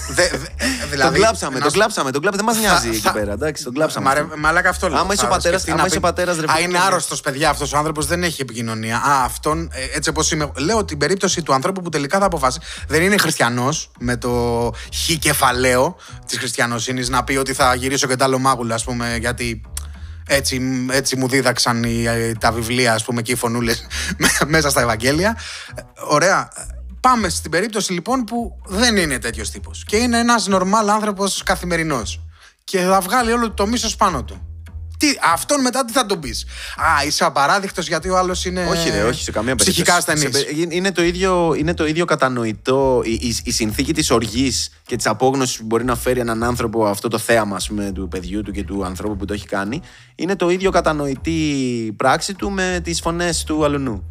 Δε, 0.09 0.27
δε, 0.27 0.35
ε, 0.35 0.85
δηλαδή, 0.89 1.11
τον 1.11 1.13
κλάψαμε, 1.21 1.53
να 1.55 1.59
τον 1.61 1.69
σου- 1.71 1.77
κλάψαμε, 1.77 2.11
τον 2.11 2.21
κλάψαμε. 2.21 2.51
Δεν 2.53 2.61
μας 2.63 2.71
νοιάζει 2.71 2.87
εκεί 2.87 2.97
θα- 2.97 3.11
πέρα. 3.11 3.31
Εντάξει, 3.31 3.63
τον 3.63 3.73
κλάψαμε. 3.73 4.05
Μα, 4.07 4.13
ρε, 4.13 4.19
αυτόν. 4.21 4.39
μαλάκα 4.39 4.69
αυτό 4.69 4.89
λέω. 4.89 4.99
Άμα 4.99 5.13
είσαι 5.13 5.21
Θα 5.21 5.27
ο 5.27 5.31
πατέρας- 5.31 5.61
σκεφτεί 5.61 5.71
άμα 5.71 5.79
να 5.81 5.85
είσαι 5.87 5.99
πει, 5.99 6.05
ο 6.05 6.07
πατέρας, 6.09 6.37
ρε, 6.37 6.45
Α, 6.47 6.53
φίλε, 6.53 6.67
είναι 6.67 6.77
ναι. 6.77 6.83
άρρωστος, 6.85 7.21
παιδιά. 7.21 7.49
Αυτός 7.49 7.73
ο 7.73 7.77
άνθρωπος 7.77 8.05
δεν 8.05 8.23
έχει 8.23 8.41
επικοινωνία. 8.41 8.97
Α, 8.97 9.23
αυτόν, 9.23 9.69
ε, 9.73 9.97
έτσι 9.97 10.09
όπως 10.09 10.31
είμαι. 10.31 10.51
Λέω 10.55 10.85
την 10.85 10.97
περίπτωση 10.97 11.41
του 11.41 11.53
ανθρώπου 11.53 11.81
που 11.81 11.89
τελικά 11.89 12.19
θα 12.19 12.25
αποφασίσει. 12.25 12.65
Δεν 12.87 13.01
είναι 13.01 13.17
χριστιανός 13.17 13.91
με 13.99 14.17
το 14.17 14.71
χ 14.93 15.17
κεφαλαίο 15.19 15.95
της 16.27 16.37
χριστιανοσύνης 16.37 17.09
να 17.09 17.23
πει 17.23 17.35
ότι 17.35 17.53
θα 17.53 17.75
γυρίσω 17.75 18.07
και 18.07 18.15
τα 18.15 18.25
άλλο 18.25 18.37
μάγουλα, 18.39 18.75
ας 18.75 18.83
πούμε, 18.83 19.17
γιατί. 19.19 19.61
Έτσι, 20.29 20.61
έτσι 20.91 21.15
μου 21.15 21.27
δίδαξαν 21.27 21.83
οι, 21.83 22.03
ε, 22.07 22.31
τα 22.39 22.51
βιβλία, 22.51 22.93
ας 22.93 23.03
πούμε, 23.03 23.21
και 23.21 23.31
οι 23.31 23.35
φωνούλες 23.35 23.87
μέσα 24.47 24.69
στα 24.69 24.81
Ευαγγέλια. 24.81 25.37
Ε, 25.75 25.81
Ωραία. 26.07 26.49
Πάμε 27.09 27.29
στην 27.29 27.51
περίπτωση 27.51 27.93
λοιπόν 27.93 28.23
που 28.23 28.57
δεν 28.67 28.97
είναι 28.97 29.19
τέτοιος 29.19 29.49
τύπος. 29.49 29.83
Και 29.87 29.95
είναι 29.95 30.17
ένας 30.19 30.47
νορμάλ 30.47 30.89
άνθρωπος 30.89 31.43
καθημερινός. 31.43 32.21
Και 32.63 32.79
θα 32.79 32.99
βγάλει 32.99 33.31
όλο 33.31 33.51
το 33.51 33.67
μίσος 33.67 33.95
πάνω 33.95 34.23
του. 34.23 34.41
Τι, 34.97 35.07
αυτόν 35.33 35.61
μετά 35.61 35.85
τι 35.85 35.93
θα 35.93 36.05
τον 36.05 36.19
πεις; 36.19 36.45
Α, 36.77 37.05
είσαι 37.05 37.23
απαράδεκτο 37.23 37.81
γιατί 37.81 38.09
ο 38.09 38.17
άλλος 38.17 38.45
είναι. 38.45 38.65
Όχι, 38.65 38.89
ρε, 38.89 39.03
όχι 39.03 39.23
σε 39.23 39.31
καμία 39.31 39.55
περίπτωση. 39.55 39.71
Ψυχικά 39.71 39.95
ασθενής. 39.95 40.37
Σε 40.37 40.43
πε- 40.43 40.73
Είναι 40.73 40.91
το 40.91 41.03
ίδιο, 41.03 41.53
είναι 41.57 41.73
το 41.73 41.85
ίδιο 41.85 42.05
κατανοητό. 42.05 43.01
Η, 43.05 43.11
η, 43.11 43.37
η 43.43 43.51
συνθήκη 43.51 43.93
της 43.93 44.11
οργής 44.11 44.69
και 44.85 44.95
της 44.95 45.05
απόγνωσης 45.07 45.57
που 45.57 45.65
μπορεί 45.65 45.83
να 45.83 45.95
φέρει 45.95 46.19
έναν 46.19 46.43
άνθρωπο 46.43 46.85
αυτό 46.85 47.07
το 47.07 47.17
θέαμα 47.17 47.55
ας 47.55 47.67
πούμε, 47.67 47.91
του 47.91 48.07
παιδιού 48.07 48.41
του 48.41 48.51
και 48.51 48.63
του 48.63 48.85
ανθρώπου 48.85 49.15
που 49.15 49.25
το 49.25 49.33
έχει 49.33 49.45
κάνει, 49.45 49.81
είναι 50.15 50.35
το 50.35 50.49
ίδιο 50.49 50.71
κατανοητή 50.71 51.93
πράξη 51.97 52.33
του 52.33 52.51
με 52.51 52.79
τις 52.83 53.01
φωνές 53.01 53.43
του 53.43 53.65
αλουνού. 53.65 54.03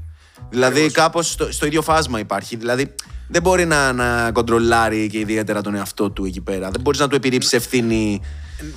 Δηλαδή, 0.51 0.91
κάπως 0.91 1.31
στο, 1.31 1.53
στο 1.53 1.67
ίδιο 1.67 1.83
φάσμα 1.83 2.19
υπάρχει. 2.19 2.57
Δηλαδή, 2.57 2.95
δεν 3.29 3.43
μπορεί 3.43 3.65
να, 3.65 3.93
να 3.93 4.31
κοντρολάρει 4.33 5.07
και 5.09 5.19
ιδιαίτερα 5.19 5.61
τον 5.61 5.75
εαυτό 5.75 6.11
του 6.11 6.25
εκεί 6.25 6.41
πέρα. 6.41 6.71
Δεν 6.71 6.81
μπορείς 6.81 7.01
να 7.01 7.09
του 7.09 7.17
επιρρύψεις 7.17 7.53
ευθύνη. 7.53 8.21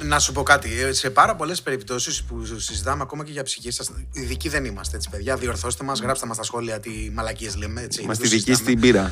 Να 0.01 0.19
σου 0.19 0.31
πω 0.31 0.43
κάτι. 0.43 0.69
ε, 0.81 0.93
Σε 0.93 1.09
πάρα 1.09 1.35
πολλές 1.35 1.61
περιπτώσεις 1.61 2.23
που 2.23 2.45
συζητάμε 2.57 3.01
ακόμα 3.01 3.23
και 3.23 3.31
για 3.31 3.43
ψυχή 3.43 3.71
σας, 3.71 3.89
ειδικοί 4.11 4.49
δεν 4.49 4.65
είμαστε 4.65 4.95
έτσι, 4.95 5.09
παιδιά. 5.09 5.35
Διορθώστε 5.35 5.83
μας, 5.83 5.99
γράψτε 5.99 6.25
μας 6.27 6.35
στα 6.35 6.45
σχόλια 6.45 6.79
τι 6.79 6.89
μαλακίες 7.13 7.55
λέμε. 7.55 7.81
Έτσι, 7.81 8.01
Μα 8.05 8.13
το 8.15 8.21
τη 8.21 8.27
δική 8.27 8.33
συζητάμε. 8.35 8.57
στην 8.57 8.79
πύρα. 8.79 9.11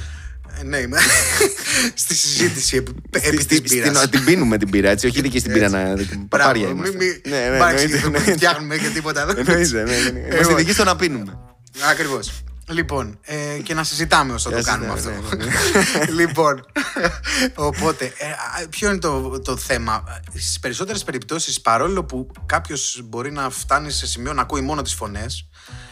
Ε, 0.60 0.64
Ναι, 0.64 0.78
είμαι. 0.78 0.98
στη 2.04 2.16
συζήτηση 2.16 2.76
επί, 2.78 2.91
επί 3.12 3.41
Στη- 3.41 3.45
της 3.62 3.70
στη- 3.72 3.80
μπύρας. 3.82 3.98
στην- 3.98 4.10
Την 4.10 4.26
πίνουμε 4.26 4.58
την 4.58 4.70
πύρα, 4.70 4.89
έτσι. 4.89 5.08
Όχι 5.08 5.22
δική 5.22 5.39
στην 5.39 5.52
πύρα 5.54 5.70
να. 5.70 5.80
Μπράβο, 5.84 6.26
Παπάρια 6.30 6.68
μη- 6.68 6.74
είμαστε. 6.74 6.98
μη- 6.98 7.22
Ναι, 7.28 7.39
ναι, 7.39 7.50
μην 7.50 7.60
παρεξηγηθούμε, 7.60 8.06
εννοείται, 8.06 8.26
δεν 8.26 8.36
φτιάχνουμε 8.38 8.78
και 8.78 8.89
τίποτα 8.89 9.22
εδώ. 9.22 9.32
Εννοείται, 9.39 9.84
ναι, 9.84 9.91
ναι, 9.95 10.10
ναι. 10.10 10.20
Είμαστε 10.20 10.38
Λοιπόν. 10.38 10.52
ειδικοί 10.54 10.72
στο 10.74 10.84
να 10.84 10.95
πίνουμε. 10.95 11.38
Ακριβώς. 11.90 12.32
Λοιπόν, 12.70 13.20
ε, 13.22 13.60
και 13.64 13.74
να 13.74 13.84
συζητάμε 13.84 14.34
όσο 14.34 14.50
το 14.50 14.56
Γεια 14.56 14.64
σας, 14.64 14.74
κάνουμε 14.74 14.94
ναι, 14.94 15.00
αυτό. 15.00 15.36
ναι, 15.36 15.46
ναι, 15.46 16.12
λοιπόν, 16.22 16.66
οπότε, 17.56 18.06
ε, 18.06 18.30
α, 18.30 18.68
ποιο 18.70 18.90
είναι 18.90 19.00
το, 19.00 19.40
το 19.40 19.58
θέμα; 19.58 20.04
Στις 20.30 20.60
περισσότερες 20.60 21.04
περιπτώσεις, 21.04 21.62
παρόλο 21.62 22.04
που 22.04 22.28
κάποιος 22.46 23.02
μπορεί 23.04 23.32
να 23.32 23.50
φτάνει 23.50 23.92
σε 23.92 24.08
σημείο 24.08 24.34
να 24.34 24.42
ακούει 24.42 24.62
μόνο 24.62 24.82
τις 24.82 24.94
φωνές, 24.94 25.50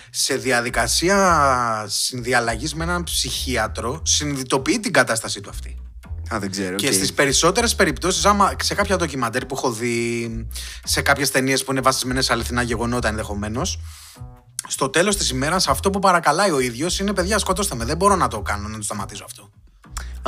σε 0.09 0.35
διαδικασία 0.35 1.85
συνδιαλλαγής 1.89 2.73
με 2.73 2.83
έναν 2.83 3.03
ψυχίατρο, 3.03 4.01
συνειδητοποιεί 4.05 4.79
την 4.79 4.93
κατάστασή 4.93 5.41
του 5.41 5.49
αυτή. 5.49 5.79
Α, 6.33 6.39
δεν 6.39 6.51
ξέρω. 6.51 6.75
Και 6.75 6.87
οκ. 6.87 6.93
στις 6.93 7.13
περισσότερες 7.13 7.75
περιπτώσεις, 7.75 8.25
άμα 8.25 8.55
σε 8.63 8.73
κάποια 8.73 8.97
ντοκιμαντέρ 8.97 9.45
που 9.45 9.55
έχω 9.55 9.71
δει, 9.71 10.47
σε 10.83 11.01
κάποιες 11.01 11.31
ταινίες 11.31 11.63
που 11.63 11.71
είναι 11.71 11.81
βασισμένες 11.81 12.25
σε 12.25 12.33
αληθινά 12.33 12.61
γεγονότα 12.61 13.07
ενδεχομένως, 13.07 13.79
στο 14.67 14.89
τέλος 14.89 15.15
της 15.17 15.29
ημέρας 15.29 15.67
αυτό 15.67 15.89
που 15.89 15.99
παρακαλάει 15.99 16.51
ο 16.51 16.59
ίδιος 16.59 16.99
είναι 16.99 17.13
παιδιά, 17.13 17.37
σκοτώστε 17.37 17.75
με. 17.75 17.85
Δεν 17.85 17.97
μπορώ 17.97 18.15
να 18.15 18.27
το 18.27 18.41
κάνω, 18.41 18.67
να 18.67 18.77
το 18.77 18.83
σταματήσω 18.83 19.23
αυτό. 19.23 19.49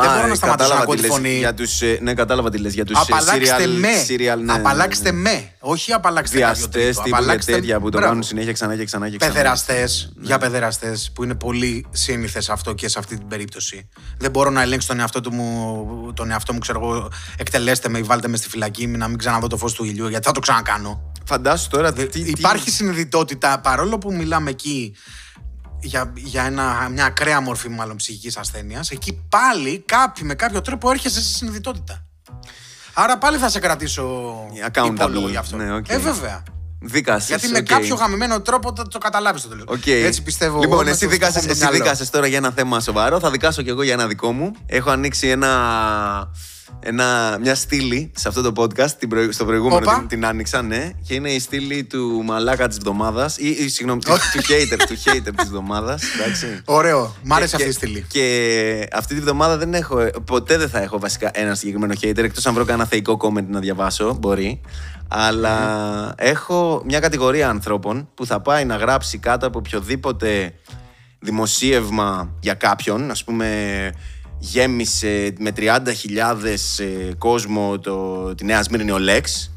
Δεν 0.02 0.12
μπορώ 0.16 0.28
να 0.28 0.36
σταματήσω 0.36 0.74
να 0.74 0.80
ακούω 0.80 0.96
τη 0.96 1.02
λες, 1.02 1.10
φωνή. 1.10 1.38
Για 1.38 1.54
τους, 1.54 1.82
ε, 1.82 2.00
ναι, 2.02 2.14
κατάλαβα 2.14 2.50
τι 2.50 2.58
λες. 2.58 2.74
Για 2.74 2.86
τους 2.86 2.98
ε, 2.98 3.02
Απαλλάξτε 3.02 3.64
serial, 3.66 3.78
με. 3.80 3.90
serial, 4.08 4.40
ναι, 4.44 4.54
Απαλλάξτε 4.54 5.12
ναι, 5.12 5.22
ναι. 5.22 5.30
με. 5.30 5.52
Όχι 5.60 5.92
απαλλάξτε 5.94 6.40
κάποιο 6.40 6.54
Βιαστές, 6.56 6.72
τρίτο. 6.84 6.90
τύπου 7.02 7.10
και 7.10 7.16
Απαλλάξτε- 7.16 7.56
τέτοια 7.56 7.80
που 7.80 7.84
το 7.84 7.90
Μπράβο. 7.90 8.06
κάνουν 8.08 8.24
συνέχεια 8.24 8.52
ξανά 8.54 8.76
και 8.76 8.84
ξανά 8.86 9.10
και 9.10 9.18
ξανά. 9.18 9.34
Παιδεραστές, 9.34 10.12
για 10.22 10.38
παιδεραστές, 10.38 11.12
που 11.16 11.24
είναι 11.24 11.36
πολύ 11.36 11.86
σύνηθες 11.92 12.50
αυτό 12.50 12.74
και 12.74 12.88
σε 12.88 13.00
αυτή 13.00 13.18
την 13.18 13.28
περίπτωση. 13.28 13.90
Δεν 14.18 14.32
μπορώ 14.32 14.50
να 14.50 14.62
ελέγξω 14.62 14.88
τον 14.88 15.00
εαυτό, 15.00 15.22
του 15.22 15.34
μου, 15.34 16.14
τον 16.14 16.32
εαυτό 16.32 16.54
μου, 16.54 16.60
ξέρω 16.60 16.80
εγώ, 16.84 17.10
εκτελέστε 17.38 17.90
με 17.90 17.98
ή 17.98 18.02
βάλτε 18.04 18.28
με 18.28 18.38
στη 18.38 18.50
φυλακή, 18.50 18.88
να 18.88 19.08
μην 19.08 19.18
ξαναδώ 19.18 19.48
το 19.48 19.58
φως 19.58 19.74
του 19.74 19.84
ήλιου, 19.86 20.08
γιατί 20.08 20.26
θα 20.26 20.32
το 20.32 20.40
ξανακάνω. 20.40 21.12
Φαντάσου 21.28 21.68
τώρα 21.70 21.94
τι, 21.94 22.06
τι- 22.06 22.20
Υπάρχει 22.20 22.70
συνειδητότητα, 22.72 23.60
παρόλο 23.60 23.98
που 23.98 24.14
μιλάμε 24.14 24.50
εκεί 24.50 24.96
για, 25.82 26.12
για 26.16 26.44
ένα, 26.44 26.90
μια 26.92 27.06
ακραία 27.06 27.42
μορφή 27.42 27.70
μάλλον 27.70 27.96
ψυχικής 27.96 28.38
ασθένειας, 28.38 28.90
εκεί 28.92 29.26
πάλι 29.30 29.84
κάποιοι 29.86 30.24
με 30.28 30.34
κάποιο 30.34 30.62
τρόπο 30.62 30.92
έρχεσαι 30.92 31.22
σε 31.22 31.34
συνειδητότητα. 31.36 32.06
Άρα 32.94 33.18
πάλι 33.18 33.38
θα 33.38 33.50
σε 33.50 33.60
κρατήσω 33.60 34.34
Accountable. 34.72 34.90
υπόλογο 34.92 35.30
γι' 35.30 35.36
αυτό. 35.38 35.56
Ναι, 35.58 35.76
οκ. 35.76 35.90
Ε, 35.90 35.98
βέβαια. 35.98 36.44
Δίκασες, 36.82 37.28
Γιατί 37.28 37.48
με 37.48 37.58
οκ. 37.58 37.64
κάποιο 37.66 37.96
γαμημένο 37.96 38.42
τρόπο 38.42 38.74
θα 38.78 38.88
το 38.88 38.98
καταλάβεις 38.98 39.42
το 39.42 39.48
τέλος. 39.48 39.66
Οκ. 39.68 39.88
Έτσι 39.88 40.24
πιστεύω. 40.24 40.60
Λοιπόν, 40.60 40.74
εγώ, 40.76 40.84
με 40.84 40.92
εσύ 40.92 41.04
το 41.06 41.10
δίκασες, 41.12 41.34
φτωχό 41.34 41.46
μου 41.48 41.52
εσύ 41.52 41.62
μυαλό. 41.70 41.84
δίκασες 41.84 42.10
τώρα 42.10 42.28
για 42.28 42.38
ένα 42.38 42.52
θέμα 42.52 42.80
σοβαρό. 42.80 43.20
Θα 43.20 43.32
δικάσω 43.32 43.62
κι 43.62 43.70
εγώ 43.70 43.84
για 43.84 43.94
ένα 43.94 44.08
δικό 44.08 44.32
μου. 44.32 44.52
Έχω 44.66 44.90
ανοίξει 44.90 45.28
ένα, 45.28 45.52
ένα, 46.80 47.38
μια 47.42 47.56
στήλη 47.56 48.12
σε 48.16 48.28
αυτό 48.28 48.42
το 48.42 48.64
podcast. 48.64 48.92
Την 48.92 49.10
προηγ- 49.10 49.32
στο 49.32 49.46
προηγούμενο 49.46 49.82
Όπα. 49.86 49.98
την, 49.98 50.08
την 50.08 50.26
άνοιξα, 50.26 50.62
ναι. 50.62 50.90
Και 51.08 51.14
είναι 51.14 51.30
η 51.30 51.40
στήλη 51.40 51.84
του 51.84 52.22
μαλάκα 52.26 52.68
της 52.68 52.78
εβδομάδας. 52.78 53.38
Ή, 53.38 53.48
ή, 53.50 53.70
συγγνώμη, 53.70 54.02
του, 54.02 54.12
του 54.34 54.42
hater, 54.42 54.78
του 54.88 54.96
hater 54.96 55.32
της 55.36 55.46
εβδομάδας. 55.46 56.04
Εντάξει. 56.20 56.62
Ωραίο. 56.66 57.16
Μ' 57.24 57.34
άρεσε 57.34 57.56
Και- 57.56 57.64
αυτή 57.64 57.68
η 57.76 57.76
στήλη. 57.76 58.06
Και 58.10 58.88
αυτή 58.92 59.16
τη 59.16 59.22
βδομάδα 59.22 59.58
δεν 59.58 59.74
έχω, 59.74 60.10
ποτέ 60.26 60.58
δεν 60.58 60.70
θα 60.70 60.82
έχω 60.82 61.00
βασικά 61.00 61.30
ένα 61.34 61.56
συγκεκριμένο 61.56 61.94
hater, 62.02 62.18
εκτός 62.18 62.46
αν 62.46 62.54
βρω 62.54 62.66
κανένα 62.66 62.88
θεϊκό 62.88 63.18
comment 63.22 63.46
να 63.48 63.60
διαβάσω, 63.60 64.18
μπορεί. 64.20 64.62
Αλλά 65.08 66.14
έχω 66.18 66.82
μια 66.86 67.00
κατηγορία 67.00 67.50
ανθρώπων 67.50 68.10
που 68.14 68.26
θα 68.26 68.42
πάει 68.42 68.66
να 68.66 68.76
γράψει 68.76 69.18
κάτω 69.18 69.48
από 69.48 69.60
οποιοδήποτε 69.60 70.54
δημοσίευμα 71.20 72.30
για 72.40 72.54
κάποιον, 72.54 73.12
ας 73.12 73.24
πούμε 73.24 73.48
γέμισε 74.40 75.34
με 75.40 75.52
30.000 75.58 75.68
ε, 76.78 77.14
κόσμο 77.18 77.80
το, 77.80 78.36
τη 78.36 78.46
Νέα 78.46 78.64
Σμύρνη 78.64 78.92
ο 78.92 79.00
Λέξ 79.00 79.52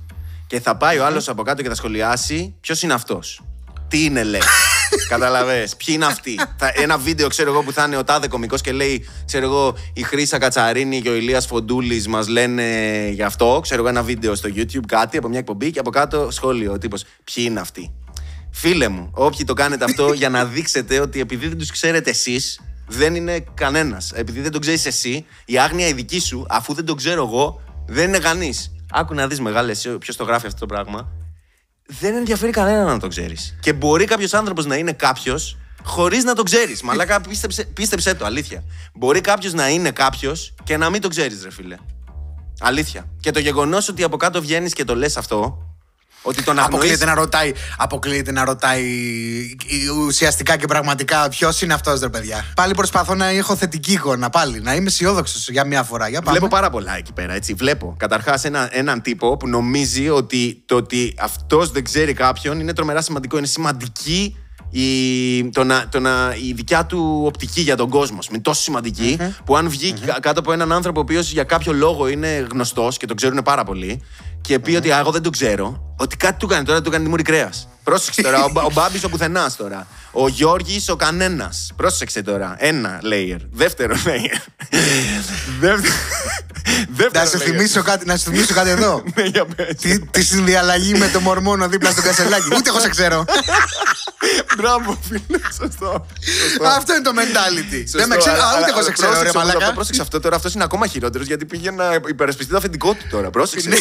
και 0.47 0.61
θα 0.61 0.77
πάει 0.77 0.99
ο 0.99 1.05
άλλος 1.05 1.29
από 1.29 1.43
κάτω 1.43 1.63
και 1.63 1.69
θα 1.69 1.75
σχολιάσει 1.75 2.55
ποιος 2.61 2.83
είναι 2.83 2.93
αυτός. 2.93 3.43
Τι 3.89 4.05
είναι 4.05 4.23
Λέξ. 4.23 4.47
Καταλαβέ. 5.09 5.69
Ποιοι 5.77 5.95
είναι 5.97 6.07
αυτοί. 6.07 6.41
Θα, 6.57 6.73
ένα 6.75 6.99
βίντεο, 6.99 7.29
ξέρω 7.29 7.51
εγώ, 7.51 7.63
που 7.63 7.73
θα 7.73 7.85
είναι 7.85 7.97
ο 7.97 8.05
τάδε 8.05 8.29
κωμικό 8.29 8.57
και 8.57 8.73
λέει, 8.73 9.09
ξέρω 9.27 9.45
εγώ, 9.45 9.77
η 9.93 10.03
Χρήσα 10.03 10.39
Κατσαρίνη 10.39 11.01
και 11.01 11.09
ο 11.09 11.15
Ηλίας 11.15 11.47
Φοντούλης 11.47 12.09
μας 12.09 12.29
λένε 12.29 12.65
γι' 13.13 13.23
αυτό. 13.23 13.59
Ξέρω 13.63 13.81
εγώ, 13.81 13.89
ένα 13.89 14.03
βίντεο 14.03 14.35
στο 14.35 14.49
YouTube, 14.55 14.85
κάτι 14.87 15.17
από 15.17 15.29
μια 15.29 15.39
εκπομπή 15.39 15.71
και 15.71 15.79
από 15.79 15.91
κάτω 15.91 16.29
σχόλιο. 16.31 16.73
Ο 16.73 16.79
τύπος, 16.79 17.05
ποιοι 17.25 17.45
είναι 17.49 17.61
αυτοί. 17.61 17.95
Φίλε 18.51 18.89
μου, 18.89 19.11
όποιοι 19.15 19.45
το 19.45 19.55
κάνετε 19.55 19.85
αυτό 19.85 20.13
για 20.21 20.29
να 20.29 20.45
δείξετε 20.45 21.01
ότι 21.01 21.21
επειδή 21.21 21.49
δεν 21.49 21.59
τους 21.59 21.71
ξέρετε 21.71 22.11
εσείς, 22.11 22.61
δεν 22.91 23.15
είναι 23.15 23.45
κανένας. 23.55 24.13
Επειδή 24.13 24.41
δεν 24.41 24.53
τον 24.53 24.61
ξέρεις 24.61 24.87
εσύ, 24.87 25.27
η 25.45 25.59
άγνοια 25.59 25.87
η 25.87 25.93
δική 25.93 26.21
σου, 26.21 26.47
αφού 26.49 26.75
δεν 26.75 26.85
τον 26.85 26.97
ξέρω 26.97 27.27
εγώ, 27.27 27.61
δεν 27.87 28.09
είναι 28.09 28.19
κανεί. 28.19 28.55
Άκου 28.91 29.15
να 29.15 29.27
δεις 29.27 29.41
μεγάλε, 29.41 29.73
ποιος 29.99 30.17
το 30.17 30.25
γράφει 30.25 30.47
αυτό 30.47 30.61
το 30.61 30.67
πράγμα 30.67 31.21
δεν 31.99 32.15
ενδιαφέρει 32.15 32.53
κανένα 32.53 32.85
να 32.85 32.99
το 32.99 33.09
ξέρεις. 33.09 33.57
Και 33.61 33.73
μπορεί 33.73 34.05
κάποιος 34.05 34.35
άνθρωπος 34.35 34.67
να 34.67 34.77
είναι 34.77 34.93
κάποιος 34.93 35.59
χωρίς 35.83 36.25
να 36.25 36.35
το 36.35 36.43
ξέρεις. 36.43 36.83
Μαλάκα, 36.83 37.21
πίστεψε, 37.21 37.65
πίστεψε 37.65 38.15
το, 38.15 38.25
αλήθεια. 38.25 38.65
Μπορεί 38.95 39.21
κάποιος 39.21 39.53
να 39.53 39.69
είναι 39.69 39.91
κάποιος 39.91 40.55
και 40.65 40.77
να 40.77 40.91
μην 40.91 41.01
το 41.01 41.09
ξέρεις, 41.09 41.43
ρε 41.43 41.51
φίλε. 41.51 41.77
Αλήθεια. 42.61 43.09
Και 43.21 43.31
το 43.31 43.39
γεγονός 43.39 43.89
ότι 43.89 44.03
από 44.03 44.17
κάτω 44.17 44.41
βγαίνεις 44.41 44.73
και 44.73 44.85
το 44.85 44.97
λες 44.97 45.17
αυτό, 45.17 45.59
ότι 46.23 46.43
τον 46.43 46.59
αγνοείς... 46.59 46.75
Αποκλείεται 46.75 47.05
να 47.05 47.15
ρωτάει, 47.15 47.53
αποκλείεται 47.77 48.33
να 48.33 48.45
ρωτάει 48.45 48.85
ουσιαστικά 50.07 50.57
και 50.57 50.67
πραγματικά 50.67 51.29
ποιος 51.29 51.63
είναι 51.63 51.75
αυτός, 51.75 52.01
ρε 52.01 52.09
παιδιά. 52.09 52.45
Πάλι 52.55 52.75
προσπαθώ 52.75 53.15
να 53.15 53.27
έχω 53.27 53.57
θετική 53.57 53.93
εικόνα, 53.93 54.31
πάλι. 54.31 54.61
Να 54.61 54.75
είμαι 54.75 54.87
αισιόδοξο 54.87 55.53
για 55.53 55.65
μια 55.65 55.83
φορά. 55.83 56.09
Για 56.09 56.23
πάμε. 56.23 56.39
Βλέπω 56.39 56.55
πάρα 56.55 56.71
πολλά 56.71 56.97
εκεί 56.97 57.13
πέρα, 57.13 57.33
έτσι. 57.35 57.55
Βλέπω 57.55 57.95
καταρχάς 57.99 58.45
ένα, 58.45 58.69
έναν 58.73 59.03
τύπο 59.03 59.37
που 59.37 59.49
νομίζει 59.49 60.09
ότι 60.09 60.63
το 60.67 60.77
ότι 60.77 61.15
αυτός 61.19 61.71
δεν 61.71 61.85
ξέρει 61.85 62.13
κάποιον 62.13 62.61
είναι 62.61 62.73
τρομερά 62.73 63.03
σημαντικό. 63.03 63.39
Είναι 63.39 63.47
σημαντική 63.47 64.37
η, 64.71 65.49
το 65.49 65.65
να, 65.65 65.89
το 65.89 66.01
να, 66.01 66.35
η 66.49 66.53
δικιά 66.53 66.87
του 66.87 67.23
οπτική 67.25 67.61
για 67.61 67.77
τον 67.77 67.89
κόσμος. 67.89 68.27
Είναι 68.27 68.41
τόσο 68.41 68.63
σημαντική 68.63 69.19
που 69.45 69.57
αν 69.57 69.69
βγει 69.69 69.93
κα- 69.93 70.21
κάτω 70.21 70.41
από 70.41 70.53
έναν 70.53 70.73
άνθρωπο 70.73 71.01
ο 71.01 71.03
οποίος 71.03 71.33
για 71.33 71.45
κάποιο 71.45 71.73
λόγο 71.73 72.09
είναι 72.09 72.47
γνωστός 72.53 72.97
και 72.97 73.07
τον 73.07 73.17
ξέρουν 73.17 73.43
πάρα 73.45 73.65
πολύ 73.65 74.03
και 74.41 74.59
πει 74.59 74.75
ότι 74.77 74.93
«Α, 74.93 74.99
εγώ 74.99 75.11
δεν 75.11 75.23
τον 75.23 75.33
ξέρω, 75.33 75.95
ότι 75.99 76.17
κάτι 76.17 76.39
του 76.39 76.47
κάνει 76.47 76.65
τώρα, 76.65 76.83
του 76.83 76.91
κάνει 76.91 77.05
τη 77.05 77.11
μούρη 77.11 77.23
κρέας. 77.23 77.69
Πρόσεξε 77.85 78.23
τώρα, 78.23 78.45
ο, 78.45 78.49
Μπα- 78.49 78.63
ο 78.63 78.71
Μπάμπης 78.73 79.05
ο 79.05 79.09
πουθενά 79.09 79.51
τώρα. 79.57 79.87
Ο 80.13 80.29
Γιώργης 80.29 80.89
ο 80.89 80.97
κανένας. 80.97 81.73
Πρόσεξε 81.77 82.23
τώρα. 82.23 82.55
Ένα 82.59 83.01
layer. 83.03 83.39
Δεύτερο 83.53 83.95
layer. 84.05 84.39
Δεύτερο. 85.61 85.95
Δεύτερο 86.97 87.25
Να 87.25 87.31
σου, 87.31 87.37
layer. 87.39 87.41
θυμίσω 87.41 87.83
κάτι, 87.83 88.07
να 88.07 88.17
σου 88.17 88.31
θυμίσω 88.31 88.55
κάτι 88.55 88.71
εδώ. 88.71 89.03
Ναι, 89.15 89.23
για 89.23 89.45
πες. 89.47 89.75
τη, 89.81 89.99
τη 90.01 90.23
συνδιαλλαγή 90.23 90.95
με 90.95 91.09
το 91.09 91.21
μορμόνο 91.21 91.69
δίπλα 91.69 91.91
στο 91.91 92.03
κασελάκι. 92.03 92.47
Ούτε 92.57 92.69
εγώ 92.71 92.81
σε 92.81 92.89
ξέρω. 92.89 93.25
Μπράβο, 94.57 94.99
φίλε. 95.09 95.21
Σωστό. 95.59 96.07
Σωστό. 96.43 96.65
Αυτό 96.77 96.93
είναι 96.95 97.03
το 97.03 97.13
mentality. 97.15 97.81
Σωστό, 97.83 97.99
Δεν 97.99 98.09
με 98.09 98.17
ξέρω, 98.17 98.35
αλλά- 98.35 98.45
α, 98.45 98.49
ούτε 98.49 98.57
αλλά- 98.57 98.67
εγώ 98.69 98.79
σε 98.83 98.85
αλλά 98.85 98.93
ξέρω, 98.93 99.09
ρε 99.11 99.15
πρόσεξε 99.17 99.37
όμως 99.37 99.47
μαλακά. 99.47 99.65
αυτό, 99.65 99.75
Πρόσεξε 99.75 100.01
αυτό 100.03 100.21
τώρα, 100.21 100.37
αυτός 100.37 100.55
είναι 100.55 100.65
ακόμα 100.65 100.87
χειρότερος 100.87 101.27
γιατί 101.27 101.45
πήγε 101.45 101.71
να 101.71 101.85
υπερασπιστεί 102.09 102.51
το 102.53 102.59
αφεντικό 102.59 102.95
του 102.95 103.05
τώρα. 103.11 103.31
Πρόσεξε. 103.31 103.69
Ναι. 103.69 103.77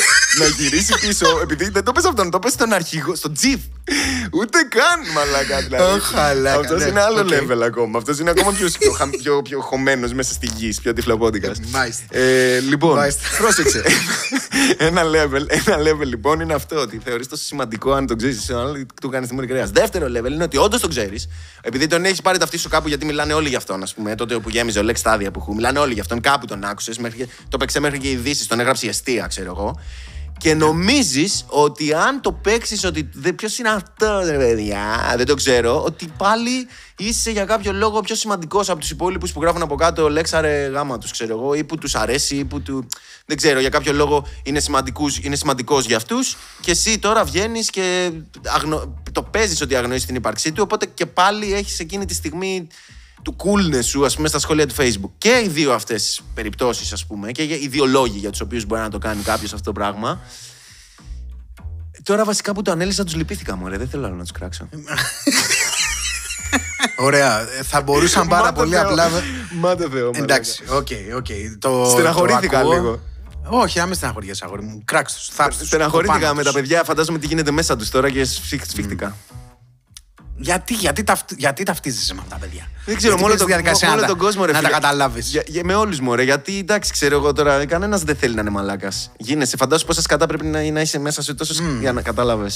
Να 0.50 0.64
γυρίσει 0.64 0.93
πίσω, 1.08 1.39
επειδή 1.41 1.70
δεν 1.70 1.84
το 1.84 1.91
πες 1.91 2.04
αυτόν, 2.06 2.30
το 2.32 2.39
πες 2.39 2.52
στον 2.52 2.74
αρχηγό, 2.74 3.16
στον 3.16 3.34
chief. 3.34 3.60
Ούτε 4.34 4.58
καν 4.70 5.12
μαλακά 5.16 5.62
δηλαδή. 5.62 5.84
Ω, 5.84 6.00
μαλάκα, 6.02 6.60
Αυτός 6.60 6.82
ναι. 6.84 6.88
είναι 6.89 7.02
άλλο 7.02 7.20
Οκ. 7.20 7.28
level 7.28 7.62
ακόμα. 7.66 7.97
Αυτός 7.97 8.20
είναι 8.20 8.30
ακόμα 8.30 8.52
πιο, 8.52 8.68
πιο, 8.80 8.91
χα- 8.91 9.10
πιο, 9.10 9.41
πιο 9.41 9.60
χωμένος 9.62 10.14
μέσα 10.14 10.34
στη 10.34 10.50
γη, 10.56 10.74
πιο 10.82 10.93
τυφλοπόντικα. 10.93 11.52
Μάλιστα. 11.72 12.04
Ε, 12.18 12.60
λοιπόν, 12.60 12.95
Μάλιστα. 12.95 13.22
πρόσεξε. 13.38 13.84
ένα, 14.78 15.02
level, 15.04 15.45
ένα 15.66 15.78
level 15.78 16.06
λοιπόν 16.06 16.39
είναι 16.39 16.54
αυτό 16.54 16.80
ότι 16.80 17.02
θεωρείς 17.04 17.28
τόσο 17.28 17.43
σημαντικό 17.43 17.91
αν 17.91 18.08
τον 18.08 18.18
ξέρεις 18.18 18.38
εσύ 18.38 18.47
τον 18.47 18.60
άλλο 18.60 18.86
του 19.02 19.10
κάνεις 19.10 19.28
τη 19.28 19.34
μούρη 19.34 19.47
κρέας. 19.47 19.70
Δεύτερο 19.72 20.06
level 20.06 20.32
είναι 20.32 20.43
ότι 20.43 20.58
όντως 20.58 20.82
τον 20.82 20.89
ξέρεις, 20.89 21.28
επειδή 21.62 21.88
τον 21.88 22.06
έχεις 22.06 22.22
πάρει 22.22 22.38
ταυτί 22.38 22.58
σου 22.58 22.70
κάπου 22.70 22.88
γιατί 22.88 23.06
μιλάνε 23.06 23.34
όλοι 23.34 23.50
γι' 23.50 23.56
αυτόν, 23.56 23.84
ας 23.84 23.93
πούμε. 23.93 24.16
Τότε 24.16 24.39
που 24.39 24.50
γέμιζε 24.50 24.80
ο 24.80 24.84
Lex 24.88 25.02
Stadia 25.12 25.28
που 25.34 25.54
μιλάνε 25.56 25.80
όλοι 25.80 25.93
γι' 25.93 26.00
αυτόν, 26.00 26.22
κάπου 26.22 26.45
τον 26.45 26.64
άκουσες, 26.64 27.00
το 27.50 27.58
παίξε 27.58 27.80
μέχρι 27.80 27.97
και 27.97 28.08
οι 28.08 28.12
ειδήσεις, 28.12 28.47
τον 28.47 28.60
έγραψε 28.60 28.86
η 28.86 28.89
αιστεία, 28.89 29.28
ξέρω 29.28 29.50
εγώ. 29.58 29.80
Και 30.40 30.54
νομίζεις 30.54 31.46
ότι 31.48 31.94
αν 31.94 32.22
το 32.22 32.32
παίξεις, 32.32 32.84
ότι 32.84 33.10
ποιος 33.36 33.58
είναι 33.58 33.70
αυτό, 33.70 34.22
ρε 34.26 34.38
παιδιά, 34.38 35.14
δεν 35.18 35.26
το 35.26 35.34
ξέρω, 35.34 35.84
ότι 35.84 36.14
πάλι 36.18 36.68
είσαι 36.98 37.32
για 37.32 37.46
κάποιο 37.46 37.74
λόγο 37.74 38.00
πιο 38.00 38.16
σημαντικός 38.16 38.70
από 38.70 38.80
τους 38.80 38.90
υπόλοιπους 38.90 39.32
που 39.32 39.42
γράφουν 39.42 39.62
από 39.62 39.76
κάτω 39.76 40.10
λέξαρε 40.10 40.68
γάμα 40.68 40.98
τους, 40.98 41.12
ξέρω 41.12 41.38
εγώ, 41.38 41.54
ή 41.54 41.64
που 41.64 41.78
τους 41.78 41.96
αρέσει, 41.96 42.36
ή 42.36 42.46
που 42.46 42.62
του. 42.62 42.88
Δεν 43.26 43.38
ξέρω, 43.38 43.60
για 43.60 43.70
κάποιο 43.70 43.94
λόγο 43.94 44.28
είναι, 44.44 44.60
σημαντικούς, 44.60 45.18
είναι 45.18 45.36
σημαντικός 45.36 45.86
για 45.86 45.98
αυτούς. 45.98 46.38
Και 46.62 46.72
εσύ 46.72 47.00
τώρα 47.00 47.24
βγαίνεις 47.24 47.70
και 47.70 48.12
αγνο... 48.46 49.02
το 49.12 49.24
παίζεις 49.24 49.62
ότι 49.62 49.76
αγνοείς 49.76 50.06
την 50.06 50.16
ύπαρξή 50.16 50.52
του. 50.52 50.62
Οπότε 50.64 50.86
και 50.86 51.06
πάλι 51.06 51.54
έχεις 51.54 51.80
εκείνη 51.80 52.06
τη 52.06 52.14
στιγμή 52.14 52.68
του 53.24 53.36
coolness 53.38 53.84
σου, 53.84 54.06
ας 54.06 54.16
πούμε, 54.16 54.28
στα 54.28 54.40
σχόλια 54.40 54.68
του 54.68 54.76
Facebook. 54.78 55.10
Και 55.18 55.42
οι 55.46 55.48
δύο 55.48 55.74
αυτές 55.74 56.22
περιπτώσεις, 56.34 56.94
ας 56.94 57.06
πούμε, 57.06 57.32
και 57.32 57.42
οι 57.44 57.68
δύο 57.70 57.86
λόγοι 57.86 58.18
για 58.18 58.30
τους 58.30 58.40
οποίους 58.42 58.66
μπορεί 58.66 58.82
να 58.82 58.90
το 58.90 58.98
κάνει 58.98 59.22
κάποιος 59.22 59.54
αυτό 59.54 59.64
το 59.66 59.72
πράγμα. 59.80 60.20
Τώρα 62.04 62.24
βασικά 62.26 62.54
που 62.54 62.62
το 62.62 62.72
ανέλυσα, 62.72 63.04
τους 63.04 63.16
λυπήθηκα 63.16 63.56
μου, 63.56 63.70
Δεν 63.78 63.90
θέλω 63.90 64.06
άλλο 64.06 64.16
να 64.16 64.22
τους 64.22 64.32
κράξω. 64.32 64.70
Ωραία. 66.98 67.40
Ε, 67.42 67.64
Θα 67.64 67.82
μπορούσαν 67.82 68.28
πάρα 68.28 68.44
Μάτε 68.44 68.56
πολύ 68.60 68.76
Θεό. 68.76 68.88
απλά. 68.90 69.10
Μάτε 69.60 69.90
Θεό, 69.90 70.06
μαλάκα. 70.12 70.24
Εντάξει, 70.24 70.64
οκ, 70.70 70.88
οκ. 71.16 71.26
Το- 71.60 71.88
Στεναχωρήθηκα 71.92 72.62
το 72.62 72.68
ακούω. 72.68 72.74
λίγο. 72.74 73.00
Όχι, 73.52 73.80
να 73.80 73.86
μην 73.86 73.96
στεναχωριέσαι, 73.96 74.46
αγόρι 74.46 74.62
μου. 74.64 74.82
Κράξ 74.86 75.14
τους. 75.14 75.28
Θάψτε 75.28 75.60
τους, 75.60 75.68
Στεναχωρήθηκα 75.68 76.20
πάνω 76.20 76.34
με 76.34 76.44
τα 76.44 76.52
τους. 76.52 76.60
παιδιά, 76.62 76.84
φαντάζομαι 76.84 77.18
τι 77.20 77.28
γίνεται 77.28 77.52
μέσα 77.52 77.76
τους 77.76 77.90
τώρα 77.90 78.10
και 78.10 78.24
σφίχ- 78.26 78.70
σφίχτηκα. 78.70 79.16
Γιατί, 80.42 80.74
γιατί, 80.74 81.04
ταυτ, 81.04 81.32
γιατί 81.38 81.64
ταυτίζεσαι 81.64 82.14
με 82.14 82.20
αυτά 82.24 82.34
τα 82.36 82.40
παιδιά; 82.42 82.68
Δεν 82.86 82.96
ξέρω, 82.98 83.16
γιατί 83.16 83.22
μόνο 83.22 83.22
παίρνεις 83.22 83.38
τον, 83.38 83.48
τη 83.48 83.52
διαδικασία 83.54 83.88
μόνο 83.88 84.02
να 84.02 84.08
τα- 84.08 84.14
τον 84.14 84.22
κόσμο 84.26 84.46
ρε 84.46 84.52
Να 84.52 84.58
τα 84.62 84.66
φίλε. 84.68 84.80
καταλάβεις. 84.80 85.28
Για, 85.30 85.44
για- 85.48 85.64
με 85.66 85.76
όλους 85.76 86.00
μου, 86.00 86.16
ρε. 86.16 86.24
Γιατί 86.24 86.58
εντάξει, 86.58 86.92
ξέρω 86.92 87.16
εγώ 87.16 87.34
τώρα, 87.34 87.66
κανένας 87.66 88.04
δεν 88.04 88.16
θέλει 88.16 88.36
να 88.36 88.42
είναι 88.42 88.50
μαλάκας. 88.50 89.12
Γίνεσαι, 89.18 89.58
φαντάσου 89.58 89.86
πόσα 89.86 90.02
σκατά 90.02 90.26
πρέπει 90.26 90.46
να, 90.46 90.72
να 90.72 90.82
είσαι 90.82 91.00
μέσα 91.00 91.22
σου 91.22 91.36
τόσο 91.36 91.54
σ- 91.54 91.62
για 91.80 91.94
να 91.94 92.02
κατάλαβε. 92.02 92.50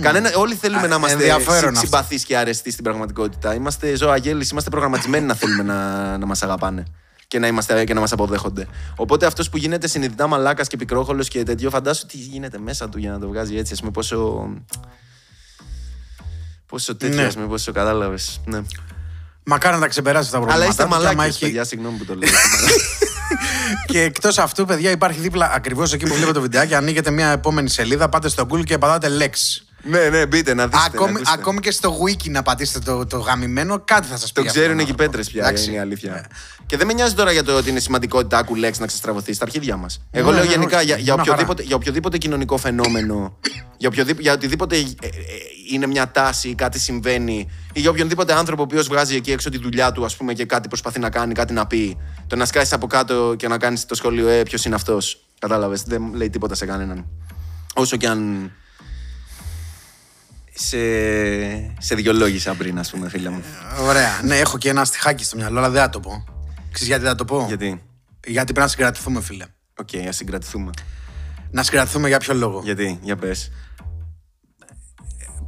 Κανένα, 0.00 0.30
όλοι 0.36 0.54
θέλουμε 0.54 0.82
Α, 0.84 0.88
να 0.88 0.94
είμαστε 0.94 1.16
ενδιαφέρον 1.16 1.68
αυτό. 1.68 1.80
συμπαθείς 1.80 2.24
και 2.24 2.36
αρεστοί 2.36 2.70
στην 2.70 2.84
πραγματικότητα. 2.84 3.54
Είμαστε 3.54 3.96
ζώα 3.96 4.12
αγέλη, 4.12 4.46
είμαστε 4.52 4.70
προγραμματισμένοι 4.70 5.26
να 5.26 5.34
θέλουμε 5.34 5.62
να, 5.62 6.18
να 6.18 6.26
μας 6.26 6.42
αγαπάνε 6.42 6.84
και 7.28 7.38
να, 7.38 7.46
είμαστε, 7.46 7.84
και 7.84 7.94
να 7.94 8.00
μας 8.00 8.12
αποδέχονται. 8.12 8.66
Οπότε 8.96 9.26
αυτός 9.26 9.48
που 9.50 9.56
γίνεται 9.56 9.88
συνειδητά 9.88 10.26
μαλάκας 10.26 10.68
και 10.68 10.76
πικρόχολος 10.76 11.28
και 11.28 11.42
τέτοιο, 11.42 11.70
φαντάσου 11.70 12.06
τι 12.06 12.16
γίνεται 12.16 12.58
μέσα 12.58 12.88
του 12.88 12.98
για 12.98 13.10
να 13.10 13.18
το 13.18 13.28
βγάζει 13.28 13.56
έτσι, 13.56 13.72
ας 13.72 13.78
πούμε, 13.78 13.90
πόσο. 13.90 14.48
Πόσο 16.70 16.96
τέτοιο, 16.96 17.16
Ναι. 17.20 17.26
ας 17.26 17.34
πούμε, 17.34 17.46
πόσο 17.46 17.72
κατάλαβες. 17.72 18.40
Ναι. 18.44 18.60
Μακάρι 19.44 19.74
να 19.74 19.80
τα 19.80 19.88
ξεπεράσει 19.88 20.30
τα 20.30 20.36
προβλήματα. 20.36 20.62
Αλλά 20.62 20.70
είστε 20.70 20.82
του 20.82 20.88
και 20.88 20.94
άμα 20.96 21.04
μαλάκες, 21.10 21.34
έχει- 21.34 21.44
παιδιά, 21.44 21.64
συγγνώμη 21.64 21.96
που 21.98 22.04
το 22.04 22.14
λέω. 22.14 22.28
είστε 22.28 22.40
μαλάκες. 22.56 22.86
και 23.86 24.02
εκτός 24.02 24.38
αυτού, 24.38 24.64
παιδιά, 24.64 24.90
υπάρχει 24.90 25.20
δίπλα 25.20 25.50
ακριβώς 25.54 25.92
εκεί 25.92 26.04
που 26.04 26.10
βλέπετε 26.14 26.32
το 26.32 26.40
βιντεάκι. 26.40 26.74
Ανοίγετε 26.74 27.10
μια 27.10 27.28
επόμενη 27.30 27.68
σελίδα, 27.68 28.08
πάτε 28.08 28.28
στο 28.28 28.46
Google 28.50 28.64
και 28.64 28.78
πατάτε 28.78 29.08
λέξη. 29.08 29.64
Ναι, 29.82 30.08
ναι, 30.08 30.26
μπείτε 30.26 30.54
να 30.54 30.64
δείτε. 30.64 30.76
Ακόμη, 30.86 31.12
να 31.12 31.18
ακούσετε. 31.18 31.40
ακόμη 31.40 31.60
και 31.60 31.70
στο 31.70 31.98
wiki 32.06 32.30
να 32.30 32.42
πατήσετε 32.42 32.78
το, 32.78 33.06
το 33.06 33.18
γαμημένο, 33.18 33.80
κάτι 33.84 34.06
θα 34.06 34.16
σας 34.16 34.32
πει. 34.32 34.40
Το 34.40 34.40
αυτό 34.40 34.52
ξέρουν 34.52 34.68
τον 34.76 34.78
εκεί 34.80 34.90
άνθρωπο. 34.90 35.10
πέτρες 35.10 35.30
πια, 35.30 35.42
Εντάξει. 35.42 35.64
είναι 35.66 35.76
η 35.76 35.78
αλήθεια. 35.78 36.26
Ναι. 36.70 36.76
Και 36.76 36.76
δεν 36.76 36.86
με 36.86 36.92
νοιάζει 36.92 37.14
τώρα 37.14 37.32
για 37.32 37.44
το 37.44 37.56
ότι 37.56 37.70
είναι 37.70 37.80
σημαντικότητα 37.80 38.38
άκου 38.38 38.54
λέξη 38.54 38.80
να 38.80 38.86
ξεστραβωθεί 38.86 39.32
στα 39.32 39.44
αρχίδια 39.44 39.76
μας. 39.76 40.00
Εγώ 40.10 40.30
Ναι, 40.30 40.36
λέω 40.36 40.44
ναι, 40.44 40.50
γενικά 40.50 40.76
όχι, 40.76 40.86
για, 40.86 40.96
για, 40.96 41.14
μια 41.14 41.24
χαρά. 41.24 41.32
οποιοδήποτε, 41.32 41.62
για 41.62 41.76
οποιοδήποτε 41.76 42.18
κοινωνικό 42.18 42.56
φαινόμενο, 42.56 43.38
για, 43.76 43.88
οποιοδήποτε, 43.88 44.22
για 44.22 44.32
οτιδήποτε 44.32 44.76
ε, 44.76 44.80
ε, 44.80 45.10
είναι 45.72 45.86
μια 45.86 46.10
τάση 46.10 46.48
ή 46.48 46.54
κάτι 46.54 46.78
συμβαίνει, 46.78 47.48
ή 47.72 47.80
για 47.80 47.90
οποιονδήποτε 47.90 48.32
άνθρωπο 48.34 48.62
ο 48.62 48.64
οποίος 48.64 48.88
βγάζει 48.88 49.14
εκεί 49.16 49.32
έξω 49.32 49.50
τη 49.50 49.58
δουλειά 49.58 49.92
του, 49.92 50.04
ας 50.04 50.16
πούμε, 50.16 50.32
και 50.32 50.44
κάτι 50.44 50.68
προσπαθεί 50.68 50.98
να 50.98 51.10
κάνει, 51.10 51.34
κάτι 51.34 51.52
να 51.52 51.66
πει. 51.66 51.98
Το 52.26 52.36
να 52.36 52.44
σκάσεις 52.44 52.72
από 52.72 52.86
κάτω 52.86 53.34
και 53.38 53.48
να 53.48 53.58
κάνεις 53.58 53.86
το 53.86 53.94
σχόλιο, 53.94 54.28
Ε, 54.28 54.42
ποιος 54.42 54.64
είναι 54.64 54.74
αυτός. 54.74 55.24
Κατάλαβες. 55.38 55.82
Δεν 55.82 56.14
λέει 56.14 56.30
τίποτα 56.30 56.54
σε 56.54 56.66
κανέναν. 56.66 57.06
Όσο 57.74 57.96
κι 57.96 58.06
αν. 58.06 58.50
Σε, 60.54 60.78
σε 61.78 61.94
δικαιολόγησα 61.94 62.54
πριν, 62.54 62.78
ας 62.78 62.90
πούμε, 62.90 63.08
φίλε 63.08 63.28
μου. 63.28 63.42
Ωραία. 63.82 64.20
Ναι, 64.22 64.38
έχω 64.38 64.58
και 64.58 64.68
ένα 64.68 64.84
στιχάκι 64.84 65.24
στο 65.24 65.36
μυαλό, 65.36 65.58
αλλά 65.58 65.70
δεν 65.70 65.82
θα 65.82 65.88
το 65.88 66.00
πω. 66.00 66.24
Ξέρεις 66.72 66.88
γιατί 66.88 67.04
θα 67.04 67.14
το 67.14 67.24
πω; 67.24 67.44
Γιατί; 67.48 67.82
Γιατί 68.26 68.44
πρέπει 68.52 68.58
να 68.60 68.68
συγκρατηθούμε, 68.68 69.20
φίλε. 69.20 69.44
Οκ, 69.76 69.88
ας 70.08 70.16
συγκρατηθούμε. 70.16 70.70
Να 71.50 71.62
συγκρατηθούμε 71.62 72.08
για 72.08 72.18
ποιο 72.18 72.34
λόγο; 72.34 72.60
Γιατί, 72.64 72.98
για 73.02 73.16
πες. 73.16 73.50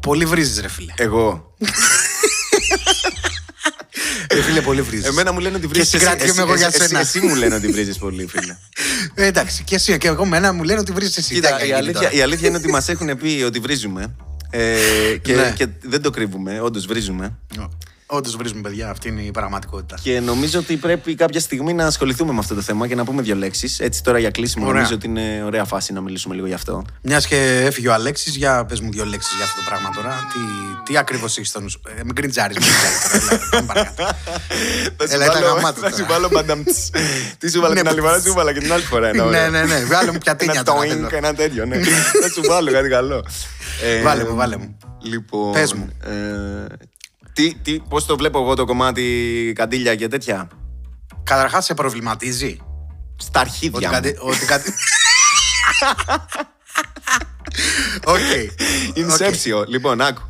Πολύ 0.01 0.25
βρίζεις, 0.25 0.61
ρε 0.61 0.69
φίλε. 0.69 0.93
Εγώ. 0.97 1.55
Ρε 4.35 4.43
φίλε, 4.43 4.61
πολύ 4.61 4.83
βρίζεις. 4.83 5.07
Εμένα 5.07 5.33
μου 5.33 5.39
λένε 5.39 5.57
ότι 5.57 5.67
βρίζεις 5.67 5.91
Και 5.91 5.97
εσύ. 5.97 6.05
συγκρατιέμαι 6.07 6.41
Εσύ- 6.41 6.49
εγώ 6.49 6.57
για 6.59 6.67
εσύ- 6.67 6.83
σένα. 6.83 7.01
Εσύ, 7.01 7.19
εσύ 7.19 7.27
μου 7.27 7.35
λένε 7.35 7.55
ότι 7.55 7.69
βρίζεις 7.69 7.99
πολύ, 7.99 8.27
φίλε. 8.27 8.57
Ε, 9.15 9.27
εντάξει, 9.27 9.63
και 9.65 9.75
εσύ 9.75 9.99
και 9.99 10.07
εγώ 10.09 10.25
μένα 10.25 10.53
μου 10.53 10.63
λένε 10.63 10.81
ότι 10.81 10.93
βρίζεις 10.93 11.17
εσύ. 11.17 11.29
Τι 11.29 11.35
Κοίτα, 11.35 11.49
θα 11.49 11.61
η 11.63 11.65
γίνει 11.65 11.73
αλήθεια, 11.77 12.01
τώρα. 12.01 12.13
η 12.13 12.23
αλήθεια 12.23 12.49
είναι 12.49 12.57
ότι 12.57 12.69
μας 12.69 12.89
έχουν 12.89 13.17
πει 13.17 13.43
ότι 13.47 13.59
βρίζουμε. 13.59 14.15
Ε, 14.51 14.77
και, 15.23 15.35
Ναι. 15.35 15.53
και 15.57 15.67
δεν 15.83 16.03
το 16.03 16.11
κρύβουμε, 16.11 16.61
όντως 16.61 16.87
βρίζουμε. 16.87 17.39
Όντως 18.15 18.37
βρίζουμε, 18.37 18.61
παιδιά, 18.61 18.91
αυτή 18.91 19.09
είναι 19.09 19.21
η 19.23 19.31
πραγματικότητα. 19.31 19.97
Και 20.03 20.21
νομίζω 20.21 20.59
ότι 20.59 20.77
πρέπει 20.77 21.15
κάποια 21.15 21.41
στιγμή 21.41 21.73
να 21.73 21.87
ασχοληθούμε 21.87 22.33
με 22.33 22.39
αυτό 22.39 22.55
το 22.55 22.61
θέμα 22.61 22.87
και 22.89 22.95
να 22.95 23.05
πούμε 23.05 23.23
δύο 23.23 23.35
λέξεις. 23.35 23.81
Έτσι 23.81 24.03
τώρα 24.03 24.19
για 24.19 24.31
κλείσιμο 24.31 24.65
Ωραία. 24.67 24.77
νομίζω 24.77 24.95
ότι 24.95 25.07
είναι 25.07 25.43
ωραία 25.45 25.65
φάση 25.65 25.93
να 25.93 26.01
μιλήσουμε 26.01 26.35
λίγο 26.35 26.47
γι' 26.47 26.55
αυτό. 26.55 26.85
Μιας 27.03 27.27
και 27.27 27.63
έφυγε 27.67 27.89
ο 27.89 27.93
Αλέξης, 27.93 28.37
για 28.37 28.65
πες 28.65 28.81
μου 28.81 28.91
δύο 28.91 29.05
λέξεις 29.05 29.35
για 29.37 29.45
αυτό 29.45 29.57
το 29.61 29.65
πράγμα 29.69 29.91
τώρα. 29.95 30.09
Τι, 30.33 30.39
τι 30.93 30.99
ακριβώς 30.99 31.37
έχεις 31.37 31.49
στο 31.49 31.61
νου 31.61 31.71
σου; 31.71 31.81
Ε, 31.89 32.03
μην 32.05 32.13
γκριτζάρει, 32.13 32.55
μην 32.55 32.63
γκριτζάρεις 32.69 33.29
τώρα. 33.29 33.33
Έλα, 33.35 33.49
πάμε 33.51 33.67
παρακάτω. 33.67 34.17
Θα 34.97 35.15
Έλα, 35.15 35.25
ήταν 35.25 35.43
γαμάτο 35.43 35.81
θα 35.81 35.91
τώρα. 35.91 35.97
σου 35.97 36.07
βάλω 36.09 36.29
μπανταμ. 36.33 36.63
τς. 36.65 36.91
Τι 37.39 37.51
σου 37.51 37.61
βάλω 37.61 37.75
Ναι, 37.75 37.81
την 37.81 37.89
άλλη 37.89 38.01
φορά, 38.01 38.21
σου 38.21 38.33
βάλα 38.33 38.53
και 38.53 38.61
την 38.61 38.73
άλλη 38.73 38.83
φορά. 38.83 39.09
ένα 39.09 39.25
Ναι, 39.25 39.29
ωραίο. 39.39 39.51
ναι, 39.51 39.65
ναι. 39.65 39.85
Βγάλε 39.85 40.13
μου 40.13 40.19
πιατίνια 40.19 40.53
Ένα 40.55 40.63
τώρα. 40.63 40.81
toink, 40.81 40.89
θέλω. 40.89 41.09
ένα 41.13 41.35
τέτοιο, 41.35 41.65
ναι. 41.67 41.77
Θα 42.23 42.29
σου 42.35 42.41
βάλω 42.49 42.71
κάτι 42.71 42.89
καλό. 42.89 43.25
Ε, 43.83 44.03
Βάλε 44.03 44.25
μου, 44.25 44.35
βάλε 44.35 44.57
μου. 44.57 44.77
Λοιπόν. 45.03 45.53
Πες 45.53 45.73
μου. 45.73 45.89
ε, 46.05 46.11
τι, 47.33 47.55
τι, 47.55 47.81
πώς 47.89 48.07
το 48.07 48.17
βλέπω 48.17 48.39
εγώ 48.39 48.55
το 48.55 48.65
κομμάτι 48.65 49.53
καντήλια 49.55 49.95
και 49.95 50.09
τέτοια; 50.09 50.49
Καταρχάς, 51.23 51.65
σε 51.65 51.75
προβληματίζει. 51.75 52.57
Στα 53.17 53.41
Ότι 53.41 53.49
αρχίδια 53.51 53.89
μου. 53.89 53.95
κάτι. 53.95 54.17
Ότι 54.21 54.45
κάτι... 54.47 54.73
Οκ. 58.05 58.19
Inception. 58.95 59.67
Λοιπόν, 59.67 60.01
άκου. 60.01 60.23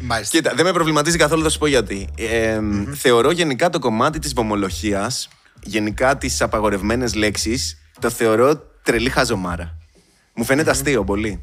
Μάλιστα. 0.00 0.36
Κοίτα, 0.36 0.52
δεν 0.54 0.64
με 0.64 0.72
προβληματίζει 0.72 1.16
καθόλου, 1.16 1.42
θα 1.42 1.48
σου 1.48 1.58
πω 1.58 1.66
γιατί. 1.66 2.08
Ε, 2.16 2.60
Θεωρώ 2.94 3.30
γενικά 3.30 3.70
το 3.70 3.78
κομμάτι 3.78 4.18
της 4.18 4.32
βομολογίας, 4.32 5.28
γενικά 5.62 6.16
τις 6.18 6.40
απαγορευμένες 6.40 7.14
λέξεις, 7.14 7.78
το 8.00 8.10
θεωρώ 8.10 8.56
τρελή 8.82 9.10
χαζομάρα. 9.10 9.76
Μου 10.34 10.44
φαίνεται 10.44 10.70
αστείο 10.70 11.04
πολύ. 11.04 11.42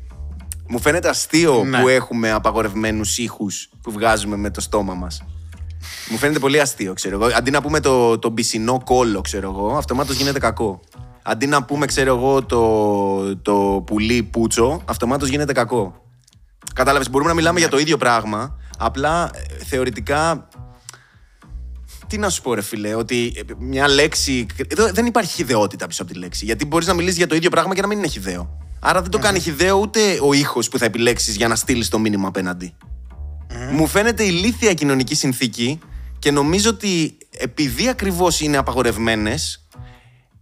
Μου 0.68 0.80
φαίνεται 0.80 1.10
αστείο 1.10 1.64
Ναι. 1.64 1.82
που 1.82 1.88
έχουμε 1.88 2.32
απαγορευμένους 2.32 3.18
ήχους 3.18 3.70
που 3.82 3.92
βγάζουμε 3.92 4.36
με 4.36 4.50
το 4.50 4.62
στόμα 4.62 4.94
μας. 4.94 5.24
Μου 6.10 6.18
φαίνεται 6.18 6.40
πολύ 6.40 6.60
αστείο, 6.60 6.94
ξέρω 6.94 7.22
εγώ. 7.24 7.36
Αντί 7.36 7.52
να 7.52 7.62
πούμε 7.62 7.80
το, 7.80 8.20
το 8.20 8.30
μπισινό 8.30 8.82
κόλλο, 8.84 9.22
ξέρω 9.22 9.50
εγώ, 9.50 9.76
αυτομάτως 9.78 10.16
γίνεται 10.16 10.40
κακό. 10.40 10.80
Αντί 11.24 11.46
να 11.48 11.64
πούμε, 11.64 11.86
ξέρω 11.86 12.16
εγώ, 12.16 12.44
το, 12.44 13.38
το 13.38 13.84
πουλί 13.86 14.24
πούτσο, 14.24 14.82
αυτομάτως 14.86 15.30
γίνεται 15.30 15.54
κακό. 15.54 16.02
Κατάλαβες, 16.74 17.10
μπορούμε 17.10 17.30
να 17.30 17.36
μιλάμε 17.36 17.60
για 17.60 17.70
το 17.70 17.78
ίδιο 17.78 17.98
πράγμα. 17.98 18.58
Απλά 18.78 19.32
ε, 19.34 19.64
θεωρητικά. 19.64 20.48
Τι 22.14 22.20
να 22.20 22.30
σου 22.30 22.42
πω, 22.42 22.54
ρε 22.54 22.62
φιλέ, 22.62 22.96
ότι 22.96 23.34
ε, 23.36 23.42
μια 23.60 23.88
λέξη. 23.88 24.46
Εδώ 24.68 24.92
δεν 24.92 25.06
υπάρχει 25.06 25.32
χιδεότητα 25.34 25.88
πίσω 25.88 26.04
από 26.04 26.12
τη 26.14 26.18
λέξη. 26.20 26.46
Γιατί 26.46 26.66
μπορείς 26.66 26.88
να 26.88 26.94
μιλήσεις 26.94 27.18
για 27.18 27.28
το 27.28 27.36
ίδιο 27.36 27.50
πράγμα 27.50 27.76
και 27.76 27.82
να 27.82 27.88
μην 27.88 27.98
είναι 27.98 28.08
χιδαίο. 28.08 28.58
Άρα 28.80 29.02
δεν 29.02 29.12
το 29.12 29.20
κάνει 29.20 29.40
χιδαίο 29.40 29.76
ούτε 29.80 30.20
ο 30.22 30.34
ήχος 30.34 30.70
που 30.70 30.78
θα 30.78 30.86
επιλέξεις 30.86 31.36
για 31.36 31.48
να 31.48 31.56
στείλεις 31.56 31.90
το 31.90 32.00
μήνυμα 32.00 32.28
απέναντι. 32.28 32.74
Μου 33.72 33.88
φαίνεται 33.88 34.24
ηλίθια 34.24 34.74
κοινωνική 34.74 35.16
συνθήκη 35.16 35.80
και 36.20 36.32
νομίζω 36.32 36.70
ότι 36.70 37.18
επειδή 37.38 37.88
ακριβώς 37.90 38.40
είναι 38.42 38.58
απαγορευμένες, 38.58 39.68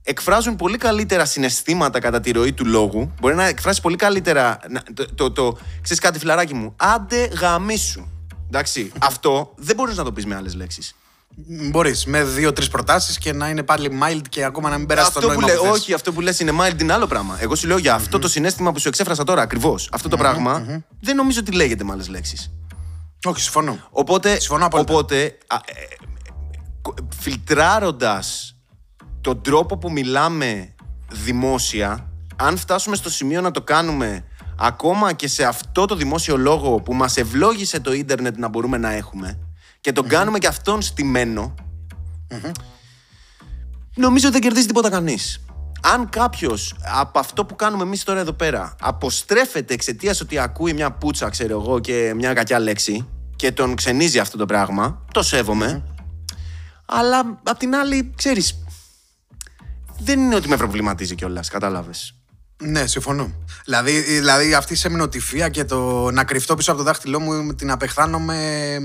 εκφράζουν 0.04 0.56
πολύ 0.56 0.78
καλύτερα 0.78 1.26
συναισθήματα 1.26 2.00
κατά 2.00 2.20
τη 2.20 2.32
ροή 2.32 2.54
του 2.54 2.66
λόγου. 2.66 3.12
Μπορεί 3.22 3.36
να 3.36 3.46
εκφράσει 3.46 3.82
πολύ 3.82 3.96
καλύτερα. 3.96 4.60
να- 4.70 4.84
Το, 4.94 5.06
το, 5.16 5.32
το, 5.32 5.58
ξέρεις 5.82 6.02
κάτι, 6.04 6.20
φιλαράκι 6.20 6.54
μου. 6.54 6.74
Άντε 6.78 7.30
γαμίσου. 7.40 8.08
Εντάξει, 8.48 8.92
αυτό 9.10 9.54
δεν 9.56 9.76
μπορείς 9.76 9.98
να 9.98 10.04
το 10.04 10.12
πεις 10.12 10.26
με 10.26 10.36
άλλες 10.36 10.56
λέξεις. 10.56 10.96
Μπορείς 11.72 12.06
με 12.06 12.24
δύο-τρεις 12.24 12.68
προτάσεις 12.68 13.18
και 13.18 13.34
να 13.34 13.50
είναι 13.50 13.64
πάλι 13.64 14.00
mild 14.04 14.22
και 14.30 14.44
ακόμα 14.44 14.70
να 14.70 14.78
μην 14.78 14.88
περάσει 14.88 15.12
το 15.14 15.20
Αυτό 15.20 15.32
που 15.34 15.40
νόημα. 15.42 15.54
λέ, 15.54 15.60
που 15.60 15.64
θες. 15.74 15.82
όχι, 15.82 15.94
αυτό 15.94 16.14
που 16.14 16.22
λες 16.22 16.40
είναι 16.40 16.52
mild 16.62 16.82
είναι 16.82 16.94
άλλο 16.94 17.08
πράγμα. 17.08 17.38
Εγώ 17.42 17.56
σου 17.56 17.68
λέω 17.68 17.78
για 17.78 17.94
αυτό 17.94 18.20
το 18.20 18.28
συνέστημα 18.28 18.72
που 18.72 18.80
σου 18.80 18.88
εξέφρασα 18.88 19.24
τώρα 19.24 19.42
ακριβώς. 19.42 19.90
Αυτό 19.92 20.10
το 20.10 20.18
πραγμα 20.18 20.66
δεν 21.00 21.16
νομίζω 21.16 21.40
ότι 21.40 21.52
λέγεται 21.52 21.84
με 21.84 21.92
άλλες 21.92 22.08
λέξεις. 22.08 22.52
Όχι, 23.26 23.42
συμφωνώ. 23.42 23.78
Οπότε, 23.90 24.40
Συμφωνώ 24.40 24.66
απόλυτα. 24.66 24.94
οπότε 24.94 25.38
α, 25.48 25.56
ε, 25.56 25.96
κο- 26.82 26.94
φιλτράροντας 27.20 28.56
τον 29.22 29.42
τρόπο 29.44 29.78
που 29.78 29.92
μιλάμε 29.92 30.74
δημόσια, 31.12 32.10
αν 32.36 32.58
φτάσουμε 32.58 32.96
στο 32.96 33.10
σημείο 33.10 33.42
να 33.42 33.52
το 33.52 33.62
κάνουμε 33.62 34.24
ακόμα 34.60 35.14
και 35.14 35.28
σε 35.28 35.44
αυτό 35.44 35.86
το 35.86 35.96
δημόσιο 35.96 36.38
λόγο 36.38 36.82
που 36.82 36.94
μας 36.94 37.18
ευλόγησε 37.18 37.80
το 37.80 37.94
ίντερνετ 37.94 38.38
να 38.38 38.48
μπορούμε 38.48 38.78
να 38.78 38.92
έχουμε 38.92 39.40
και 39.82 39.92
τον 39.92 40.08
κάνουμε 40.08 40.38
και 40.38 40.48
αυτόν 40.48 40.82
στημένο, 40.82 41.54
νομίζω 43.96 44.28
ότι 44.28 44.34
δεν 44.34 44.42
κερδίζει 44.42 44.68
τίποτα 44.68 44.90
κανείς. 44.90 45.46
Αν 45.82 46.10
κάποιος 46.10 46.76
από 46.82 47.20
αυτό 47.20 47.46
που 47.46 47.56
κάνουμε 47.56 47.84
εμείς 47.84 48.04
τώρα 48.04 48.20
εδώ 48.20 48.34
πέρα 48.34 48.76
αποστρέφεται 48.82 49.74
εξαιτίας 49.74 50.22
ότι 50.22 50.40
ακούει 50.40 50.74
μια 50.74 50.92
πουτσα, 50.92 51.30
ξέρω 51.30 51.62
εγώ, 51.62 51.80
και 51.80 52.14
μια 52.16 52.34
κακιά 52.34 52.60
λέξη 52.60 53.08
και 53.36 53.52
τον 53.52 53.76
ξενίζει 53.76 54.20
αυτό 54.20 54.38
το 54.38 54.46
πράγμα, 54.46 55.06
το 55.12 55.24
σέβομαι. 55.24 55.84
Αλλά 56.86 57.40
απ' 57.44 57.58
την 57.58 57.76
άλλη, 57.76 58.14
ξέρεις, 58.16 58.64
δεν 60.00 60.20
είναι 60.20 60.36
ότι 60.36 60.48
με 60.48 60.58
προβληματίζει 60.58 61.16
κιόλας, 61.16 61.50
κατάλαβες. 61.50 62.16
Ναι, 62.64 62.88
συμφωνώ. 62.88 63.32
Δηλαδή, 63.66 64.02
δηλαδή 64.02 64.54
αυτή 64.54 64.74
η 64.74 64.76
σεμνοτυφία 64.76 65.50
και 65.50 65.66
το 65.66 66.12
να 66.12 66.24
κρυφτώ 66.24 66.56
πίσω 66.56 66.72
από 66.72 66.80
το 66.80 66.86
δάχτυλό 66.86 67.20
μου 67.20 67.54
την 67.56 67.72
απεχθάνομαι 67.72 68.78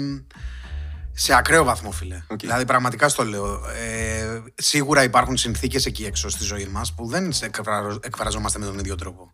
σε 1.18 1.34
ακραίο 1.34 1.64
βαθμό, 1.64 1.90
φίλε. 1.90 2.22
Οκ. 2.28 2.38
Δηλαδή, 2.40 2.64
πραγματικά 2.64 3.08
στο 3.08 3.24
λέω. 3.24 3.54
Ε, 3.54 4.42
σίγουρα 4.54 5.02
υπάρχουν 5.02 5.36
συνθήκες 5.36 5.86
εκεί 5.86 6.04
έξω 6.04 6.28
στη 6.28 6.44
ζωή 6.44 6.68
μας 6.70 6.94
που 6.94 7.06
δεν 7.06 7.32
σε 7.32 7.44
εκφρα- 7.44 7.98
εκφραζόμαστε 8.02 8.58
με 8.58 8.64
τον 8.64 8.78
ίδιο 8.78 8.94
τρόπο. 8.94 9.32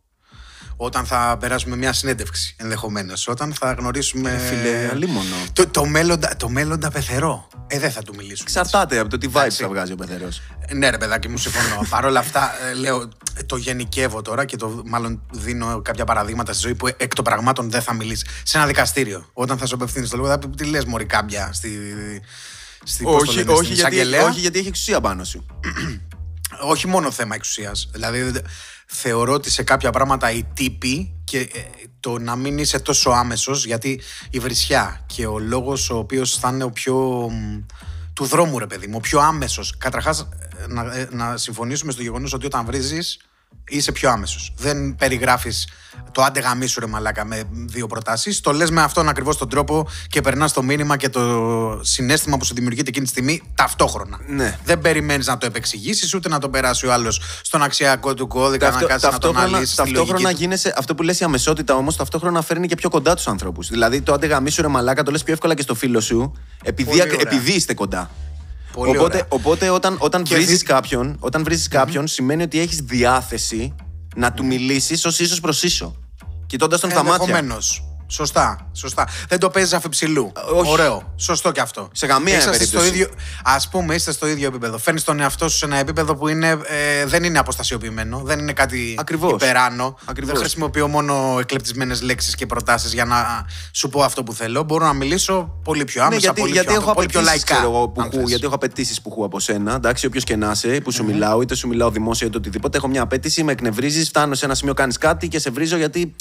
Όταν 0.76 1.06
θα 1.06 1.36
περάσουμε 1.40 1.76
μια 1.76 1.92
συνέντευξη, 1.92 2.56
ενδεχομένως. 2.59 3.28
Όταν 3.28 3.54
θα 3.54 3.72
γνωρίσουμε. 3.72 4.30
Ε, 4.32 4.38
φίλε, 4.38 4.88
αλίμονο. 4.90 5.34
Το, 5.52 5.66
το, 5.68 5.84
μέλλοντα, 5.84 6.36
το 6.36 6.48
μέλλοντα 6.48 6.90
πεθερό. 6.90 7.48
Ε, 7.74 7.78
δεν 7.78 7.90
θα 7.90 8.03
του 8.03 8.15
μιλήσουμε. 8.16 8.49
Εξαρτάται 8.51 8.99
από 8.99 9.09
το 9.09 9.19
τι 9.19 9.28
vibes 9.32 9.51
θα 9.51 9.69
βγάζει 9.69 9.93
ο 9.93 9.97
πεθερός. 9.97 10.43
Ναι, 10.73 10.90
ρε 10.90 10.99
παιδάκι 10.99 11.28
μου, 11.28 11.36
συμφωνώ. 11.36 11.86
Παρ' 11.90 12.05
όλα 12.05 12.19
αυτά, 12.19 12.51
ε, 12.70 12.74
λέω, 12.74 13.09
το 13.47 13.57
γενικεύω 13.57 14.23
τώρα 14.23 14.44
και 14.44 14.57
το 14.57 14.82
μάλλον 14.86 15.23
δίνω 15.32 15.82
κάποια 15.82 16.05
παραδείγματα 16.05 16.53
στη 16.53 16.62
ζωή 16.62 16.74
που 16.74 16.86
εκ 16.97 17.15
των 17.15 17.24
πραγμάτων 17.24 17.70
δεν 17.70 17.82
θα 17.82 17.94
μιλήσει. 17.94 18.27
Σε 18.43 18.57
ένα 18.57 18.66
δικαστήριο, 18.66 19.27
όταν 19.32 19.59
θα 19.59 19.66
σου 19.66 19.74
απευθύνεις 19.74 20.11
το 20.11 20.16
λόγο, 20.16 20.28
θα 20.28 20.39
πει 20.39 20.49
τι 20.49 20.65
λες, 20.65 20.85
Μωρή 20.85 21.05
κάμπια 21.05 21.51
στη. 21.53 21.70
στη 22.85 23.03
πώς 23.03 23.12
το 23.24 23.31
Όχι, 23.31 23.36
λένε, 23.36 23.53
όχι, 23.53 23.65
στην 23.65 23.74
γιατί, 23.74 23.94
εισαγγελέα; 23.94 24.24
όχι, 24.24 24.40
γιατί 24.40 24.59
έχει 24.59 24.69
εξουσία 24.69 25.01
πάνω 25.01 25.24
σου. 25.24 25.47
όχι 26.73 26.86
μόνο 26.86 27.11
θέμα 27.11 27.35
εξουσίας. 27.35 27.89
Δηλαδή, 27.93 28.23
δε- 28.23 28.40
θεωρώ 28.86 29.32
ότι 29.32 29.51
σε 29.51 29.62
κάποια 29.62 29.90
πράγματα 29.90 30.31
οι 30.31 30.44
τύποι 30.55 31.20
και 31.24 31.39
ε, 31.39 31.49
το 32.02 32.18
να 32.18 32.36
μην 32.36 32.58
είσαι 32.58 32.78
τόσο 32.78 33.10
άμεσος, 33.10 33.66
γιατί 33.66 34.00
η 34.30 34.38
βρισιά 34.38 35.04
και 35.06 35.26
ο 35.26 35.38
λόγος 35.38 35.90
ο 35.90 35.96
οποίος 35.96 36.36
θα 36.38 36.48
είναι 36.48 36.64
ο 36.64 36.70
πιο. 36.70 36.94
μ, 37.30 37.60
του 38.14 38.24
δρόμου, 38.24 38.58
ρε 38.58 38.66
παιδί 38.66 38.86
μου, 38.86 38.94
ο 38.96 39.00
πιο 39.00 39.20
άμεσος. 39.20 39.74
Καταρχάς, 39.78 40.28
να, 40.68 40.94
ε, 40.94 41.08
να 41.10 41.36
συμφωνήσουμε 41.36 41.92
στο 41.92 42.02
γεγονός 42.02 42.32
ότι 42.32 42.46
όταν 42.46 42.64
βρίζεις, 42.64 43.18
είσαι 43.68 43.92
πιο 43.92 44.10
άμεσος. 44.10 44.52
Δεν 44.56 44.96
περιγράφεις 44.96 45.68
το 46.12 46.22
άντε 46.22 46.40
γαμίσου 46.40 46.80
ρε 46.80 46.86
μαλάκα 46.86 47.24
με 47.24 47.42
δύο 47.50 47.86
προτάσεις. 47.86 48.40
Το 48.40 48.52
λες 48.52 48.70
με 48.70 48.82
αυτόν 48.82 49.08
ακριβώς 49.08 49.36
τον 49.36 49.48
τρόπο 49.48 49.88
και 50.08 50.20
περνάς 50.20 50.52
το 50.52 50.62
μήνυμα 50.62 50.96
και 50.96 51.08
το 51.08 51.80
συνέστημα 51.82 52.36
που 52.36 52.44
σου 52.44 52.54
δημιουργείται 52.54 52.88
εκείνη 52.88 53.04
τη 53.04 53.10
στιγμή 53.10 53.42
ταυτόχρονα. 53.54 54.18
Ναι. 54.26 54.58
Δεν 54.64 54.80
περιμένεις 54.80 55.26
να 55.26 55.38
το 55.38 55.46
επεξηγήσεις 55.46 56.14
ούτε 56.14 56.28
να 56.28 56.38
το 56.38 56.48
περάσει 56.48 56.86
ο 56.86 56.92
άλλος 56.92 57.20
στον 57.42 57.62
αξιακό 57.62 58.14
του 58.14 58.26
κώδικα 58.26 58.66
Ταυτό- 58.70 58.82
να 58.82 58.88
κάτσει 58.92 59.04
να 59.06 59.10
τον 59.10 59.20
ταυτόχρονα, 59.20 59.46
αναλύσει. 59.48 59.72
στη 59.72 59.76
ταυτόχρονα 59.82 60.12
λογική 60.20 60.34
του. 60.34 60.40
γίνεσαι, 60.40 60.74
αυτό 60.76 60.94
που 60.94 61.02
λες 61.02 61.20
η 61.20 61.24
αμεσότητα 61.24 61.74
όμως, 61.74 61.96
ταυτόχρονα 61.96 62.42
φέρνει 62.42 62.66
και 62.66 62.74
πιο 62.74 62.88
κοντά 62.90 63.14
τους 63.14 63.26
ανθρώπους. 63.26 63.68
Δηλαδή 63.68 64.00
το 64.02 64.12
άντε 64.12 64.26
γαμίσου 64.26 64.62
ρε 64.62 64.68
μαλάκα 64.68 65.02
το 65.02 65.10
λες 65.10 65.22
πιο 65.22 65.32
εύκολα 65.32 65.54
και 65.54 65.62
στο 65.62 65.74
φίλο 65.74 66.00
σου, 66.00 66.32
επειδή, 66.62 66.88
Πολύ 66.88 67.02
ακ- 67.02 67.12
ωραία. 67.12 67.26
επειδή 67.32 67.52
είστε 67.52 67.74
κοντά. 67.74 68.10
Πολύ 68.73 68.90
οπότε, 68.97 69.15
ωραία. 69.16 69.27
οπότε 69.28 69.70
όταν, 69.70 69.97
όταν 69.99 70.23
Και 70.23 70.35
βρίζεις 70.35 70.59
δι- 70.59 70.66
κάποιον, 70.69 71.16
όταν 71.20 71.44
βρίζεις 71.44 71.69
κάποιον, 71.69 72.07
σημαίνει 72.07 72.43
ότι 72.43 72.61
έχεις 72.61 72.78
διάθεση 72.81 73.74
να 74.16 74.32
του 74.32 74.44
μιλήσεις 74.44 75.05
ως 75.05 75.19
ίσο 75.19 75.40
προς 75.40 75.62
ίσο. 75.62 75.97
Κοιτώντας 76.47 76.81
τον 76.81 76.90
στα 76.90 77.03
μάτια. 77.03 77.43
Ενδεχομένως. 78.18 78.66
Σωστά, 78.66 78.66
σωστά. 78.72 79.06
Δεν 79.28 79.39
το 79.39 79.51
παίζεις 79.51 79.72
αφιψηλού. 79.72 80.32
όχι. 80.55 80.70
Ωραίο. 80.70 81.12
Σωστό 81.16 81.52
κι 81.52 81.60
αυτό. 81.60 81.89
Σε 81.93 82.06
καμία 82.06 82.36
Είσαστε 82.36 82.56
περίπτωση. 82.56 82.86
Στο 82.86 82.94
ίδιο, 82.94 83.09
ας 83.44 83.68
πούμε, 83.68 83.94
είστε 83.94 84.12
στο 84.12 84.26
ίδιο 84.28 84.47
επίπεδο. 84.48 84.78
Φέρνεις 84.78 85.05
τον 85.05 85.20
εαυτό 85.20 85.48
σου 85.48 85.56
σε 85.56 85.64
ένα 85.64 85.76
επίπεδο 85.76 86.14
που 86.16 86.28
είναι, 86.28 86.48
ε, 86.66 87.06
δεν 87.06 87.24
είναι 87.24 87.39
αποστασιοποιημένο, 87.39 88.22
δεν 88.24 88.39
είναι 88.39 88.52
κάτι 88.52 88.94
Ακριβώς. 88.98 89.32
υπεράνω. 89.32 89.98
Ακριβώς. 90.05 90.32
Δεν 90.32 90.40
χρησιμοποιώ 90.40 90.89
μόνο 90.89 91.36
εκλεπτισμένες 91.40 92.02
λέξεις 92.02 92.34
και 92.34 92.47
προτάσεις 92.47 92.93
για 92.93 93.05
να 93.05 93.47
σου 93.72 93.89
πω 93.89 94.02
αυτό 94.02 94.22
που 94.22 94.32
θέλω. 94.32 94.62
Μπορώ 94.62 94.86
να 94.86 94.93
μιλήσω 94.93 95.59
πολύ 95.64 95.84
πιο 95.84 96.02
άμεσα, 96.02 96.14
Ναι, 96.16 96.20
γιατί, 96.22 96.40
πολύ, 96.40 96.52
γιατί 96.52 96.66
πιο, 96.68 96.76
έχω 96.76 96.93
πολύ 96.93 97.06
πιο 97.06 97.20
απαιτήσεις, 97.20 97.43
λαϊκά. 97.48 97.55
ξέρω 97.62 97.76
εγώ, 97.76 97.89
που 97.89 98.01
αν 98.01 98.10
χου, 98.10 98.18
θες. 98.18 98.28
γιατί 98.28 98.44
έχω 98.44 98.55
απαιτήσεις 98.55 99.02
που 99.02 99.09
έχω 99.12 99.24
από 99.24 99.40
σένα. 99.40 99.74
Εντάξει, 99.74 100.06
όποιος 100.06 100.24
και 100.24 100.36
να 100.36 100.51
είσαι, 100.51 100.68
που 100.68 100.90
σου 100.93 101.05
μιλάω, 101.05 101.43
είτε 101.43 101.55
σου 101.55 101.68
μιλάω 101.68 101.90
δημόσια 101.90 102.26
είτε 102.26 102.36
οτιδήποτε. 102.36 102.76
Έχω 102.76 102.89
μια 102.89 103.02
απέτηση, 103.02 103.43
με 103.43 103.52
εκνευρίζεις, 103.52 104.09
φτάνω 104.09 104.34
σε 104.34 104.44
ένα 104.44 104.55
σημείο, 104.55 104.74
κάνεις 104.74 104.98
κάτι 104.98 105.28
και 105.28 105.39
σε 105.39 105.51
βρίζω 105.51 105.76
γιατί 105.76 106.14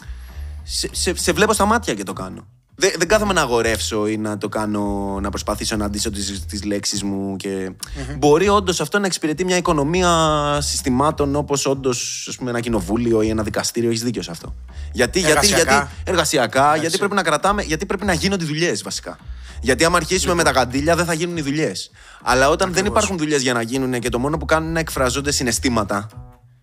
σε, 0.63 0.89
σε, 0.91 1.15
σε 1.15 1.31
βλέπω 1.31 1.53
στα 1.53 1.65
μάτια 1.65 1.93
και 1.93 2.03
το 2.03 2.13
κάνω. 2.13 2.47
Δεν, 2.75 2.91
δεν 2.97 3.07
κάθομαι 3.07 3.33
να 3.33 3.41
αγορεύσω 3.41 4.07
ή 4.07 4.17
να 4.17 4.37
το 4.37 4.49
κάνω, 4.49 5.17
να 5.21 5.29
προσπαθήσω 5.29 5.75
να 5.75 5.85
αντίσω 5.85 6.11
τις, 6.11 6.45
τις 6.45 6.63
λέξεις 6.63 7.03
μου 7.03 7.35
και 7.35 7.71
μπορεί 8.17 8.49
όντως 8.49 8.81
αυτό 8.81 8.99
να 8.99 9.05
εξυπηρετεί 9.05 9.45
μια 9.45 9.57
οικονομία 9.57 10.57
συστημάτων 10.61 11.35
όπως 11.35 11.65
όντως 11.65 12.29
ένα 12.47 12.59
κοινοβούλιο 12.59 13.21
ή 13.21 13.29
ένα 13.29 13.43
δικαστήριο. 13.43 13.89
Έχεις 13.89 14.03
δίκιο 14.03 14.21
σε 14.21 14.31
αυτό. 14.31 14.55
Γιατί, 14.91 15.19
γιατί, 15.19 15.31
Εργασιακά. 15.31 15.73
γιατί, 15.73 15.89
εργασιακά, 16.03 16.75
γιατί 16.75 16.97
πρέπει 16.97 17.13
να 17.13 17.23
κρατάμε, 17.23 17.61
γιατί 17.61 17.85
πρέπει 17.85 18.05
να 18.05 18.13
γίνονται 18.13 18.45
δουλειές 18.45 18.83
βασικά. 18.83 19.17
Γιατί 19.61 19.85
άμα 19.85 19.97
αρχίσουμε 19.97 20.33
με 20.33 20.43
τα 20.43 20.51
καντήλια 20.51 20.95
δεν 20.95 21.05
θα 21.05 21.13
γίνουν 21.13 21.37
οι 21.37 21.41
δουλειές. 21.41 21.91
Αλλά 22.21 22.49
όταν 22.49 22.73
δεν 22.73 22.85
υπάρχουν 22.85 23.17
δουλειές 23.17 23.41
για 23.41 23.53
να 23.53 23.61
γίνουν 23.61 23.99
και 23.99 24.09
το 24.09 24.19
μόνο 24.19 24.37
που 24.37 24.45
κάνουν 24.45 24.63
είναι 24.63 24.73
να 24.73 24.79
εκφραζόνται 24.79 25.31
συναισθήματα 25.31 26.07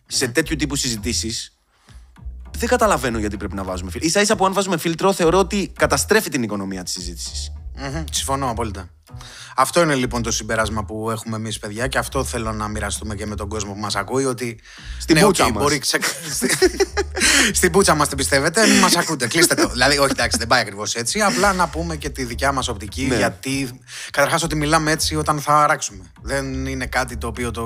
σε 0.07 0.29
τέτοιου 0.29 0.57
τύπου 0.57 0.77
συζητήσεις, 0.77 1.58
δεν 2.57 2.69
καταλαβαίνω 2.69 3.19
γιατί 3.19 3.37
πρέπει 3.37 3.55
να 3.55 3.65
βάζουμε 3.65 3.91
φίλτρο. 3.91 4.11
σα 4.11 4.21
ίσα 4.21 4.37
που 4.37 4.47
αν 4.47 4.53
βάζουμε 4.53 4.77
φίλτρο, 4.77 5.13
θεωρώ 5.13 5.39
ότι 5.39 5.73
καταστρέφει 5.77 6.31
την 6.31 6.43
οικονομία 6.43 6.83
της 6.83 6.93
συζήτησης. 6.93 7.53
Μμμ, 7.77 8.05
συμφωνώ 8.11 8.51
απόλυτα. 8.51 8.89
Αυτό 9.57 9.83
είναι 9.83 9.95
λοιπόν 9.95 10.23
το 10.23 10.31
συμπέρασμα 10.31 10.85
που 10.85 11.11
έχουμε 11.11 11.37
εμείς, 11.37 11.59
παιδιά, 11.59 11.87
και 11.87 11.99
αυτό 11.99 12.25
θέλω 12.25 12.53
να 12.53 12.69
μοιραστούμε 12.69 13.15
και 13.15 13.27
με 13.27 13.35
τον 13.35 13.49
κόσμο 13.49 13.73
που 13.73 13.79
μας 13.79 13.97
ακούει. 13.97 14.25
Ότι 14.25 14.61
Στην 14.99 15.15
ναι, 15.15 15.23
πούτσα 15.23 15.45
οκ, 15.45 15.53
μας. 15.53 15.63
Μπορεί 15.63 15.79
ξε... 15.79 15.99
Στην 17.59 17.71
πούτσα 17.71 17.95
μας 17.95 18.09
την 18.09 18.17
πιστεύετε, 18.17 18.67
μην 18.67 18.79
μας 18.79 18.97
ακούτε. 18.97 19.27
Κλείστε 19.27 19.55
το. 19.55 19.69
δηλαδή, 19.69 19.99
όχι, 19.99 20.11
εντάξει, 20.11 20.39
δεν 20.39 20.47
πάει 20.47 20.61
ακριβώς 20.61 20.95
έτσι. 20.95 21.21
Απλά 21.21 21.53
να 21.53 21.69
πούμε 21.69 21.97
και 21.97 22.09
τη 22.09 22.25
δικιά 22.25 22.53
μας 22.53 22.69
οπτική. 22.69 23.07
Ναι. 23.07 23.17
Γιατί 23.17 23.81
καταρχάς 24.11 24.43
ότι 24.43 24.57
μιλάμε 24.57 24.91
έτσι 24.91 25.17
όταν 25.17 25.41
θα 25.41 25.63
αράξουμε. 25.63 26.05
Δεν 26.23 26.67
είναι 26.67 26.87
κάτι 26.87 27.17
το 27.17 27.27
οποίο 27.27 27.51
το 27.51 27.65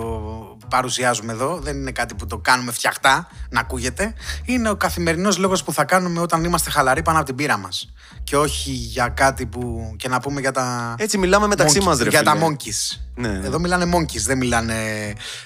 παρουσιάζουμε 0.68 1.32
εδώ. 1.32 1.58
Δεν 1.62 1.76
είναι 1.76 1.90
κάτι 1.90 2.14
που 2.14 2.26
το 2.26 2.38
κάνουμε 2.38 2.72
φτιαχτά 2.72 3.28
να 3.48 3.60
ακούγεται. 3.60 4.14
Είναι 4.44 4.70
ο 4.70 4.76
καθημερινός 4.76 5.38
λόγος 5.38 5.62
που 5.62 5.72
θα 5.72 5.84
κάνουμε 5.84 6.20
όταν 6.20 6.44
είμαστε 6.44 6.70
χαλαροί 6.70 7.02
πάνω 7.02 7.16
από 7.18 7.26
την 7.26 7.34
μπύρα 7.34 7.56
μας. 7.56 7.92
Και 8.24 8.36
όχι 8.36 8.70
για 8.70 9.08
κάτι 9.08 9.46
που. 9.46 9.94
και 9.96 10.08
να 10.08 10.20
πούμε 10.20 10.40
για 10.40 10.52
τα. 10.52 10.94
Έτσι 10.98 11.18
μιλάμε 11.18 11.31
μεταξύ 11.40 11.78
Monkeys, 11.80 11.84
μας, 11.84 11.98
ρε 11.98 12.08
Για 12.08 12.18
φίλε. 12.18 12.30
τα 12.30 12.46
monkeys. 12.46 12.98
Ναι. 13.14 13.40
Εδώ 13.44 13.58
μιλάνε 13.58 13.90
monkeys, 13.96 14.20
δεν 14.26 14.38
μιλάνε 14.38 14.74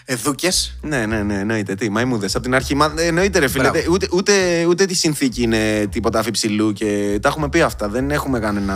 ε, 0.04 0.14
δούκε. 0.14 0.48
Ναι, 0.80 1.06
ναι, 1.06 1.22
ναι, 1.22 1.38
εννοείται. 1.38 1.74
Τι, 1.74 1.90
μαϊμούδες. 1.90 2.34
Από 2.34 2.44
την 2.44 2.54
αρχή. 2.54 2.74
Μα, 2.74 2.94
ε, 2.98 3.06
εννοείται, 3.06 3.38
ρε 3.38 3.48
φίλε. 3.48 3.62
Μπράβο. 3.70 3.78
δε- 3.80 3.90
Ούτε, 3.90 4.08
ούτε, 4.12 4.64
ούτε 4.64 4.84
τη 4.84 4.94
συνθήκη 4.94 5.42
είναι 5.42 5.86
τίποτα 5.86 6.18
αφ' 6.18 6.38
υψηλού 6.38 6.72
και 6.72 7.18
τα 7.22 7.28
έχουμε 7.28 7.48
πει 7.48 7.60
αυτά. 7.62 7.88
Δεν 7.88 8.10
έχουμε 8.10 8.38
κανένα. 8.40 8.74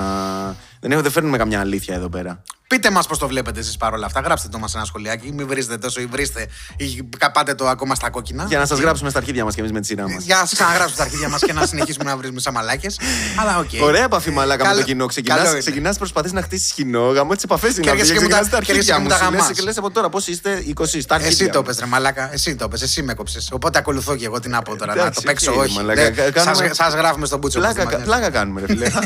Δεν, 0.80 0.90
έχουμε, 0.90 1.02
δεν 1.02 1.12
φέρνουμε 1.12 1.36
καμιά 1.36 1.60
αλήθεια 1.60 1.94
εδώ 1.94 2.08
πέρα. 2.08 2.42
Πείτε 2.66 2.90
μας 2.90 3.06
πώς 3.06 3.18
το 3.18 3.28
βλέπετε 3.28 3.60
εσείς 3.60 3.76
παρόλα 3.76 4.06
αυτά. 4.06 4.20
Γράψτε 4.20 4.48
το 4.48 4.58
μας 4.58 4.74
ένα 4.74 4.84
σχολιάκι. 4.84 5.32
Μην 5.32 5.46
βρίζετε 5.46 5.78
τόσο 5.78 6.00
ή 6.00 6.06
βρίστε 6.06 6.46
ή 6.76 7.08
πάτε 7.32 7.54
το 7.54 7.68
ακόμα 7.68 7.94
στα 7.94 8.10
κόκκινα. 8.10 8.44
Για 8.48 8.58
να 8.58 8.66
σας 8.66 8.78
γράψουμε 8.78 9.10
στα 9.10 9.18
αρχίδια 9.18 9.44
μας 9.44 9.54
και 9.54 9.60
εμείς 9.60 9.72
με 9.72 9.80
τη 9.80 9.86
σειρά 9.86 10.08
μας. 10.10 10.24
Για 10.24 10.34
να 10.36 10.40
σας 10.40 10.52
ξαναγράψουμε 10.52 10.96
τα 10.96 11.02
αρχίδια 11.02 11.28
μας 11.28 11.40
και 11.40 11.52
να 11.52 11.66
συνεχίσουμε 11.66 12.04
να 12.04 12.16
βρίζουμε 12.16 12.40
σαν 12.40 12.52
μαλάκες. 12.52 13.00
Αλλά 13.40 13.58
οκ. 13.58 13.68
Ωραία 13.82 14.04
επαφή 14.04 14.30
μαλάκα 14.30 14.62
με 14.62 14.68
Καλό- 14.68 14.80
το 14.80 14.86
κοινό. 14.86 15.06
καλό 15.06 15.38
είναι. 15.40 15.42
Ξεκινάς, 15.48 15.64
ξεκινάς, 15.64 15.98
προσπαθείς 15.98 16.32
να 16.32 16.42
χτίσεις 16.42 16.72
κοινό. 16.72 17.00
Γαμώ 17.10 17.34
τι 17.34 17.40
επαφές 17.44 17.72
είναι. 17.72 17.80
Και 17.80 17.88
έρχεσαι 17.90 18.12
αυτές, 18.12 18.18
και 18.18 18.24
μου 18.24 18.30
τα- 18.30 18.40
ξεκινάς 18.40 18.58
τα 18.60 18.64
και 18.64 18.70
έρχεσαι 18.70 18.79
αρχίδια 18.80 18.94
και 18.94 19.00
μου 19.00 19.02
μου. 19.02 19.08
τα 19.08 19.16
σου 19.16 19.30
λες 19.30 19.40
γαμάς. 19.40 19.50
Και 19.56 19.62
λες 19.62 19.76
από 19.78 19.90
τώρα 19.90 20.08
πώς 20.08 20.26
είστε 20.26 20.64
20 20.66 21.00
στα 21.00 21.14
αρχίδια. 21.14 21.44
Εσύ 21.44 21.48
το 21.52 21.58
μου. 21.58 21.64
πες 21.64 21.78
ρε 21.78 21.86
μαλάκα, 21.86 22.32
εσύ 22.32 22.54
το 22.56 22.68
πες, 22.68 22.82
εσύ 22.82 23.02
με 23.02 23.14
κόψες. 23.14 23.48
Οπότε 23.52 23.78
ακολουθώ 23.78 24.16
και 24.16 24.24
εγώ 24.24 24.40
τι 24.40 24.48
να 24.48 24.62
πω 24.62 24.76
τώρα, 24.76 24.94
να 24.94 25.00
Εντάξει, 25.00 25.20
το 25.20 25.26
παίξω 25.26 25.52
οκ, 25.52 25.58
όχι. 25.58 25.76
μαλάκα. 25.76 26.02
Δεν- 26.02 26.14
Κα- 26.14 26.30
κάνουμε- 26.30 26.56
σας- 26.68 26.76
Σας 26.76 26.94
γράφουμε 26.94 27.26
στον 27.26 27.38
μπούτσο. 27.38 27.58
Πλάκα, 27.58 27.82
όπως 27.82 27.92
θυμάμαι. 27.92 28.04
πλάκα 28.04 28.30
κάνουμε, 28.30 28.60
ρε 28.60 28.66
φίλε. 28.66 28.86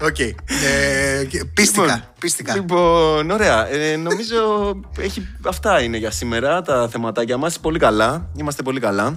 Οκ. 0.00 0.18
Ε, 0.18 0.34
και- 1.28 1.44
Πείστηκα, 1.44 1.82
Λοιπόν, 1.84 2.02
πείστηκα. 2.18 2.54
Λοιπόν, 2.54 3.30
ωραία. 3.30 3.68
Ε, 3.68 3.96
νομίζω 3.96 4.36
έχει, 4.98 5.26
αυτά 5.46 5.80
είναι 5.82 5.96
για 5.96 6.10
σήμερα 6.10 6.62
τα 6.62 6.88
θεματάκια 6.88 7.36
μας. 7.36 7.58
Πολύ 7.60 7.78
καλά. 7.78 8.28
Είμαστε 8.36 8.62
πολύ 8.62 8.80
καλά. 8.80 9.16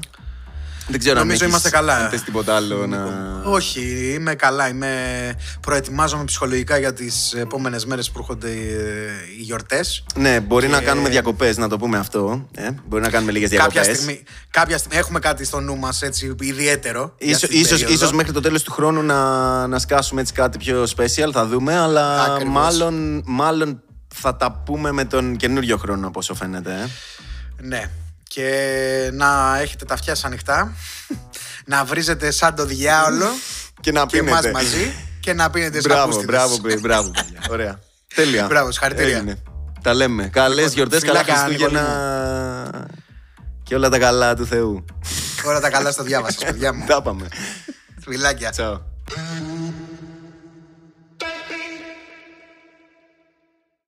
Δεν 0.92 1.00
ξέρω 1.00 1.20
Νομίζω 1.20 1.36
αν 1.36 1.42
έχεις- 1.42 1.48
είμαστε 1.48 1.70
καλά. 1.70 1.96
αν 1.96 2.10
θες 2.10 2.22
τίποτα 2.22 2.56
άλλο 2.56 2.88
να. 2.88 3.08
Όχι, 3.44 4.12
είμαι 4.14 4.36
καλά. 4.36 4.68
Είμαι... 4.70 4.94
Προετοιμάζομαι 5.62 6.24
ψυχολογικά 6.24 6.78
για 6.78 6.94
τις 6.94 7.34
επόμενες 7.34 7.86
μέρες 7.86 8.12
που 8.12 8.20
έρχονται 8.20 8.50
ε, 8.50 8.56
οι 9.40 9.42
γιορτές. 9.42 10.04
Ναι, 10.16 10.40
μπορεί 10.40 10.68
να 10.68 10.80
Και- 10.80 10.86
κάνουμε 10.86 11.10
διακοπές, 11.10 11.58
να 11.58 11.68
το 11.70 11.78
πούμε 11.78 11.98
αυτό. 11.98 12.48
Ε, 12.56 12.68
μπορεί 12.88 13.02
να 13.04 13.10
κάνουμε 13.10 13.32
λίγες 13.32 13.50
Κάποια 13.50 13.70
διακοπές. 13.72 13.96
στιγμή, 13.98 14.24
κάποια 14.50 14.78
στιγμή 14.78 14.98
έχουμε 14.98 15.20
κάτι 15.20 15.46
στο 15.46 15.60
νου 15.60 15.78
μας 15.78 16.02
έτσι 16.02 16.36
ιδιαίτερο. 16.42 17.16
για 17.20 17.28
Ίσως, 17.30 17.44
αυτή 17.44 17.56
την 17.56 17.60
ίσως, 17.60 17.72
περίοδο. 17.80 17.94
ίσως 17.94 18.12
μέχρι 18.12 18.32
το 18.32 18.40
τέλος 18.42 18.64
του 18.64 18.72
χρόνου 18.72 19.02
να, 19.02 19.68
να 19.68 19.80
σκάσουμε 19.80 20.22
έτσι 20.22 20.34
κάτι 20.34 20.58
πιο 20.58 20.84
special, 20.98 21.30
θα 21.34 21.46
δούμε, 21.46 21.78
αλλά 21.80 22.24
Ακριβώς. 22.24 22.54
μάλλον, 22.54 23.22
μάλλον 23.26 23.82
θα 24.16 24.36
τα 24.36 24.52
πούμε 24.66 24.92
με 24.92 25.06
τον 25.06 25.36
καινούριο 25.36 25.78
χρόνο, 25.78 26.08
από 26.08 26.20
όσο 26.20 26.34
φαίνεται. 26.36 26.72
ε. 26.72 26.88
Ναι. 27.68 27.90
Και 28.34 29.10
να 29.14 29.60
έχετε 29.62 29.86
τα 29.86 29.94
αυτιά 29.94 30.16
σας 30.16 30.26
ανοιχτά, 30.26 30.74
να 31.66 31.86
βρίζετε 31.86 32.32
σαν 32.32 32.56
το 32.56 32.66
διάολο 32.66 33.26
Και 33.82 33.92
να 33.92 34.06
και 34.06 34.18
εμάς 34.18 34.30
πίνετε. 34.40 34.52
μαζί 34.52 34.94
και 35.20 35.34
να 35.34 35.50
πίνετε 35.50 35.80
Μπράβο, 35.80 36.00
σκαπούστιδες. 36.00 36.26
μπράβο, 36.36 36.60
παιδί, 36.62 36.80
μπράβο. 36.80 37.12
παιδιά. 37.12 37.40
Ωραία. 37.54 37.80
Τέλεια. 38.16 38.46
Μπράβο, 38.46 38.72
συγχαρητήρια. 38.72 39.16
Έγινε. 39.18 39.44
Τα 39.82 39.94
λέμε. 39.94 40.28
Καλές 40.28 40.58
Λοιπόν, 40.58 40.74
γιορτές, 40.74 41.02
καλά 41.04 41.20
φιλάκια, 41.24 41.44
Χριστούγεννα. 41.46 42.88
Και 43.64 43.76
όλα 43.76 43.90
τα 43.90 44.00
καλά 44.00 44.36
του 44.36 44.46
Θεού. 44.46 44.86
Όλα 45.46 45.60
τα 45.60 45.70
καλά 45.70 45.92
στο 45.92 46.04
διάβασα, 46.04 46.46
παιδιά 46.46 46.74
μου. 46.74 46.86
Τα 46.88 47.02
πάμε. 47.02 47.28
Φιλάκια. 48.04 48.50
Τσαου. 48.50 48.82